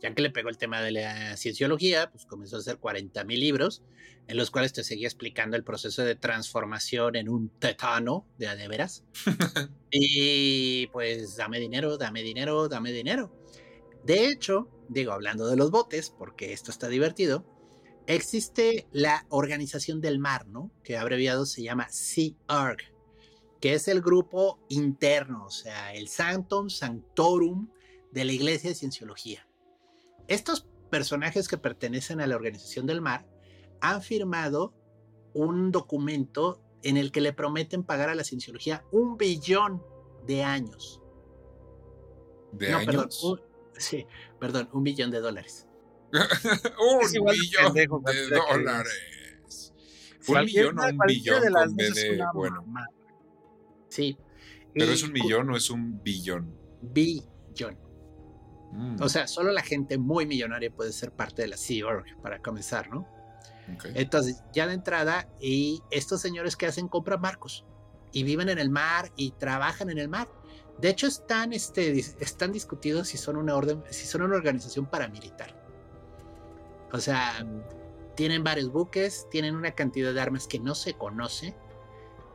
ya 0.00 0.14
que 0.14 0.22
le 0.22 0.30
pegó 0.30 0.48
el 0.48 0.56
tema 0.58 0.80
de 0.80 0.92
la 0.92 1.36
cienciología, 1.36 2.10
pues 2.10 2.24
comenzó 2.24 2.56
a 2.56 2.60
hacer 2.60 2.78
40 2.78 3.24
mil 3.24 3.40
libros, 3.40 3.82
en 4.26 4.36
los 4.38 4.50
cuales 4.50 4.72
te 4.72 4.84
seguía 4.84 5.06
explicando 5.06 5.56
el 5.56 5.64
proceso 5.64 6.02
de 6.02 6.14
transformación 6.16 7.16
en 7.16 7.28
un 7.28 7.50
tetano 7.50 8.26
de 8.38 8.48
a 8.48 8.56
de 8.56 8.68
veras. 8.68 9.04
y 9.90 10.86
pues 10.88 11.36
dame 11.36 11.60
dinero, 11.60 11.98
dame 11.98 12.22
dinero, 12.22 12.68
dame 12.68 12.90
dinero. 12.92 13.30
De 14.04 14.28
hecho, 14.28 14.68
digo, 14.88 15.12
hablando 15.12 15.46
de 15.46 15.56
los 15.56 15.70
botes, 15.70 16.10
porque 16.10 16.52
esto 16.52 16.70
está 16.70 16.88
divertido, 16.88 17.44
existe 18.06 18.88
la 18.90 19.26
Organización 19.28 20.00
del 20.00 20.18
Mar, 20.18 20.46
¿no? 20.46 20.70
Que 20.82 20.96
abreviado 20.96 21.46
se 21.46 21.62
llama 21.62 21.88
Sea 21.90 22.32
Org, 22.48 22.78
que 23.60 23.74
es 23.74 23.88
el 23.88 24.00
grupo 24.00 24.58
interno, 24.68 25.44
o 25.44 25.50
sea, 25.50 25.94
el 25.94 26.08
Sanctum 26.08 26.70
Sanctorum 26.70 27.68
de 28.10 28.24
la 28.24 28.32
Iglesia 28.32 28.70
de 28.70 28.76
Cienciología. 28.76 29.46
Estos 30.26 30.66
personajes 30.90 31.48
que 31.48 31.58
pertenecen 31.58 32.20
a 32.20 32.26
la 32.26 32.36
Organización 32.36 32.86
del 32.86 33.00
Mar 33.00 33.28
han 33.80 34.02
firmado 34.02 34.74
un 35.34 35.70
documento 35.70 36.62
en 36.82 36.96
el 36.96 37.12
que 37.12 37.20
le 37.20 37.32
prometen 37.32 37.82
pagar 37.82 38.08
a 38.08 38.14
la 38.14 38.24
Cienciología 38.24 38.84
un 38.90 39.16
billón 39.16 39.82
de 40.26 40.44
años. 40.44 41.02
¿De 42.52 42.70
no, 42.70 42.78
años? 42.78 42.86
perdón, 42.86 43.47
sí, 43.78 44.06
perdón, 44.38 44.68
un 44.72 44.84
billón 44.84 45.10
de 45.10 45.20
dólares. 45.20 45.66
un 46.12 47.14
igual 47.14 47.36
de 47.36 47.40
billón 47.42 47.64
pendejo, 47.64 48.02
de 48.04 48.28
dólares. 48.30 49.72
Un 50.26 50.44
millón 50.44 50.78
o 50.78 50.88
un 50.88 50.98
billón 51.06 51.42
de 51.42 51.50
las 51.50 51.76
dos 51.76 51.94
de 51.94 52.24
bueno. 52.34 52.64
Sí. 53.88 54.18
¿Pero 54.74 54.90
Y 54.90 54.94
es 54.94 55.02
un 55.02 55.12
millón 55.12 55.50
o 55.50 55.56
es 55.56 55.70
un 55.70 56.02
billón? 56.02 56.54
Billón. 56.82 57.78
Mm, 58.72 59.02
O 59.02 59.08
sea, 59.08 59.26
solo 59.26 59.50
la 59.52 59.62
gente 59.62 59.96
muy 59.96 60.26
millonaria 60.26 60.70
puede 60.70 60.92
ser 60.92 61.12
parte 61.12 61.42
de 61.42 61.48
la 61.48 61.56
Sea 61.56 61.86
Org 61.86 62.04
para 62.22 62.40
comenzar, 62.40 62.90
¿no? 62.90 63.08
Entonces, 63.94 64.42
ya 64.52 64.66
de 64.66 64.74
entrada, 64.74 65.28
y 65.40 65.82
estos 65.90 66.22
señores 66.22 66.56
que 66.56 66.66
hacen 66.66 66.88
compran 66.88 67.20
barcos 67.20 67.66
y 68.12 68.22
viven 68.22 68.48
en 68.48 68.58
el 68.58 68.70
mar 68.70 69.12
y 69.16 69.32
trabajan 69.32 69.90
en 69.90 69.98
el 69.98 70.08
mar. 70.08 70.28
De 70.80 70.88
hecho, 70.88 71.06
están, 71.06 71.52
este, 71.52 71.98
están 71.98 72.52
discutidos 72.52 73.08
si 73.08 73.18
son 73.18 73.36
una 73.36 73.56
orden, 73.56 73.82
si 73.90 74.06
son 74.06 74.22
una 74.22 74.36
organización 74.36 74.86
paramilitar. 74.86 75.54
O 76.92 76.98
sea, 76.98 77.46
tienen 78.14 78.44
varios 78.44 78.70
buques, 78.70 79.26
tienen 79.30 79.56
una 79.56 79.72
cantidad 79.72 80.14
de 80.14 80.20
armas 80.20 80.46
que 80.46 80.60
no 80.60 80.74
se 80.74 80.94
conoce. 80.94 81.56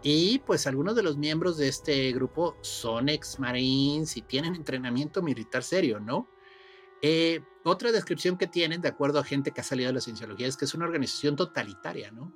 Y 0.02 0.40
pues 0.40 0.68
algunos 0.68 0.96
de 0.96 1.04
los 1.04 1.18
miembros 1.18 1.58
de 1.58 1.70
este 1.70 2.12
grupo 2.12 2.58
son 2.62 3.08
ex-marines 3.08 4.18
y 4.18 4.22
tienen 4.22 4.56
entrenamiento 4.56 5.22
militar 5.22 5.64
serio, 5.64 6.02
¿no? 6.02 6.28
Eh, 7.02 7.42
otra 7.64 7.94
descripción 7.94 8.38
que 8.38 8.48
tienen, 8.48 8.82
de 8.82 8.90
acuerdo 8.90 9.20
a 9.20 9.24
gente 9.24 9.52
que 9.52 9.62
ha 9.62 9.64
salido 9.64 9.88
de 9.88 9.94
la 9.94 10.02
cienciología, 10.02 10.48
es 10.48 10.58
que 10.58 10.66
es 10.66 10.74
una 10.74 10.86
organización 10.86 11.38
totalitaria, 11.38 12.12
¿no? 12.12 12.34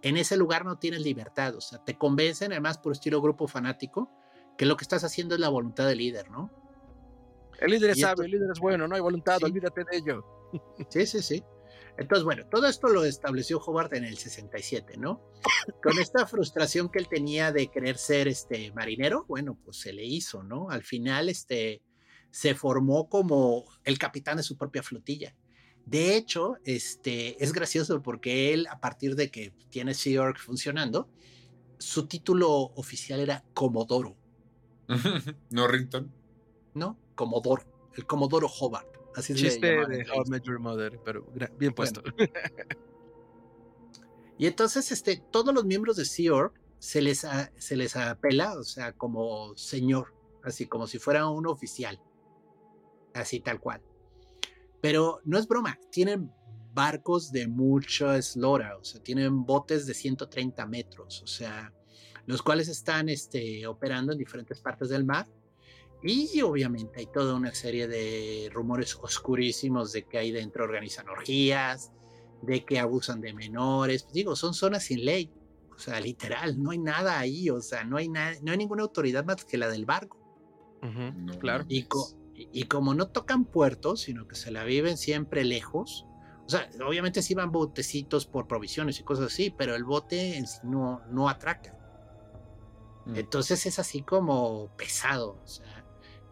En 0.00 0.16
ese 0.16 0.36
lugar 0.36 0.64
no 0.64 0.78
tienes 0.78 1.02
libertad, 1.02 1.54
o 1.56 1.60
sea, 1.60 1.82
te 1.82 1.96
convencen, 1.96 2.52
además 2.52 2.78
por 2.78 2.92
estilo 2.92 3.22
grupo 3.22 3.48
fanático, 3.48 4.10
que 4.56 4.66
lo 4.66 4.76
que 4.76 4.84
estás 4.84 5.04
haciendo 5.04 5.34
es 5.34 5.40
la 5.40 5.48
voluntad 5.48 5.86
del 5.86 5.98
líder, 5.98 6.30
¿no? 6.30 6.50
El 7.60 7.70
líder 7.70 7.90
es 7.90 8.00
sabio, 8.00 8.24
el 8.24 8.30
líder 8.32 8.50
es 8.52 8.60
bueno, 8.60 8.86
no 8.88 8.94
hay 8.94 9.00
voluntad, 9.00 9.38
Sí. 9.38 9.44
olvídate 9.44 9.84
de 9.90 9.96
ello. 9.96 10.24
Sí, 10.88 11.06
sí, 11.06 11.22
sí. 11.22 11.42
Entonces, 11.96 12.24
bueno, 12.24 12.44
todo 12.50 12.66
esto 12.66 12.88
lo 12.88 13.04
estableció 13.04 13.60
Hobart 13.60 13.92
en 13.94 14.04
el 14.04 14.18
67, 14.18 14.96
¿no? 14.96 15.22
Con 15.82 15.98
esta 15.98 16.26
frustración 16.26 16.88
que 16.88 16.98
él 16.98 17.08
tenía 17.08 17.52
de 17.52 17.68
querer 17.68 17.98
ser 17.98 18.26
este 18.28 18.72
marinero, 18.72 19.24
bueno, 19.28 19.56
pues 19.64 19.78
se 19.78 19.92
le 19.92 20.04
hizo, 20.04 20.42
¿no? 20.42 20.70
Al 20.70 20.82
final, 20.82 21.28
este, 21.28 21.82
se 22.30 22.54
formó 22.56 23.08
como 23.08 23.64
el 23.84 23.98
capitán 23.98 24.36
de 24.38 24.42
su 24.42 24.56
propia 24.56 24.82
flotilla. 24.82 25.36
De 25.86 26.16
hecho, 26.16 26.56
este, 26.64 27.42
es 27.42 27.52
gracioso 27.52 28.02
porque 28.02 28.52
él, 28.52 28.66
a 28.70 28.80
partir 28.80 29.14
de 29.14 29.30
que 29.30 29.52
tiene 29.70 29.94
Sea 29.94 30.22
Org 30.22 30.38
funcionando, 30.38 31.08
su 31.78 32.06
título 32.08 32.50
oficial 32.74 33.20
era 33.20 33.44
Comodoro, 33.54 34.16
Norrington. 35.50 36.12
¿no? 36.74 36.98
Comodoro, 37.14 37.62
el 37.96 38.06
Comodoro 38.06 38.48
Hobart. 38.48 38.88
Así 39.14 39.32
se 39.34 39.40
Chiste 39.40 39.70
llamaban 39.76 39.90
de 39.92 40.10
How 40.10 40.24
I. 40.26 40.30
Met 40.30 40.42
Your 40.42 40.58
Mother, 40.58 41.00
pero 41.04 41.26
bien 41.58 41.72
puesto. 41.72 42.02
Y 44.36 44.46
entonces, 44.46 44.90
este, 44.90 45.18
todos 45.30 45.54
los 45.54 45.64
miembros 45.64 45.96
de 45.96 46.04
Sea 46.04 46.34
Org 46.34 46.54
se 46.78 47.00
les, 47.00 47.24
a- 47.24 47.52
se 47.56 47.76
les 47.76 47.96
apela, 47.96 48.58
o 48.58 48.64
sea, 48.64 48.92
como 48.92 49.56
señor, 49.56 50.12
así 50.42 50.66
como 50.66 50.86
si 50.86 50.98
fuera 50.98 51.28
un 51.28 51.46
oficial, 51.46 52.00
así 53.14 53.40
tal 53.40 53.60
cual. 53.60 53.80
Pero 54.80 55.20
no 55.24 55.38
es 55.38 55.46
broma, 55.46 55.78
tienen 55.90 56.32
barcos 56.74 57.30
de 57.30 57.46
mucha 57.46 58.16
eslora, 58.16 58.76
o 58.76 58.84
sea, 58.84 59.00
tienen 59.00 59.44
botes 59.46 59.86
de 59.86 59.94
130 59.94 60.66
metros, 60.66 61.22
o 61.22 61.26
sea, 61.28 61.72
los 62.26 62.42
cuales 62.42 62.68
están 62.68 63.08
este, 63.08 63.66
operando 63.66 64.12
en 64.12 64.18
diferentes 64.18 64.60
partes 64.60 64.88
del 64.88 65.04
mar. 65.04 65.26
Y 66.02 66.42
obviamente 66.42 67.00
hay 67.00 67.06
toda 67.06 67.34
una 67.34 67.54
serie 67.54 67.88
de 67.88 68.50
rumores 68.52 68.94
oscurísimos 68.96 69.92
de 69.92 70.04
que 70.04 70.18
ahí 70.18 70.32
dentro 70.32 70.64
organizan 70.64 71.08
orgías, 71.08 71.92
de 72.42 72.62
que 72.64 72.78
abusan 72.78 73.20
de 73.22 73.32
menores. 73.32 74.02
Pues 74.02 74.12
digo, 74.14 74.36
son 74.36 74.52
zonas 74.52 74.84
sin 74.84 75.04
ley. 75.04 75.32
O 75.74 75.78
sea, 75.78 75.98
literal, 76.00 76.62
no 76.62 76.72
hay 76.72 76.78
nada 76.78 77.18
ahí. 77.18 77.48
O 77.48 77.60
sea, 77.62 77.84
no 77.84 77.96
hay, 77.96 78.08
nada, 78.08 78.34
no 78.42 78.52
hay 78.52 78.58
ninguna 78.58 78.82
autoridad 78.82 79.24
más 79.24 79.44
que 79.46 79.56
la 79.56 79.68
del 79.68 79.86
barco. 79.86 80.18
Ujú, 80.82 81.18
No 81.18 81.38
claro. 81.38 81.64
Y, 81.68 81.84
co- 81.84 82.10
y- 82.34 82.48
y 82.52 82.64
como 82.64 82.92
no 82.94 83.08
tocan 83.08 83.46
puertos, 83.46 84.02
sino 84.02 84.28
que 84.28 84.34
se 84.34 84.50
la 84.50 84.64
viven 84.64 84.98
siempre 84.98 85.42
lejos. 85.42 86.04
O 86.46 86.48
sea, 86.50 86.68
obviamente 86.86 87.22
sí 87.22 87.32
van 87.34 87.50
botecitos 87.50 88.26
por 88.26 88.46
provisiones 88.46 89.00
y 89.00 89.04
cosas 89.04 89.32
así, 89.32 89.48
pero 89.56 89.74
el 89.74 89.84
bote 89.84 90.36
en 90.36 90.46
sí 90.46 90.58
no, 90.64 91.00
no 91.10 91.30
atraca. 91.30 91.78
Mm. 93.06 93.16
Entonces 93.16 93.66
es 93.66 93.78
así 93.78 94.02
como 94.02 94.70
pesado. 94.76 95.38
O 95.42 95.46
sea, 95.46 95.84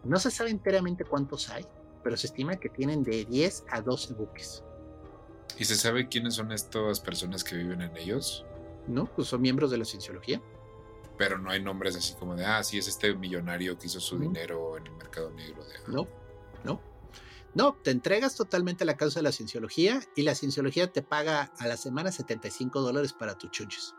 no 0.03 0.19
se 0.19 0.31
sabe 0.31 0.49
enteramente 0.49 1.05
cuántos 1.05 1.49
hay, 1.49 1.65
pero 2.03 2.17
se 2.17 2.27
estima 2.27 2.57
que 2.57 2.69
tienen 2.69 3.03
de 3.03 3.25
10 3.25 3.65
a 3.69 3.81
12 3.81 4.13
buques. 4.13 4.63
¿Y 5.57 5.65
se 5.65 5.75
sabe 5.75 6.07
quiénes 6.07 6.35
son 6.35 6.51
estas 6.51 6.99
personas 6.99 7.43
que 7.43 7.55
viven 7.55 7.81
en 7.81 7.95
ellos? 7.95 8.45
¿No? 8.87 9.05
Pues 9.05 9.27
son 9.27 9.41
miembros 9.41 9.71
de 9.71 9.77
la 9.77 9.85
cienciología. 9.85 10.41
Pero 11.17 11.37
no 11.37 11.51
hay 11.51 11.61
nombres 11.61 11.95
así 11.95 12.15
como 12.15 12.35
de, 12.35 12.45
ah, 12.45 12.63
sí, 12.63 12.79
es 12.79 12.87
este 12.87 13.13
millonario 13.13 13.77
que 13.77 13.85
hizo 13.85 13.99
su 13.99 14.17
dinero 14.17 14.77
en 14.77 14.87
el 14.87 14.93
mercado 14.93 15.29
negro. 15.29 15.63
De, 15.63 15.75
ah, 15.77 15.83
No, 15.87 16.07
no. 16.63 16.81
No, 17.53 17.77
te 17.83 17.91
entregas 17.91 18.35
totalmente 18.35 18.83
a 18.83 18.87
la 18.87 18.97
causa 18.97 19.19
de 19.19 19.23
la 19.23 19.31
cienciología 19.31 20.01
y 20.15 20.23
la 20.23 20.33
cienciología 20.33 20.91
te 20.91 21.03
paga 21.03 21.51
a 21.59 21.67
la 21.67 21.77
semana 21.77 22.11
75 22.11 22.81
dólares 22.81 23.13
para 23.13 23.37
tus 23.37 23.51
chunches. 23.51 23.93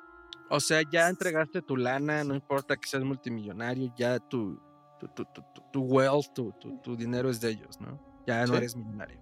O 0.50 0.60
sea, 0.60 0.82
ya 0.90 1.08
entregaste 1.08 1.62
tu 1.62 1.76
lana, 1.76 2.22
no 2.24 2.34
importa 2.34 2.76
que 2.76 2.88
seas 2.88 3.02
multimillonario, 3.04 3.92
ya 3.96 4.18
tu, 4.18 4.60
tu, 5.00 5.08
tu, 5.08 5.24
tu, 5.24 5.42
tu- 5.54 5.62
tu 5.72 5.80
wealth, 5.82 6.32
tu, 6.34 6.52
tu, 6.60 6.78
tu 6.82 6.96
dinero 6.96 7.30
es 7.30 7.40
de 7.40 7.50
ellos, 7.50 7.80
¿no? 7.80 8.00
Ya 8.26 8.40
no 8.46 8.52
Sí. 8.52 8.56
eres 8.58 8.76
millonario. 8.76 9.20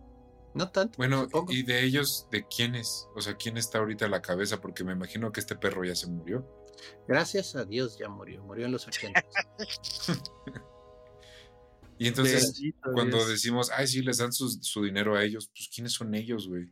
No 0.55 0.69
tanto. 0.71 0.97
Bueno, 0.99 1.23
supongo. 1.25 1.53
¿y 1.53 1.63
de 1.63 1.83
ellos, 1.85 2.29
de 2.31 2.47
quiénes? 2.47 3.09
O 3.17 3.21
sea, 3.23 3.37
¿quién 3.37 3.57
está 3.57 3.79
ahorita 3.79 4.05
a 4.05 4.09
la 4.09 4.21
cabeza? 4.21 4.61
Porque 4.61 4.85
me 4.85 4.93
imagino 4.93 5.33
que 5.33 5.41
este 5.41 5.57
perro 5.57 5.85
ya 5.85 5.95
se 5.95 6.09
murió. 6.09 6.47
Gracias 7.09 7.55
a 7.57 7.65
Dios 7.65 7.97
ya 7.99 8.09
murió. 8.09 8.43
Murió 8.45 8.67
en 8.67 8.73
los 8.73 8.87
80. 8.87 9.25
Y 11.99 12.09
entonces, 12.09 12.53
Bendito 12.55 12.91
cuando 12.95 13.19
Dios. 13.19 13.29
decimos, 13.29 13.71
ay, 13.71 13.87
sí, 13.87 14.03
les 14.03 14.19
dan 14.19 14.33
su, 14.33 14.49
su 14.49 14.83
dinero 14.83 15.15
a 15.17 15.23
ellos, 15.25 15.49
pues 15.55 15.71
¿quiénes 15.73 15.93
son 15.93 16.15
ellos, 16.15 16.49
güey? 16.49 16.69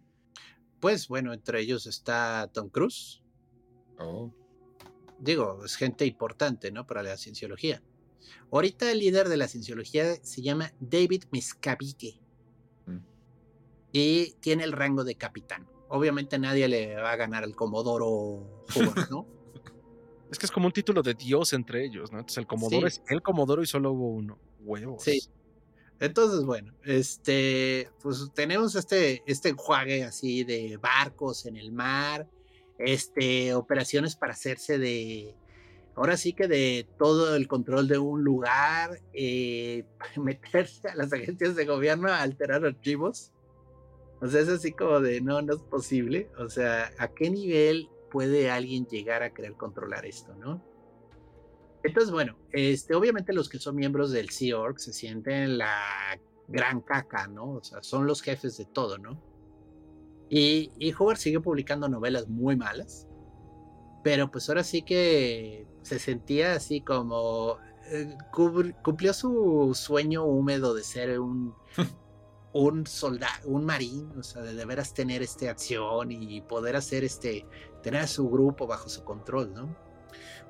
pues 0.80 1.08
bueno, 1.08 1.32
entre 1.34 1.60
ellos 1.60 1.86
está 1.86 2.50
Tom 2.52 2.68
Cruise. 2.70 3.22
Oh, 3.98 4.32
Digo, 5.20 5.64
es 5.64 5.76
gente 5.76 6.06
importante, 6.06 6.72
¿no? 6.72 6.86
Para 6.86 7.02
la 7.02 7.16
cienciología. 7.16 7.82
Ahorita 8.50 8.90
el 8.90 8.98
líder 8.98 9.28
de 9.28 9.36
la 9.36 9.48
cienciología 9.48 10.16
se 10.22 10.42
llama 10.42 10.72
David 10.80 11.24
Miscavige. 11.30 12.20
Mm. 12.86 12.98
Y 13.92 14.32
tiene 14.40 14.64
el 14.64 14.72
rango 14.72 15.04
de 15.04 15.14
capitán. 15.14 15.68
Obviamente 15.88 16.38
nadie 16.38 16.68
le 16.68 16.96
va 16.96 17.12
a 17.12 17.16
ganar 17.16 17.44
al 17.44 17.54
Comodoro 17.54 18.64
¿no? 19.10 19.26
Es 20.30 20.38
que 20.38 20.46
es 20.46 20.52
como 20.52 20.66
un 20.66 20.72
título 20.72 21.02
de 21.02 21.14
Dios 21.14 21.52
entre 21.52 21.84
ellos, 21.84 22.12
¿no? 22.12 22.18
Entonces 22.18 22.38
el 22.38 22.46
Comodoro 22.46 22.88
Sí. 22.88 23.00
es 23.04 23.10
el 23.10 23.20
Comodoro 23.22 23.62
y 23.62 23.66
solo 23.66 23.92
hubo 23.92 24.08
uno. 24.10 24.38
Huevos. 24.60 25.02
Sí. 25.02 25.20
Entonces, 25.98 26.44
bueno, 26.44 26.72
este, 26.84 27.90
pues 28.00 28.30
tenemos 28.34 28.74
este, 28.74 29.22
este 29.26 29.50
enjuague 29.50 30.04
así 30.04 30.44
de 30.44 30.78
barcos 30.78 31.44
en 31.44 31.56
el 31.56 31.72
mar, 31.72 32.26
este, 32.80 33.54
operaciones 33.54 34.16
para 34.16 34.32
hacerse 34.32 34.78
de, 34.78 35.34
ahora 35.96 36.16
sí 36.16 36.32
que 36.32 36.48
de 36.48 36.88
todo 36.98 37.36
el 37.36 37.46
control 37.46 37.88
de 37.88 37.98
un 37.98 38.24
lugar, 38.24 39.00
eh, 39.12 39.84
meterse 40.16 40.88
a 40.88 40.94
las 40.94 41.12
agencias 41.12 41.56
de 41.56 41.66
gobierno 41.66 42.08
a 42.08 42.22
alterar 42.22 42.64
archivos. 42.64 43.32
O 44.22 44.26
sea, 44.26 44.40
es 44.40 44.48
así 44.48 44.72
como 44.72 45.00
de, 45.00 45.20
no, 45.20 45.40
no 45.40 45.54
es 45.54 45.60
posible. 45.62 46.30
O 46.38 46.48
sea, 46.48 46.90
¿a 46.98 47.08
qué 47.08 47.30
nivel 47.30 47.88
puede 48.10 48.50
alguien 48.50 48.86
llegar 48.86 49.22
a 49.22 49.32
querer 49.32 49.54
controlar 49.54 50.04
esto, 50.04 50.34
no? 50.34 50.62
Entonces, 51.82 52.10
bueno, 52.10 52.36
este, 52.52 52.94
obviamente 52.94 53.32
los 53.32 53.48
que 53.48 53.58
son 53.58 53.76
miembros 53.76 54.12
del 54.12 54.28
Sea 54.28 54.58
Org 54.58 54.78
se 54.80 54.92
sienten 54.92 55.56
la 55.56 56.18
gran 56.48 56.82
caca, 56.82 57.26
¿no? 57.28 57.52
O 57.52 57.64
sea, 57.64 57.82
son 57.82 58.06
los 58.06 58.20
jefes 58.20 58.58
de 58.58 58.66
todo, 58.66 58.98
¿no? 58.98 59.29
Y, 60.30 60.70
y 60.78 60.94
sigue 61.16 61.40
publicando 61.40 61.88
novelas 61.88 62.28
muy 62.28 62.56
malas, 62.56 63.08
pero 64.04 64.30
pues 64.30 64.48
ahora 64.48 64.62
sí 64.64 64.82
que 64.82 65.66
se 65.82 65.98
sentía 65.98 66.54
así 66.54 66.80
como... 66.80 67.58
eh, 67.90 68.16
cumplió 68.82 69.12
su 69.12 69.72
sueño 69.74 70.24
húmedo 70.24 70.72
de 70.74 70.84
ser 70.84 71.18
un, 71.18 71.54
un 72.52 72.86
soldado, 72.86 73.48
un 73.48 73.64
marín, 73.64 74.12
o 74.18 74.22
sea, 74.22 74.42
de, 74.42 74.54
de 74.54 74.64
veras 74.64 74.94
tener 74.94 75.20
este 75.22 75.48
acción 75.48 76.12
y 76.12 76.40
poder 76.42 76.76
hacer 76.76 77.02
este, 77.02 77.44
tener 77.82 78.02
a 78.02 78.06
su 78.06 78.30
grupo 78.30 78.68
bajo 78.68 78.88
su 78.88 79.02
control, 79.04 79.52
¿no? 79.52 79.76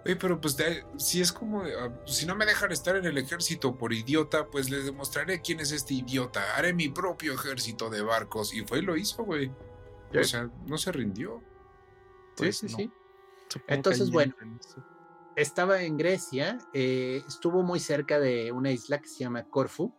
Oye, 0.05 0.17
pero 0.17 0.41
pues 0.41 0.57
de- 0.57 0.85
si 0.97 1.21
es 1.21 1.31
como, 1.33 1.63
ah, 1.63 1.91
si 2.07 2.25
no 2.27 2.35
me 2.35 2.47
dejan 2.47 2.73
estar 2.73 2.97
en 2.97 3.05
el 3.05 3.19
ejército 3.19 3.77
por 3.77 3.93
idiota, 3.93 4.47
pues 4.47 4.71
les 4.71 4.85
demostraré 4.87 5.43
quién 5.43 5.61
es 5.61 5.73
este 5.73 5.95
idiota. 5.95 6.43
Haré 6.57 6.73
mi 6.73 6.89
propio 6.89 7.35
ejército 7.35 7.91
de 7.91 8.01
barcos. 8.03 8.55
Y 8.55 8.63
fue 8.63 8.79
y 8.79 8.83
lo 8.83 8.97
hizo, 8.97 9.25
güey. 9.25 9.51
O 10.19 10.25
sea, 10.25 10.51
no 10.67 10.79
se 10.79 10.93
rindió. 10.93 11.43
Pues 12.37 12.59
sí, 12.59 12.69
sí, 12.69 12.73
no. 12.73 12.79
sí. 12.79 12.93
Supongo 13.49 13.67
que 13.67 13.75
Entonces, 13.75 14.11
bueno. 14.11 14.35
Estaba 15.37 15.83
en 15.83 15.97
Grecia, 15.97 16.59
eh, 16.75 17.23
estuvo 17.27 17.63
muy 17.63 17.81
cerca 17.81 18.19
de 18.19 18.53
una 18.53 18.73
isla 18.73 19.01
que 19.01 19.09
se 19.09 19.21
llama 19.21 19.45
Corfu. 19.45 19.95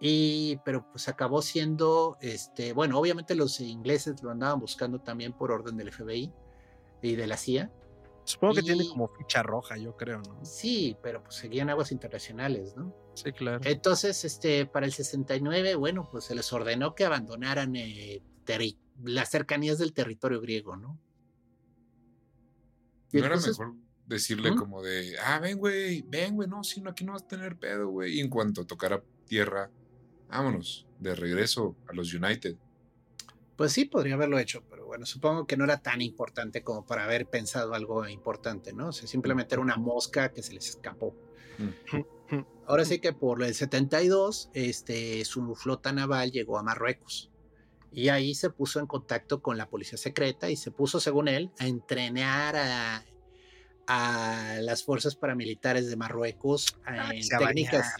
Y, 0.00 0.58
pero 0.64 0.90
pues 0.90 1.08
acabó 1.08 1.42
siendo, 1.42 2.16
este, 2.22 2.72
bueno, 2.72 2.98
obviamente 2.98 3.34
los 3.34 3.60
ingleses 3.60 4.22
lo 4.22 4.30
andaban 4.30 4.58
buscando 4.58 5.00
también 5.00 5.34
por 5.34 5.52
orden 5.52 5.76
del 5.76 5.92
FBI 5.92 6.32
y 7.02 7.16
de 7.16 7.26
la 7.26 7.36
CIA. 7.36 7.70
Supongo 8.24 8.54
que 8.54 8.62
tiene 8.62 8.88
como 8.88 9.08
ficha 9.08 9.42
roja, 9.42 9.76
yo 9.76 9.96
creo, 9.96 10.20
¿no? 10.22 10.44
Sí, 10.44 10.96
pero 11.02 11.22
pues 11.22 11.36
seguían 11.36 11.68
aguas 11.68 11.92
internacionales, 11.92 12.76
¿no? 12.76 12.94
Sí, 13.14 13.32
claro. 13.32 13.60
Entonces, 13.64 14.24
este, 14.24 14.66
para 14.66 14.86
el 14.86 14.92
69, 14.92 15.74
bueno, 15.74 16.08
pues 16.10 16.24
se 16.24 16.34
les 16.34 16.50
ordenó 16.52 16.94
que 16.94 17.04
abandonaran 17.04 17.74
eh, 17.76 18.22
terri- 18.52 18.76
las 19.02 19.30
cercanías 19.30 19.78
del 19.78 19.92
territorio 19.92 20.40
griego, 20.40 20.76
¿no? 20.76 20.98
Y 23.12 23.18
¿No 23.18 23.26
era 23.26 23.36
mejor 23.36 23.74
decirle 24.06 24.52
¿Mm? 24.52 24.56
como 24.56 24.82
de, 24.82 25.16
ah, 25.24 25.38
ven, 25.38 25.58
güey, 25.58 26.02
ven, 26.02 26.34
güey, 26.34 26.48
no, 26.48 26.62
si 26.64 26.80
no, 26.80 26.90
aquí 26.90 27.04
no 27.04 27.12
vas 27.12 27.22
a 27.22 27.28
tener 27.28 27.56
pedo, 27.56 27.88
güey. 27.88 28.16
Y 28.18 28.20
en 28.20 28.28
cuanto 28.28 28.66
tocara 28.66 29.02
tierra, 29.26 29.70
vámonos, 30.28 30.86
de 30.98 31.14
regreso 31.14 31.76
a 31.88 31.92
los 31.92 32.12
United. 32.12 32.56
Pues 33.56 33.72
sí, 33.72 33.84
podría 33.84 34.14
haberlo 34.14 34.38
hecho, 34.38 34.62
pero 34.70 34.86
bueno, 34.86 35.04
supongo 35.06 35.46
que 35.46 35.56
no 35.56 35.64
era 35.64 35.82
tan 35.82 36.00
importante 36.00 36.62
como 36.62 36.86
para 36.86 37.04
haber 37.04 37.26
pensado 37.26 37.74
algo 37.74 38.08
importante, 38.08 38.72
¿no? 38.72 38.88
O 38.88 38.92
sea, 38.92 39.06
simplemente 39.06 39.54
era 39.54 39.62
una 39.62 39.76
mosca 39.76 40.32
que 40.32 40.42
se 40.42 40.54
les 40.54 40.68
escapó. 40.70 41.14
Ahora 42.66 42.84
sí 42.86 43.00
que 43.00 43.12
por 43.12 43.42
el 43.42 43.54
72, 43.54 44.50
este, 44.54 45.24
su 45.24 45.54
flota 45.56 45.92
naval 45.92 46.30
llegó 46.30 46.58
a 46.58 46.62
Marruecos. 46.62 47.30
Y 47.92 48.08
ahí 48.08 48.34
se 48.34 48.50
puso 48.50 48.78
en 48.80 48.86
contacto 48.86 49.42
con 49.42 49.58
la 49.58 49.68
policía 49.68 49.98
secreta 49.98 50.50
y 50.50 50.56
se 50.56 50.70
puso, 50.70 51.00
según 51.00 51.28
él, 51.28 51.50
a 51.58 51.66
entrenar 51.66 52.56
a, 52.56 53.04
a 53.86 54.58
las 54.60 54.84
fuerzas 54.84 55.16
paramilitares 55.16 55.90
de 55.90 55.96
Marruecos 55.96 56.78
en 56.86 57.22
se 57.24 57.34
a 57.34 57.38
técnicas, 57.38 57.96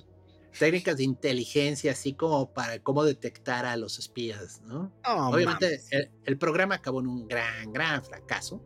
técnicas 0.56 0.96
de 0.96 1.04
inteligencia, 1.04 1.92
así 1.92 2.14
como 2.14 2.52
para 2.52 2.78
cómo 2.80 3.04
detectar 3.04 3.66
a 3.66 3.76
los 3.76 3.98
espías, 3.98 4.60
¿no? 4.62 4.92
Obviamente 5.04 5.80
el, 5.90 6.10
el 6.24 6.38
programa 6.38 6.76
acabó 6.76 7.00
en 7.00 7.08
un 7.08 7.26
gran, 7.26 7.72
gran 7.72 8.04
fracaso, 8.04 8.62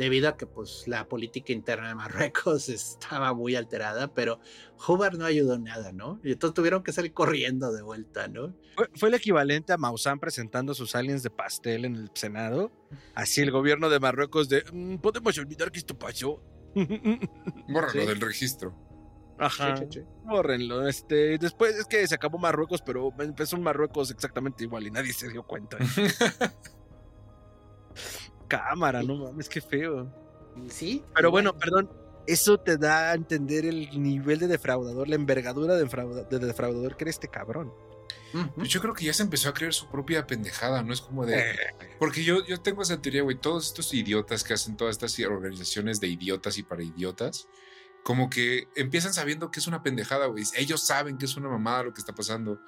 debido 0.00 0.30
a 0.30 0.36
que 0.38 0.46
pues 0.46 0.84
la 0.86 1.06
política 1.08 1.52
interna 1.52 1.88
de 1.88 1.94
Marruecos 1.94 2.68
estaba 2.70 3.34
muy 3.34 3.54
alterada, 3.54 4.12
pero 4.14 4.40
Hubbard 4.88 5.18
no 5.18 5.26
ayudó 5.26 5.54
en 5.56 5.64
nada, 5.64 5.92
¿no? 5.92 6.18
Y 6.24 6.32
entonces 6.32 6.54
tuvieron 6.54 6.82
que 6.82 6.90
salir 6.92 7.12
corriendo 7.12 7.70
de 7.70 7.82
vuelta, 7.82 8.26
¿no? 8.26 8.54
Fue, 8.76 8.88
fue 8.94 9.08
el 9.10 9.14
equivalente 9.16 9.74
a 9.74 9.76
Maussan 9.76 10.18
presentando 10.18 10.72
sus 10.74 10.94
aliens 10.94 11.22
de 11.22 11.28
pastel 11.28 11.84
en 11.84 11.96
el 11.96 12.10
Senado. 12.14 12.72
Así 13.14 13.42
el 13.42 13.50
gobierno 13.50 13.90
de 13.90 14.00
Marruecos 14.00 14.48
de, 14.48 14.64
"Mm, 14.72 14.96
podemos 14.96 15.36
olvidar 15.36 15.70
que 15.70 15.78
esto 15.80 15.98
pasó. 15.98 16.42
Bórralo 17.68 18.00
Sí. 18.00 18.06
del 18.06 18.20
registro. 18.22 18.74
Ajá. 19.38 19.76
Sí, 19.76 19.84
sí, 19.90 20.00
sí. 20.00 20.06
Bórrenlo. 20.24 20.88
Este, 20.88 21.36
después 21.38 21.74
es 21.76 21.84
que 21.86 22.06
se 22.06 22.14
acabó 22.14 22.38
Marruecos, 22.38 22.80
pero 22.80 23.10
empezó 23.18 23.56
un 23.56 23.62
Marruecos 23.62 24.10
exactamente 24.10 24.64
igual 24.64 24.86
y 24.86 24.90
nadie 24.90 25.12
se 25.12 25.28
dio 25.28 25.42
cuenta. 25.42 25.76
Cámara, 28.50 29.02
no 29.02 29.16
mames, 29.16 29.48
qué 29.48 29.60
feo. 29.60 30.12
Sí. 30.68 31.02
Pero 31.14 31.30
bueno, 31.30 31.56
perdón, 31.56 31.88
eso 32.26 32.58
te 32.58 32.76
da 32.76 33.12
a 33.12 33.14
entender 33.14 33.64
el 33.64 33.88
nivel 34.02 34.38
de 34.40 34.48
defraudador, 34.48 35.08
la 35.08 35.14
envergadura 35.14 35.76
de, 35.76 35.86
defrauda- 35.86 36.28
de 36.28 36.38
defraudador 36.38 36.96
que 36.96 37.04
era 37.04 37.10
este 37.10 37.28
cabrón. 37.28 37.72
Pues 38.54 38.68
yo 38.68 38.80
creo 38.80 38.94
que 38.94 39.04
ya 39.04 39.12
se 39.12 39.22
empezó 39.22 39.48
a 39.48 39.54
creer 39.54 39.72
su 39.74 39.88
propia 39.88 40.26
pendejada, 40.26 40.82
¿no? 40.82 40.92
Es 40.92 41.00
como 41.00 41.24
de... 41.26 41.38
Eh, 41.50 41.54
Porque 41.98 42.22
yo, 42.22 42.44
yo 42.46 42.60
tengo 42.60 42.82
esa 42.82 43.00
teoría, 43.00 43.22
güey, 43.22 43.36
todos 43.36 43.66
estos 43.68 43.92
idiotas 43.94 44.44
que 44.44 44.52
hacen 44.54 44.76
todas 44.76 44.92
estas 44.92 45.18
organizaciones 45.20 46.00
de 46.00 46.08
idiotas 46.08 46.58
y 46.58 46.62
para 46.62 46.82
idiotas, 46.82 47.48
como 48.04 48.30
que 48.30 48.68
empiezan 48.76 49.12
sabiendo 49.12 49.50
que 49.50 49.60
es 49.60 49.66
una 49.66 49.82
pendejada, 49.82 50.26
güey. 50.26 50.44
Ellos 50.56 50.80
saben 50.82 51.18
que 51.18 51.24
es 51.24 51.36
una 51.36 51.48
mamada 51.48 51.84
lo 51.84 51.92
que 51.92 52.00
está 52.00 52.14
pasando, 52.14 52.60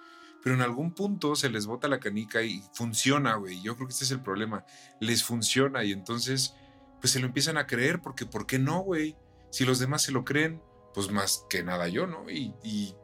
pero 0.42 0.54
en 0.56 0.62
algún 0.62 0.92
punto 0.92 1.36
se 1.36 1.50
les 1.50 1.66
bota 1.66 1.88
la 1.88 2.00
canica 2.00 2.42
y 2.42 2.62
funciona, 2.72 3.36
güey. 3.36 3.62
Yo 3.62 3.76
creo 3.76 3.86
que 3.86 3.92
este 3.92 4.04
es 4.04 4.10
el 4.10 4.22
problema. 4.22 4.64
Les 5.00 5.22
funciona 5.22 5.84
y 5.84 5.92
entonces, 5.92 6.54
pues 7.00 7.12
se 7.12 7.20
lo 7.20 7.26
empiezan 7.26 7.56
a 7.58 7.66
creer 7.66 8.00
porque, 8.02 8.26
¿por 8.26 8.46
qué 8.46 8.58
no, 8.58 8.80
güey? 8.80 9.16
Si 9.50 9.64
los 9.64 9.78
demás 9.78 10.02
se 10.02 10.12
lo 10.12 10.24
creen, 10.24 10.60
pues 10.94 11.10
más 11.10 11.46
que 11.48 11.62
nada 11.62 11.88
yo, 11.88 12.06
¿no? 12.06 12.28
Y, 12.28 12.54
y 12.64 12.94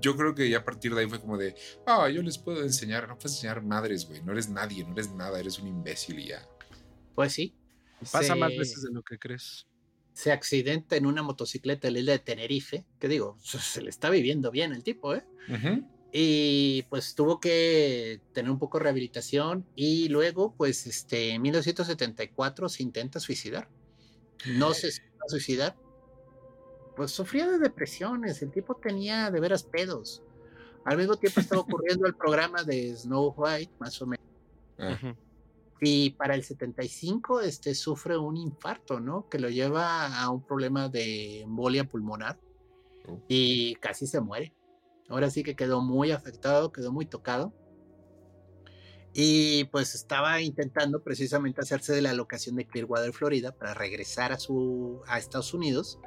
yo 0.00 0.16
creo 0.16 0.34
que 0.34 0.48
ya 0.48 0.58
a 0.58 0.64
partir 0.64 0.94
de 0.94 1.02
ahí 1.02 1.08
fue 1.08 1.20
como 1.20 1.36
de, 1.36 1.54
ah, 1.86 2.08
yo 2.08 2.22
les 2.22 2.38
puedo 2.38 2.62
enseñar, 2.62 3.06
no 3.06 3.16
puedes 3.16 3.32
enseñar 3.36 3.62
madres, 3.62 4.06
güey, 4.06 4.22
no 4.22 4.32
eres 4.32 4.48
nadie, 4.48 4.84
no 4.84 4.92
eres 4.92 5.12
nada, 5.12 5.38
eres 5.38 5.58
un 5.58 5.68
imbécil 5.68 6.18
y 6.18 6.28
ya. 6.28 6.46
Pues 7.14 7.32
sí. 7.32 7.54
pasa 8.10 8.34
más 8.34 8.50
veces 8.50 8.82
de 8.82 8.92
lo 8.92 9.02
que 9.02 9.18
crees. 9.18 9.66
Se 10.12 10.32
accidenta 10.32 10.96
en 10.96 11.06
una 11.06 11.22
motocicleta 11.22 11.88
en 11.88 11.94
la 11.94 12.00
isla 12.00 12.12
de 12.12 12.18
Tenerife, 12.18 12.84
que 12.98 13.08
digo, 13.08 13.36
se 13.42 13.82
le 13.82 13.90
está 13.90 14.10
viviendo 14.10 14.50
bien 14.50 14.72
el 14.72 14.82
tipo, 14.82 15.14
¿eh? 15.14 15.24
Y 16.12 16.82
pues 16.84 17.14
tuvo 17.14 17.40
que 17.40 18.20
tener 18.32 18.50
un 18.50 18.58
poco 18.58 18.78
de 18.78 18.84
rehabilitación 18.84 19.66
y 19.76 20.08
luego 20.08 20.54
pues 20.56 20.86
este 20.86 21.30
en 21.30 21.42
1974 21.42 22.68
se 22.68 22.82
intenta 22.82 23.20
suicidar. 23.20 23.68
No 24.46 24.74
se 24.74 24.88
va 24.88 25.24
a 25.26 25.28
suicidar. 25.28 25.76
Pues 26.96 27.12
sufría 27.12 27.48
de 27.48 27.58
depresiones, 27.58 28.42
el 28.42 28.50
tipo 28.50 28.74
tenía 28.74 29.30
de 29.30 29.40
veras 29.40 29.62
pedos. 29.62 30.22
Al 30.84 30.98
mismo 30.98 31.16
tiempo 31.16 31.40
estaba 31.40 31.60
ocurriendo 31.62 32.06
el 32.06 32.14
programa 32.14 32.64
de 32.64 32.96
Snow 32.96 33.34
White, 33.36 33.72
más 33.78 34.00
o 34.02 34.06
menos. 34.06 34.26
Ah. 34.78 34.98
Y 35.80 36.10
para 36.10 36.34
el 36.34 36.42
75 36.42 37.40
este, 37.40 37.74
sufre 37.74 38.16
un 38.16 38.36
infarto, 38.36 39.00
¿no? 39.00 39.28
Que 39.28 39.38
lo 39.38 39.48
lleva 39.48 40.18
a 40.20 40.28
un 40.30 40.42
problema 40.42 40.88
de 40.88 41.42
embolia 41.42 41.84
pulmonar 41.84 42.38
Oh. 43.08 43.20
y 43.28 43.74
casi 43.76 44.06
se 44.06 44.20
muere. 44.20 44.52
Ahora 45.10 45.28
sí 45.28 45.42
que 45.42 45.56
quedó 45.56 45.82
muy 45.82 46.12
afectado, 46.12 46.72
quedó 46.72 46.92
muy 46.92 47.04
tocado. 47.04 47.52
Y 49.12 49.64
pues 49.64 49.96
estaba 49.96 50.40
intentando 50.40 51.02
precisamente 51.02 51.60
hacerse 51.60 51.92
de 51.92 52.00
la 52.00 52.12
locación 52.12 52.54
de 52.54 52.66
Clearwater, 52.66 53.12
Florida, 53.12 53.50
para 53.50 53.74
regresar 53.74 54.30
a, 54.30 54.38
su, 54.38 55.02
a 55.08 55.18
Estados 55.18 55.52
Unidos 55.52 55.98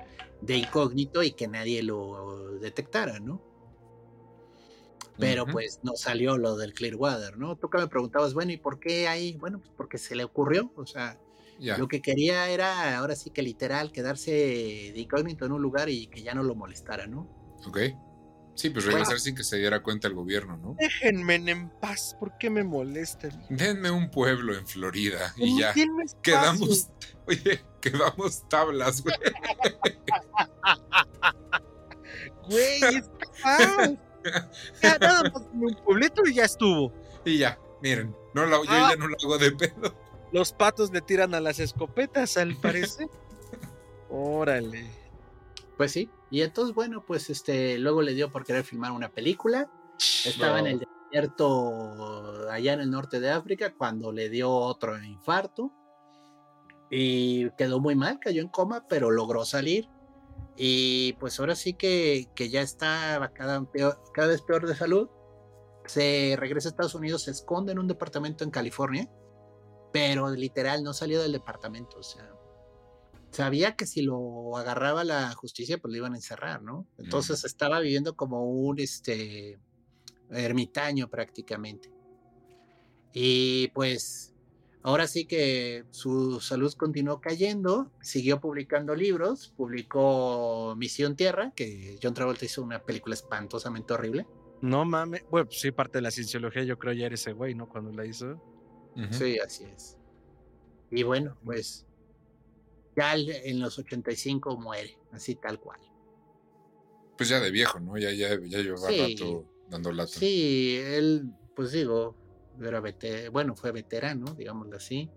de 0.41 0.55
incógnito 0.55 1.21
y 1.21 1.31
que 1.31 1.49
nadie 1.49 1.83
lo 1.83 2.57
detectara, 2.59 3.19
¿no? 3.19 3.41
Pero 5.19 5.45
pues 5.45 5.81
no 5.83 5.95
salió 5.95 6.37
lo 6.37 6.55
del 6.55 6.73
Clearwater, 6.73 7.37
¿no? 7.37 7.57
Tú 7.57 7.69
que 7.69 7.77
me 7.77 7.87
preguntabas, 7.87 8.33
bueno, 8.33 8.51
¿y 8.51 8.57
por 8.57 8.79
qué 8.79 9.07
ahí? 9.07 9.35
Bueno, 9.37 9.59
pues 9.59 9.71
porque 9.75 9.97
se 9.97 10.15
le 10.15 10.23
ocurrió, 10.23 10.71
o 10.75 10.87
sea, 10.87 11.19
lo 11.59 11.87
que 11.87 12.01
quería 12.01 12.49
era 12.49 12.97
ahora 12.97 13.15
sí 13.15 13.29
que 13.29 13.43
literal 13.43 13.91
quedarse 13.91 14.31
de 14.31 14.99
incógnito 14.99 15.45
en 15.45 15.51
un 15.51 15.61
lugar 15.61 15.89
y 15.89 16.07
que 16.07 16.23
ya 16.23 16.33
no 16.33 16.41
lo 16.41 16.55
molestara, 16.55 17.05
¿no? 17.05 17.29
Ok. 17.67 17.79
Sí, 18.55 18.69
pues 18.69 18.85
regresar 18.85 19.19
sin 19.19 19.35
que 19.35 19.43
se 19.43 19.57
diera 19.57 19.81
cuenta 19.81 20.07
el 20.07 20.13
gobierno, 20.13 20.57
¿no? 20.57 20.75
Déjenme 20.79 21.35
en 21.35 21.69
paz, 21.79 22.15
¿por 22.19 22.37
qué 22.37 22.49
me 22.51 22.63
molestan? 22.63 23.45
Denme 23.49 23.89
un 23.89 24.11
pueblo 24.11 24.55
en 24.55 24.67
Florida 24.67 25.33
y 25.37 25.59
ya. 25.59 25.73
Quedamos, 26.21 26.89
oye, 27.27 27.63
quedamos 27.81 28.47
tablas, 28.49 29.01
güey. 29.01 29.15
Güey, 32.49 32.83
es. 32.97 33.09
Ya 34.81 34.97
nada 34.99 35.23
más 35.29 35.43
en 35.53 35.63
un 35.65 35.75
pueblito 35.83 36.21
y 36.27 36.33
ya 36.33 36.43
estuvo. 36.45 36.91
Y 37.25 37.37
ya, 37.37 37.57
miren, 37.81 38.15
no 38.33 38.45
la- 38.45 38.57
yo 38.57 38.63
Ah. 38.67 38.89
ya 38.91 38.95
no 38.97 39.07
lo 39.07 39.15
hago 39.23 39.37
de 39.37 39.51
pedo. 39.51 39.95
Los 40.31 40.51
patos 40.51 40.91
le 40.91 41.01
tiran 41.01 41.33
a 41.35 41.39
las 41.39 41.59
escopetas, 41.59 42.37
al 42.37 42.55
parecer. 42.57 43.07
Órale. 44.09 44.85
Pues 45.77 45.91
sí. 45.91 46.09
Y 46.33 46.41
entonces, 46.41 46.73
bueno, 46.73 47.05
pues 47.05 47.29
este, 47.29 47.77
luego 47.77 48.01
le 48.01 48.15
dio 48.15 48.31
por 48.31 48.43
querer 48.43 48.63
filmar 48.63 48.91
una 48.91 49.09
película. 49.09 49.69
Estaba 50.25 50.57
en 50.57 50.65
No. 50.65 50.71
el 50.71 50.87
desierto 51.11 52.49
allá 52.49 52.73
en 52.73 52.81
el 52.81 52.89
norte 52.89 53.19
de 53.19 53.29
África 53.29 53.75
cuando 53.77 54.11
le 54.11 54.29
dio 54.29 54.49
otro 54.49 54.97
infarto. 55.03 55.71
Y 56.89 57.51
quedó 57.51 57.79
muy 57.79 57.93
mal, 57.93 58.17
cayó 58.19 58.41
en 58.41 58.47
coma, 58.47 58.87
pero 58.89 59.11
logró 59.11 59.45
salir. 59.45 59.87
Y 60.57 61.13
pues 61.19 61.39
ahora 61.39 61.53
sí 61.53 61.75
que, 61.75 62.27
que 62.33 62.49
ya 62.49 62.61
está 62.61 63.31
cada, 63.35 63.61
peor- 63.71 63.99
cada 64.11 64.29
vez 64.29 64.41
peor 64.41 64.65
de 64.67 64.75
salud. 64.75 65.09
Se 65.85 66.35
regresa 66.39 66.69
a 66.69 66.71
Estados 66.71 66.95
Unidos, 66.95 67.25
se 67.25 67.31
esconde 67.31 67.73
en 67.73 67.77
un 67.77 67.87
departamento 67.87 68.43
en 68.43 68.49
California, 68.49 69.07
pero 69.91 70.31
literal 70.31 70.83
no 70.83 70.93
salió 70.93 71.21
del 71.21 71.33
departamento. 71.33 71.99
O 71.99 72.03
sea, 72.03 72.27
sabía 73.33 73.75
que 73.75 73.85
si 73.85 74.01
lo 74.01 74.57
agarraba 74.57 75.03
la 75.03 75.33
justicia, 75.33 75.77
pues 75.77 75.91
lo 75.91 75.97
iban 75.97 76.13
a 76.13 76.17
encerrar, 76.17 76.61
¿no? 76.61 76.87
Entonces 76.97 77.43
estaba 77.43 77.79
viviendo 77.79 78.15
como 78.15 78.45
un 78.45 78.79
este 78.79 79.59
ermitaño 80.29 81.09
prácticamente. 81.09 81.91
Y 83.13 83.67
pues 83.69 84.33
Ahora 84.85 85.07
sí 85.07 85.25
que 85.25 85.85
su 85.91 86.41
salud 86.41 86.73
continuó 86.73 87.21
cayendo, 87.21 87.89
siguió 88.01 88.41
publicando 88.41 88.93
libros, 88.95 89.53
publicó 89.55 90.75
Misión 90.77 91.15
Tierra, 91.15 91.53
que 91.55 91.97
John 92.03 92.13
Travolta 92.13 92.43
hizo 92.43 92.61
una 92.61 92.83
película 92.83 93.15
espantosamente 93.15 93.93
horrible. 93.93 94.27
No 94.61 94.83
mames. 94.83 95.23
Bueno, 95.31 95.47
pues 95.47 95.61
sí, 95.61 95.71
parte 95.71 95.99
de 95.99 96.01
la 96.01 96.11
cienciología, 96.11 96.63
yo 96.63 96.77
creo 96.77 96.91
ya 96.91 97.05
era 97.05 97.15
ese 97.15 97.31
güey, 97.31 97.55
¿no? 97.55 97.69
Cuando 97.69 97.93
la 97.93 98.05
hizo. 98.05 98.33
Ujú. 98.97 99.13
Sí, 99.13 99.39
así 99.39 99.63
es. 99.63 99.97
Y 100.91 101.03
bueno, 101.03 101.37
pues 101.45 101.85
ya 102.95 103.15
en 103.15 103.59
los 103.59 103.77
85 103.79 104.57
muere, 104.57 104.97
así 105.11 105.35
tal 105.35 105.59
cual. 105.59 105.79
Pues 107.17 107.29
ya 107.29 107.39
de 107.39 107.51
viejo, 107.51 107.79
¿no? 107.79 107.97
Ya, 107.97 108.11
ya, 108.11 108.29
ya 108.45 108.59
llevaba 108.59 108.87
Sí. 108.89 109.15
rato 109.17 109.45
dando 109.69 109.91
lata. 109.91 110.11
Sí, 110.11 110.77
él, 110.77 111.29
pues 111.55 111.71
digo, 111.71 112.15
era 112.61 112.79
vete- 112.81 113.29
bueno, 113.29 113.55
fue 113.55 113.71
veterano, 113.71 114.33
digámoslo 114.35 114.77
así. 114.77 115.09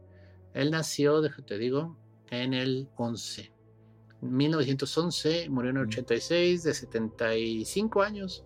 Él 0.54 0.70
nació, 0.70 1.20
déjate 1.20 1.58
digo, 1.58 1.96
en 2.30 2.54
el 2.54 2.88
11. 2.96 3.52
1911, 4.22 5.48
murió 5.48 5.70
en 5.70 5.76
el 5.78 5.84
Mm. 5.84 5.88
86, 5.88 6.62
de 6.62 6.74
75 6.74 8.02
años. 8.02 8.44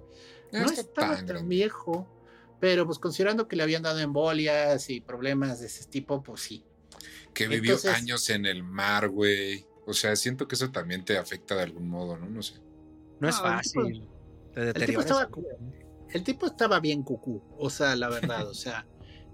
Ya 0.53 0.63
no 0.65 0.71
estaba 0.71 1.17
tan 1.17 1.27
tan 1.27 1.49
viejo, 1.49 2.09
pero 2.61 2.85
pues 2.87 2.99
considerando 2.99 3.47
que 3.47 3.57
le 3.57 3.63
habían 3.63 3.83
dado 3.83 3.99
embolias 4.01 4.91
y 4.91 5.01
problemas 5.01 5.61
de 5.61 5.67
ese 5.67 5.85
tipo, 5.89 6.23
pues 6.23 6.41
sí. 6.41 6.65
Que 7.35 7.49
vivió 7.49 7.75
Entonces- 7.75 7.95
años 7.95 8.29
en 8.31 8.47
el 8.47 8.63
mar, 8.63 9.09
güey. 9.09 9.67
O 9.87 9.93
sea, 9.93 10.15
siento 10.17 10.47
que 10.47 10.55
eso 10.55 10.71
también 10.71 11.05
te 11.05 11.19
afecta 11.19 11.57
de 11.57 11.63
algún 11.63 11.89
modo, 11.89 12.17
¿no? 12.17 12.29
No 12.29 12.43
sé. 12.43 12.55
No 13.19 13.29
es 13.29 13.37
fácil. 13.39 14.07
Te 14.55 14.71
El 14.71 14.87
tipo, 14.87 15.01
estaba, 15.01 15.29
el 16.13 16.25
tipo 16.25 16.47
estaba 16.47 16.81
bien 16.81 17.03
cucú, 17.03 17.43
o 17.57 17.71
sea, 17.71 17.95
la 17.95 18.09
verdad, 18.09 18.49
o 18.49 18.55
sea, 18.55 18.87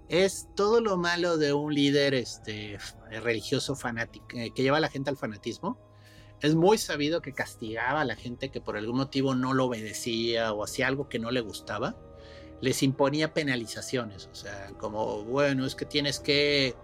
es 0.09 0.47
todo 0.55 0.79
lo 0.79 0.97
malo 0.97 1.37
de 1.37 1.53
un 1.53 1.73
líder 1.73 2.13
este, 2.13 2.77
religioso 3.23 3.75
fanático, 3.75 4.27
eh, 4.35 4.51
que 4.53 4.61
lleva 4.61 4.77
a 4.77 4.81
la 4.81 4.89
gente 4.89 5.09
al 5.09 5.17
fanatismo. 5.17 5.79
Es 6.41 6.53
muy 6.53 6.77
sabido 6.77 7.21
que 7.21 7.33
castigaba 7.33 8.01
a 8.01 8.05
la 8.05 8.15
gente 8.15 8.49
que 8.49 8.61
por 8.61 8.77
algún 8.77 8.97
motivo 8.97 9.33
no 9.33 9.53
lo 9.53 9.65
obedecía 9.65 10.53
o 10.53 10.63
hacía 10.63 10.87
algo 10.87 11.09
que 11.09 11.17
no 11.17 11.31
le 11.31 11.41
gustaba. 11.41 11.97
Les 12.61 12.83
imponía 12.83 13.33
penalizaciones, 13.33 14.29
o 14.31 14.35
sea, 14.35 14.67
como, 14.77 15.23
bueno, 15.23 15.65
es 15.65 15.73
que 15.73 15.85
tienes 15.85 16.19
que 16.19 16.75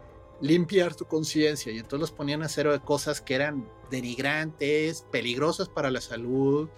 limpiar 0.44 0.94
tu 0.94 1.06
conciencia 1.06 1.72
y 1.72 1.78
entonces 1.78 2.02
los 2.02 2.12
ponían 2.12 2.44
a 2.44 2.48
hacer 2.48 2.82
cosas 2.82 3.22
que 3.22 3.34
eran 3.34 3.66
denigrantes, 3.90 5.08
peligrosas 5.10 5.70
para 5.70 5.90
la 5.90 6.02
salud, 6.02 6.70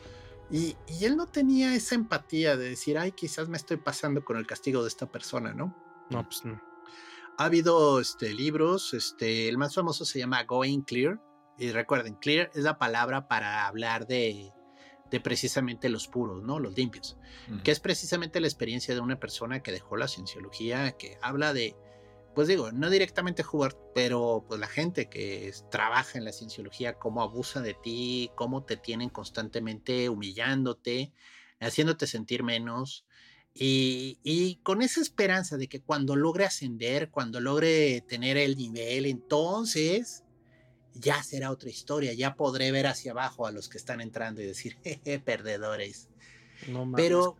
y, 0.51 0.75
y 0.87 1.05
él 1.05 1.17
no 1.17 1.25
tenía 1.25 1.73
esa 1.73 1.95
empatía 1.95 2.57
de 2.57 2.69
decir, 2.69 2.99
ay, 2.99 3.11
quizás 3.11 3.49
me 3.49 3.57
estoy 3.57 3.77
pasando 3.77 4.23
con 4.23 4.37
el 4.37 4.45
castigo 4.45 4.83
de 4.83 4.89
esta 4.89 5.11
persona, 5.11 5.55
¿no? 5.55 5.75
No, 6.11 6.23
pues 6.23 6.45
no. 6.45 6.61
Ha 7.39 7.45
habido 7.45 7.99
este, 7.99 8.31
libros, 8.35 8.93
este, 8.93 9.49
el 9.49 9.57
más 9.57 9.73
famoso 9.73 10.05
se 10.05 10.19
llama 10.19 10.43
Going 10.43 10.81
Clear, 10.81 11.19
y 11.57 11.71
recuerden, 11.71 12.15
clear 12.15 12.51
es 12.53 12.63
la 12.63 12.77
palabra 12.77 13.27
para 13.27 13.65
hablar 13.65 14.05
de, 14.05 14.51
de 15.09 15.19
precisamente 15.19 15.89
los 15.89 16.07
puros, 16.07 16.43
¿no? 16.43 16.59
Los 16.59 16.75
limpios, 16.77 17.17
que 17.63 17.71
es 17.71 17.79
precisamente 17.79 18.39
la 18.39 18.47
experiencia 18.47 18.93
de 18.93 18.99
una 18.99 19.19
persona 19.19 19.63
que 19.63 19.71
dejó 19.71 19.97
la 19.97 20.07
cienciología, 20.07 20.91
que 20.91 21.17
habla 21.21 21.53
de, 21.53 21.75
pues 22.35 22.47
digo, 22.47 22.71
no 22.71 22.89
directamente 22.89 23.41
jugar, 23.43 23.75
pero 23.95 24.45
pues 24.47 24.59
la 24.59 24.67
gente 24.67 25.09
que 25.09 25.47
es- 25.47 25.65
trabaja 25.71 26.17
en 26.17 26.25
la 26.25 26.31
cienciología, 26.33 26.95
cómo 26.95 27.21
abusa 27.23 27.61
de 27.61 27.73
ti, 27.73 28.29
cómo 28.35 28.63
te 28.65 28.77
tienen 28.77 29.09
constantemente 29.09 30.09
humillándote, 30.09 31.13
haciéndote 31.59 32.07
sentir 32.07 32.43
menos. 32.43 33.05
Y, 33.53 34.19
y 34.23 34.57
con 34.57 34.81
esa 34.81 35.01
esperanza 35.01 35.57
de 35.57 35.67
que 35.69 35.81
cuando 35.81 36.15
logre 36.17 36.45
ascender, 36.45 37.09
cuando 37.09 37.39
logre 37.39 38.01
tener 38.01 38.37
el 38.37 38.57
nivel, 38.57 39.05
entonces 39.05 40.23
ya 40.93 41.23
será 41.23 41.51
otra 41.51 41.69
historia, 41.69 42.13
ya 42.13 42.35
podré 42.35 42.71
ver 42.71 42.87
hacia 42.87 43.11
abajo 43.11 43.47
a 43.47 43.51
los 43.51 43.69
que 43.69 43.77
están 43.77 44.01
entrando 44.01 44.41
y 44.41 44.45
decir, 44.45 44.77
jeje, 44.83 45.19
perdedores. 45.19 46.09
No 46.67 46.85
mames, 46.85 47.05
Pero-. 47.05 47.37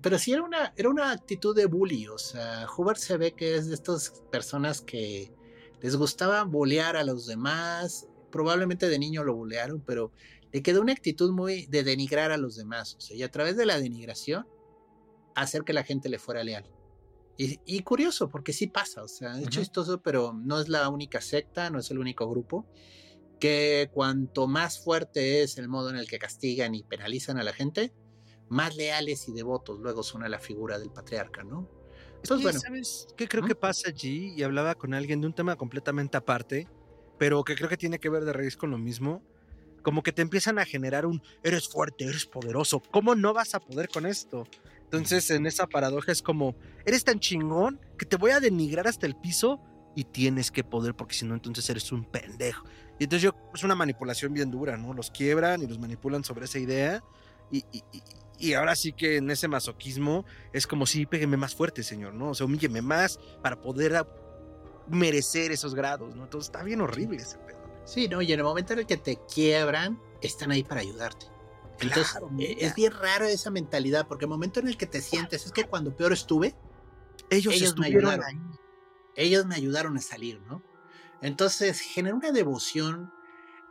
Pero 0.00 0.18
sí 0.18 0.32
era 0.32 0.42
una, 0.42 0.72
era 0.76 0.88
una 0.88 1.12
actitud 1.12 1.54
de 1.54 1.66
bully, 1.66 2.08
o 2.08 2.18
sea, 2.18 2.66
Hubert 2.76 2.98
se 2.98 3.16
ve 3.16 3.32
que 3.32 3.56
es 3.56 3.68
de 3.68 3.74
estas 3.74 4.22
personas 4.30 4.80
que 4.80 5.32
les 5.80 5.96
gustaba 5.96 6.42
bullear 6.44 6.96
a 6.96 7.04
los 7.04 7.26
demás, 7.26 8.08
probablemente 8.30 8.88
de 8.88 8.98
niño 8.98 9.22
lo 9.22 9.34
bullearon, 9.34 9.80
pero 9.80 10.10
le 10.52 10.62
quedó 10.62 10.80
una 10.80 10.92
actitud 10.92 11.30
muy 11.30 11.66
de 11.66 11.84
denigrar 11.84 12.32
a 12.32 12.36
los 12.36 12.56
demás, 12.56 12.96
o 12.96 13.00
sea, 13.00 13.16
y 13.16 13.22
a 13.22 13.30
través 13.30 13.56
de 13.56 13.66
la 13.66 13.78
denigración 13.78 14.46
hacer 15.34 15.62
que 15.62 15.72
la 15.72 15.84
gente 15.84 16.08
le 16.08 16.18
fuera 16.18 16.42
leal. 16.42 16.64
Y, 17.36 17.60
y 17.66 17.80
curioso, 17.82 18.28
porque 18.30 18.52
sí 18.52 18.68
pasa, 18.68 19.02
o 19.02 19.08
sea, 19.08 19.38
es 19.38 19.48
chistoso, 19.48 20.00
pero 20.00 20.32
no 20.32 20.60
es 20.60 20.68
la 20.68 20.88
única 20.88 21.20
secta, 21.20 21.70
no 21.70 21.80
es 21.80 21.90
el 21.90 21.98
único 21.98 22.28
grupo, 22.28 22.66
que 23.40 23.90
cuanto 23.92 24.46
más 24.46 24.82
fuerte 24.82 25.42
es 25.42 25.58
el 25.58 25.68
modo 25.68 25.90
en 25.90 25.96
el 25.96 26.08
que 26.08 26.18
castigan 26.18 26.74
y 26.74 26.82
penalizan 26.82 27.36
a 27.38 27.42
la 27.42 27.52
gente, 27.52 27.92
más 28.54 28.76
leales 28.76 29.28
y 29.28 29.32
devotos 29.32 29.80
luego 29.80 30.02
son 30.02 30.22
a 30.22 30.28
la 30.28 30.38
figura 30.38 30.78
del 30.78 30.90
patriarca, 30.90 31.42
¿no? 31.44 31.68
Es 32.22 32.30
Entonces, 32.30 32.42
bueno, 32.42 32.60
¿sabes 32.60 33.06
qué 33.16 33.28
creo 33.28 33.44
que 33.44 33.54
pasa 33.54 33.90
allí? 33.90 34.32
Y 34.36 34.42
hablaba 34.42 34.74
con 34.76 34.94
alguien 34.94 35.20
de 35.20 35.26
un 35.26 35.34
tema 35.34 35.56
completamente 35.56 36.16
aparte, 36.16 36.68
pero 37.18 37.44
que 37.44 37.54
creo 37.56 37.68
que 37.68 37.76
tiene 37.76 37.98
que 37.98 38.08
ver 38.08 38.24
de 38.24 38.32
raíz 38.32 38.56
con 38.56 38.70
lo 38.70 38.78
mismo. 38.78 39.22
Como 39.82 40.02
que 40.02 40.12
te 40.12 40.22
empiezan 40.22 40.58
a 40.58 40.64
generar 40.64 41.04
un, 41.06 41.22
eres 41.42 41.68
fuerte, 41.68 42.04
eres 42.04 42.26
poderoso, 42.26 42.80
¿cómo 42.90 43.14
no 43.14 43.34
vas 43.34 43.54
a 43.54 43.60
poder 43.60 43.90
con 43.90 44.06
esto? 44.06 44.48
Entonces 44.84 45.28
en 45.30 45.46
esa 45.46 45.66
paradoja 45.66 46.12
es 46.12 46.22
como, 46.22 46.56
eres 46.86 47.04
tan 47.04 47.20
chingón 47.20 47.80
que 47.98 48.06
te 48.06 48.16
voy 48.16 48.30
a 48.30 48.40
denigrar 48.40 48.86
hasta 48.88 49.06
el 49.06 49.16
piso 49.16 49.60
y 49.94 50.04
tienes 50.04 50.50
que 50.50 50.64
poder 50.64 50.94
porque 50.94 51.14
si 51.14 51.26
no 51.26 51.34
entonces 51.34 51.68
eres 51.68 51.92
un 51.92 52.04
pendejo. 52.10 52.66
Y 52.98 53.04
entonces 53.04 53.22
yo, 53.24 53.36
es 53.54 53.62
una 53.64 53.74
manipulación 53.74 54.32
bien 54.32 54.50
dura, 54.50 54.76
¿no? 54.78 54.94
Los 54.94 55.10
quiebran 55.10 55.62
y 55.62 55.66
los 55.66 55.78
manipulan 55.78 56.24
sobre 56.24 56.46
esa 56.46 56.58
idea 56.58 57.04
y, 57.50 57.58
y- 57.72 57.84
y- 58.38 58.54
ahora 58.54 58.74
sí 58.76 58.92
que 58.92 59.16
en 59.16 59.30
ese 59.30 59.48
masoquismo 59.48 60.24
es 60.52 60.66
como 60.66 60.86
si 60.86 61.06
pégueme 61.06 61.36
más 61.36 61.54
fuerte, 61.54 61.82
señor, 61.82 62.14
¿no? 62.14 62.30
O 62.30 62.34
sea, 62.34 62.46
humílleme 62.46 62.82
más 62.82 63.18
para 63.42 63.60
poder 63.60 64.06
merecer 64.88 65.52
esos 65.52 65.74
grados, 65.74 66.14
¿no? 66.14 66.24
Entonces 66.24 66.48
está 66.48 66.62
bien 66.62 66.80
horrible 66.80 67.16
ese 67.18 67.38
pedo. 67.38 67.58
sí, 67.86 68.08
¿no? 68.08 68.22
Y 68.22 68.32
en 68.32 68.38
el 68.40 68.44
momento 68.44 68.72
en 68.72 68.80
el 68.80 68.86
que 68.86 68.96
te 68.96 69.18
quiebran, 69.32 70.00
están 70.22 70.50
ahí 70.50 70.62
para 70.64 70.80
ayudarte. 70.80 71.26
Entonces, 71.80 72.10
Claro, 72.12 72.30
mira. 72.30 72.54
es 72.66 72.74
bien 72.74 72.92
raro 72.92 73.24
esa 73.26 73.50
mentalidad, 73.50 74.06
porque 74.06 74.24
el 74.26 74.30
momento 74.30 74.60
en 74.60 74.68
el 74.68 74.76
que 74.76 74.86
te 74.86 75.00
sientes, 75.02 75.44
es 75.46 75.52
que 75.52 75.64
cuando 75.64 75.94
peor 75.96 76.12
estuve, 76.12 76.54
Ellos, 77.30 77.54
ellos 77.54 77.76
me 77.76 77.86
ayudaron. 77.86 78.24
ahí. 78.24 78.36
ellos 79.16 79.44
me 79.46 79.54
ayudaron 79.54 79.96
a 79.96 80.00
salir, 80.00 80.40
¿no? 80.42 80.62
Entonces 81.20 81.80
genera 81.80 82.14
una 82.14 82.32
devoción, 82.32 83.12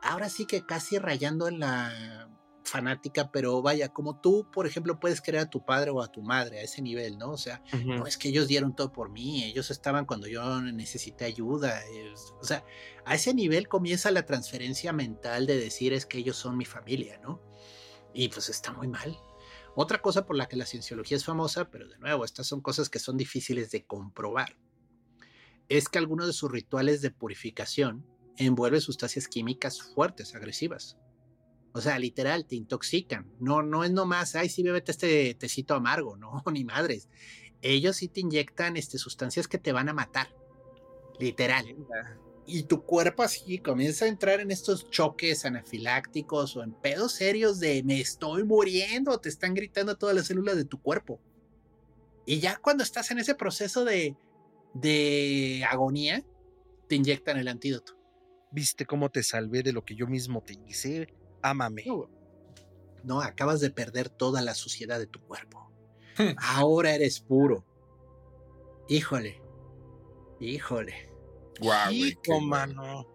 ahora 0.02 0.30
sí 0.30 0.46
que 0.46 0.66
casi 0.66 0.98
rayando 1.00 1.48
en 1.48 1.60
la 1.60 2.30
fanática, 2.64 3.30
pero 3.32 3.62
vaya, 3.62 3.90
como 3.90 4.20
tú, 4.20 4.50
por 4.52 4.66
ejemplo, 4.68 5.00
puedes 5.00 5.22
querer 5.22 5.42
a 5.42 5.50
tu 5.50 5.64
padre 5.66 5.92
o 5.92 6.02
a 6.02 6.12
tu 6.12 6.22
madre 6.22 6.60
a 6.60 6.62
ese 6.64 6.82
nivel, 6.82 7.18
¿no? 7.18 7.32
O 7.32 7.38
sea, 7.38 7.62
no 8.00 8.08
es 8.08 8.18
que 8.18 8.30
ellos 8.30 8.48
dieron 8.48 8.76
todo 8.76 8.92
por 8.92 9.10
mí, 9.10 9.44
ellos 9.44 9.70
estaban 9.72 10.06
cuando 10.06 10.28
yo 10.28 10.62
necesité 10.62 11.26
ayuda, 11.26 11.84
es- 11.86 12.34
o 12.42 12.44
sea, 12.44 12.64
a 13.06 13.16
ese 13.16 13.34
nivel 13.34 13.68
comienza 13.68 14.12
la 14.12 14.26
transferencia 14.26 14.94
mental 14.94 15.46
de 15.46 15.58
decir 15.58 15.94
es 15.94 16.06
que 16.06 16.18
ellos 16.20 16.38
son 16.38 16.58
mi 16.58 16.66
familia, 16.66 17.20
¿no? 17.22 17.42
Y 18.14 18.30
pues 18.30 18.50
está 18.50 18.72
muy 18.72 18.88
mal. 18.88 19.18
Otra 19.76 20.02
cosa 20.02 20.26
por 20.26 20.36
la 20.36 20.48
que 20.48 20.56
la 20.56 20.66
cienciología 20.68 21.18
es 21.18 21.26
famosa, 21.26 21.70
pero 21.72 21.88
de 21.88 21.98
nuevo, 21.98 22.24
estas 22.26 22.46
son 22.48 22.62
cosas 22.62 22.90
que 22.90 23.00
son 23.00 23.18
difíciles 23.18 23.72
de 23.72 23.86
comprobar, 23.86 24.56
es 25.70 25.90
que 25.90 25.98
algunos 25.98 26.28
de 26.28 26.34
sus 26.34 26.52
rituales 26.52 27.02
de 27.02 27.12
purificación 27.12 28.06
envuelven 28.38 28.82
sustancias 28.82 29.28
químicas 29.28 29.82
fuertes, 29.82 30.36
agresivas. 30.36 30.98
O 31.74 31.82
sea, 31.82 31.98
literal, 31.98 32.46
te 32.46 32.56
intoxican. 32.56 33.32
No, 33.40 33.64
no 33.64 33.84
es 33.84 33.92
nomás, 33.92 34.36
ay, 34.36 34.48
sí, 34.48 34.62
bébete 34.62 34.92
este 34.92 35.34
tecito 35.34 35.74
amargo, 35.74 36.16
no, 36.18 36.44
ni 36.52 36.64
madres. 36.64 37.10
Ellos 37.62 37.98
sí 37.98 38.08
te 38.08 38.20
inyectan 38.20 38.78
este, 38.78 38.98
sustancias 38.98 39.48
que 39.48 39.58
te 39.58 39.72
van 39.72 39.90
a 39.90 39.94
matar. 39.94 40.36
Literal. 41.20 41.66
Y 42.46 42.64
tu 42.64 42.84
cuerpo 42.84 43.24
así 43.24 43.60
comienza 43.60 44.06
a 44.06 44.10
entrar 44.10 44.42
en 44.42 44.52
estos 44.52 44.90
choques 44.90 45.46
anafilácticos 45.46 46.58
o 46.58 46.64
en 46.64 46.74
pedos 46.74 47.14
serios 47.14 47.60
de 47.60 47.82
me 47.84 48.02
estoy 48.02 48.44
muriendo, 48.44 49.18
te 49.20 49.30
están 49.30 49.54
gritando 49.54 49.98
todas 49.98 50.16
las 50.16 50.28
células 50.28 50.58
de 50.58 50.66
tu 50.66 50.82
cuerpo. 50.82 51.22
Y 52.26 52.40
ya 52.40 52.58
cuando 52.58 52.84
estás 52.84 53.12
en 53.12 53.20
ese 53.20 53.36
proceso 53.36 53.86
de, 53.86 54.18
de 54.74 55.66
agonía, 55.70 56.26
te 56.90 56.96
inyectan 56.96 57.38
el 57.38 57.48
antídoto. 57.48 57.98
¿Viste 58.52 58.86
cómo 58.86 59.10
te 59.10 59.24
salvé 59.24 59.64
de 59.64 59.72
lo 59.72 59.86
que 59.86 59.96
yo 59.96 60.08
mismo 60.08 60.42
te 60.42 60.60
hice? 60.68 61.08
Ámame. 61.44 61.84
No, 61.86 62.10
no, 63.04 63.22
acabas 63.22 63.60
de 63.60 63.70
perder 63.70 64.10
toda 64.10 64.42
la 64.42 64.56
suciedad 64.56 64.98
de 64.98 65.08
tu 65.08 65.20
cuerpo. 65.20 65.72
Ahora 66.38 66.96
eres 66.96 67.20
puro. 67.20 67.66
Híjole. 68.88 69.42
Híjole. 70.40 71.10
Guau, 71.60 71.92
guay. 72.26 72.42
mano. 72.42 73.08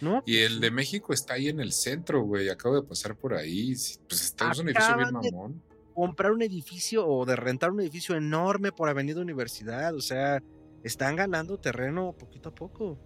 ¿No? 0.00 0.22
Y 0.26 0.38
el 0.38 0.60
de 0.60 0.70
México 0.70 1.12
está 1.12 1.34
ahí 1.34 1.48
en 1.48 1.60
el 1.60 1.72
centro, 1.72 2.22
güey. 2.22 2.48
Acabo 2.48 2.74
de 2.74 2.82
pasar 2.82 3.16
por 3.16 3.34
ahí. 3.34 3.74
Pues 4.08 4.22
está 4.22 4.50
es 4.50 4.58
un 4.58 4.68
edificio 4.68 4.96
bien 4.96 5.12
mamón. 5.12 5.62
comprar 5.94 6.32
un 6.32 6.42
edificio 6.42 7.06
o 7.06 7.24
de 7.24 7.36
rentar 7.36 7.70
un 7.70 7.80
edificio 7.80 8.16
enorme 8.16 8.72
por 8.72 8.88
Avenida 8.88 9.20
Universidad, 9.20 9.94
o 9.94 10.00
sea, 10.00 10.42
están 10.82 11.16
ganando 11.16 11.58
terreno 11.58 12.14
poquito 12.18 12.50
a 12.50 12.54
poco. 12.54 12.98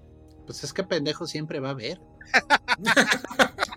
Pues 0.47 0.64
es 0.64 0.72
que 0.72 0.82
pendejo 0.82 1.26
siempre 1.26 1.61
va 1.61 1.68
a 1.68 1.72
haber. 1.72 2.01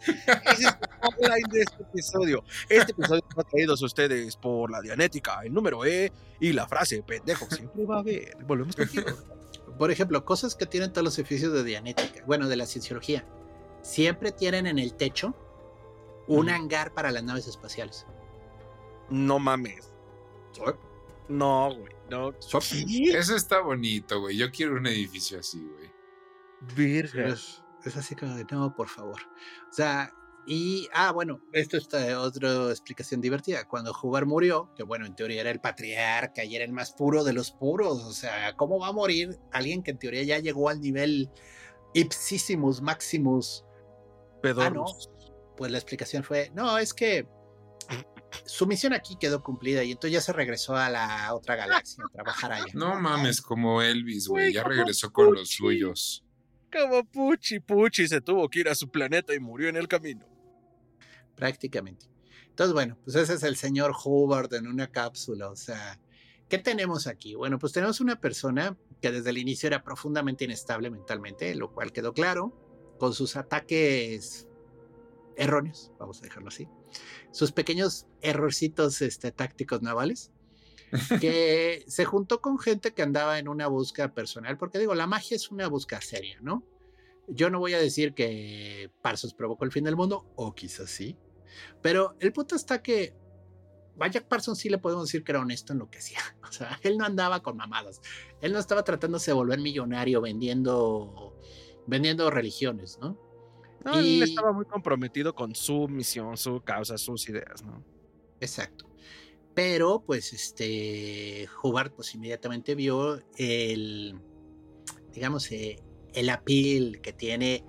Ese 0.00 0.52
es 0.52 0.66
el 0.66 0.74
tagline 1.00 1.48
de 1.50 1.60
este 1.60 1.82
episodio. 1.82 2.44
Este 2.68 2.92
episodio 2.92 3.22
está 3.28 3.42
traído 3.44 3.72
a 3.72 3.84
ustedes 3.84 4.36
por 4.36 4.70
la 4.70 4.80
Dianética, 4.80 5.40
el 5.44 5.52
número 5.52 5.84
E 5.84 6.12
y 6.40 6.52
la 6.52 6.66
frase 6.66 7.02
pendejo 7.02 7.46
siempre 7.50 7.84
va 7.84 7.96
a 7.96 7.98
haber. 8.00 8.36
Volvemos 8.44 8.76
contigo. 8.76 9.06
Por 9.78 9.90
ejemplo, 9.90 10.24
cosas 10.24 10.54
que 10.54 10.66
tienen 10.66 10.92
todos 10.92 11.04
los 11.04 11.18
edificios 11.18 11.52
de 11.52 11.64
Dianética, 11.64 12.24
bueno, 12.26 12.48
de 12.48 12.56
la 12.56 12.66
cienciología. 12.66 13.24
Siempre 13.82 14.32
tienen 14.32 14.66
en 14.66 14.78
el 14.78 14.94
techo 14.94 15.34
un 16.26 16.50
hangar 16.50 16.92
para 16.92 17.10
las 17.10 17.22
naves 17.22 17.46
espaciales. 17.46 18.06
No 19.08 19.38
mames. 19.38 19.92
No, 21.28 21.74
güey. 21.74 21.92
No. 22.10 22.34
Eso 22.40 23.36
está 23.36 23.60
bonito, 23.60 24.20
güey. 24.20 24.36
Yo 24.36 24.50
quiero 24.50 24.76
un 24.76 24.86
edificio 24.86 25.38
así, 25.38 25.62
güey. 25.62 25.90
Virgen. 26.74 27.34
Es, 27.84 27.96
así 27.96 28.14
como 28.14 28.34
de, 28.34 28.44
no, 28.50 28.74
por 28.74 28.88
favor. 28.88 29.20
O 29.70 29.72
sea, 29.72 30.12
y, 30.46 30.88
ah, 30.94 31.12
bueno, 31.12 31.40
esto 31.52 31.76
es 31.76 31.88
eh, 31.92 32.14
otra 32.14 32.70
explicación 32.70 33.20
divertida. 33.20 33.68
Cuando 33.68 33.92
Jugar 33.92 34.24
murió, 34.24 34.72
que 34.74 34.82
bueno, 34.82 35.04
en 35.04 35.14
teoría 35.14 35.42
era 35.42 35.50
el 35.50 35.60
patriarca 35.60 36.42
y 36.44 36.56
era 36.56 36.64
el 36.64 36.72
más 36.72 36.92
puro 36.92 37.22
de 37.22 37.34
los 37.34 37.50
puros, 37.50 38.02
o 38.02 38.12
sea, 38.12 38.56
¿cómo 38.56 38.78
va 38.78 38.88
a 38.88 38.92
morir 38.92 39.38
alguien 39.52 39.82
que 39.82 39.90
en 39.90 39.98
teoría 39.98 40.22
ya 40.22 40.38
llegó 40.38 40.70
al 40.70 40.80
nivel 40.80 41.30
ipsissimus 41.94 42.80
maximus? 42.80 43.64
Ah, 44.42 44.70
no. 44.70 44.86
Pues 45.56 45.70
la 45.70 45.78
explicación 45.78 46.24
fue, 46.24 46.50
no, 46.54 46.78
es 46.78 46.94
que 46.94 47.26
su 48.44 48.66
misión 48.66 48.92
aquí 48.92 49.16
quedó 49.16 49.42
cumplida 49.42 49.82
y 49.84 49.92
entonces 49.92 50.12
ya 50.12 50.20
se 50.20 50.32
regresó 50.32 50.76
a 50.76 50.88
la 50.88 51.34
otra 51.34 51.56
galaxia 51.56 52.04
a 52.06 52.12
trabajar 52.12 52.52
allá. 52.52 52.72
No 52.74 52.98
mames, 53.00 53.42
como 53.42 53.82
Elvis, 53.82 54.28
güey. 54.28 54.52
Ya 54.52 54.64
regresó 54.64 55.12
con 55.12 55.34
los 55.34 55.50
suyos. 55.50 56.24
Como 56.72 57.04
Puchi 57.04 57.60
Puchi 57.60 58.06
se 58.08 58.20
tuvo 58.20 58.48
que 58.48 58.60
ir 58.60 58.68
a 58.68 58.74
su 58.74 58.90
planeta 58.90 59.34
y 59.34 59.40
murió 59.40 59.68
en 59.68 59.76
el 59.76 59.88
camino. 59.88 60.26
prácticamente. 61.34 62.06
Entonces, 62.48 62.74
bueno, 62.74 62.98
pues 63.04 63.16
ese 63.16 63.34
es 63.34 63.44
el 63.44 63.54
señor 63.56 63.94
Hubbard 64.04 64.52
en 64.54 64.66
una 64.66 64.88
cápsula. 64.90 65.48
O 65.48 65.56
sea, 65.56 66.00
¿qué 66.48 66.58
tenemos 66.58 67.06
aquí? 67.06 67.36
Bueno, 67.36 67.58
pues 67.60 67.72
tenemos 67.72 68.00
una 68.00 68.20
persona 68.20 68.76
que 69.00 69.12
desde 69.12 69.30
el 69.30 69.38
inicio 69.38 69.68
era 69.68 69.84
profundamente 69.84 70.44
inestable 70.44 70.90
mentalmente, 70.90 71.54
lo 71.54 71.72
cual 71.72 71.92
quedó 71.92 72.12
claro, 72.12 72.52
con 72.98 73.14
sus 73.14 73.36
ataques 73.36 74.48
erróneos, 75.36 75.92
vamos 76.00 76.18
a 76.18 76.22
dejarlo 76.22 76.48
así, 76.48 76.68
sus 77.30 77.52
pequeños 77.52 78.08
errorcitos 78.22 79.00
este, 79.02 79.30
tácticos 79.30 79.82
navales, 79.82 80.32
que 81.20 81.84
se 81.86 82.04
juntó 82.04 82.40
con 82.40 82.58
gente 82.58 82.92
que 82.94 83.02
andaba 83.02 83.38
en 83.38 83.48
una 83.48 83.66
búsqueda 83.66 84.12
personal, 84.14 84.56
porque 84.58 84.78
digo, 84.78 84.94
la 84.94 85.06
magia 85.06 85.34
es 85.36 85.50
una 85.50 85.68
búsqueda 85.68 86.00
seria, 86.00 86.38
¿no? 86.40 86.64
Yo 87.28 87.50
no 87.50 87.58
voy 87.58 87.74
a 87.74 87.78
decir 87.78 88.14
que 88.14 88.90
Parsons 89.02 89.34
provocó 89.34 89.64
el 89.64 89.72
fin 89.72 89.84
del 89.84 89.96
mundo, 89.96 90.26
o 90.36 90.54
quizás 90.54 90.90
sí, 90.90 91.16
pero 91.82 92.16
el 92.20 92.32
punto 92.32 92.56
está 92.56 92.82
que 92.82 93.14
a 94.00 94.06
Jack 94.08 94.28
Parsons 94.28 94.58
sí 94.58 94.68
le 94.68 94.78
podemos 94.78 95.06
decir 95.06 95.24
que 95.24 95.32
era 95.32 95.40
honesto 95.40 95.72
en 95.72 95.80
lo 95.80 95.90
que 95.90 95.98
hacía. 95.98 96.20
O 96.48 96.52
sea, 96.52 96.78
él 96.82 96.96
no 96.96 97.04
andaba 97.04 97.42
con 97.42 97.58
mamadas. 97.58 98.00
Él 98.40 98.52
no 98.54 98.58
estaba 98.58 98.82
tratándose 98.82 99.32
de 99.32 99.34
volver 99.34 99.58
millonario 99.58 100.22
vendiendo, 100.22 101.36
vendiendo 101.86 102.30
religiones, 102.30 102.98
¿no? 103.02 103.18
No, 103.84 103.98
él 103.98 104.06
Y- 104.06 104.22
estaba 104.22 104.52
muy 104.52 104.64
comprometido 104.64 105.34
con 105.34 105.54
su 105.54 105.86
misión, 105.88 106.36
su 106.38 106.60
causa, 106.62 106.96
sus 106.96 107.28
ideas, 107.28 107.62
¿no? 107.62 107.84
Exacto. 108.40 108.87
Pero, 109.58 110.04
pues, 110.06 110.32
este, 110.32 111.48
Hubbard, 111.60 111.90
pues, 111.90 112.14
inmediatamente 112.14 112.76
vio 112.76 113.20
el, 113.36 114.14
digamos, 115.12 115.50
eh, 115.50 115.82
el 116.14 116.30
appeal 116.30 117.00
que 117.00 117.12
tiene 117.12 117.64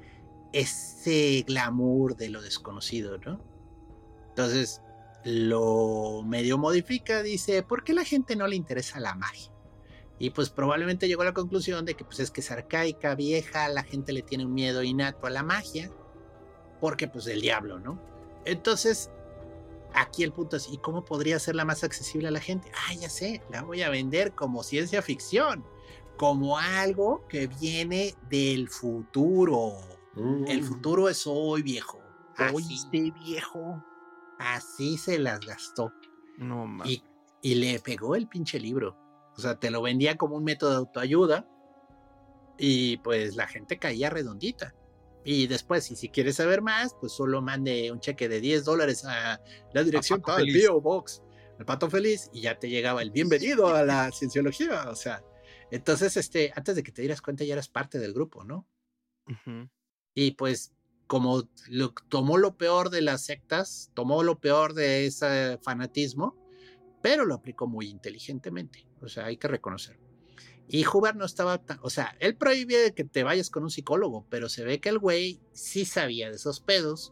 ese 0.54 1.44
glamour 1.48 2.16
de 2.16 2.30
lo 2.30 2.44
desconocido, 2.44 3.18
¿no? 3.18 3.44
Entonces, 4.28 4.84
lo 5.24 6.22
medio 6.24 6.60
modifica, 6.60 7.24
dice, 7.24 7.64
¿por 7.64 7.84
qué 7.84 7.96
la 7.96 8.06
gente 8.06 8.36
no 8.36 8.46
le 8.46 8.56
interesa 8.56 9.00
la 9.00 9.16
magia? 9.16 9.52
Y 10.20 10.30
pues 10.30 10.52
probablemente 10.52 11.08
llegó 11.08 11.24
a 11.24 11.26
la 11.26 11.34
conclusión 11.34 11.86
de 11.86 11.96
que 11.96 12.06
pues 12.06 12.20
es 12.20 12.30
que 12.30 12.42
es 12.42 12.52
arcaica, 12.52 13.16
vieja, 13.16 13.68
la 13.68 13.82
gente 13.82 14.14
le 14.14 14.22
tiene 14.22 14.46
un 14.46 14.54
miedo 14.54 14.84
innato 14.84 15.26
a 15.26 15.32
la 15.32 15.42
magia, 15.42 15.90
porque 16.80 17.08
pues 17.08 17.26
el 17.26 17.42
diablo, 17.42 17.80
¿no? 17.80 18.00
Entonces, 18.46 19.10
aquí 19.94 20.24
el 20.24 20.32
punto 20.32 20.58
es, 20.58 20.70
¿y 20.70 20.78
cómo 20.78 21.06
podría 21.06 21.40
ser 21.40 21.56
la 21.56 21.66
más 21.66 21.84
accesible 21.84 22.28
a 22.28 22.32
la 22.32 22.40
gente? 22.40 22.72
Ah, 22.88 22.94
ya 22.94 23.10
sé, 23.10 23.42
la 23.50 23.64
voy 23.64 23.82
a 23.82 23.90
vender 23.90 24.34
como 24.34 24.64
ciencia 24.64 25.02
ficción, 25.02 25.66
como 26.18 26.58
algo 26.58 27.26
que 27.28 27.48
viene 27.48 28.16
del 28.30 28.70
futuro. 28.70 29.74
El 30.48 30.64
futuro 30.64 31.08
es 31.08 31.26
hoy, 31.26 31.62
viejo. 31.62 32.02
Oíste, 32.54 33.12
viejo. 33.24 33.84
así 34.38 34.98
se 34.98 35.18
las 35.20 35.40
gastó. 35.40 35.94
No 36.38 36.66
mames. 36.66 36.92
Y, 36.92 37.04
y 37.42 37.56
le 37.56 37.80
pegó 37.80 38.16
el 38.16 38.28
pinche 38.28 38.60
libro. 38.60 38.98
O 39.38 39.42
sea, 39.42 39.60
te 39.60 39.72
lo 39.72 39.82
vendía 39.82 40.18
como 40.18 40.36
un 40.36 40.44
método 40.44 40.72
de 40.72 40.78
autoayuda. 40.78 41.48
Y 42.58 42.98
pues 42.98 43.36
la 43.36 43.48
gente 43.48 43.80
caía 43.80 44.10
redondita. 44.10 44.74
Y 45.24 45.48
después, 45.48 45.92
y 45.92 45.96
si 45.96 46.10
quieres 46.10 46.38
saber 46.38 46.62
más, 46.62 46.96
pues 47.00 47.12
solo 47.12 47.42
mande 47.42 47.92
un 47.92 48.00
cheque 48.00 48.30
de 48.30 48.40
10 48.40 48.66
dólares 48.66 49.06
a 49.06 49.42
la 49.74 49.84
dirección 49.84 50.22
tal 50.22 50.38
Feliz. 50.38 50.64
P.O. 50.64 50.82
Box, 50.82 51.22
el 51.60 51.66
pato 51.66 51.90
feliz, 51.90 52.30
y 52.34 52.42
ya 52.42 52.58
te 52.58 52.70
llegaba 52.70 53.02
el 53.02 53.12
bienvenido 53.12 53.68
a 53.68 53.84
la 53.84 54.12
cienciología. 54.12 54.90
O 54.90 54.96
sea, 54.96 55.24
entonces, 55.72 56.18
este, 56.18 56.52
antes 56.56 56.76
de 56.76 56.84
que 56.84 56.92
te 56.92 57.02
dieras 57.02 57.22
cuenta, 57.22 57.44
ya 57.44 57.54
eras 57.54 57.68
parte 57.68 58.00
del 58.00 58.14
grupo, 58.14 58.44
¿no? 58.44 58.68
Y 60.16 60.32
pues, 60.32 60.74
como 61.06 61.50
lo, 61.68 61.94
tomó 62.08 62.38
lo 62.38 62.58
peor 62.58 62.90
de 62.90 63.02
las 63.02 63.26
sectas, 63.26 63.92
tomó 63.94 64.24
lo 64.24 64.40
peor 64.40 64.74
de 64.74 65.06
ese 65.06 65.60
fanatismo, 65.62 66.36
pero 67.02 67.26
lo 67.26 67.36
aplicó 67.36 67.68
muy 67.68 67.88
inteligentemente. 67.88 68.88
O 69.02 69.08
sea, 69.08 69.26
hay 69.26 69.38
que 69.38 69.48
reconocer. 69.48 70.00
Y 70.72 70.86
Hubbard 70.86 71.16
no 71.16 71.26
estaba 71.26 71.58
tan. 71.58 71.80
O 71.82 71.90
sea, 71.90 72.16
él 72.20 72.38
prohíbe 72.38 72.94
que 72.94 73.04
te 73.04 73.24
vayas 73.24 73.50
con 73.50 73.64
un 73.64 73.72
psicólogo, 73.72 74.28
pero 74.30 74.50
se 74.50 74.64
ve 74.64 74.80
que 74.80 74.90
el 74.90 75.00
güey 75.00 75.42
sí 75.52 75.84
sabía 75.84 76.30
de 76.30 76.36
esos 76.36 76.60
pedos 76.60 77.12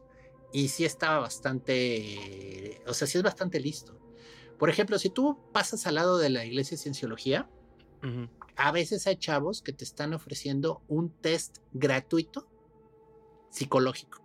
y 0.54 0.68
sí 0.68 0.86
estaba 0.86 1.18
bastante. 1.20 2.82
O 2.86 2.94
sea, 2.94 3.08
sí 3.08 3.18
es 3.18 3.24
bastante 3.24 3.60
listo. 3.60 4.00
Por 4.60 4.70
ejemplo, 4.70 5.00
si 5.00 5.10
tú 5.10 5.40
pasas 5.54 5.88
al 5.88 5.96
lado 5.96 6.20
de 6.20 6.30
la 6.30 6.46
iglesia 6.46 6.78
de 6.78 6.84
cienciología, 6.84 7.50
a 8.56 8.72
veces 8.72 9.08
hay 9.08 9.18
chavos 9.18 9.64
que 9.64 9.74
te 9.74 9.84
están 9.84 10.14
ofreciendo 10.14 10.84
un 10.88 11.10
test 11.10 11.58
gratuito 11.74 12.48
psicológico. 13.50 14.24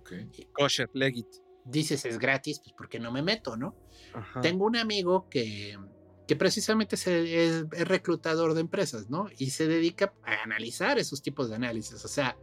Ok. 0.00 0.12
Kosher, 0.52 0.88
legit. 0.92 1.26
Dices 1.64 2.04
es 2.04 2.18
gratis, 2.18 2.60
pues 2.60 2.74
porque 2.76 3.00
no 3.00 3.10
me 3.10 3.22
meto, 3.22 3.56
¿no? 3.56 3.74
Ajá. 4.12 4.40
Tengo 4.40 4.66
un 4.66 4.76
amigo 4.76 5.28
que, 5.28 5.78
que 6.26 6.36
precisamente 6.36 6.96
se- 6.96 7.46
es, 7.46 7.64
es 7.72 7.88
reclutador 7.88 8.54
de 8.54 8.60
empresas, 8.60 9.10
¿no? 9.10 9.26
Y 9.38 9.50
se 9.50 9.66
dedica 9.68 10.14
a 10.22 10.42
analizar 10.42 10.98
esos 10.98 11.22
tipos 11.22 11.48
de 11.50 11.56
análisis. 11.56 12.04
O 12.04 12.08
sea, 12.08 12.36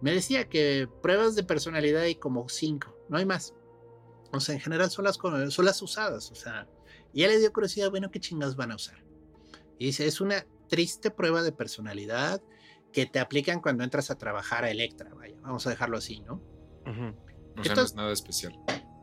me 0.00 0.12
decía 0.12 0.48
que 0.48 0.88
pruebas 1.02 1.34
de 1.34 1.42
personalidad 1.44 2.02
hay 2.02 2.14
como 2.14 2.48
cinco, 2.48 2.96
no 3.08 3.18
hay 3.18 3.26
más. 3.26 3.54
O 4.32 4.40
sea, 4.40 4.54
en 4.54 4.60
general 4.60 4.90
son 4.90 5.04
las, 5.04 5.16
son 5.16 5.64
las 5.64 5.82
usadas, 5.82 6.30
o 6.30 6.34
sea. 6.34 6.68
Y 7.12 7.22
él 7.22 7.30
le 7.30 7.38
dio 7.38 7.52
curiosidad, 7.52 7.90
bueno, 7.90 8.10
¿qué 8.10 8.20
chingas 8.20 8.54
van 8.56 8.72
a 8.72 8.76
usar? 8.76 9.02
Y 9.78 9.86
dice, 9.86 10.06
es 10.06 10.20
una 10.20 10.46
triste 10.68 11.10
prueba 11.10 11.42
de 11.42 11.52
personalidad 11.52 12.42
que 12.92 13.06
te 13.06 13.18
aplican 13.20 13.60
cuando 13.60 13.84
entras 13.84 14.10
a 14.10 14.18
trabajar 14.18 14.64
a 14.64 14.70
Electra, 14.70 15.12
vaya, 15.14 15.36
vamos 15.40 15.66
a 15.66 15.70
dejarlo 15.70 15.96
así, 15.98 16.20
¿no? 16.20 16.42
O 17.58 17.64
sea, 17.64 17.74
no 17.74 17.82
es 17.82 17.94
nada 17.94 18.12
especial. 18.12 18.52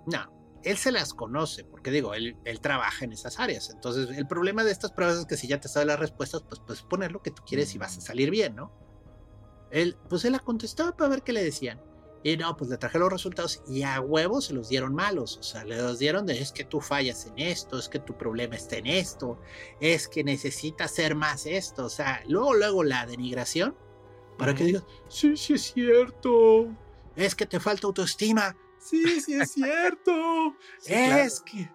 No, 0.07 0.44
él 0.65 0.77
se 0.77 0.91
las 0.91 1.13
conoce, 1.13 1.63
porque 1.63 1.91
digo, 1.91 2.13
él, 2.13 2.35
él 2.43 2.59
trabaja 2.59 3.05
en 3.05 3.13
esas 3.13 3.39
áreas. 3.39 3.69
Entonces, 3.69 4.09
el 4.17 4.27
problema 4.27 4.63
de 4.63 4.71
estas 4.71 4.91
pruebas 4.91 5.17
es 5.19 5.25
que 5.25 5.37
si 5.37 5.47
ya 5.47 5.59
te 5.59 5.67
sabes 5.67 5.87
las 5.87 5.99
respuestas, 5.99 6.43
pues 6.43 6.59
puedes 6.59 6.81
poner 6.81 7.11
lo 7.11 7.21
que 7.21 7.31
tú 7.31 7.43
quieres 7.45 7.73
y 7.75 7.77
vas 7.77 7.97
a 7.97 8.01
salir 8.01 8.31
bien, 8.31 8.55
¿no? 8.55 8.71
Él, 9.71 9.95
pues 10.09 10.25
él 10.25 10.33
la 10.33 10.39
contestó 10.39 10.95
para 10.95 11.09
ver 11.09 11.21
qué 11.21 11.33
le 11.33 11.43
decían. 11.43 11.81
Y 12.23 12.37
no, 12.37 12.57
pues 12.57 12.71
le 12.71 12.77
traje 12.77 12.97
los 12.97 13.11
resultados 13.11 13.61
y 13.67 13.83
a 13.83 14.01
huevo 14.01 14.41
se 14.41 14.53
los 14.53 14.69
dieron 14.69 14.95
malos. 14.95 15.37
O 15.37 15.43
sea, 15.43 15.63
le 15.63 15.77
los 15.77 15.99
dieron 15.99 16.25
de 16.25 16.41
es 16.41 16.51
que 16.51 16.63
tú 16.63 16.81
fallas 16.81 17.27
en 17.27 17.37
esto, 17.37 17.77
es 17.77 17.87
que 17.87 17.99
tu 17.99 18.17
problema 18.17 18.55
está 18.55 18.77
en 18.77 18.87
esto, 18.87 19.39
es 19.79 20.07
que 20.07 20.23
necesitas 20.23 20.91
hacer 20.91 21.13
más 21.13 21.45
esto. 21.45 21.85
O 21.85 21.89
sea, 21.89 22.23
luego, 22.27 22.55
luego 22.55 22.83
la 22.83 23.05
denigración 23.05 23.75
para 24.39 24.55
que 24.55 24.63
digas, 24.63 24.83
sí, 25.07 25.37
sí 25.37 25.53
es 25.53 25.73
cierto. 25.73 26.67
Es 27.15 27.35
que 27.35 27.45
te 27.45 27.59
falta 27.59 27.87
autoestima. 27.87 28.57
Sí, 28.89 29.19
sí 29.21 29.33
es 29.35 29.51
cierto. 29.51 30.55
Sí, 30.79 30.93
claro. 30.93 31.23
es 31.23 31.41
que. 31.41 31.71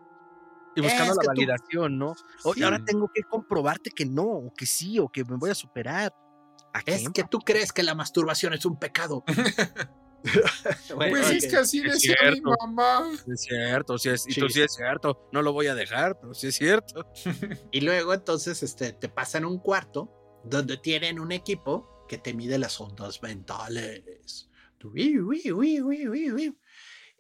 Y 0.77 0.81
buscando 0.83 1.11
Es 1.13 1.17
la 1.17 1.23
tú- 1.23 1.27
validación, 1.29 1.99
¿no? 1.99 2.15
O 2.45 2.55
Sí. 2.55 2.63
ahora 2.63 2.83
tengo 2.85 3.11
que 3.13 3.23
comprobarte 3.25 3.91
que 3.91 4.07
no, 4.07 4.25
o 4.25 4.55
que 4.55 4.67
sí, 4.67 4.99
o 5.01 5.09
que 5.09 5.25
me 5.25 5.37
voy 5.37 5.51
a 5.51 5.55
superar. 5.55 6.15
¿A 6.73 6.81
Es 6.87 7.09
que 7.11 7.25
tú 7.25 7.41
crees 7.41 7.73
que 7.73 7.83
la 7.83 7.95
masturbación 7.97 8.53
es 8.55 8.65
un 8.65 8.79
pecado. 8.79 9.25
Bueno, 10.95 11.13
pues 11.17 11.31
es 11.31 11.45
ok. 11.45 11.51
que 11.51 11.57
así 11.57 11.79
Es 11.79 11.93
decía 11.95 12.15
mi 12.31 12.43
mamá. 12.43 13.11
Es 13.27 13.41
cierto, 13.41 13.97
sí 13.97 14.11
es, 14.11 14.29
y 14.29 14.33
Sí. 14.33 14.41
tú 14.41 14.51
sí 14.51 14.61
es 14.61 14.75
cierto. 14.75 15.27
No 15.33 15.41
lo 15.41 15.55
voy 15.55 15.67
a 15.69 15.75
dejar, 15.75 16.21
pero 16.21 16.35
sí 16.35 16.49
es 16.49 16.57
cierto. 16.57 17.07
Y 17.73 17.81
luego 17.81 18.13
entonces 18.13 18.63
este, 18.63 18.93
te 18.93 19.09
pasan 19.09 19.47
un 19.47 19.59
cuarto 19.61 20.13
donde 20.45 20.77
tienen 20.77 21.21
un 21.21 21.33
equipo 21.33 22.05
que 22.07 22.19
te 22.19 22.35
mide 22.35 22.59
las 22.59 22.79
ondas 22.83 23.23
mentales. 23.23 24.51
Ui, 24.85 25.19
ui, 25.21 25.51
ui. 25.51 26.55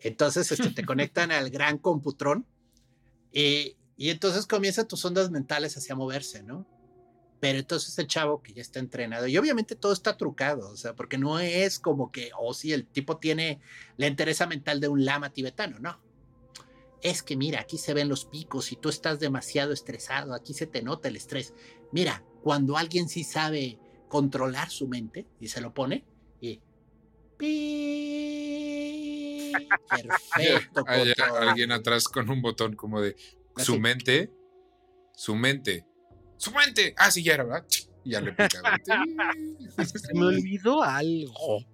Entonces 0.01 0.51
este, 0.53 0.71
te 0.71 0.85
conectan 0.87 1.31
al 1.33 1.51
gran 1.51 1.79
computrón 1.79 2.47
y, 3.33 3.77
y 3.97 4.11
entonces 4.11 4.47
comienzan 4.47 4.89
tus 4.89 5.05
ondas 5.05 5.31
mentales 5.31 5.77
hacia 5.77 5.95
moverse, 5.95 6.43
¿no? 6.43 6.67
Pero 7.41 7.59
entonces 7.59 7.99
el 7.99 8.07
chavo 8.07 8.43
que 8.43 8.53
ya 8.53 8.61
está 8.61 8.81
entrenado, 8.81 9.27
y 9.27 9.39
obviamente 9.39 9.75
todo 9.75 9.95
está 9.95 10.17
trucado, 10.19 10.71
o 10.71 10.77
sea, 10.77 10.95
porque 10.95 11.17
no 11.17 11.39
es 11.39 11.79
como 11.79 12.13
que, 12.13 12.31
oh, 12.39 12.53
sí, 12.53 12.73
el 12.75 12.87
tipo 12.87 13.17
tiene 13.17 13.61
la 13.97 14.07
entereza 14.09 14.47
mental 14.47 14.79
de 14.79 14.89
un 14.89 15.07
lama 15.07 15.33
tibetano, 15.33 15.79
no. 15.79 15.99
Es 17.03 17.23
que 17.23 17.37
mira, 17.37 17.61
aquí 17.61 17.79
se 17.79 17.95
ven 17.95 18.11
los 18.11 18.27
picos 18.27 18.73
y 18.73 18.77
tú 18.77 18.91
estás 18.91 19.21
demasiado 19.21 19.73
estresado, 19.73 20.35
aquí 20.35 20.53
se 20.53 20.67
te 20.67 20.83
nota 20.83 21.09
el 21.09 21.17
estrés. 21.17 21.55
Mira, 21.93 22.23
cuando 22.43 22.77
alguien 22.77 23.09
sí 23.09 23.25
sabe 23.25 23.79
controlar 24.09 24.69
su 24.69 24.87
mente 24.87 25.27
y 25.41 25.49
se 25.49 25.63
lo 25.63 25.73
pone 25.73 26.05
y... 26.43 26.61
pi- 27.39 28.30
Perfecto. 29.89 30.85
Hay 30.87 31.13
alguien 31.41 31.73
atrás 31.73 32.05
con 32.09 32.29
un 32.31 32.43
botón 32.43 32.77
como 32.77 33.01
de 33.01 33.17
su 33.57 33.73
Así. 33.73 33.81
mente, 33.81 34.31
su 35.15 35.35
mente, 35.35 35.87
su 36.37 36.53
mente. 36.53 36.95
Ah, 36.97 37.11
sí, 37.11 37.23
ya 37.23 37.35
era, 37.35 37.45
¿verdad? 37.45 37.67
Y 38.05 38.11
ya 38.11 38.21
le 38.21 38.33
picaba. 38.33 38.79
Se 39.87 40.15
me 40.15 40.25
olvidó 40.27 40.83
algo. 40.83 41.65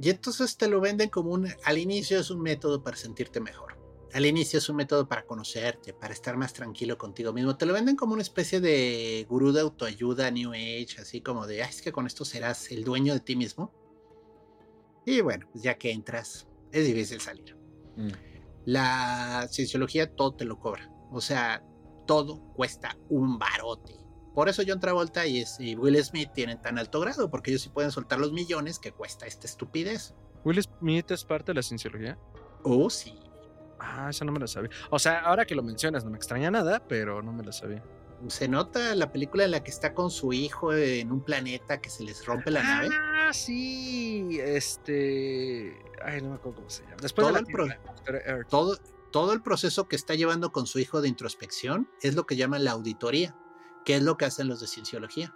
Y 0.00 0.10
entonces 0.10 0.56
te 0.56 0.66
lo 0.68 0.80
venden 0.80 1.08
como 1.10 1.30
un, 1.30 1.48
al 1.64 1.78
inicio 1.78 2.18
es 2.18 2.30
un 2.30 2.40
método 2.40 2.82
para 2.82 2.96
sentirte 2.96 3.40
mejor. 3.40 3.74
Al 4.12 4.26
inicio 4.26 4.58
es 4.60 4.68
un 4.68 4.76
método 4.76 5.08
para 5.08 5.24
conocerte, 5.26 5.92
para 5.92 6.14
estar 6.14 6.36
más 6.36 6.52
tranquilo 6.52 6.96
contigo 6.96 7.32
mismo. 7.32 7.56
Te 7.56 7.66
lo 7.66 7.72
venden 7.72 7.96
como 7.96 8.12
una 8.12 8.22
especie 8.22 8.60
de 8.60 9.26
gurú 9.28 9.52
de 9.52 9.60
autoayuda, 9.60 10.30
New 10.30 10.52
Age, 10.52 10.96
así 11.00 11.20
como 11.20 11.46
de, 11.48 11.62
"Ay, 11.64 11.70
es 11.70 11.82
que 11.82 11.90
con 11.92 12.06
esto 12.06 12.24
serás 12.24 12.70
el 12.70 12.84
dueño 12.84 13.12
de 13.12 13.20
ti 13.20 13.34
mismo. 13.36 13.72
Y 15.06 15.20
bueno, 15.20 15.46
pues 15.52 15.62
ya 15.64 15.74
que 15.74 15.90
entras, 15.90 16.46
es 16.72 16.86
difícil 16.86 17.20
salir. 17.20 17.56
Mm. 17.96 18.08
La 18.66 19.46
cienciología 19.50 20.14
todo 20.14 20.34
te 20.34 20.44
lo 20.44 20.58
cobra. 20.58 20.90
O 21.10 21.20
sea, 21.20 21.62
todo 22.06 22.40
cuesta 22.54 22.96
un 23.08 23.38
barote. 23.38 23.98
Por 24.34 24.48
eso 24.48 24.62
John 24.66 24.80
Travolta 24.80 25.26
y, 25.26 25.44
Will 25.76 26.02
Smith 26.02 26.30
tienen 26.34 26.60
tan 26.60 26.78
alto 26.78 27.00
grado, 27.00 27.30
porque 27.30 27.50
ellos 27.52 27.62
sí 27.62 27.68
pueden 27.68 27.92
soltar 27.92 28.18
los 28.18 28.32
millones 28.32 28.78
que 28.80 28.90
cuesta 28.90 29.26
esta 29.26 29.46
estupidez. 29.46 30.14
¿Will 30.44 30.60
Smith 30.60 31.10
es 31.12 31.24
parte 31.24 31.52
de 31.52 31.54
la 31.54 31.62
cienciología? 31.62 32.18
Oh, 32.64 32.90
sí. 32.90 33.14
Ah, 33.78 34.08
esa 34.10 34.24
no 34.24 34.32
me 34.32 34.40
la 34.40 34.46
sabía. 34.46 34.70
O 34.90 34.98
sea, 34.98 35.20
ahora 35.20 35.44
que 35.44 35.54
lo 35.54 35.62
mencionas, 35.62 36.04
no 36.04 36.10
me 36.10 36.16
extraña 36.16 36.50
nada, 36.50 36.82
pero 36.88 37.22
no 37.22 37.32
me 37.32 37.44
la 37.44 37.52
sabía. 37.52 37.84
Se 38.28 38.48
nota 38.48 38.94
la 38.94 39.12
película 39.12 39.44
en 39.44 39.50
la 39.50 39.62
que 39.62 39.70
está 39.70 39.92
con 39.94 40.10
su 40.10 40.32
hijo 40.32 40.72
en 40.72 41.12
un 41.12 41.20
planeta 41.22 41.80
que 41.80 41.90
se 41.90 42.04
les 42.04 42.24
rompe 42.24 42.50
la 42.50 42.62
nave. 42.62 42.88
Ah, 42.92 43.30
sí. 43.32 44.38
Este. 44.40 45.76
Ay, 46.02 46.22
no 46.22 46.30
me 46.30 46.34
acuerdo 46.36 46.56
cómo 46.56 46.70
se 46.70 46.82
llama. 46.84 46.96
Después 47.02 47.26
Todo 47.26 47.34
de 47.34 47.40
el 47.40 47.44
la 47.46 47.52
pro- 47.52 47.66
Tierra. 48.04 48.44
Todo, 48.48 48.76
todo 49.12 49.32
el 49.32 49.42
proceso 49.42 49.88
que 49.88 49.96
está 49.96 50.14
llevando 50.14 50.52
con 50.52 50.66
su 50.66 50.78
hijo 50.78 51.00
de 51.02 51.08
introspección 51.08 51.88
es 52.02 52.14
lo 52.14 52.24
que 52.26 52.36
llaman 52.36 52.64
la 52.64 52.70
auditoría, 52.72 53.36
que 53.84 53.96
es 53.96 54.02
lo 54.02 54.16
que 54.16 54.24
hacen 54.24 54.48
los 54.48 54.60
de 54.60 54.68
cienciología. 54.68 55.34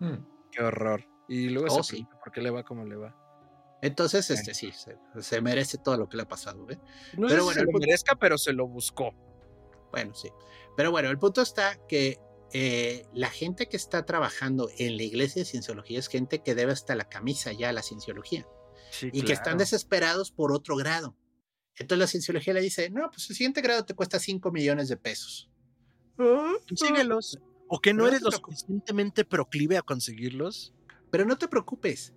Mm. 0.00 0.14
Qué 0.50 0.62
horror. 0.62 1.04
Y 1.28 1.48
luego 1.50 1.68
Oh, 1.76 1.82
se 1.82 1.96
sí. 1.96 2.06
por 2.24 2.32
qué 2.32 2.40
le 2.40 2.50
va 2.50 2.64
como 2.64 2.84
le 2.84 2.96
va. 2.96 3.16
Entonces, 3.82 4.28
este 4.30 4.52
sí, 4.52 4.72
se, 4.72 4.98
se 5.20 5.40
merece 5.40 5.78
todo 5.78 5.96
lo 5.96 6.08
que 6.08 6.16
le 6.16 6.24
ha 6.24 6.28
pasado. 6.28 6.66
¿eh? 6.70 6.78
No 7.16 7.28
Pero 7.28 7.28
sé 7.28 7.34
si 7.36 7.44
bueno, 7.44 7.52
se 7.52 7.60
el 7.60 7.66
lo 7.66 7.78
merezca, 7.78 8.14
pero 8.16 8.36
se 8.36 8.52
lo 8.52 8.66
buscó. 8.66 9.12
Bueno, 9.90 10.14
sí. 10.14 10.28
Pero 10.76 10.90
bueno, 10.90 11.10
el 11.10 11.18
punto 11.18 11.42
está 11.42 11.78
que 11.86 12.18
eh, 12.52 13.06
la 13.12 13.30
gente 13.30 13.68
que 13.68 13.76
está 13.76 14.04
trabajando 14.04 14.68
en 14.78 14.96
la 14.96 15.02
iglesia 15.02 15.42
de 15.42 15.46
cienciología 15.46 15.98
es 15.98 16.08
gente 16.08 16.42
que 16.42 16.54
debe 16.54 16.72
hasta 16.72 16.96
la 16.96 17.08
camisa 17.08 17.52
ya 17.52 17.68
a 17.68 17.72
la 17.72 17.82
cienciología 17.82 18.46
y 19.12 19.22
que 19.22 19.32
están 19.32 19.58
desesperados 19.58 20.32
por 20.32 20.52
otro 20.52 20.76
grado. 20.76 21.16
Entonces 21.76 21.98
la 21.98 22.06
cienciología 22.08 22.52
le 22.52 22.60
dice, 22.60 22.90
no, 22.90 23.08
pues 23.10 23.30
el 23.30 23.36
siguiente 23.36 23.60
grado 23.60 23.84
te 23.84 23.94
cuesta 23.94 24.18
5 24.18 24.50
millones 24.50 24.88
de 24.88 24.96
pesos. 24.96 25.50
Consíguelos. 26.16 27.38
¿O 27.68 27.80
que 27.80 27.94
no 27.94 28.02
No 28.02 28.08
eres 28.08 28.22
lo 28.22 28.32
suficientemente 28.32 29.24
proclive 29.24 29.78
a 29.78 29.82
conseguirlos? 29.82 30.74
Pero 31.10 31.24
no 31.24 31.38
te 31.38 31.48
preocupes, 31.48 32.12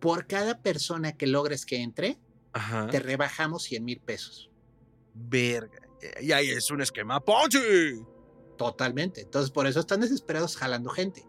por 0.00 0.26
cada 0.26 0.62
persona 0.62 1.12
que 1.12 1.26
logres 1.26 1.64
que 1.66 1.82
entre, 1.82 2.18
Ajá. 2.52 2.88
te 2.88 3.00
rebajamos 3.00 3.64
100 3.64 3.84
mil 3.84 4.00
pesos. 4.00 4.50
Verga. 5.14 5.83
Y 6.20 6.32
ahí 6.32 6.50
es 6.50 6.70
un 6.70 6.82
esquema 6.82 7.20
Ponzi. 7.20 8.04
Totalmente. 8.56 9.22
Entonces, 9.22 9.50
por 9.50 9.66
eso 9.66 9.80
están 9.80 10.00
desesperados 10.00 10.56
jalando 10.56 10.90
gente. 10.90 11.26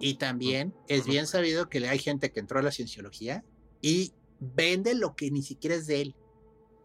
Y 0.00 0.14
también 0.14 0.74
es 0.88 1.06
bien 1.06 1.26
sabido 1.26 1.68
que 1.68 1.86
hay 1.88 1.98
gente 1.98 2.32
que 2.32 2.40
entró 2.40 2.58
a 2.58 2.62
la 2.62 2.72
cienciología 2.72 3.44
y 3.80 4.12
vende 4.40 4.94
lo 4.94 5.14
que 5.14 5.30
ni 5.30 5.42
siquiera 5.42 5.76
es 5.76 5.86
de 5.86 6.02
él. 6.02 6.16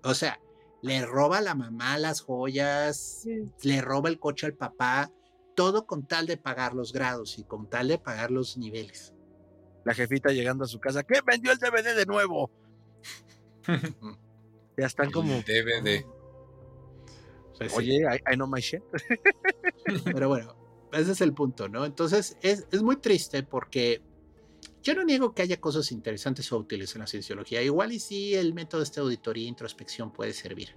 O 0.03 0.13
sea, 0.13 0.39
le 0.81 1.05
roba 1.05 1.39
a 1.39 1.41
la 1.41 1.55
mamá 1.55 1.97
las 1.97 2.21
joyas, 2.21 3.27
le 3.63 3.81
roba 3.81 4.09
el 4.09 4.19
coche 4.19 4.47
al 4.47 4.53
papá, 4.53 5.11
todo 5.55 5.85
con 5.85 6.07
tal 6.07 6.27
de 6.27 6.37
pagar 6.37 6.73
los 6.73 6.93
grados 6.93 7.37
y 7.37 7.43
con 7.43 7.69
tal 7.69 7.87
de 7.89 7.99
pagar 7.99 8.31
los 8.31 8.57
niveles. 8.57 9.13
La 9.83 9.93
jefita 9.93 10.31
llegando 10.31 10.63
a 10.63 10.67
su 10.67 10.79
casa. 10.79 11.03
¿Qué 11.03 11.19
vendió 11.25 11.51
el 11.51 11.57
DVD 11.57 11.95
de 11.95 12.05
nuevo? 12.05 12.51
Ya 14.77 14.87
están 14.87 15.11
como. 15.11 15.41
DVD. 15.41 16.05
Pues 17.61 17.73
sí. 17.73 17.77
Oye, 17.77 17.97
I, 18.03 18.33
I 18.33 18.35
know 18.35 18.47
my 18.47 18.59
shit. 18.59 18.81
Pero 20.05 20.29
bueno, 20.29 20.55
ese 20.91 21.11
es 21.11 21.21
el 21.21 21.33
punto, 21.33 21.69
¿no? 21.69 21.85
Entonces 21.85 22.37
es, 22.41 22.67
es 22.71 22.81
muy 22.81 22.95
triste 22.95 23.43
porque 23.43 24.01
yo 24.81 24.95
no 24.95 25.03
niego 25.03 25.35
que 25.35 25.43
haya 25.43 25.61
cosas 25.61 25.91
interesantes 25.91 26.51
o 26.51 26.57
útiles 26.57 26.95
en 26.95 27.01
la 27.01 27.07
cienciología. 27.07 27.61
Igual 27.61 27.91
y 27.91 27.99
sí 27.99 28.33
el 28.33 28.55
método 28.55 28.81
este 28.81 28.95
de 28.95 29.03
auditoría 29.03 29.45
e 29.45 29.49
introspección 29.49 30.11
puede 30.11 30.33
servir. 30.33 30.75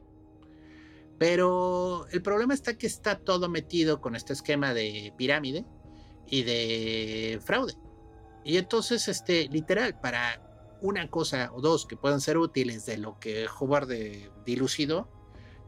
Pero 1.18 2.06
el 2.10 2.20
problema 2.20 2.52
está 2.52 2.76
que 2.76 2.86
está 2.86 3.18
todo 3.18 3.48
metido 3.48 4.02
con 4.02 4.14
este 4.14 4.34
esquema 4.34 4.74
de 4.74 5.14
pirámide 5.16 5.64
y 6.26 6.42
de 6.42 7.40
fraude. 7.42 7.74
Y 8.44 8.58
entonces, 8.58 9.08
este, 9.08 9.48
literal, 9.48 9.98
para 10.00 10.76
una 10.82 11.08
cosa 11.08 11.50
o 11.54 11.62
dos 11.62 11.86
que 11.86 11.96
puedan 11.96 12.20
ser 12.20 12.36
útiles 12.36 12.84
de 12.84 12.98
lo 12.98 13.18
que 13.18 13.46
Howard 13.58 13.86
de, 13.88 14.30
dilucidó, 14.44 15.08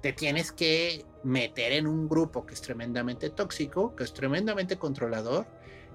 te 0.06 0.12
tienes 0.12 0.52
que 0.52 1.04
meter 1.24 1.72
en 1.72 1.88
un 1.88 2.08
grupo 2.08 2.46
que 2.46 2.54
es 2.54 2.62
tremendamente 2.62 3.28
tóxico, 3.28 3.96
que 3.96 4.04
es 4.04 4.14
tremendamente 4.14 4.78
controlador 4.78 5.48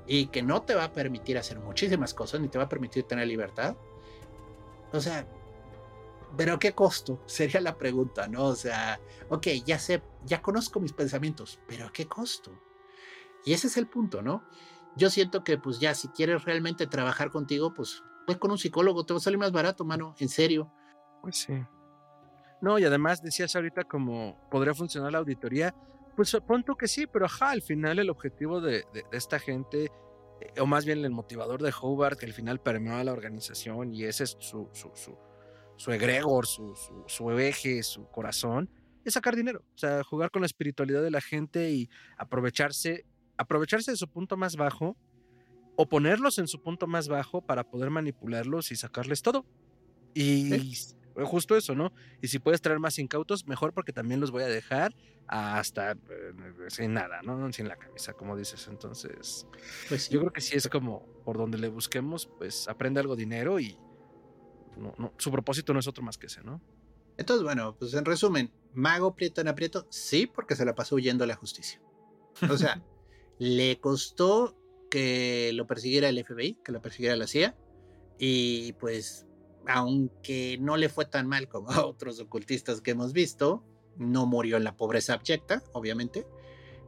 y 0.05 0.25
que 0.25 0.43
no 0.43 0.63
te 0.63 0.75
va 0.75 0.83
a 0.83 0.91
permitir 0.91 1.37
hacer 1.37 1.61
muchísimas 1.61 2.13
cosas, 2.13 2.41
ni 2.41 2.49
te 2.49 2.57
va 2.57 2.65
a 2.65 2.67
permitir 2.67 3.03
tener 3.03 3.25
libertad. 3.25 3.77
O 4.91 4.99
sea, 4.99 5.25
pero 6.35 6.55
¿a 6.55 6.59
qué 6.59 6.73
costo? 6.73 7.23
Sería 7.25 7.61
la 7.61 7.77
pregunta, 7.77 8.27
¿no? 8.27 8.47
O 8.47 8.55
sea, 8.55 8.99
ok, 9.29 9.47
ya 9.65 9.79
sé, 9.79 10.03
ya 10.25 10.41
conozco 10.41 10.81
mis 10.81 10.91
pensamientos, 10.91 11.61
pero 11.65 11.85
¿a 11.85 11.93
qué 11.93 12.05
costo? 12.05 12.51
Y 13.45 13.53
ese 13.53 13.67
es 13.67 13.77
el 13.77 13.87
punto, 13.87 14.21
¿no? 14.21 14.43
Yo 14.97 15.09
siento 15.09 15.45
que 15.45 15.57
pues 15.57 15.79
ya 15.79 15.95
si 15.95 16.09
quieres 16.09 16.43
realmente 16.43 16.85
trabajar 16.85 17.31
contigo, 17.31 17.73
pues 17.73 18.03
ve 18.27 18.37
con 18.37 18.51
un 18.51 18.57
psicólogo, 18.57 19.05
te 19.05 19.13
va 19.13 19.19
a 19.19 19.21
salir 19.21 19.39
más 19.39 19.53
barato, 19.53 19.85
mano, 19.85 20.15
en 20.19 20.27
serio. 20.27 20.69
Pues 21.21 21.37
sí. 21.37 21.53
No, 22.61 22.77
y 22.79 22.83
además 22.85 23.21
decías 23.21 23.55
ahorita 23.55 23.83
como 23.85 24.37
podría 24.49 24.73
funcionar 24.73 25.11
la 25.11 25.17
auditoría. 25.19 25.73
Pues 26.15 26.35
pon 26.45 26.63
tú 26.63 26.75
que 26.75 26.87
sí, 26.87 27.07
pero 27.07 27.25
ajá, 27.25 27.51
al 27.51 27.61
final 27.61 27.97
el 27.99 28.09
objetivo 28.09 28.61
de, 28.61 28.83
de- 28.93 29.03
de 29.09 29.17
esta 29.17 29.39
gente, 29.39 29.85
eh, 30.41 30.59
o 30.61 30.65
más 30.65 30.85
bien 30.85 31.03
el 31.03 31.11
motivador 31.11 31.61
de 31.61 31.73
Hobart, 31.81 32.19
que 32.19 32.25
al 32.25 32.33
final 32.33 32.59
permeó 32.59 32.95
a 32.97 33.03
la 33.03 33.13
organización 33.13 33.93
y 33.93 34.03
ese 34.03 34.25
es 34.25 34.37
su, 34.39 34.69
su, 34.73 34.91
su, 34.93 35.17
su 35.77 35.91
egregor, 35.91 36.45
su, 36.45 36.75
su, 36.75 37.03
su 37.07 37.31
eje, 37.31 37.81
su 37.81 38.05
corazón, 38.09 38.69
es 39.03 39.13
sacar 39.13 39.35
dinero. 39.35 39.63
O 39.73 39.77
sea, 39.77 40.03
jugar 40.03 40.29
con 40.29 40.41
la 40.41 40.45
espiritualidad 40.45 41.01
de 41.01 41.09
la 41.11 41.21
gente 41.21 41.71
y 41.71 41.89
aprovecharse, 42.17 43.05
aprovecharse 43.37 43.89
de 43.91 43.97
su 43.97 44.07
punto 44.07 44.37
más 44.37 44.55
bajo 44.57 44.95
o 45.77 45.87
ponerlos 45.89 46.37
en 46.37 46.47
su 46.47 46.61
punto 46.61 46.85
más 46.85 47.07
bajo 47.07 47.41
para 47.41 47.63
poder 47.63 47.89
manipularlos 47.89 48.71
y 48.71 48.75
sacarles 48.75 49.21
todo. 49.23 49.45
Y 50.13 50.75
justo 51.25 51.55
eso, 51.55 51.75
¿no? 51.75 51.91
Y 52.21 52.27
si 52.27 52.39
puedes 52.39 52.61
traer 52.61 52.79
más 52.79 52.97
incautos, 52.99 53.47
mejor 53.47 53.73
porque 53.73 53.93
también 53.93 54.19
los 54.19 54.31
voy 54.31 54.43
a 54.43 54.47
dejar 54.47 54.93
hasta 55.27 55.91
eh, 55.93 55.97
sin 56.67 56.93
nada, 56.93 57.21
¿no? 57.23 57.51
Sin 57.53 57.67
la 57.67 57.77
camisa, 57.77 58.13
como 58.13 58.35
dices. 58.37 58.67
Entonces, 58.67 59.47
Pues 59.87 60.03
sí. 60.03 60.13
yo 60.13 60.19
creo 60.19 60.33
que 60.33 60.41
sí 60.41 60.55
es 60.57 60.67
como 60.67 61.05
por 61.23 61.37
donde 61.37 61.57
le 61.57 61.69
busquemos, 61.69 62.27
pues 62.37 62.67
aprende 62.67 62.99
algo 62.99 63.15
dinero 63.15 63.59
y 63.59 63.77
no, 64.77 64.93
no, 64.97 65.13
su 65.17 65.31
propósito 65.31 65.73
no 65.73 65.79
es 65.79 65.87
otro 65.87 66.03
más 66.03 66.17
que 66.17 66.27
ese, 66.27 66.41
¿no? 66.43 66.61
Entonces, 67.17 67.43
bueno, 67.43 67.75
pues 67.77 67.93
en 67.93 68.05
resumen, 68.05 68.51
Mago 68.73 69.15
Prieto 69.15 69.41
en 69.41 69.47
aprieto, 69.47 69.85
sí, 69.89 70.27
porque 70.27 70.55
se 70.55 70.65
la 70.65 70.75
pasó 70.75 70.95
huyendo 70.95 71.23
a 71.23 71.27
la 71.27 71.35
justicia. 71.35 71.81
O 72.49 72.57
sea, 72.57 72.81
le 73.37 73.79
costó 73.79 74.57
que 74.89 75.51
lo 75.53 75.67
persiguiera 75.67 76.09
el 76.09 76.23
FBI, 76.23 76.59
que 76.63 76.71
lo 76.71 76.81
persiguiera 76.81 77.15
la 77.15 77.27
CIA, 77.27 77.55
Y 78.17 78.73
pues, 78.73 79.25
aunque 79.67 80.57
no 80.59 80.77
le 80.77 80.89
fue 80.89 81.05
tan 81.05 81.27
mal 81.27 81.47
como 81.47 81.69
a 81.71 81.85
otros 81.85 82.19
ocultistas 82.19 82.81
que 82.81 82.91
hemos 82.91 83.13
visto, 83.13 83.63
no 83.97 84.25
murió 84.25 84.57
en 84.57 84.63
la 84.63 84.75
pobreza 84.75 85.13
abyecta, 85.13 85.63
obviamente, 85.73 86.25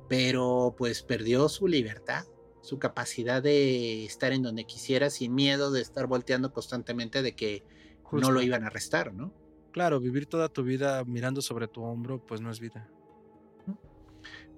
pero 0.10 0.76
pues 0.78 1.04
perdió 1.04 1.50
su 1.50 1.68
libertad, 1.68 2.26
su 2.62 2.80
capacidad 2.80 3.42
de 3.44 4.06
estar 4.06 4.32
en 4.32 4.44
donde 4.44 4.66
quisiera 4.66 5.10
sin 5.10 5.36
miedo 5.36 5.72
de 5.72 5.82
estar 5.82 6.08
volteando 6.08 6.54
constantemente 6.54 7.22
de 7.22 7.36
que 7.36 7.64
no 8.12 8.32
lo 8.32 8.42
iban 8.42 8.64
a 8.64 8.68
arrestar, 8.68 9.14
¿no? 9.14 9.34
Claro, 9.72 10.00
vivir 10.00 10.28
toda 10.28 10.50
tu 10.50 10.64
vida 10.64 11.04
mirando 11.04 11.42
sobre 11.42 11.68
tu 11.68 11.84
hombro, 11.84 12.24
pues 12.26 12.42
no 12.42 12.52
es 12.52 12.60
vida. 12.60 12.90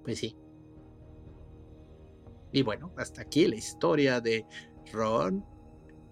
Pues 0.04 0.18
sí. 0.18 0.36
Y 2.52 2.62
bueno, 2.62 2.92
hasta 2.96 3.22
aquí 3.22 3.46
la 3.46 3.56
historia 3.56 4.20
de 4.20 4.46
Ron 4.92 5.44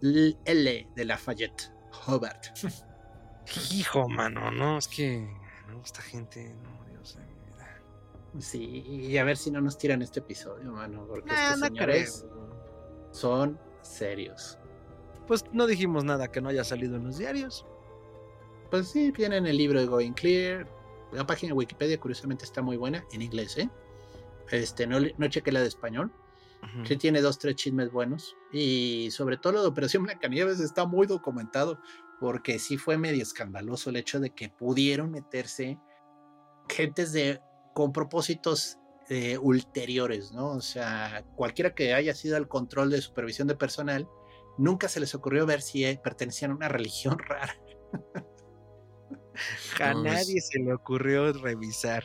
L. 0.02 0.88
de 0.96 1.04
Lafayette, 1.04 1.73
Hobart. 2.06 2.46
Hijo, 3.72 4.08
mano, 4.08 4.50
no, 4.50 4.78
es 4.78 4.88
que 4.88 5.28
esta 5.84 6.02
gente, 6.02 6.54
no, 6.62 6.84
Dios 6.90 7.16
de 7.16 7.26
mi 7.26 7.34
vida. 7.34 7.82
Sí, 8.38 8.84
y 8.86 9.18
a 9.18 9.24
ver 9.24 9.36
si 9.36 9.50
no 9.50 9.60
nos 9.60 9.76
tiran 9.76 10.02
este 10.02 10.20
episodio, 10.20 10.72
mano, 10.72 11.06
porque 11.06 11.30
estos 11.30 11.60
señores 11.60 12.26
son 13.10 13.58
serios. 13.82 14.58
Pues 15.26 15.44
no 15.52 15.66
dijimos 15.66 16.04
nada 16.04 16.28
que 16.28 16.40
no 16.40 16.48
haya 16.48 16.64
salido 16.64 16.96
en 16.96 17.04
los 17.04 17.18
diarios. 17.18 17.66
Pues 18.70 18.88
sí, 18.88 19.10
viene 19.10 19.36
en 19.36 19.46
el 19.46 19.56
libro 19.56 19.80
de 19.80 19.86
Going 19.86 20.12
Clear. 20.12 20.66
La 21.12 21.26
página 21.26 21.50
de 21.50 21.58
Wikipedia, 21.58 21.98
curiosamente, 21.98 22.44
está 22.44 22.60
muy 22.60 22.76
buena 22.76 23.04
en 23.12 23.22
inglés, 23.22 23.56
¿eh? 23.56 23.70
Este, 24.50 24.86
no, 24.86 24.98
no 25.16 25.28
chequé 25.28 25.52
la 25.52 25.60
de 25.60 25.68
español. 25.68 26.12
Sí 26.84 26.96
tiene 26.96 27.20
dos, 27.20 27.38
tres 27.38 27.56
chismes 27.56 27.90
buenos. 27.90 28.36
Y 28.52 29.08
sobre 29.10 29.36
todo 29.36 29.54
lo 29.54 29.62
de 29.62 29.68
Operación 29.68 30.04
Blancanieves 30.04 30.60
está 30.60 30.86
muy 30.86 31.06
documentado 31.06 31.78
porque 32.20 32.58
sí 32.58 32.78
fue 32.78 32.96
medio 32.96 33.22
escandaloso 33.22 33.90
el 33.90 33.96
hecho 33.96 34.20
de 34.20 34.30
que 34.30 34.48
pudieron 34.48 35.10
meterse 35.10 35.78
gentes 36.68 37.12
de, 37.12 37.40
con 37.74 37.92
propósitos 37.92 38.78
eh, 39.08 39.36
ulteriores, 39.36 40.32
¿no? 40.32 40.52
O 40.52 40.60
sea, 40.60 41.24
cualquiera 41.36 41.74
que 41.74 41.92
haya 41.92 42.14
sido 42.14 42.36
al 42.36 42.48
control 42.48 42.90
de 42.90 43.02
supervisión 43.02 43.48
de 43.48 43.54
personal, 43.54 44.08
nunca 44.56 44.88
se 44.88 45.00
les 45.00 45.14
ocurrió 45.14 45.44
ver 45.44 45.60
si 45.60 45.84
eh, 45.84 46.00
pertenecían 46.02 46.52
a 46.52 46.54
una 46.54 46.68
religión 46.70 47.18
rara. 47.18 47.54
a 49.80 49.94
nadie 49.94 50.40
se 50.40 50.58
le 50.60 50.72
ocurrió 50.72 51.32
revisar. 51.32 52.04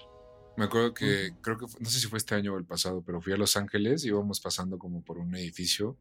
Me 0.59 0.65
acuerdo 0.65 0.93
que, 0.93 1.31
creo 1.39 1.57
que, 1.57 1.67
no 1.79 1.89
sé 1.89 2.01
si 2.01 2.07
fue 2.07 2.17
este 2.17 2.35
año 2.35 2.53
o 2.53 2.57
el 2.57 2.65
pasado, 2.65 3.01
pero 3.01 3.21
fui 3.21 3.31
a 3.31 3.37
Los 3.37 3.55
Ángeles, 3.55 4.03
y 4.03 4.09
íbamos 4.09 4.41
pasando 4.41 4.77
como 4.77 5.01
por 5.01 5.17
un 5.17 5.33
edificio 5.33 5.97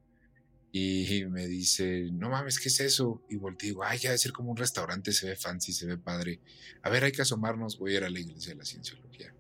y 0.73 1.25
me 1.31 1.47
dice, 1.47 2.09
no 2.13 2.29
mames, 2.29 2.59
¿qué 2.59 2.69
es 2.69 2.81
eso? 2.81 3.23
Y 3.31 3.37
volteé 3.37 3.69
y 3.69 3.71
digo, 3.71 3.85
ay, 3.85 4.01
ya 4.01 4.09
debe 4.11 4.19
ser 4.19 4.33
como 4.33 4.51
un 4.51 4.57
restaurante, 4.57 5.13
se 5.13 5.29
ve 5.29 5.37
fancy, 5.37 5.73
se 5.73 5.87
ve 5.87 5.97
padre. 5.97 6.41
A 6.83 6.91
ver, 6.91 7.05
hay 7.05 7.13
que 7.13 7.23
asomarnos, 7.23 7.79
voy 7.79 7.95
a 7.95 7.97
ir 7.99 8.05
a 8.05 8.11
la 8.11 8.19
iglesia 8.19 8.53
de 8.53 8.59
la 8.59 8.65
cienciología. 8.65 9.33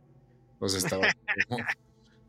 O 0.60 0.68
sea, 0.68 0.78
estaba 0.78 1.02
como, 1.48 1.64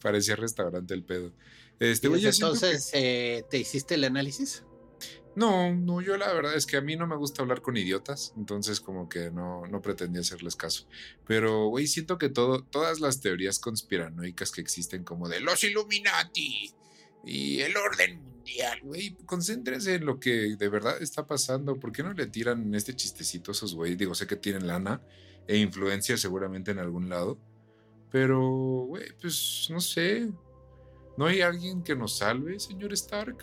parecía 0.02 0.36
restaurante 0.36 0.96
el 0.96 1.04
pedo. 1.04 1.32
Este, 1.80 2.08
entonces, 2.08 2.90
eh, 2.94 3.44
¿te 3.52 3.60
hiciste 3.60 3.94
el 3.94 4.04
análisis? 4.04 4.64
No, 5.40 5.74
no, 5.74 6.02
yo 6.02 6.18
la 6.18 6.34
verdad 6.34 6.54
es 6.54 6.66
que 6.66 6.76
a 6.76 6.82
mí 6.82 6.98
no 6.98 7.08
me 7.08 7.16
gusta 7.16 7.42
hablar 7.42 7.62
con 7.62 7.78
idiotas, 7.78 8.34
entonces 8.36 8.82
como 8.82 9.08
que 9.08 9.32
no, 9.32 9.66
no 9.68 9.82
pretendía 9.82 10.20
hacerles 10.20 10.58
caso. 10.58 10.86
Pero, 11.26 11.68
güey, 11.68 11.88
siento 11.88 12.18
que 12.18 12.28
todas 12.28 13.00
las 13.00 13.22
teorías 13.22 13.58
conspiranoicas 13.58 14.52
que 14.52 14.60
existen 14.60 15.06
como 15.06 15.30
de 15.30 15.40
los 15.40 15.64
Illuminati 15.64 16.74
y 17.24 17.62
el 17.62 17.78
orden 17.78 18.22
mundial, 18.22 18.82
güey, 18.84 19.16
concéntrense 19.26 19.96
en 19.96 20.06
lo 20.06 20.20
que 20.20 20.58
de 20.58 20.68
verdad 20.68 21.02
está 21.02 21.26
pasando. 21.26 21.80
¿Por 21.80 21.94
qué 21.94 22.04
no 22.04 22.12
le 22.12 22.28
tiran 22.28 22.76
este 22.76 22.94
chistecito 22.94 23.52
a 23.52 23.54
esos 23.54 23.76
güey? 23.76 23.96
Digo, 23.96 24.16
sé 24.16 24.28
que 24.28 24.36
tienen 24.36 24.68
lana 24.68 25.02
e 25.48 25.56
influencia 25.56 26.18
seguramente 26.18 26.72
en 26.72 26.80
algún 26.80 27.08
lado, 27.08 27.40
pero, 28.12 28.42
güey, 28.88 29.06
pues 29.22 29.68
no 29.70 29.80
sé. 29.80 30.30
¿No 31.18 31.28
hay 31.28 31.40
alguien 31.40 31.82
que 31.82 31.96
nos 31.96 32.18
salve, 32.18 32.60
señor 32.60 32.92
Stark? 32.92 33.38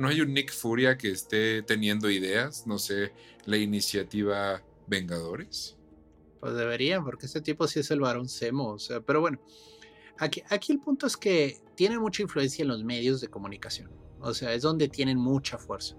¿No 0.00 0.08
hay 0.08 0.22
un 0.22 0.32
Nick 0.32 0.50
Furia 0.50 0.96
que 0.96 1.10
esté 1.10 1.60
teniendo 1.62 2.08
ideas? 2.08 2.66
No 2.66 2.78
sé, 2.78 3.12
la 3.44 3.58
iniciativa 3.58 4.62
Vengadores. 4.86 5.76
Pues 6.40 6.54
deberían, 6.54 7.04
porque 7.04 7.26
este 7.26 7.42
tipo 7.42 7.68
sí 7.68 7.80
es 7.80 7.90
el 7.90 8.00
varón 8.00 8.26
Semo, 8.26 8.70
o 8.70 8.78
sea, 8.78 9.02
pero 9.02 9.20
bueno. 9.20 9.38
Aquí, 10.16 10.42
aquí 10.48 10.72
el 10.72 10.80
punto 10.80 11.06
es 11.06 11.18
que 11.18 11.60
tiene 11.74 11.98
mucha 11.98 12.22
influencia 12.22 12.62
en 12.62 12.68
los 12.68 12.82
medios 12.82 13.20
de 13.20 13.28
comunicación. 13.28 13.90
O 14.20 14.32
sea, 14.32 14.54
es 14.54 14.62
donde 14.62 14.88
tienen 14.88 15.18
mucha 15.18 15.58
fuerza. 15.58 15.96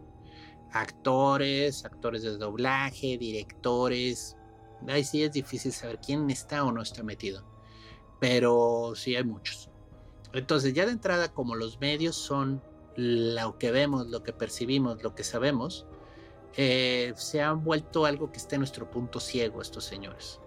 Actores, 0.71 1.85
actores 1.85 2.23
de 2.23 2.37
doblaje, 2.37 3.19
directores. 3.19 4.35
Ahí 4.87 5.03
sí 5.03 5.21
es 5.21 5.31
difícil 5.31 5.71
saber 5.71 5.99
quién 6.03 6.27
está 6.31 6.63
o 6.63 6.71
no 6.71 6.81
está 6.81 7.03
metido. 7.03 7.45
Pero 8.19 8.93
sí 8.95 9.15
hay 9.15 9.25
muchos. 9.25 9.69
Entonces, 10.33 10.73
ya 10.73 10.87
de 10.87 10.93
entrada, 10.93 11.31
como 11.31 11.53
los 11.53 11.79
medios 11.79 12.15
son 12.15 12.63
lo 12.95 13.57
que 13.57 13.71
vemos, 13.71 14.07
lo 14.07 14.23
que 14.23 14.33
percibimos, 14.33 15.01
lo 15.03 15.15
que 15.15 15.23
sabemos, 15.23 15.85
eh, 16.57 17.13
se 17.15 17.41
han 17.41 17.63
vuelto 17.63 18.05
algo 18.05 18.31
que 18.31 18.37
está 18.37 18.55
en 18.55 18.61
nuestro 18.61 18.89
punto 18.89 19.19
ciego 19.19 19.61
estos 19.61 19.85
señores. 19.85 20.39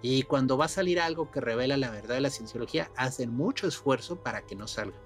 Y 0.00 0.22
cuando 0.22 0.56
va 0.56 0.66
a 0.66 0.68
salir 0.68 1.00
algo 1.00 1.30
que 1.30 1.40
revela 1.40 1.76
la 1.76 1.90
verdad 1.90 2.14
de 2.14 2.20
la 2.20 2.30
cienciología, 2.30 2.90
hacen 2.96 3.34
mucho 3.34 3.66
esfuerzo 3.66 4.22
para 4.22 4.46
que 4.46 4.54
no 4.54 4.68
salga. 4.68 4.98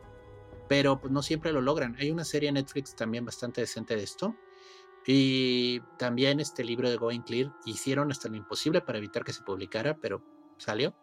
Pero 0.69 1.01
pues 1.01 1.13
no 1.13 1.23
siempre 1.23 1.53
lo 1.53 1.61
logran. 1.61 1.97
Hay 1.99 2.11
una 2.11 2.25
serie 2.25 2.51
en 2.51 2.57
Netflix 2.57 2.95
también 2.95 3.25
bastante 3.25 3.63
decente 3.63 3.97
de 3.97 4.03
esto. 4.03 4.37
Y 5.07 5.81
también 5.99 6.41
este 6.41 6.63
libro 6.63 6.91
de 6.91 6.97
Going 6.97 7.23
Clear 7.23 7.53
hicieron 7.65 8.11
hasta 8.11 8.29
lo 8.29 8.37
imposible 8.37 8.83
para 8.83 8.99
evitar 8.99 9.25
que 9.25 9.33
se 9.33 9.43
publicara, 9.43 9.97
pero 9.97 10.23
salió. 10.59 10.95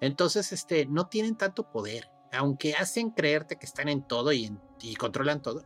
Entonces, 0.00 0.52
este, 0.52 0.86
no 0.86 1.06
tienen 1.06 1.36
tanto 1.36 1.70
poder. 1.70 2.08
Aunque 2.32 2.74
hacen 2.74 3.10
creerte 3.10 3.56
que 3.56 3.66
están 3.66 3.88
en 3.88 4.06
todo 4.06 4.32
y, 4.32 4.52
controlan 4.98 5.42
todo, 5.42 5.64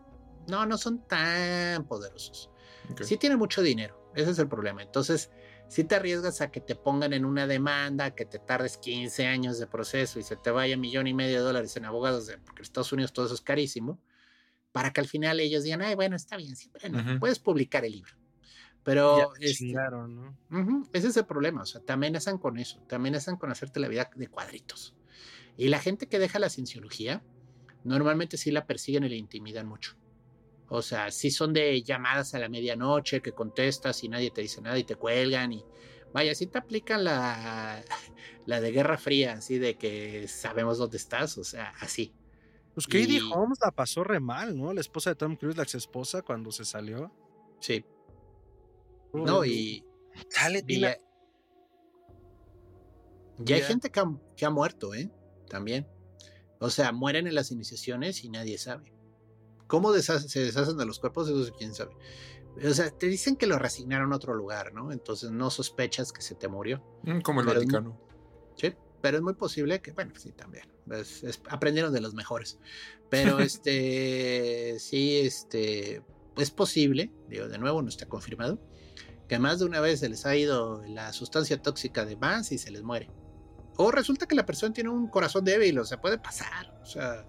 no, 0.48 0.66
no 0.66 0.78
son 0.78 1.06
tan 1.06 1.84
poderosos. 1.86 2.50
Sí 3.02 3.18
tienen 3.18 3.38
mucho 3.38 3.62
dinero, 3.62 4.10
ese 4.14 4.30
es 4.30 4.38
el 4.38 4.48
problema. 4.48 4.82
Entonces, 4.82 5.30
si 5.68 5.84
te 5.84 5.94
arriesgas 5.94 6.40
a 6.40 6.50
que 6.50 6.60
te 6.60 6.74
pongan 6.74 7.12
en 7.12 7.24
una 7.24 7.46
demanda, 7.46 8.14
que 8.14 8.24
te 8.24 8.38
tardes 8.38 8.78
15 8.78 9.26
años 9.26 9.58
de 9.58 9.66
proceso 9.66 10.18
y 10.18 10.22
se 10.22 10.36
te 10.36 10.50
vaya 10.50 10.76
millón 10.76 11.06
y 11.06 11.14
medio 11.14 11.38
de 11.38 11.44
dólares 11.44 11.76
en 11.76 11.84
abogados, 11.84 12.30
porque 12.44 12.60
en 12.60 12.64
Estados 12.64 12.92
Unidos 12.92 13.12
todo 13.12 13.26
eso 13.26 13.34
es 13.34 13.42
carísimo, 13.42 14.00
para 14.72 14.92
que 14.92 15.00
al 15.00 15.06
final 15.06 15.40
ellos 15.40 15.64
digan, 15.64 15.82
ay, 15.82 15.94
bueno, 15.94 16.16
está 16.16 16.36
bien, 16.36 16.56
siempre 16.56 16.88
no, 16.88 17.20
puedes 17.20 17.38
publicar 17.38 17.84
el 17.84 17.92
libro. 17.92 18.12
Pero 18.82 19.34
este, 19.40 19.74
¿no? 19.74 20.34
ese 20.94 21.08
es 21.08 21.16
el 21.18 21.26
problema, 21.26 21.62
o 21.62 21.66
sea, 21.66 21.82
te 21.82 21.92
amenazan 21.92 22.38
con 22.38 22.58
eso, 22.58 22.80
te 22.88 22.94
amenazan 22.94 23.36
con 23.36 23.50
hacerte 23.50 23.80
la 23.80 23.88
vida 23.88 24.08
de 24.14 24.28
cuadritos. 24.28 24.94
Y 25.58 25.68
la 25.68 25.80
gente 25.80 26.06
que 26.06 26.18
deja 26.18 26.38
la 26.38 26.48
cienciología, 26.48 27.22
normalmente 27.84 28.36
sí 28.36 28.50
la 28.50 28.66
persiguen 28.66 29.04
y 29.04 29.08
la 29.08 29.16
intimidan 29.16 29.66
mucho. 29.66 29.96
O 30.68 30.82
sea, 30.82 31.10
si 31.10 31.30
son 31.30 31.52
de 31.52 31.82
llamadas 31.82 32.34
a 32.34 32.38
la 32.38 32.48
medianoche 32.48 33.22
que 33.22 33.32
contestas 33.32 34.04
y 34.04 34.08
nadie 34.08 34.30
te 34.30 34.42
dice 34.42 34.60
nada 34.60 34.78
y 34.78 34.84
te 34.84 34.96
cuelgan 34.96 35.52
y 35.52 35.64
vaya, 36.12 36.34
si 36.34 36.46
te 36.46 36.58
aplican 36.58 37.04
la, 37.04 37.82
la 38.46 38.60
de 38.60 38.72
Guerra 38.72 38.98
Fría, 38.98 39.34
así 39.34 39.58
de 39.58 39.76
que 39.76 40.28
sabemos 40.28 40.78
dónde 40.78 40.98
estás, 40.98 41.38
o 41.38 41.44
sea, 41.44 41.72
así. 41.80 42.12
Pues 42.74 42.86
Katie 42.86 43.20
Holmes 43.22 43.58
la 43.60 43.72
pasó 43.72 44.04
re 44.04 44.20
mal, 44.20 44.56
¿no? 44.56 44.72
La 44.72 44.80
esposa 44.80 45.10
de 45.10 45.16
Tom 45.16 45.34
Cruise, 45.36 45.56
la 45.56 45.64
ex 45.64 45.74
esposa, 45.74 46.22
cuando 46.22 46.52
se 46.52 46.64
salió. 46.64 47.12
Sí. 47.60 47.84
no, 49.12 49.44
y. 49.44 49.84
Sale, 50.28 50.62
ya, 50.66 50.96
ya 53.38 53.56
hay 53.56 53.62
gente 53.62 53.90
que 53.90 54.00
ha, 54.00 54.04
que 54.36 54.46
ha 54.46 54.50
muerto, 54.50 54.94
¿eh? 54.94 55.10
También. 55.48 55.86
O 56.60 56.70
sea, 56.70 56.92
mueren 56.92 57.26
en 57.26 57.34
las 57.34 57.50
iniciaciones 57.50 58.24
y 58.24 58.30
nadie 58.30 58.58
sabe. 58.58 58.92
¿Cómo 59.66 59.92
se 59.92 60.40
deshacen 60.40 60.76
de 60.76 60.86
los 60.86 60.98
cuerpos? 60.98 61.28
Eso 61.28 61.52
quién 61.56 61.74
sabe. 61.74 61.92
O 62.64 62.74
sea, 62.74 62.90
te 62.90 63.06
dicen 63.06 63.36
que 63.36 63.46
lo 63.46 63.58
resignaron 63.58 64.12
a 64.12 64.16
otro 64.16 64.34
lugar, 64.34 64.72
¿no? 64.72 64.90
Entonces 64.90 65.30
no 65.30 65.50
sospechas 65.50 66.12
que 66.12 66.22
se 66.22 66.34
te 66.34 66.48
murió. 66.48 66.82
Mm, 67.02 67.20
como 67.20 67.40
el 67.40 67.46
Vaticano. 67.46 68.00
sí, 68.56 68.74
pero 69.00 69.18
es 69.18 69.22
muy 69.22 69.34
posible 69.34 69.80
que, 69.80 69.92
bueno, 69.92 70.12
sí, 70.16 70.32
también. 70.32 70.64
aprendieron 71.48 71.92
de 71.92 72.00
los 72.00 72.14
mejores. 72.14 72.58
Pero 73.08 73.38
este, 73.38 74.76
sí, 74.80 75.18
este, 75.18 76.02
es 76.36 76.50
posible, 76.50 77.12
digo, 77.28 77.48
de 77.48 77.58
nuevo 77.58 77.82
no 77.82 77.88
está 77.88 78.06
confirmado, 78.06 78.60
que 79.28 79.38
más 79.38 79.58
de 79.60 79.66
una 79.66 79.80
vez 79.80 80.00
se 80.00 80.08
les 80.08 80.26
ha 80.26 80.34
ido 80.34 80.82
la 80.86 81.12
sustancia 81.12 81.60
tóxica 81.60 82.04
de 82.04 82.16
más 82.16 82.50
y 82.50 82.58
se 82.58 82.70
les 82.70 82.82
muere. 82.82 83.10
O 83.80 83.92
resulta 83.92 84.26
que 84.26 84.34
la 84.34 84.44
persona 84.44 84.72
tiene 84.72 84.90
un 84.90 85.06
corazón 85.06 85.44
débil, 85.44 85.78
o 85.78 85.84
sea, 85.84 86.00
puede 86.00 86.18
pasar. 86.18 86.76
O 86.82 86.84
sea, 86.84 87.24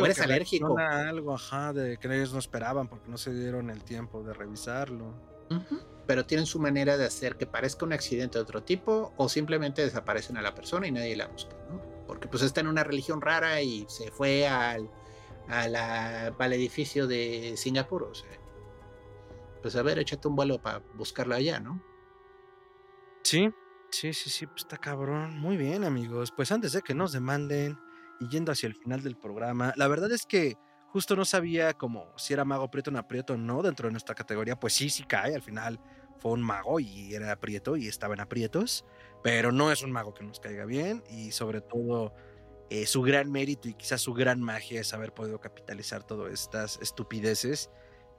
o 0.00 0.04
eres 0.04 0.18
alérgico. 0.20 0.78
algo, 0.78 1.34
ajá, 1.34 1.74
de 1.74 1.98
que 1.98 2.08
ellos 2.08 2.32
no 2.32 2.38
esperaban 2.38 2.88
porque 2.88 3.08
no 3.10 3.18
se 3.18 3.34
dieron 3.34 3.68
el 3.68 3.84
tiempo 3.84 4.22
de 4.22 4.32
revisarlo. 4.32 5.14
Pero 6.06 6.24
tienen 6.24 6.46
su 6.46 6.58
manera 6.58 6.96
de 6.96 7.04
hacer 7.04 7.36
que 7.36 7.46
parezca 7.46 7.84
un 7.84 7.92
accidente 7.92 8.38
de 8.38 8.42
otro 8.42 8.62
tipo 8.62 9.12
o 9.18 9.28
simplemente 9.28 9.82
desaparecen 9.82 10.38
a 10.38 10.42
la 10.42 10.54
persona 10.54 10.86
y 10.86 10.90
nadie 10.90 11.16
la 11.16 11.26
busca, 11.26 11.54
¿no? 11.68 11.82
Porque 12.06 12.28
pues 12.28 12.42
está 12.42 12.62
en 12.62 12.68
una 12.68 12.82
religión 12.82 13.20
rara 13.20 13.60
y 13.60 13.84
se 13.88 14.10
fue 14.10 14.48
al, 14.48 14.88
al 15.48 16.52
edificio 16.54 17.06
de 17.06 17.54
Singapur, 17.58 18.04
o 18.04 18.14
sea. 18.14 18.30
pues 19.60 19.76
a 19.76 19.82
ver, 19.82 19.98
échate 19.98 20.28
un 20.28 20.36
vuelo 20.36 20.62
para 20.62 20.78
buscarlo 20.94 21.34
allá, 21.34 21.60
¿no? 21.60 21.82
Sí, 23.22 23.52
sí, 23.90 24.12
sí, 24.12 24.30
sí, 24.30 24.46
pues 24.46 24.62
está 24.62 24.76
cabrón. 24.76 25.38
Muy 25.38 25.56
bien, 25.56 25.84
amigos. 25.84 26.32
Pues 26.34 26.52
antes 26.52 26.72
de 26.72 26.82
que 26.82 26.94
nos 26.94 27.12
demanden 27.12 27.78
y 28.20 28.28
yendo 28.28 28.52
hacia 28.52 28.66
el 28.66 28.74
final 28.74 29.02
del 29.02 29.16
programa, 29.16 29.72
la 29.76 29.88
verdad 29.88 30.10
es 30.12 30.26
que 30.26 30.56
justo 30.88 31.16
no 31.16 31.24
sabía 31.24 31.74
como 31.74 32.12
si 32.16 32.32
era 32.32 32.44
mago 32.44 32.70
prieto 32.70 32.90
en 32.90 32.96
aprieto 32.96 33.34
o 33.34 33.36
no 33.36 33.62
dentro 33.62 33.88
de 33.88 33.92
nuestra 33.92 34.14
categoría. 34.14 34.58
Pues 34.58 34.74
sí, 34.74 34.90
sí 34.90 35.04
cae. 35.04 35.34
Al 35.34 35.42
final 35.42 35.80
fue 36.18 36.32
un 36.32 36.42
mago 36.42 36.80
y 36.80 37.14
era 37.14 37.32
aprieto 37.32 37.76
y 37.76 37.88
estaba 37.88 38.14
en 38.14 38.20
aprietos, 38.20 38.84
pero 39.22 39.52
no 39.52 39.72
es 39.72 39.82
un 39.82 39.90
mago 39.90 40.14
que 40.14 40.24
nos 40.24 40.38
caiga 40.38 40.64
bien 40.64 41.02
y 41.10 41.32
sobre 41.32 41.60
todo 41.60 42.14
eh, 42.68 42.86
su 42.86 43.02
gran 43.02 43.32
mérito 43.32 43.68
y 43.68 43.74
quizás 43.74 44.00
su 44.00 44.14
gran 44.14 44.40
magia 44.40 44.80
es 44.80 44.92
haber 44.92 45.12
podido 45.12 45.40
capitalizar 45.40 46.04
todas 46.04 46.32
estas 46.32 46.78
estupideces 46.82 47.70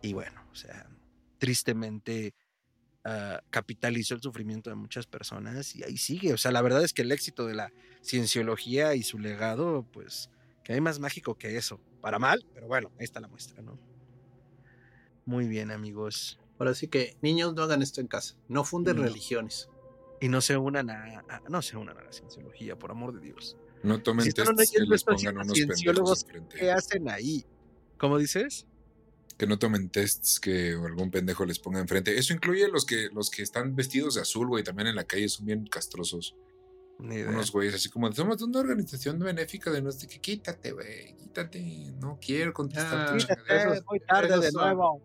y 0.02 0.14
bueno, 0.14 0.45
o 0.52 0.56
sea, 0.56 0.89
tristemente 1.38 2.34
ah, 3.05 3.41
capitalizó 3.49 4.15
el 4.15 4.21
sufrimiento 4.21 4.69
de 4.69 4.75
muchas 4.75 5.05
personas 5.07 5.75
y 5.75 5.83
ahí 5.83 5.97
sigue. 5.97 6.33
O 6.33 6.37
sea, 6.37 6.51
la 6.51 6.61
verdad 6.61 6.83
es 6.83 6.93
que 6.93 7.01
el 7.03 7.11
éxito 7.11 7.45
de 7.47 7.55
la 7.55 7.71
cienciología 8.03 8.95
y 8.95 9.03
su 9.03 9.19
legado, 9.19 9.85
pues, 9.91 10.29
que 10.63 10.73
hay 10.73 10.81
más 10.81 10.99
mágico 10.99 11.35
que 11.37 11.57
eso. 11.57 11.79
Para 12.01 12.17
mal, 12.19 12.45
pero 12.53 12.67
bueno, 12.67 12.91
ahí 12.99 13.03
está 13.03 13.19
la 13.19 13.27
muestra, 13.27 13.61
¿no? 13.61 13.77
Muy 15.25 15.47
bien, 15.47 15.71
amigos. 15.71 16.39
Ahora 16.59 16.73
sí 16.73 16.87
que, 16.87 17.15
niños, 17.21 17.53
no 17.53 17.63
hagan 17.63 17.81
esto 17.81 18.01
en 18.01 18.07
casa. 18.07 18.35
No 18.47 18.63
funden 18.63 18.97
No. 18.97 19.03
religiones. 19.03 19.69
Y 20.19 20.29
no 20.29 20.41
se 20.41 20.57
unan 20.57 20.89
a, 20.91 21.23
a- 21.29 21.41
no 21.49 21.61
se 21.61 21.77
unan 21.77 21.97
a 21.97 22.03
la 22.03 22.11
cienciología, 22.11 22.77
por 22.77 22.91
amor 22.91 23.13
de 23.13 23.21
Dios. 23.21 23.57
No 23.83 24.01
tomen 24.01 24.25
Si 24.25 24.31
les 24.87 25.03
pongan 25.03 25.37
unos 25.37 25.53
cienciólogos. 25.53 26.25
¿Qué 26.55 26.71
hacen 26.71 27.09
ahí? 27.09 27.45
¿Cómo 27.97 28.17
dices? 28.19 28.67
Que 29.41 29.47
no 29.47 29.57
tomen 29.57 29.89
tests 29.89 30.39
que 30.39 30.73
algún 30.73 31.09
pendejo 31.09 31.45
les 31.45 31.57
ponga 31.57 31.80
enfrente. 31.80 32.15
Eso 32.15 32.31
incluye 32.31 32.68
los 32.68 32.85
que, 32.85 33.09
los 33.11 33.31
que 33.31 33.41
están 33.41 33.76
vestidos 33.76 34.13
de 34.13 34.22
azul, 34.22 34.47
güey, 34.47 34.63
también 34.63 34.88
en 34.89 34.95
la 34.95 35.03
calle 35.05 35.27
son 35.30 35.47
bien 35.47 35.65
castrosos. 35.65 36.35
Ni 36.99 37.15
idea. 37.15 37.30
Unos 37.31 37.51
güeyes 37.51 37.73
así 37.73 37.89
como, 37.89 38.11
somos 38.13 38.39
una 38.43 38.59
organización 38.59 39.18
benéfica 39.18 39.72
de 39.72 39.81
no 39.81 39.91
sé 39.91 40.07
qué, 40.07 40.19
quítate, 40.22 40.73
güey, 40.73 41.18
quítate, 41.18 41.59
no 41.99 42.19
quiero 42.23 42.53
contestar 42.53 42.99
Ah, 42.99 43.05
tu 43.07 43.19
Fíjate, 43.19 43.41
chingadera". 43.41 43.73
esos- 43.73 43.85
voy 43.85 43.99
tarde 44.01 44.39
de 44.39 44.51
son- 44.51 44.61
nuevo. 44.61 45.03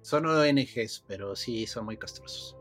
Son 0.00 0.24
ONGs, 0.24 1.04
pero 1.06 1.36
sí 1.36 1.66
son 1.66 1.84
muy 1.84 1.98
castrosos. 1.98 2.56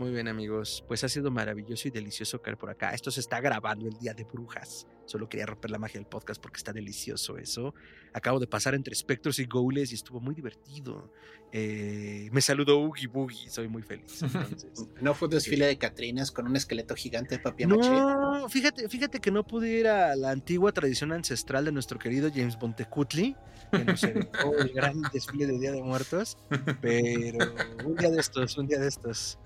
Muy 0.00 0.10
bien, 0.10 0.26
amigos. 0.26 0.84
Pues 0.88 1.04
ha 1.04 1.08
sido 1.08 1.30
maravilloso 1.30 1.86
y 1.86 1.92
delicioso 1.92 2.42
caer 2.42 2.56
por 2.58 2.70
acá. 2.70 2.90
Esto 2.90 3.12
se 3.12 3.20
está 3.20 3.40
grabando 3.40 3.86
el 3.86 3.96
día 4.00 4.12
de 4.12 4.24
brujas. 4.24 4.88
Solo 5.06 5.28
quería 5.28 5.46
romper 5.46 5.70
la 5.70 5.78
magia 5.78 6.00
del 6.00 6.06
podcast 6.06 6.40
porque 6.40 6.58
está 6.58 6.72
delicioso 6.72 7.38
eso. 7.38 7.74
Acabo 8.12 8.40
de 8.40 8.46
pasar 8.46 8.74
entre 8.74 8.92
espectros 8.92 9.38
y 9.38 9.46
ghouls 9.46 9.92
y 9.92 9.94
estuvo 9.94 10.20
muy 10.20 10.34
divertido. 10.34 11.12
Eh, 11.52 12.28
me 12.32 12.40
saludó 12.40 12.80
Oogie 12.80 13.06
Boogie. 13.06 13.48
Soy 13.48 13.68
muy 13.68 13.82
feliz. 13.82 14.22
entonces. 14.22 14.88
¿No 15.00 15.14
fue 15.14 15.28
un 15.28 15.34
desfile 15.34 15.66
de 15.66 15.78
Catrinas 15.78 16.32
con 16.32 16.46
un 16.46 16.56
esqueleto 16.56 16.94
gigante 16.96 17.36
de 17.36 17.42
papier 17.42 17.68
maché? 17.68 17.88
No, 17.88 18.48
fíjate, 18.48 18.88
fíjate 18.88 19.20
que 19.20 19.30
no 19.30 19.46
pude 19.46 19.70
ir 19.70 19.86
a 19.86 20.16
la 20.16 20.30
antigua 20.30 20.72
tradición 20.72 21.12
ancestral 21.12 21.64
de 21.64 21.72
nuestro 21.72 21.98
querido 21.98 22.30
James 22.34 22.58
Bontecutli, 22.58 23.36
que 23.70 23.84
nos 23.84 24.02
heredó 24.02 24.58
el 24.58 24.72
gran 24.72 25.00
desfile 25.12 25.46
de 25.46 25.58
Día 25.58 25.72
de 25.72 25.82
Muertos, 25.82 26.36
pero 26.80 27.38
un 27.84 27.94
día 27.94 28.10
de 28.10 28.20
estos, 28.20 28.58
un 28.58 28.66
día 28.66 28.78
de 28.78 28.88
estos, 28.88 29.38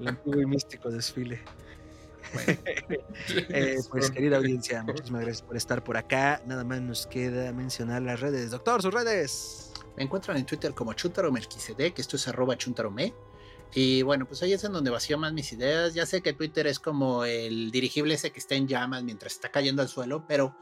el 0.00 0.08
antiguo 0.08 0.40
y 0.40 0.46
místico 0.46 0.90
desfile. 0.90 1.42
Eh, 3.50 3.76
pues 3.90 4.10
querida 4.10 4.36
audiencia, 4.36 4.82
muchísimas 4.82 5.22
gracias 5.22 5.42
por 5.42 5.56
estar 5.56 5.84
por 5.84 5.96
acá. 5.96 6.40
Nada 6.46 6.64
más 6.64 6.80
nos 6.80 7.06
queda 7.06 7.52
mencionar 7.52 8.02
las 8.02 8.20
redes. 8.20 8.50
Doctor, 8.50 8.80
sus 8.80 8.92
redes. 8.92 9.72
Me 9.96 10.04
encuentran 10.04 10.36
en 10.36 10.46
Twitter 10.46 10.72
como 10.74 10.92
Chuntaro 10.92 11.32
que 11.32 11.92
esto 12.00 12.16
es 12.16 12.28
arroba 12.28 12.56
chuntarome. 12.56 13.12
Y 13.74 14.02
bueno, 14.02 14.26
pues 14.26 14.42
ahí 14.42 14.52
es 14.52 14.64
en 14.64 14.72
donde 14.72 14.90
vacío 14.90 15.18
más 15.18 15.32
mis 15.32 15.52
ideas. 15.52 15.94
Ya 15.94 16.06
sé 16.06 16.22
que 16.22 16.32
Twitter 16.32 16.66
es 16.66 16.78
como 16.78 17.24
el 17.24 17.70
dirigible 17.70 18.14
ese 18.14 18.30
que 18.30 18.38
está 18.38 18.54
en 18.54 18.66
llamas 18.66 19.02
mientras 19.02 19.34
está 19.34 19.50
cayendo 19.50 19.82
al 19.82 19.88
suelo, 19.88 20.24
pero 20.26 20.56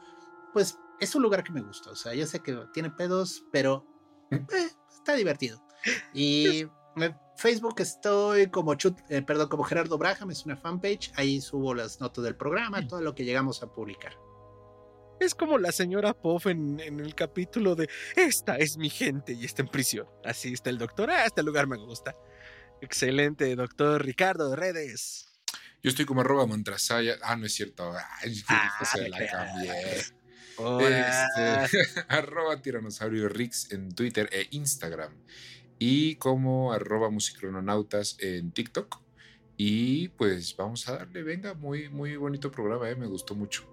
pues 0.52 0.78
es 1.00 1.14
un 1.14 1.22
lugar 1.22 1.44
que 1.44 1.52
me 1.52 1.62
gusta. 1.62 1.90
O 1.90 1.96
sea, 1.96 2.14
ya 2.14 2.26
sé 2.26 2.40
que 2.40 2.56
tiene 2.72 2.90
pedos, 2.90 3.44
pero 3.52 3.86
eh, 4.30 4.70
está 4.90 5.14
divertido. 5.14 5.62
Y 6.12 6.66
Facebook 7.36 7.80
estoy 7.80 8.48
como 8.48 8.74
Chut- 8.74 9.02
eh, 9.10 9.22
perdón, 9.22 9.48
como 9.48 9.64
Gerardo 9.64 9.98
Braham, 9.98 10.30
es 10.30 10.44
una 10.46 10.56
fanpage. 10.56 11.12
Ahí 11.16 11.40
subo 11.40 11.74
las 11.74 12.00
notas 12.00 12.24
del 12.24 12.36
programa, 12.36 12.86
todo 12.86 13.00
lo 13.00 13.14
que 13.14 13.24
llegamos 13.24 13.62
a 13.62 13.66
publicar. 13.72 14.16
Es 15.20 15.34
como 15.34 15.56
la 15.58 15.72
señora 15.72 16.12
Poff 16.12 16.46
en, 16.46 16.78
en 16.80 17.00
el 17.00 17.14
capítulo 17.14 17.74
de 17.74 17.88
Esta 18.16 18.56
es 18.56 18.76
mi 18.76 18.90
gente 18.90 19.32
y 19.32 19.44
está 19.46 19.62
en 19.62 19.68
prisión. 19.68 20.06
Así 20.24 20.52
está 20.52 20.68
el 20.70 20.78
doctor. 20.78 21.10
Ah, 21.10 21.24
este 21.24 21.42
lugar 21.42 21.66
me 21.66 21.76
gusta. 21.78 22.14
Excelente, 22.82 23.56
doctor 23.56 24.04
Ricardo 24.04 24.50
de 24.50 24.56
redes. 24.56 25.28
Yo 25.82 25.90
estoy 25.90 26.04
como 26.04 26.20
arroba 26.20 26.46
mantrasaya. 26.46 27.16
Ah, 27.22 27.36
no 27.36 27.46
es 27.46 27.54
cierto. 27.54 27.92
Ay, 28.20 28.42
Ah, 28.48 28.84
se 28.84 29.08
la 29.08 29.26
cambié. 29.26 29.72
Hola. 30.58 31.64
Este, 31.64 31.78
arroba 32.08 32.60
tiranosaurio 32.60 33.28
Rix 33.28 33.72
en 33.72 33.94
Twitter 33.94 34.28
e 34.32 34.48
Instagram. 34.50 35.14
Y 35.78 36.16
como 36.16 36.72
arroba 36.72 37.10
musicrononautas 37.10 38.16
en 38.20 38.50
TikTok. 38.52 39.00
Y 39.56 40.08
pues 40.08 40.54
vamos 40.56 40.88
a 40.88 40.98
darle, 40.98 41.22
venga, 41.22 41.54
muy, 41.54 41.88
muy 41.88 42.16
bonito 42.16 42.50
programa, 42.50 42.90
eh, 42.90 42.96
me 42.96 43.06
gustó 43.06 43.34
mucho. 43.34 43.64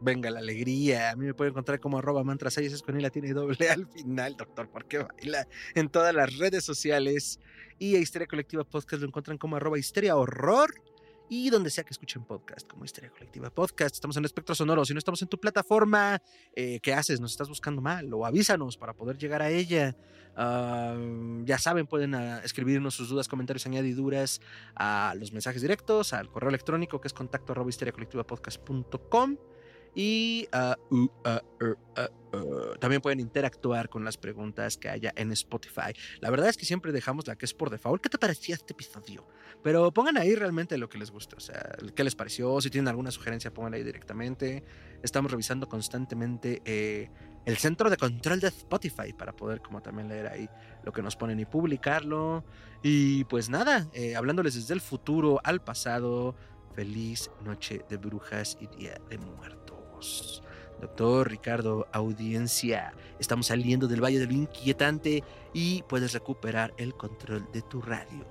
Venga 0.00 0.30
la 0.30 0.40
alegría. 0.40 1.10
A 1.10 1.16
mí 1.16 1.26
me 1.26 1.34
pueden 1.34 1.52
encontrar 1.52 1.78
como 1.78 1.98
arroba 1.98 2.24
mantras 2.24 2.56
ahí, 2.58 2.66
es 2.66 2.82
con 2.82 2.98
I 2.98 3.02
latina 3.02 3.28
y 3.28 3.32
doble 3.32 3.68
al 3.68 3.86
final, 3.86 4.36
doctor, 4.36 4.68
porque 4.70 4.98
baila 4.98 5.46
en 5.74 5.88
todas 5.88 6.14
las 6.14 6.36
redes 6.38 6.64
sociales. 6.64 7.38
Y 7.78 7.96
a 7.96 7.98
Histeria 7.98 8.26
Colectiva 8.26 8.64
Podcast 8.64 9.02
lo 9.02 9.08
encuentran 9.08 9.38
como 9.38 9.56
arroba 9.56 9.78
histeria 9.78 10.16
horror. 10.16 10.70
Y 11.32 11.48
donde 11.48 11.70
sea 11.70 11.84
que 11.84 11.92
escuchen 11.92 12.24
podcast, 12.24 12.66
como 12.66 12.84
Histeria 12.84 13.08
Colectiva 13.08 13.50
Podcast. 13.50 13.94
Estamos 13.94 14.16
en 14.16 14.24
Espectro 14.24 14.52
Sonoro. 14.52 14.84
Si 14.84 14.92
no 14.92 14.98
estamos 14.98 15.22
en 15.22 15.28
tu 15.28 15.38
plataforma, 15.38 16.20
eh, 16.56 16.80
¿qué 16.82 16.92
haces? 16.92 17.20
¿Nos 17.20 17.30
estás 17.30 17.48
buscando 17.48 17.80
mal? 17.80 18.12
O 18.12 18.26
avísanos 18.26 18.76
para 18.76 18.94
poder 18.94 19.16
llegar 19.16 19.40
a 19.40 19.48
ella. 19.48 19.96
Ah, 20.34 20.98
ya 21.44 21.56
saben, 21.58 21.86
pueden 21.86 22.16
ah, 22.16 22.40
escribirnos 22.42 22.96
sus 22.96 23.10
dudas, 23.10 23.28
comentarios, 23.28 23.64
añadiduras 23.64 24.40
a 24.74 25.14
los 25.16 25.30
mensajes 25.32 25.62
directos, 25.62 26.12
al 26.14 26.28
correo 26.28 26.48
electrónico 26.48 27.00
que 27.00 27.06
es 27.06 27.14
contacto 27.14 27.52
arroba 27.52 27.70
histeriacolectivapodcast.com. 27.70 29.36
Y 29.94 30.48
ah, 30.52 30.76
ah, 31.24 31.42
er, 31.60 31.76
ah, 31.96 32.08
ah, 32.32 32.76
también 32.78 33.02
pueden 33.02 33.20
interactuar 33.20 33.88
con 33.88 34.04
las 34.04 34.16
preguntas 34.16 34.76
que 34.76 34.88
haya 34.88 35.12
en 35.16 35.32
Spotify. 35.32 35.92
La 36.20 36.30
verdad 36.30 36.48
es 36.48 36.56
que 36.56 36.64
siempre 36.64 36.92
dejamos 36.92 37.26
la 37.26 37.36
que 37.36 37.44
es 37.44 37.54
por 37.54 37.70
default. 37.70 38.02
¿Qué 38.02 38.08
te 38.08 38.18
parecía 38.18 38.54
este 38.54 38.72
episodio? 38.72 39.26
Pero 39.62 39.92
pongan 39.92 40.16
ahí 40.16 40.34
realmente 40.34 40.78
lo 40.78 40.88
que 40.88 40.98
les 40.98 41.10
guste. 41.10 41.36
O 41.36 41.40
sea, 41.40 41.76
qué 41.94 42.04
les 42.04 42.14
pareció. 42.14 42.60
Si 42.60 42.70
tienen 42.70 42.88
alguna 42.88 43.10
sugerencia, 43.10 43.52
pongan 43.52 43.74
ahí 43.74 43.82
directamente. 43.82 44.64
Estamos 45.02 45.30
revisando 45.30 45.68
constantemente 45.68 46.62
eh, 46.64 47.10
el 47.44 47.56
centro 47.56 47.90
de 47.90 47.96
control 47.96 48.40
de 48.40 48.48
Spotify 48.48 49.12
para 49.12 49.34
poder 49.34 49.60
como 49.60 49.82
también 49.82 50.08
leer 50.08 50.28
ahí 50.28 50.48
lo 50.84 50.92
que 50.92 51.02
nos 51.02 51.16
ponen 51.16 51.40
y 51.40 51.44
publicarlo. 51.44 52.44
Y 52.82 53.24
pues 53.24 53.50
nada, 53.50 53.88
eh, 53.92 54.14
hablándoles 54.14 54.54
desde 54.54 54.74
el 54.74 54.80
futuro 54.80 55.40
al 55.42 55.62
pasado. 55.62 56.36
Feliz 56.74 57.30
noche 57.44 57.84
de 57.88 57.96
brujas 57.96 58.56
y 58.60 58.68
día 58.68 59.00
de 59.08 59.18
Doctor 60.80 61.28
Ricardo, 61.28 61.86
audiencia, 61.92 62.94
estamos 63.18 63.46
saliendo 63.46 63.86
del 63.86 64.02
Valle 64.02 64.18
del 64.18 64.32
Inquietante 64.32 65.22
y 65.52 65.82
puedes 65.82 66.12
recuperar 66.12 66.72
el 66.78 66.94
control 66.94 67.46
de 67.52 67.60
tu 67.62 67.82
radio. 67.82 68.26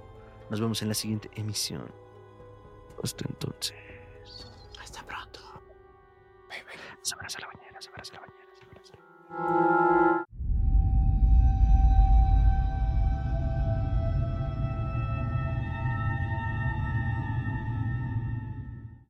Nos 0.49 0.59
vemos 0.59 0.81
en 0.81 0.87
la 0.87 0.95
siguiente 0.95 1.29
emisión. 1.35 1.91
Hasta 3.03 3.25
entonces. 3.29 3.77
Hasta 4.81 5.03
pronto. 5.03 5.39
Se 7.01 7.13
abraza 7.13 7.39
la 7.39 7.47
bañera, 7.47 7.81
se 7.81 7.89
abraza 7.89 8.13
la 8.13 8.19
bañera, 8.21 8.49
se 8.55 8.65
abraza. 8.65 10.25